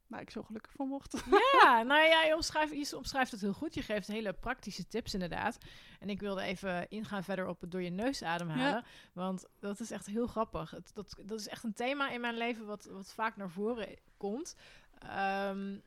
waar 0.07 0.21
ik 0.21 0.29
zo 0.29 0.43
gelukkig 0.43 0.71
van 0.71 0.89
word. 0.89 1.13
Ja, 1.61 1.81
nou 1.83 2.07
ja, 2.07 2.23
je 2.23 2.35
omschrijft, 2.35 2.89
je 2.89 2.97
omschrijft 2.97 3.31
het 3.31 3.41
heel 3.41 3.53
goed. 3.53 3.73
Je 3.73 3.81
geeft 3.81 4.07
hele 4.07 4.33
praktische 4.33 4.87
tips 4.87 5.13
inderdaad. 5.13 5.57
En 5.99 6.09
ik 6.09 6.19
wilde 6.19 6.41
even 6.41 6.89
ingaan 6.89 7.23
verder 7.23 7.47
op 7.47 7.61
het 7.61 7.71
door 7.71 7.81
je 7.81 7.89
neus 7.89 8.23
ademhalen. 8.23 8.63
Ja. 8.65 8.83
Want 9.13 9.45
dat 9.59 9.79
is 9.79 9.91
echt 9.91 10.05
heel 10.05 10.27
grappig. 10.27 10.71
Het, 10.71 10.91
dat, 10.93 11.15
dat 11.25 11.39
is 11.39 11.47
echt 11.47 11.63
een 11.63 11.73
thema 11.73 12.09
in 12.11 12.21
mijn 12.21 12.37
leven 12.37 12.65
wat, 12.65 12.85
wat 12.85 13.13
vaak 13.13 13.35
naar 13.35 13.49
voren 13.49 13.99
komt. 14.17 14.55
Ehm, 14.99 15.77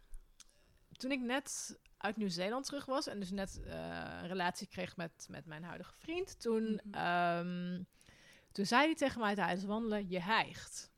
toen 0.93 1.11
ik 1.11 1.21
net 1.21 1.79
uit 1.97 2.17
Nieuw-Zeeland 2.17 2.65
terug 2.65 2.85
was 2.85 3.07
en 3.07 3.19
dus 3.21 3.31
net 3.31 3.61
eh, 3.65 3.73
een 4.23 4.29
relatie 4.29 4.67
kreeg 4.67 4.97
met, 4.97 5.27
met 5.31 5.47
mijn 5.47 5.65
huidige 5.65 5.95
vriend, 5.99 6.41
toen, 6.41 6.81
Mhm. 6.85 6.95
ehm, 6.95 7.83
toen 8.53 8.67
zei 8.67 8.85
hij 8.85 8.95
tegen 8.95 9.21
mij 9.21 9.35
tijdens 9.35 9.65
wandelen, 9.65 10.09
je 10.09 10.21
hijgt. 10.21 10.91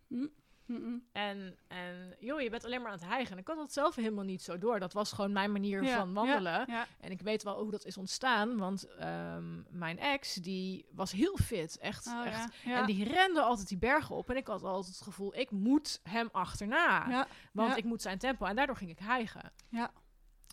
En, 1.12 1.56
en 1.68 2.14
joh, 2.18 2.40
je 2.40 2.50
bent 2.50 2.64
alleen 2.64 2.82
maar 2.82 2.90
aan 2.92 2.98
het 2.98 3.08
hijgen. 3.08 3.32
En 3.32 3.38
ik 3.38 3.46
had 3.46 3.56
dat 3.56 3.72
zelf 3.72 3.94
helemaal 3.94 4.24
niet 4.24 4.42
zo 4.42 4.58
door. 4.58 4.80
Dat 4.80 4.92
was 4.92 5.12
gewoon 5.12 5.32
mijn 5.32 5.52
manier 5.52 5.82
Ja, 5.82 5.96
van 5.96 6.14
wandelen. 6.14 6.64
Ja, 6.66 6.86
En 7.00 7.10
ik 7.10 7.20
weet 7.22 7.42
wel 7.42 7.62
hoe 7.62 7.70
dat 7.70 7.84
is 7.84 7.96
ontstaan. 7.96 8.58
Want 8.58 8.94
ehm, 8.96 9.78
mijn 9.78 9.98
ex, 9.98 10.34
die 10.34 10.86
was 10.92 11.12
heel 11.12 11.36
fit. 11.42 11.78
Echt. 11.78 12.06
Oh, 12.06 12.26
echt. 12.26 12.54
En 12.64 12.86
die 12.86 13.04
rende 13.04 13.40
altijd 13.40 13.68
die 13.68 13.78
bergen 13.78 14.16
op. 14.16 14.30
En 14.30 14.36
ik 14.36 14.46
had 14.46 14.62
altijd 14.62 14.94
het 14.94 15.04
gevoel, 15.04 15.36
ik 15.36 15.50
moet 15.50 16.00
hem 16.02 16.28
achterna. 16.32 17.26
Want 17.52 17.76
ik 17.76 17.84
moet 17.84 18.02
zijn 18.02 18.18
tempo. 18.18 18.44
En 18.46 18.56
daardoor 18.56 18.76
ging 18.76 18.90
ik 18.90 18.98
hijgen. 18.98 19.52
Ja. 19.68 19.90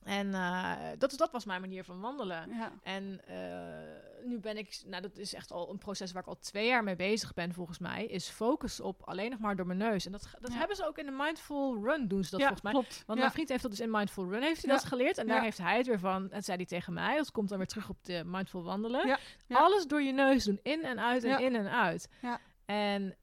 En 0.04 0.34
eh, 0.34 0.74
dat, 0.98 1.14
dat 1.18 1.32
was 1.32 1.46
mijn 1.46 1.62
manier 1.62 1.84
van 1.84 2.00
wandelen. 2.00 2.50
Ja. 2.50 2.72
En 2.84 3.22
eh, 3.26 4.07
nu 4.24 4.40
ben 4.40 4.58
ik, 4.58 4.82
nou 4.86 5.02
dat 5.02 5.18
is 5.18 5.34
echt 5.34 5.52
al 5.52 5.70
een 5.70 5.78
proces 5.78 6.12
waar 6.12 6.22
ik 6.22 6.28
al 6.28 6.40
twee 6.40 6.68
jaar 6.68 6.84
mee 6.84 6.96
bezig 6.96 7.34
ben 7.34 7.54
volgens 7.54 7.80
mij, 7.80 8.06
is 8.06 8.30
focus 8.30 8.80
op 8.80 9.02
alleen 9.04 9.30
nog 9.30 9.40
maar 9.40 9.56
door 9.56 9.66
mijn 9.68 9.80
neus. 9.80 10.06
En 10.06 10.12
dat, 10.12 10.28
dat 10.40 10.52
Ja. 10.52 10.58
hebben 10.58 10.76
ze 10.76 10.88
ook 10.88 10.98
in 10.98 11.06
de 11.06 11.12
Mindful 11.12 11.84
Run 11.84 12.08
doen 12.08 12.24
ze 12.24 12.30
dat 12.30 12.40
ja, 12.40 12.46
volgens 12.46 12.64
mij. 12.64 12.72
klopt. 12.72 13.04
Want 13.06 13.20
mijn 13.20 13.32
vriend 13.32 13.50
heeft 13.50 13.62
dat 13.62 13.72
dus 13.72 13.80
in 13.80 13.92
Mindful 13.92 14.30
Run 14.30 14.42
heeft 14.42 14.62
hij 14.66 14.72
dat 14.74 14.84
geleerd. 14.84 15.18
En 15.18 15.28
daar 15.28 15.42
heeft 15.42 15.58
hij 15.58 15.78
het 15.78 15.88
weer 15.88 16.00
van. 16.00 16.32
En 16.32 16.44
zei 16.44 16.58
hij 16.58 16.66
tegen 16.66 16.94
mij, 16.94 17.16
dat 17.18 17.32
komt 17.32 17.50
dan 17.50 17.58
weer 17.58 17.68
terug 17.68 17.90
op 17.90 17.98
de 18.02 18.24
Mindful 18.26 18.64
wandelen. 18.64 19.18
Alles 19.50 19.86
door 19.86 20.02
je 20.02 20.12
neus 20.12 20.44
doen, 20.44 20.60
in 20.64 20.84
en 20.84 21.00
uit 21.00 21.24
en 21.24 21.40
in 21.40 21.56
en 21.56 21.70
uit. 21.72 22.10
Ja. 22.22 22.40
En 22.66 23.16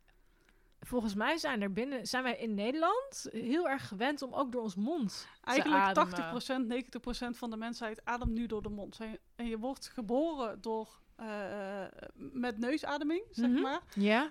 volgens 0.87 1.15
mij 1.15 1.37
zijn 1.37 1.63
er 1.63 1.73
binnen, 1.73 2.07
zijn 2.07 2.23
wij 2.23 2.37
in 2.37 2.55
Nederland 2.55 3.27
heel 3.31 3.69
erg 3.69 3.89
gewend 3.89 4.23
om 4.23 4.33
ook 4.35 4.53
door 4.53 4.63
ons 4.63 4.75
mond 4.75 5.27
Eigenlijk 5.43 5.93
te 5.95 6.01
ademen. 6.01 6.43
80%, 6.43 7.33
90% 7.35 7.37
van 7.39 7.51
de 7.51 7.57
mensheid 7.57 8.05
ademt 8.05 8.31
nu 8.33 8.47
door 8.47 8.63
de 8.63 8.69
mond. 8.69 8.99
En 9.37 9.47
je 9.47 9.59
wordt 9.59 9.89
geboren 9.89 10.61
door, 10.61 11.01
eh, 11.17 11.85
met 12.15 12.59
neusademing, 12.59 13.23
zeg 13.31 13.51
Mhm. 13.51 13.61
maar. 13.63 13.81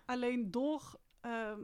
Alleen 0.05 0.51
door 0.51 0.95
ehm, 1.21 1.59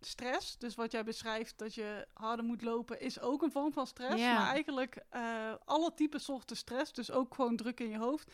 stress, 0.00 0.58
dus 0.58 0.74
wat 0.74 0.92
jij 0.92 1.04
beschrijft 1.04 1.58
dat 1.58 1.74
je 1.74 2.06
harder 2.14 2.44
moet 2.44 2.62
lopen, 2.62 3.00
is 3.00 3.20
ook 3.20 3.42
een 3.42 3.52
vorm 3.52 3.72
van 3.72 3.86
stress. 3.86 4.22
Maar 4.34 4.48
eigenlijk 4.48 5.04
eh, 5.08 5.52
alle 5.64 5.94
type 5.94 6.18
soorten 6.18 6.56
stress, 6.56 6.92
dus 6.92 7.10
ook 7.10 7.34
gewoon 7.34 7.56
druk 7.56 7.80
in 7.80 7.88
je 7.88 7.98
hoofd, 7.98 8.32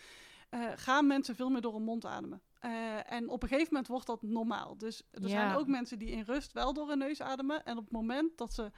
eh, 0.48 0.60
gaan 0.74 1.06
mensen 1.06 1.34
veel 1.36 1.50
meer 1.50 1.60
door 1.60 1.72
hun 1.74 1.82
mond 1.82 2.04
ademen. 2.04 2.40
Eh, 2.60 3.12
en 3.12 3.28
op 3.28 3.42
een 3.42 3.48
gegeven 3.48 3.68
moment 3.72 3.88
wordt 3.90 4.06
dat 4.06 4.22
normaal. 4.22 4.76
Dus 4.78 5.02
er 5.10 5.22
Ja. 5.22 5.28
zijn 5.28 5.54
ook 5.54 5.66
mensen 5.66 5.98
die 5.98 6.08
in 6.10 6.22
rust 6.22 6.52
wel 6.52 6.72
door 6.72 6.88
hun 6.88 6.98
neus 6.98 7.20
ademen. 7.22 7.64
En 7.64 7.76
op 7.76 7.82
het 7.84 7.92
moment 7.92 8.38
dat 8.38 8.54
ze 8.54 8.70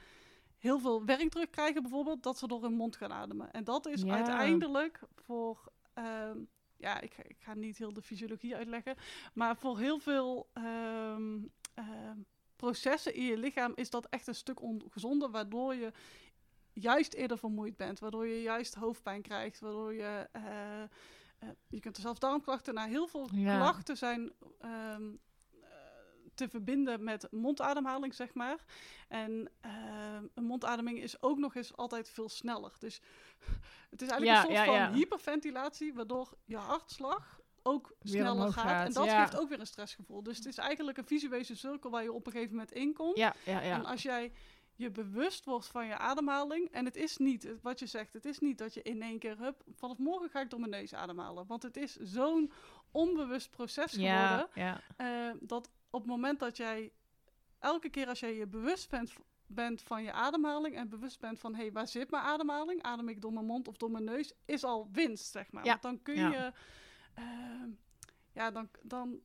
heel 0.57 0.79
veel 0.79 1.05
werkdruk 1.05 1.51
krijgen 1.51 1.81
bijvoorbeeld, 1.81 2.23
dat 2.23 2.37
ze 2.37 2.47
door 2.47 2.61
hun 2.63 2.73
mond 2.73 2.95
gaan 2.95 3.11
ademen. 3.13 3.51
En 3.51 3.63
dat 3.63 3.87
is 3.87 4.01
Ja. 4.01 4.13
uiteindelijk 4.13 4.99
voor... 5.15 5.71
ehm, 5.93 6.37
ja, 6.77 7.01
ik, 7.01 7.13
ga- 7.13 7.23
ik 7.27 7.37
ga 7.39 7.53
niet 7.53 7.77
heel 7.77 7.93
de 7.93 8.01
fysiologie 8.01 8.55
uitleggen. 8.55 8.95
Maar 9.33 9.57
voor 9.57 9.77
heel 9.79 9.99
veel 9.99 10.49
ehm, 10.53 11.37
ehm, 11.73 12.17
processen 12.55 13.13
in 13.13 13.23
je 13.23 13.37
lichaam 13.37 13.71
is 13.75 13.89
dat 13.89 14.05
echt 14.09 14.27
een 14.27 14.35
stuk 14.35 14.61
ongezonder. 14.61 15.29
Waardoor 15.31 15.75
je 15.75 15.91
juist 16.73 17.13
eerder 17.13 17.37
vermoeid 17.37 17.77
bent. 17.77 17.99
Waardoor 17.99 18.27
je 18.27 18.41
juist 18.41 18.73
hoofdpijn 18.75 19.21
krijgt. 19.21 19.59
Waardoor 19.59 19.93
je... 19.93 20.27
eh, 20.31 20.83
eh, 21.39 21.49
je 21.67 21.79
kunt 21.79 21.95
er 21.95 22.01
zelfs 22.01 22.19
darmklachten 22.19 22.73
naar. 22.73 22.87
Heel 22.87 23.07
veel 23.07 23.29
Ja. 23.31 23.57
klachten 23.57 23.97
zijn 23.97 24.31
ehm, 24.59 25.09
eh, 25.61 25.69
te 26.33 26.49
verbinden 26.49 27.03
met 27.03 27.27
mondademhaling, 27.31 28.13
zeg 28.13 28.33
maar. 28.33 28.57
En 29.07 29.51
ehm, 29.61 30.23
een 30.33 30.43
mondademing 30.43 30.99
is 31.01 31.21
ook 31.21 31.37
nog 31.37 31.55
eens 31.55 31.75
altijd 31.77 32.09
veel 32.09 32.29
sneller. 32.29 32.73
Dus 32.79 33.01
het 33.89 34.01
is 34.01 34.07
eigenlijk 34.09 34.41
Ja, 34.43 34.49
een 34.49 34.55
soort 34.55 34.67
van 34.67 34.93
hyperventilatie, 34.93 35.93
waardoor 35.93 36.37
je 36.45 36.57
hartslag 36.57 37.39
ook 37.63 37.93
sneller 38.01 38.53
gaat. 38.53 38.63
gaat, 38.65 38.87
En 38.87 38.93
dat 38.93 39.03
geeft 39.21 39.37
ook 39.39 39.49
weer 39.49 39.59
een 39.59 39.67
stressgevoel. 39.67 40.23
Dus 40.23 40.37
het 40.37 40.45
is 40.45 40.57
eigenlijk 40.57 40.97
een 40.97 41.07
visueuze 41.07 41.55
cirkel 41.55 41.89
waar 41.89 42.03
je 42.03 42.13
op 42.13 42.25
een 42.25 42.31
gegeven 42.31 42.51
moment 42.55 42.71
in 42.71 42.93
komt. 42.93 43.17
En 43.45 43.85
als 43.85 44.01
jij 44.01 44.31
je 44.79 44.91
bewust 44.91 45.45
wordt 45.45 45.67
van 45.67 45.85
je 45.85 45.97
ademhaling. 45.97 46.71
En 46.71 46.85
het 46.85 46.95
is 46.95 47.17
niet, 47.17 47.53
wat 47.61 47.79
je 47.79 47.85
zegt, 47.85 48.13
het 48.13 48.25
is 48.25 48.39
niet 48.39 48.57
dat 48.57 48.73
je 48.73 48.81
in 48.81 49.01
één 49.01 49.19
keer, 49.19 49.37
hup, 49.37 49.63
vanaf 49.71 49.97
morgen 49.97 50.29
ga 50.29 50.41
ik 50.41 50.49
door 50.49 50.59
mijn 50.59 50.71
neus 50.71 50.93
ademhalen. 50.93 51.47
Want 51.47 51.63
het 51.63 51.77
is 51.77 51.95
zo'n 51.95 52.51
onbewust 52.91 53.49
proces 53.49 53.91
geworden. 53.91 54.09
ja, 54.09 54.49
ja. 54.53 54.81
eh, 54.97 55.35
dat 55.41 55.69
op 55.89 55.99
het 56.01 56.09
moment 56.09 56.39
dat 56.39 56.57
jij, 56.57 56.91
elke 57.59 57.89
keer 57.89 58.07
als 58.07 58.19
jij 58.19 58.35
je 58.35 58.47
bewust 58.47 58.89
bent, 58.89 59.13
bent 59.47 59.81
van 59.81 60.03
je 60.03 60.11
ademhaling. 60.11 60.75
En 60.75 60.89
bewust 60.89 61.19
bent 61.19 61.39
van, 61.39 61.55
hé, 61.55 61.61
hey, 61.61 61.71
waar 61.71 61.87
zit 61.87 62.11
mijn 62.11 62.23
ademhaling? 62.23 62.81
Adem 62.81 63.09
ik 63.09 63.21
door 63.21 63.33
mijn 63.33 63.45
mond 63.45 63.67
of 63.67 63.77
door 63.77 63.91
mijn 63.91 64.03
neus? 64.03 64.33
Is 64.45 64.63
al 64.63 64.89
winst, 64.91 65.31
zeg 65.31 65.51
maar. 65.51 65.65
Ja, 65.65 65.69
Want 65.69 65.81
dan 65.81 66.01
kun 66.01 66.15
je, 66.31 66.51
ehm, 67.13 67.69
ja, 68.31 68.51
dan... 68.51 68.69
dan 68.81 69.19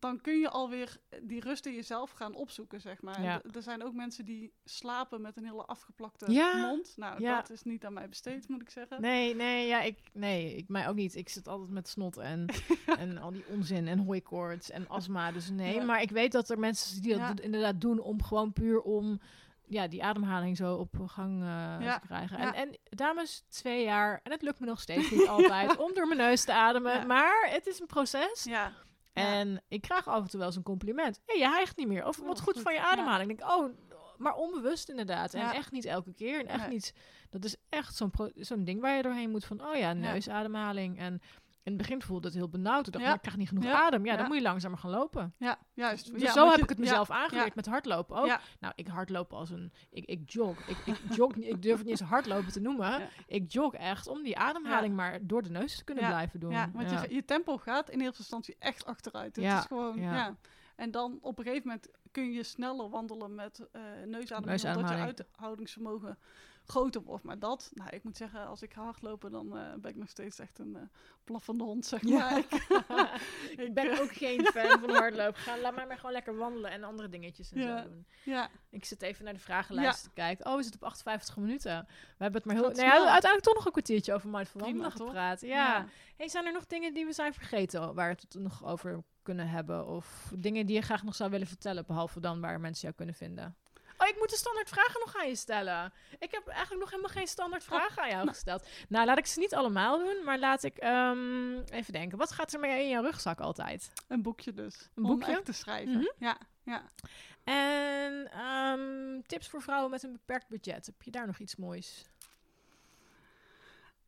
dan 0.00 0.20
kun 0.20 0.38
je 0.38 0.48
alweer 0.48 0.96
die 1.22 1.40
rust 1.40 1.66
in 1.66 1.74
jezelf 1.74 2.10
gaan 2.10 2.34
opzoeken, 2.34 2.80
zeg 2.80 3.02
maar. 3.02 3.22
Ja. 3.22 3.42
Er 3.54 3.62
zijn 3.62 3.84
ook 3.84 3.92
mensen 3.94 4.24
die 4.24 4.52
slapen 4.64 5.20
met 5.20 5.36
een 5.36 5.44
hele 5.44 5.64
afgeplakte 5.64 6.32
Ja, 6.32 6.56
mond. 6.56 6.92
Nou, 6.96 7.22
ja. 7.22 7.36
dat 7.36 7.50
is 7.50 7.62
niet 7.62 7.84
aan 7.84 7.92
mij 7.92 8.08
besteed, 8.08 8.48
moet 8.48 8.60
ik 8.60 8.70
zeggen. 8.70 9.00
Nee, 9.00 9.34
nee, 9.34 9.66
ja, 9.66 9.80
ik, 9.80 9.98
nee, 10.12 10.56
ik 10.56 10.68
mij 10.68 10.88
ook 10.88 10.94
niet. 10.94 11.14
Ik 11.16 11.28
zit 11.28 11.48
altijd 11.48 11.70
met 11.70 11.88
snot 11.88 12.16
en, 12.16 12.46
en 12.98 13.18
al 13.18 13.30
die 13.30 13.44
onzin 13.48 13.88
en 13.88 13.98
hooikoorts 13.98 14.70
en 14.70 14.88
astma. 14.88 15.32
Dus 15.32 15.50
nee, 15.50 15.80
maar 15.80 16.02
ik 16.02 16.10
weet 16.10 16.32
dat 16.32 16.50
er 16.50 16.58
mensen 16.58 17.02
die 17.02 17.18
dat 17.18 17.40
inderdaad 17.40 17.80
doen 17.80 18.00
om 18.00 18.22
gewoon 18.22 18.52
puur 18.52 18.80
om 18.80 19.20
ja, 19.66 19.88
die 19.88 20.04
ademhaling 20.04 20.56
zo 20.56 20.74
op 20.74 20.94
gang 21.06 21.42
eh, 21.42 21.76
Ja, 21.80 21.98
te 21.98 22.06
krijgen. 22.06 22.38
ja. 22.38 22.54
En, 22.54 22.68
en 22.68 22.78
dames, 22.84 23.44
twee 23.48 23.84
jaar, 23.84 24.20
en 24.22 24.32
het 24.32 24.42
lukt 24.42 24.60
me 24.60 24.66
nog 24.66 24.80
steeds 24.80 25.10
niet 25.10 25.28
altijd 25.28 25.76
om 25.84 25.94
door 25.94 26.06
mijn 26.06 26.18
neus 26.20 26.44
te 26.44 26.52
ademen. 26.52 27.06
Maar 27.06 27.48
het 27.50 27.66
is 27.66 27.80
een 27.80 27.86
proces. 27.86 28.44
Ja, 28.44 28.72
En 29.12 29.62
ik 29.68 29.80
krijg 29.80 30.08
af 30.08 30.22
en 30.22 30.28
toe 30.28 30.38
wel 30.38 30.48
eens 30.48 30.56
een 30.56 30.62
compliment. 30.62 31.20
Hé, 31.26 31.38
je 31.38 31.48
hijgt 31.48 31.76
niet 31.76 31.88
meer. 31.88 32.06
Of 32.06 32.20
Oh, 32.20 32.26
wat 32.26 32.40
goed, 32.40 32.52
goed. 32.52 32.62
van 32.62 32.74
je 32.74 32.80
ademhaling. 32.80 33.30
Ik 33.30 33.38
denk, 33.38 33.50
oh, 33.50 33.70
maar 34.16 34.34
onbewust 34.34 34.88
inderdaad. 34.88 35.34
En 35.34 35.50
echt 35.50 35.72
niet 35.72 35.84
elke 35.84 36.12
keer. 36.12 36.38
En 36.40 36.46
echt 36.46 36.68
niet... 36.68 36.94
Dat 37.30 37.44
is 37.44 37.56
echt 37.68 37.96
zo'n 37.96 38.12
zo'n 38.34 38.64
ding 38.64 38.80
waar 38.80 38.96
je 38.96 39.02
doorheen 39.02 39.30
moet 39.30 39.44
van... 39.44 39.66
Oh 39.66 39.76
ja, 39.76 39.92
neusademhaling. 39.92 40.98
En 40.98 41.20
in 41.62 41.72
het 41.72 41.76
begin 41.76 42.02
voelde 42.02 42.26
het 42.26 42.36
heel 42.36 42.48
benauwd. 42.48 42.86
Ik 42.86 42.92
dacht, 42.92 43.04
Ja. 43.04 43.14
ik 43.14 43.20
krijg 43.20 43.36
niet 43.36 43.48
genoeg 43.48 43.64
Ja. 43.64 43.86
adem. 43.86 44.04
Ja, 44.04 44.16
dan 44.16 44.26
moet 44.26 44.36
je 44.36 44.42
langzamer 44.42 44.78
gaan 44.78 44.90
lopen. 44.90 45.34
ja, 45.38 45.58
juist. 45.74 46.12
Dus 46.20 46.32
zo 46.32 46.46
heb 46.46 46.56
je- 46.56 46.62
ik 46.62 46.68
het 46.68 46.78
mezelf 46.78 47.10
aangeleerd 47.10 47.54
met 47.54 47.66
hardlopen 47.66 48.16
ook. 48.16 48.38
Nou, 48.60 48.72
ik 48.76 48.86
hardloop 48.86 49.32
als 49.32 49.50
een... 49.50 49.72
Ik, 49.90 50.04
ik 50.04 50.30
jog. 50.30 50.68
Ik, 50.68 50.76
ik 50.86 51.14
jog 51.14 51.34
niet, 51.34 51.46
ik 51.46 51.62
durf 51.62 51.76
het 51.78 51.86
niet 51.86 52.00
eens 52.00 52.08
hardlopen 52.08 52.52
te 52.52 52.60
noemen. 52.60 53.08
Ik 53.26 53.52
jog 53.52 53.74
echt 53.74 54.06
om 54.06 54.22
die 54.22 54.38
ademhaling 54.38 54.94
maar 54.94 55.18
door 55.26 55.42
de 55.42 55.50
neus 55.50 55.76
te 55.76 55.84
kunnen 55.84 56.06
blijven 56.06 56.40
doen. 56.40 56.50
Ja, 56.50 56.70
want 56.72 56.90
Je, 56.90 57.14
je 57.14 57.24
tempo 57.24 57.56
gaat 57.56 57.90
in 57.90 58.00
eerste 58.00 58.18
instantie 58.18 58.56
echt 58.58 58.84
achteruit. 58.84 59.36
Het 59.36 59.44
Ja, 59.44 59.58
is 59.58 59.64
gewoon, 59.66 60.00
ja. 60.00 60.36
En 60.76 60.90
dan 60.90 61.18
op 61.20 61.38
een 61.38 61.44
gegeven 61.44 61.66
moment 61.68 61.88
kun 62.10 62.32
je 62.32 62.42
sneller 62.42 62.88
wandelen 62.90 63.34
met 63.34 63.58
eh 63.72 63.80
neusademing, 63.82 64.10
omdat 64.10 64.60
je 64.60 64.66
Neusademhaling. 64.66 65.00
uithoudingsvermogen 65.06 66.18
groter 66.70 67.02
wordt. 67.02 67.24
Maar 67.24 67.38
dat, 67.38 67.70
nou, 67.74 67.90
ik 67.90 68.04
moet 68.04 68.16
zeggen, 68.16 68.46
als 68.46 68.62
ik 68.62 68.72
ga 68.72 68.82
hardlopen, 68.82 69.30
dan 69.30 69.56
eh, 69.58 69.74
ben 69.80 69.90
ik 69.90 69.96
nog 69.96 70.08
steeds 70.08 70.38
echt 70.38 70.58
een 70.58 70.76
eh 70.76 70.82
blaffende 71.24 71.64
hond, 71.64 71.86
zeg 71.86 72.06
Ja. 72.06 72.18
maar. 72.30 72.42
ik 73.66 73.74
ben 73.74 74.00
ook 74.00 74.12
geen 74.12 74.44
fan 74.54 74.80
van 74.80 74.90
hardlopen. 74.90 75.34
Ga, 75.40 75.58
laat 75.58 75.74
mij 75.74 75.86
maar 75.86 75.96
gewoon 75.96 76.12
lekker 76.12 76.36
wandelen 76.36 76.70
en 76.70 76.84
andere 76.84 77.08
dingetjes 77.08 77.52
en 77.52 77.60
Ja. 77.60 77.82
zo 77.82 77.88
doen. 77.88 78.06
Ja, 78.24 78.48
Ik 78.70 78.84
zit 78.84 79.02
even 79.02 79.24
naar 79.24 79.34
de 79.34 79.40
vragenlijst 79.40 80.02
te 80.02 80.10
kijken. 80.10 80.46
Oh, 80.46 80.56
we 80.56 80.62
zitten 80.62 80.80
op 80.82 80.86
58 80.88 81.36
minuten. 81.36 81.86
We 81.88 82.22
hebben 82.22 82.40
het 82.40 82.44
maar 82.44 82.54
heel... 82.54 82.64
Nou 82.64 82.74
snel. 82.74 82.90
uiteindelijk 83.02 83.42
toch 83.42 83.54
nog 83.54 83.64
een 83.66 83.72
kwartiertje 83.72 84.14
over 84.14 84.28
mindful 84.28 84.60
wandelen 84.60 84.90
gepraat. 84.92 85.40
Ja. 85.40 85.48
Ja. 85.48 85.86
Hey, 86.16 86.28
zijn 86.28 86.46
er 86.46 86.52
nog 86.52 86.66
dingen 86.66 86.94
die 86.94 87.06
we 87.06 87.12
zijn 87.12 87.32
vergeten 87.34 87.94
waar 87.94 88.14
we 88.14 88.20
het 88.20 88.34
nog 88.42 88.64
over 88.64 89.02
kunnen 89.22 89.48
hebben? 89.48 89.86
Of 89.86 90.32
dingen 90.36 90.66
die 90.66 90.74
je 90.76 90.82
graag 90.82 91.02
nog 91.02 91.14
zou 91.14 91.30
willen 91.30 91.46
vertellen, 91.46 91.86
behalve 91.86 92.20
dan 92.20 92.40
waar 92.40 92.60
mensen 92.60 92.82
jou 92.82 92.94
kunnen 92.94 93.14
vinden? 93.14 93.56
Oh 94.10 94.16
ik 94.16 94.18
moet 94.18 94.30
de 94.30 94.36
standaard 94.36 94.68
vragen 94.68 95.00
nog 95.00 95.16
aan 95.16 95.28
je 95.28 95.36
stellen. 95.36 95.92
Ik 96.18 96.30
heb 96.30 96.46
eigenlijk 96.48 96.80
nog 96.80 96.90
helemaal 96.90 97.12
geen 97.12 97.26
standaard 97.26 97.64
vragen 97.64 98.02
aan 98.02 98.08
jou 98.08 98.28
gesteld. 98.28 98.66
Nou, 98.88 99.06
laat 99.06 99.18
ik 99.18 99.26
ze 99.26 99.38
niet 99.38 99.54
allemaal 99.54 99.98
doen, 99.98 100.24
maar 100.24 100.38
laat 100.38 100.62
ik 100.62 100.76
ehm, 100.78 101.58
even 101.60 101.92
denken. 101.92 102.18
Wat 102.18 102.32
gaat 102.32 102.52
er 102.52 102.60
mee 102.60 102.82
in 102.82 102.88
jouw 102.88 103.02
rugzak 103.02 103.40
altijd? 103.40 103.92
Een 104.08 104.22
boekje 104.22 104.52
dus. 104.52 104.88
Een 104.94 105.04
Om 105.04 105.10
boekje? 105.10 105.32
echt 105.32 105.44
te 105.44 105.52
schrijven. 105.52 105.92
Mhm. 105.92 106.06
Ja, 106.18 106.38
ja. 106.64 106.82
En 107.44 108.30
ehm, 108.32 109.22
tips 109.26 109.48
voor 109.48 109.62
vrouwen 109.62 109.90
met 109.90 110.02
een 110.02 110.12
beperkt 110.12 110.48
budget. 110.48 110.86
Heb 110.86 111.02
je 111.02 111.10
daar 111.10 111.26
nog 111.26 111.38
iets 111.38 111.56
moois? 111.56 112.04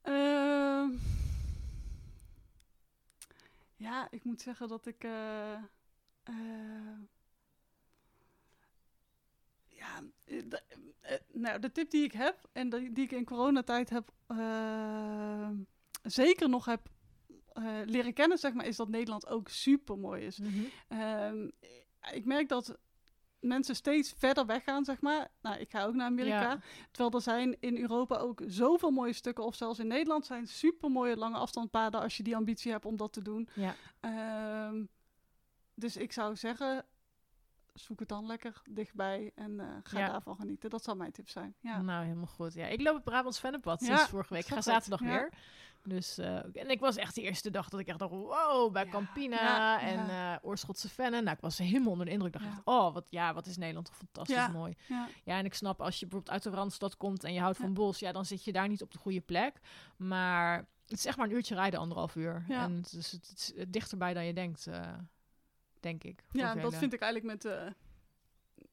Ehm, 0.03 0.88
ja, 3.76 4.07
ik 4.11 4.24
moet 4.24 4.40
zeggen 4.40 4.68
dat 4.68 4.86
ik. 4.86 5.05
eh, 5.05 5.53
eh, 6.22 6.34
ja, 9.83 10.03
eh, 10.24 10.43
de, 10.49 10.62
eh, 11.01 11.16
nou, 11.33 11.59
de 11.59 11.72
tip 11.72 11.91
die 11.91 12.05
ik 12.05 12.12
heb 12.12 12.49
en 12.53 12.70
die, 12.70 12.93
die 12.93 13.05
ik 13.05 13.12
in 13.12 13.24
coronatijd 13.24 13.91
heb 13.91 14.12
eh, 14.26 15.51
zeker 16.03 16.49
nog 16.49 16.64
heb 16.64 16.91
leren 17.85 18.12
kennen, 18.12 18.39
zeg 18.39 18.53
maar, 18.53 18.66
is 18.66 18.76
dat 18.76 18.89
Nederland 18.89 19.26
ook 19.26 19.49
super 19.49 19.99
mooi 19.99 20.24
is. 20.26 20.39
Ehm, 20.89 21.49
ik 22.12 22.24
merk 22.24 22.49
dat 22.49 22.78
mensen 23.41 23.76
steeds 23.76 24.14
verder 24.16 24.47
weggaan, 24.47 24.85
zeg 24.85 25.01
maar. 25.01 25.28
Nou, 25.43 25.59
ik 25.59 25.70
ga 25.70 25.85
ook 25.85 25.95
naar 25.95 26.07
Amerika. 26.07 26.41
Ja. 26.41 26.61
Terwijl 26.91 27.14
er 27.14 27.20
zijn 27.20 27.57
in 27.61 27.76
Europa 27.76 28.16
ook 28.16 28.43
zoveel 28.47 28.91
mooie 28.91 29.12
stukken, 29.12 29.45
of 29.45 29.55
zelfs 29.55 29.78
in 29.78 29.87
Nederland 29.87 30.26
zijn 30.26 30.47
super 30.47 30.91
mooie 30.91 31.16
lange 31.16 31.37
afstandpaden 31.37 32.01
als 32.01 32.16
je 32.16 32.22
die 32.22 32.37
ambitie 32.37 32.72
hebt 32.72 32.85
om 32.85 32.97
dat 32.97 33.12
te 33.12 33.22
doen. 33.22 33.49
Ja. 33.55 33.74
Ehm, 34.01 34.85
dus 35.74 35.97
ik 35.97 36.12
zou 36.12 36.37
zeggen, 36.37 36.85
zoek 37.74 37.98
het 38.00 38.08
dan 38.08 38.26
lekker 38.26 38.62
dichtbij 38.70 39.32
en 39.34 39.60
eh, 39.60 39.66
ga 39.82 39.98
Ja. 39.98 40.08
daarvan 40.08 40.36
genieten. 40.36 40.70
Dat 40.70 40.84
zou 40.84 40.96
mijn 40.96 41.12
tip 41.12 41.28
zijn. 41.28 41.54
Ja. 41.60 41.80
Nou, 41.82 42.04
helemaal 42.04 42.26
goed. 42.26 42.54
Ja, 42.54 42.66
ik 42.66 42.80
loop 42.80 42.94
het 42.94 43.04
Brabants 43.04 43.40
Vennepad 43.40 43.80
Ja, 43.80 43.86
sinds 43.86 44.02
vorige 44.10 44.32
week. 44.34 44.42
Ik 44.46 44.52
ga 44.52 44.60
zaterdag 44.60 45.00
weer. 45.00 45.32
Dus, 45.84 46.18
eh, 46.18 46.34
en 46.56 46.70
ik 46.70 46.80
was 46.80 46.96
echt 46.96 47.14
de 47.14 47.20
eerste 47.22 47.50
dag 47.50 47.68
dat 47.68 47.80
ik 47.80 47.86
echt 47.86 47.98
dacht, 47.98 48.12
wow, 48.12 48.72
bij 48.72 48.86
Campina 48.86 49.80
en 49.80 50.08
eh 50.10 50.34
Oorschotse 50.42 50.88
Vennen. 50.88 51.24
Nou, 51.24 51.36
ik 51.36 51.42
was 51.42 51.58
helemaal 51.58 51.90
onder 51.90 52.06
de 52.06 52.12
indruk. 52.12 52.34
Ik 52.34 52.40
dacht 52.40 52.52
echt, 52.54 52.62
oh, 52.66 52.94
wat, 52.94 53.06
ja, 53.10 53.34
wat 53.34 53.46
is 53.46 53.56
Nederland 53.56 53.86
toch 53.86 53.96
fantastisch 53.96 54.48
mooi. 54.52 54.76
Ja. 54.88 55.08
Ja, 55.24 55.38
en 55.38 55.44
ik 55.44 55.54
snap 55.54 55.80
als 55.80 55.94
je 56.00 56.06
bijvoorbeeld 56.06 56.34
uit 56.34 56.42
de 56.42 56.50
Randstad 56.60 56.96
komt 56.96 57.24
en 57.24 57.32
je 57.32 57.40
houdt 57.40 57.56
van 57.58 57.74
bos, 57.74 57.98
ja, 57.98 58.12
dan 58.12 58.24
zit 58.24 58.44
je 58.44 58.52
daar 58.52 58.68
niet 58.68 58.82
op 58.82 58.90
de 58.92 58.98
goede 58.98 59.20
plek. 59.20 59.60
Maar 59.96 60.56
het 60.86 60.98
is 60.98 61.06
echt 61.06 61.16
maar 61.16 61.26
een 61.26 61.32
uurtje 61.34 61.54
rijden, 61.54 61.80
anderhalf 61.80 62.14
uur. 62.16 62.44
En 62.48 62.72
het 62.76 62.92
is, 62.92 63.12
het 63.12 63.32
is 63.36 63.52
dichterbij 63.68 64.14
dan 64.14 64.24
je 64.24 64.32
denkt, 64.32 64.68
denk 65.83 66.05
ik. 66.05 66.24
Ja, 66.33 66.55
dat 66.55 66.74
vind 66.76 66.93
ik 66.93 67.01
eigenlijk 67.01 67.33
met, 67.35 67.45
eh, 67.53 67.66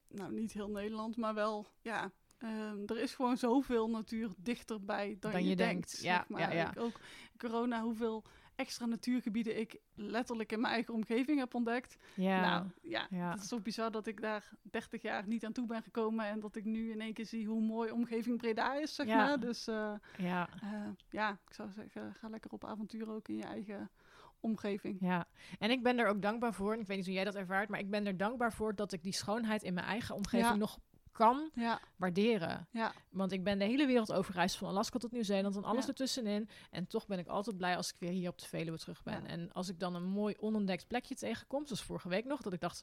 nou 0.08 0.32
niet 0.32 0.52
heel 0.52 0.70
Nederland, 0.70 1.16
maar 1.16 1.34
wel, 1.34 1.66
ja, 1.82 2.10
ehm, 2.38 2.78
er 2.86 2.98
is 2.98 3.14
gewoon 3.14 3.36
zoveel 3.36 3.90
natuur 3.90 4.30
dichterbij 4.36 5.16
dan, 5.20 5.30
Dan 5.32 5.42
je, 5.42 5.48
je 5.48 5.56
denkt. 5.56 5.72
denkt, 5.90 6.02
ja, 6.02 6.16
zeg 6.16 6.28
maar. 6.28 6.40
ja, 6.40 6.50
ja. 6.52 6.70
Ik 6.70 6.78
ook 6.80 7.00
corona, 7.36 7.82
hoeveel 7.82 8.24
extra 8.54 8.86
natuurgebieden 8.86 9.58
ik 9.58 9.80
letterlijk 9.94 10.52
in 10.52 10.60
mijn 10.60 10.72
eigen 10.72 10.94
omgeving 10.94 11.38
heb 11.38 11.54
ontdekt. 11.54 11.96
Ja, 12.14 12.40
Nou, 12.40 12.66
ja, 12.82 13.06
ja. 13.10 13.30
het 13.30 13.40
is 13.40 13.48
toch 13.48 13.62
bizar 13.62 13.90
dat 13.90 14.06
ik 14.06 14.20
daar 14.20 14.50
30 14.62 15.02
jaar 15.02 15.26
niet 15.26 15.44
aan 15.44 15.52
toe 15.52 15.66
ben 15.66 15.82
gekomen 15.82 16.24
en 16.26 16.40
dat 16.40 16.56
ik 16.56 16.64
nu 16.64 16.90
in 16.90 17.00
één 17.00 17.12
keer 17.12 17.26
zie 17.26 17.46
hoe 17.46 17.60
mooi 17.62 17.90
omgeving 17.90 18.36
Breda 18.38 18.74
is, 18.74 18.94
zeg 18.94 19.06
Ja. 19.06 19.16
maar. 19.16 19.40
Dus 19.40 19.66
eh, 19.66 19.92
ja. 20.18 20.48
eh, 20.62 20.88
ja, 21.10 21.30
ik 21.46 21.54
zou 21.54 21.70
zeggen, 21.70 22.14
ga 22.14 22.28
lekker 22.28 22.50
op 22.50 22.64
avontuur 22.64 23.08
ook 23.10 23.28
in 23.28 23.36
je 23.36 23.44
eigen 23.44 23.90
omgeving. 24.40 24.96
Ja, 25.00 25.26
en 25.58 25.70
ik 25.70 25.82
ben 25.82 25.98
er 25.98 26.08
ook 26.08 26.22
dankbaar 26.22 26.54
voor. 26.54 26.72
En 26.72 26.80
ik 26.80 26.86
weet 26.86 26.96
niet 26.96 27.06
hoe 27.06 27.14
jij 27.14 27.24
dat 27.24 27.34
ervaart, 27.34 27.68
maar 27.68 27.80
ik 27.80 27.90
ben 27.90 28.06
er 28.06 28.16
dankbaar 28.16 28.52
voor 28.52 28.74
dat 28.74 28.92
ik 28.92 29.02
die 29.02 29.12
schoonheid 29.14 29.62
in 29.62 29.74
mijn 29.74 29.86
eigen 29.86 30.14
omgeving 30.14 30.48
Ja. 30.50 30.56
nog 30.56 30.78
kan 31.12 31.50
Ja, 31.54 31.80
waarderen. 31.96 32.68
ja, 32.70 32.92
Want 33.10 33.32
ik 33.32 33.44
ben 33.44 33.58
de 33.58 33.64
hele 33.64 33.86
wereld 33.86 34.12
overgereisd, 34.12 34.56
van 34.56 34.68
Alaska 34.68 34.98
tot 34.98 35.12
Nieuw-Zeeland 35.12 35.56
en 35.56 35.64
alles 35.64 35.82
Ja. 35.84 35.88
ertussenin. 35.88 36.48
En 36.70 36.86
toch 36.86 37.06
ben 37.06 37.18
ik 37.18 37.26
altijd 37.26 37.56
blij 37.56 37.76
als 37.76 37.88
ik 37.88 37.96
weer 37.98 38.10
hier 38.10 38.28
op 38.28 38.38
de 38.38 38.46
Veluwe 38.46 38.78
terug 38.78 39.02
ben. 39.02 39.26
En 39.26 39.52
als 39.52 39.68
ik 39.68 39.78
dan 39.80 39.94
een 39.94 40.04
mooi 40.06 40.34
onontdekt 40.38 40.86
plekje 40.86 41.14
tegenkom, 41.14 41.66
zoals 41.66 41.82
vorige 41.82 42.08
week 42.08 42.24
nog, 42.24 42.40
dat 42.40 42.52
ik 42.52 42.60
dacht, 42.60 42.82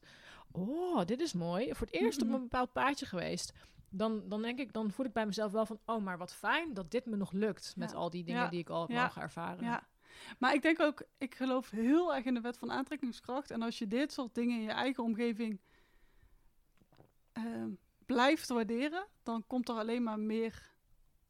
oh, 0.52 1.06
dit 1.06 1.22
is 1.22 1.34
mooi. 1.34 1.74
Voor 1.74 1.88
het 1.88 1.96
eerst 1.96 2.22
op 2.22 2.28
een 2.30 2.42
bepaald 2.42 2.72
paadje 2.74 3.06
geweest. 3.06 3.54
Dan, 3.90 4.30
dan 4.30 4.42
denk 4.42 4.60
ik, 4.60 4.74
dan 4.74 4.92
voel 4.92 5.06
ik 5.06 5.14
bij 5.14 5.26
mezelf 5.26 5.52
wel 5.52 5.66
van, 5.66 5.80
oh, 5.86 6.04
maar 6.04 6.18
wat 6.18 6.34
fijn 6.34 6.74
dat 6.74 6.92
dit 6.92 7.06
me 7.06 7.16
nog 7.16 7.32
lukt. 7.32 7.74
Met 7.78 7.94
al 7.94 8.10
die 8.10 8.24
dingen 8.24 8.50
die 8.50 8.60
ik 8.60 8.70
al 8.70 8.82
heb 8.82 8.90
Ja. 8.90 9.04
mogen 9.04 9.22
ervaren. 9.22 9.64
ja. 9.64 9.84
Maar 10.40 10.54
ik 10.54 10.62
denk 10.62 10.82
ook, 10.82 11.04
ik 11.18 11.36
geloof 11.36 11.70
heel 11.70 12.16
erg 12.16 12.26
in 12.26 12.34
de 12.34 12.42
wet 12.42 12.58
van 12.58 12.72
aantrekkingskracht. 12.72 13.52
En 13.52 13.62
als 13.62 13.78
je 13.78 13.88
dit 13.88 14.12
soort 14.12 14.36
dingen 14.36 14.58
in 14.58 14.64
je 14.64 14.72
eigen 14.72 15.04
omgeving 15.04 15.60
ehm, 17.34 17.70
blijft 18.06 18.50
waarderen, 18.50 19.08
dan 19.24 19.44
komt 19.48 19.70
er 19.70 19.76
alleen 19.76 20.04
maar 20.04 20.20
meer 20.20 20.76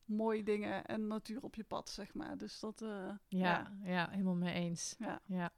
mooie 0.06 0.44
dingen 0.44 0.86
en 0.86 1.08
natuur 1.08 1.44
op 1.44 1.56
je 1.56 1.64
pad, 1.64 1.90
zeg 1.90 2.14
maar. 2.14 2.38
Dus 2.38 2.60
dat, 2.60 2.82
eh, 2.82 3.10
Ja, 3.28 3.72
ja. 3.84 4.10
helemaal 4.10 4.36
mee 4.36 4.54
eens. 4.54 4.96
Ja. 5.00 5.22
ja. 5.26 5.52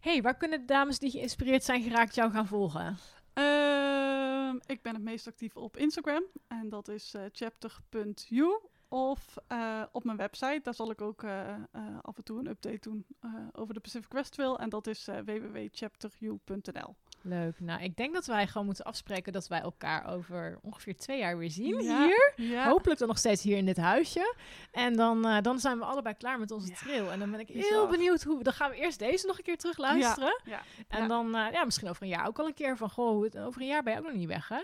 hey, 0.00 0.22
waar 0.22 0.36
kunnen 0.36 0.60
de 0.60 0.64
dames 0.64 0.98
die 0.98 1.10
geïnspireerd 1.10 1.64
zijn 1.64 1.82
geraakt 1.82 2.14
jou 2.14 2.30
gaan 2.30 2.46
volgen? 2.46 2.96
Ehm, 3.32 4.56
ik 4.66 4.82
ben 4.82 4.94
het 4.94 5.02
meest 5.02 5.26
actief 5.26 5.56
op 5.56 5.76
Instagram 5.76 6.22
en 6.46 6.68
dat 6.68 6.88
is 6.88 7.14
eh, 7.14 7.22
chapter.you. 7.32 8.60
Of 8.90 9.36
eh, 9.46 9.82
op 9.92 10.04
mijn 10.04 10.16
website, 10.16 10.60
daar 10.62 10.74
zal 10.74 10.90
ik 10.90 11.00
ook 11.00 11.22
eh, 11.22 11.48
eh, 11.54 11.58
af 12.02 12.16
en 12.16 12.24
toe 12.24 12.38
een 12.38 12.46
update 12.46 12.78
doen 12.80 13.06
over 13.52 13.74
de 13.74 13.80
Pacific 13.80 14.08
Crest 14.08 14.32
Trail. 14.32 14.58
En 14.58 14.68
dat 14.68 14.86
is 14.86 15.08
www.chapteru.nl. 15.24 16.94
Leuk. 17.22 17.60
Nou, 17.60 17.82
ik 17.82 17.96
denk 17.96 18.14
dat 18.14 18.26
wij 18.26 18.46
gewoon 18.46 18.66
moeten 18.66 18.84
afspreken 18.84 19.32
dat 19.32 19.48
wij 19.48 19.60
elkaar 19.60 20.06
over 20.06 20.58
ongeveer 20.62 20.96
twee 20.96 21.18
jaar 21.18 21.38
weer 21.38 21.50
zien 21.50 21.82
Ja. 21.82 22.04
hier. 22.04 22.32
Ja. 22.36 22.68
Hopelijk 22.68 22.98
dan 22.98 23.08
nog 23.08 23.18
steeds 23.18 23.42
hier 23.42 23.56
in 23.56 23.66
dit 23.66 23.76
huisje. 23.76 24.34
En 24.72 24.96
dan, 24.96 25.42
dan 25.42 25.58
zijn 25.58 25.78
we 25.78 25.84
allebei 25.84 26.14
klaar 26.14 26.38
met 26.38 26.50
onze 26.50 26.68
Ja. 26.68 26.74
trail. 26.74 27.10
En 27.10 27.18
dan 27.18 27.30
ben 27.30 27.40
ik 27.40 27.48
heel 27.48 27.86
benieuwd 27.86 28.22
hoe... 28.22 28.42
Dan 28.42 28.52
gaan 28.52 28.70
we 28.70 28.76
eerst 28.76 28.98
deze 28.98 29.26
nog 29.26 29.38
een 29.38 29.44
keer 29.44 29.58
terug 29.58 29.78
luisteren. 29.78 30.40
Ja. 30.44 30.60
En 30.88 31.08
dan, 31.08 31.30
ja, 31.30 31.64
misschien 31.64 31.88
over 31.88 32.02
een 32.02 32.08
jaar 32.08 32.26
ook 32.26 32.38
al 32.38 32.46
een 32.46 32.54
keer 32.54 32.76
van... 32.76 32.90
Goh, 32.90 33.26
over 33.36 33.60
een 33.60 33.66
jaar 33.66 33.82
ben 33.82 33.92
je 33.92 33.98
ook 33.98 34.04
nog 34.06 34.14
niet 34.14 34.28
weg, 34.28 34.48
hè? 34.48 34.60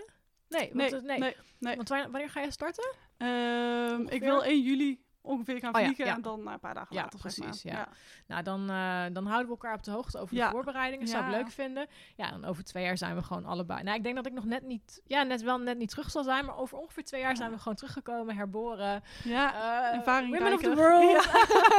Nee, 0.49 0.71
want, 0.73 0.91
Nee, 0.91 1.01
nee. 1.01 1.19
nee, 1.19 1.35
nee. 1.59 1.75
Want 1.75 1.89
wanneer, 1.89 2.11
wanneer 2.11 2.29
ga 2.29 2.41
je 2.41 2.51
starten? 2.51 2.93
Ehm, 3.17 4.01
ik 4.07 4.21
wil 4.21 4.45
1 4.45 4.61
juli 4.61 5.03
ongeveer 5.21 5.59
gaan 5.59 5.73
Oh 5.75 5.79
ja, 5.79 5.85
vliegen 5.85 6.05
ja. 6.05 6.15
en 6.15 6.21
dan 6.21 6.47
een 6.47 6.59
paar 6.59 6.73
dagen 6.73 6.95
Ja, 6.95 7.01
later. 7.01 7.19
zeg 7.19 7.33
precies, 7.35 7.63
maar. 7.63 7.73
ja. 7.73 7.87
Nou, 8.27 8.43
dan, 8.43 8.69
eh, 8.69 9.03
dan 9.13 9.25
houden 9.25 9.45
we 9.45 9.51
elkaar 9.51 9.73
op 9.73 9.83
de 9.83 9.91
hoogte 9.91 10.17
over 10.19 10.35
de 10.35 10.47
voorbereidingen. 10.51 11.07
Zou 11.07 11.25
ik 11.25 11.31
leuk 11.31 11.51
vinden. 11.51 11.87
Ja, 12.15 12.31
en 12.31 12.45
over 12.45 12.63
twee 12.63 12.83
jaar 12.83 12.97
zijn 12.97 13.15
we 13.15 13.21
gewoon 13.23 13.45
allebei. 13.45 13.83
Nou, 13.83 13.97
ik 13.97 14.03
denk 14.03 14.15
dat 14.15 14.25
ik 14.25 14.33
nog 14.33 14.45
net 14.45 14.63
niet... 14.63 15.01
Ja, 15.05 15.23
net 15.23 15.41
wel 15.41 15.59
net 15.59 15.77
niet 15.77 15.89
terug 15.89 16.11
zal 16.11 16.23
zijn. 16.23 16.45
Maar 16.45 16.57
over 16.57 16.77
ongeveer 16.77 17.03
twee 17.03 17.21
jaar 17.21 17.35
zijn 17.37 17.51
we 17.51 17.57
gewoon 17.57 17.75
teruggekomen, 17.75 18.35
herboren. 18.35 19.03
Ja, 19.23 19.53
Eh, 19.91 19.97
ervaring 19.97 20.37
Women 20.37 20.53
of 20.53 20.61
the 20.61 20.75
world. 20.75 21.27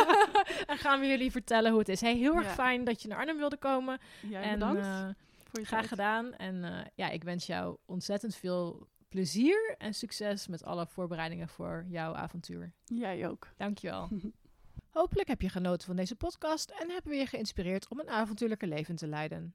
en 0.71 0.79
gaan 0.79 1.01
we 1.01 1.07
jullie 1.07 1.31
vertellen 1.31 1.71
hoe 1.71 1.79
het 1.81 1.89
is. 1.89 2.01
Hey, 2.01 2.15
heel 2.15 2.35
erg 2.37 2.53
fijn 2.55 2.85
dat 2.85 3.03
je 3.03 3.09
naar 3.09 3.19
Arnhem 3.19 3.37
wilde 3.37 3.57
komen. 3.57 3.99
jij 4.21 4.43
en 4.43 4.53
bedankt 4.59 4.81
eh, 4.87 5.05
voor 5.45 5.61
je 5.61 5.67
graag 5.67 5.79
tijd. 5.79 5.89
gedaan. 5.91 6.35
En 6.35 6.87
ja, 6.95 7.09
ik 7.09 7.25
wens 7.25 7.47
jou 7.47 7.77
ontzettend 7.87 8.37
veel 8.37 8.87
plezier 9.09 9.75
en 9.79 9.95
succes 9.95 10.47
met 10.47 10.65
alle 10.65 10.87
voorbereidingen 10.87 11.49
voor 11.49 11.85
jouw 11.89 12.15
avontuur. 12.15 12.73
Jij 12.85 13.29
ook. 13.29 13.49
Dankjewel. 13.57 14.09
Hopelijk 14.91 15.29
heb 15.29 15.41
je 15.41 15.49
genoten 15.49 15.87
van 15.87 15.97
deze 15.97 16.17
podcast 16.17 16.71
en 16.71 16.91
hebben 16.91 17.11
we 17.11 17.19
je 17.19 17.27
geïnspireerd 17.27 17.89
om 17.89 18.01
een 18.01 18.09
avontuurlijke 18.09 18.67
leven 18.67 18.97
te 18.97 19.07
leiden. 19.07 19.55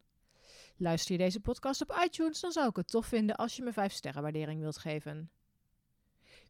Luister 0.78 1.12
je 1.12 1.18
deze 1.18 1.39
podcast 1.39 1.82
op 1.82 2.02
iTunes, 2.04 2.39
dan 2.39 2.52
zou 2.52 2.70
ik 2.70 2.76
het 2.76 2.88
tof 2.88 3.06
vinden 3.06 3.36
als 3.36 3.56
je 3.56 3.64
me 3.64 3.74
5 3.74 3.93
sterren 3.93 4.22
waardering 4.22 4.62
wilt 4.62 4.78
geven. 4.78 5.32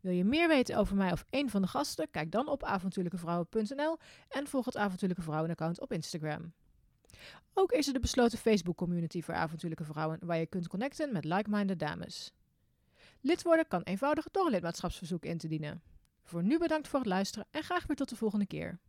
Wil 0.02 0.12
je 0.12 0.24
meer 0.24 0.48
weten 0.48 0.78
over 0.78 0.96
mij 0.96 1.12
of 1.12 1.26
een 1.30 1.50
van 1.50 1.62
de 1.62 1.68
gasten? 1.68 2.12
Kijk 2.12 2.32
dan 2.32 2.48
op 2.48 2.64
avontuurlijkevrouwen.nl 2.64 3.98
en 4.30 4.48
volg 4.48 4.66
het 4.66 4.78
Avontuurlijke 4.78 5.24
Vrouwen 5.24 5.52
account 5.52 5.80
op 5.80 5.92
Instagram. 5.92 6.54
Ook 7.54 7.72
is 7.72 7.88
er 7.88 7.94
de 7.94 8.00
besloten 8.00 8.38
Facebook 8.38 8.78
community 8.78 9.22
voor 9.22 9.34
avontuurlijke 9.34 9.84
vrouwen 9.84 10.20
waar 10.22 10.38
je 10.38 10.46
kunt 10.46 10.68
connecten 10.68 11.12
met 11.12 11.26
like-minded 11.26 11.80
dames. 11.80 12.34
Lid 13.22 13.44
worden 13.44 13.68
kan 13.68 13.82
eenvoudig 13.82 14.28
door 14.32 14.46
een 14.46 14.52
lidmaatschapsverzoek 14.52 15.26
in 15.26 15.38
te 15.38 15.48
dienen. 15.48 15.82
Voor 16.24 16.44
nu 16.44 16.60
bedankt 16.60 16.88
voor 16.88 17.00
het 17.00 17.08
luisteren 17.08 17.48
en 17.52 17.64
graag 17.64 17.88
weer 17.88 17.96
tot 17.96 18.10
de 18.10 18.16
volgende 18.16 18.48
keer. 18.48 18.80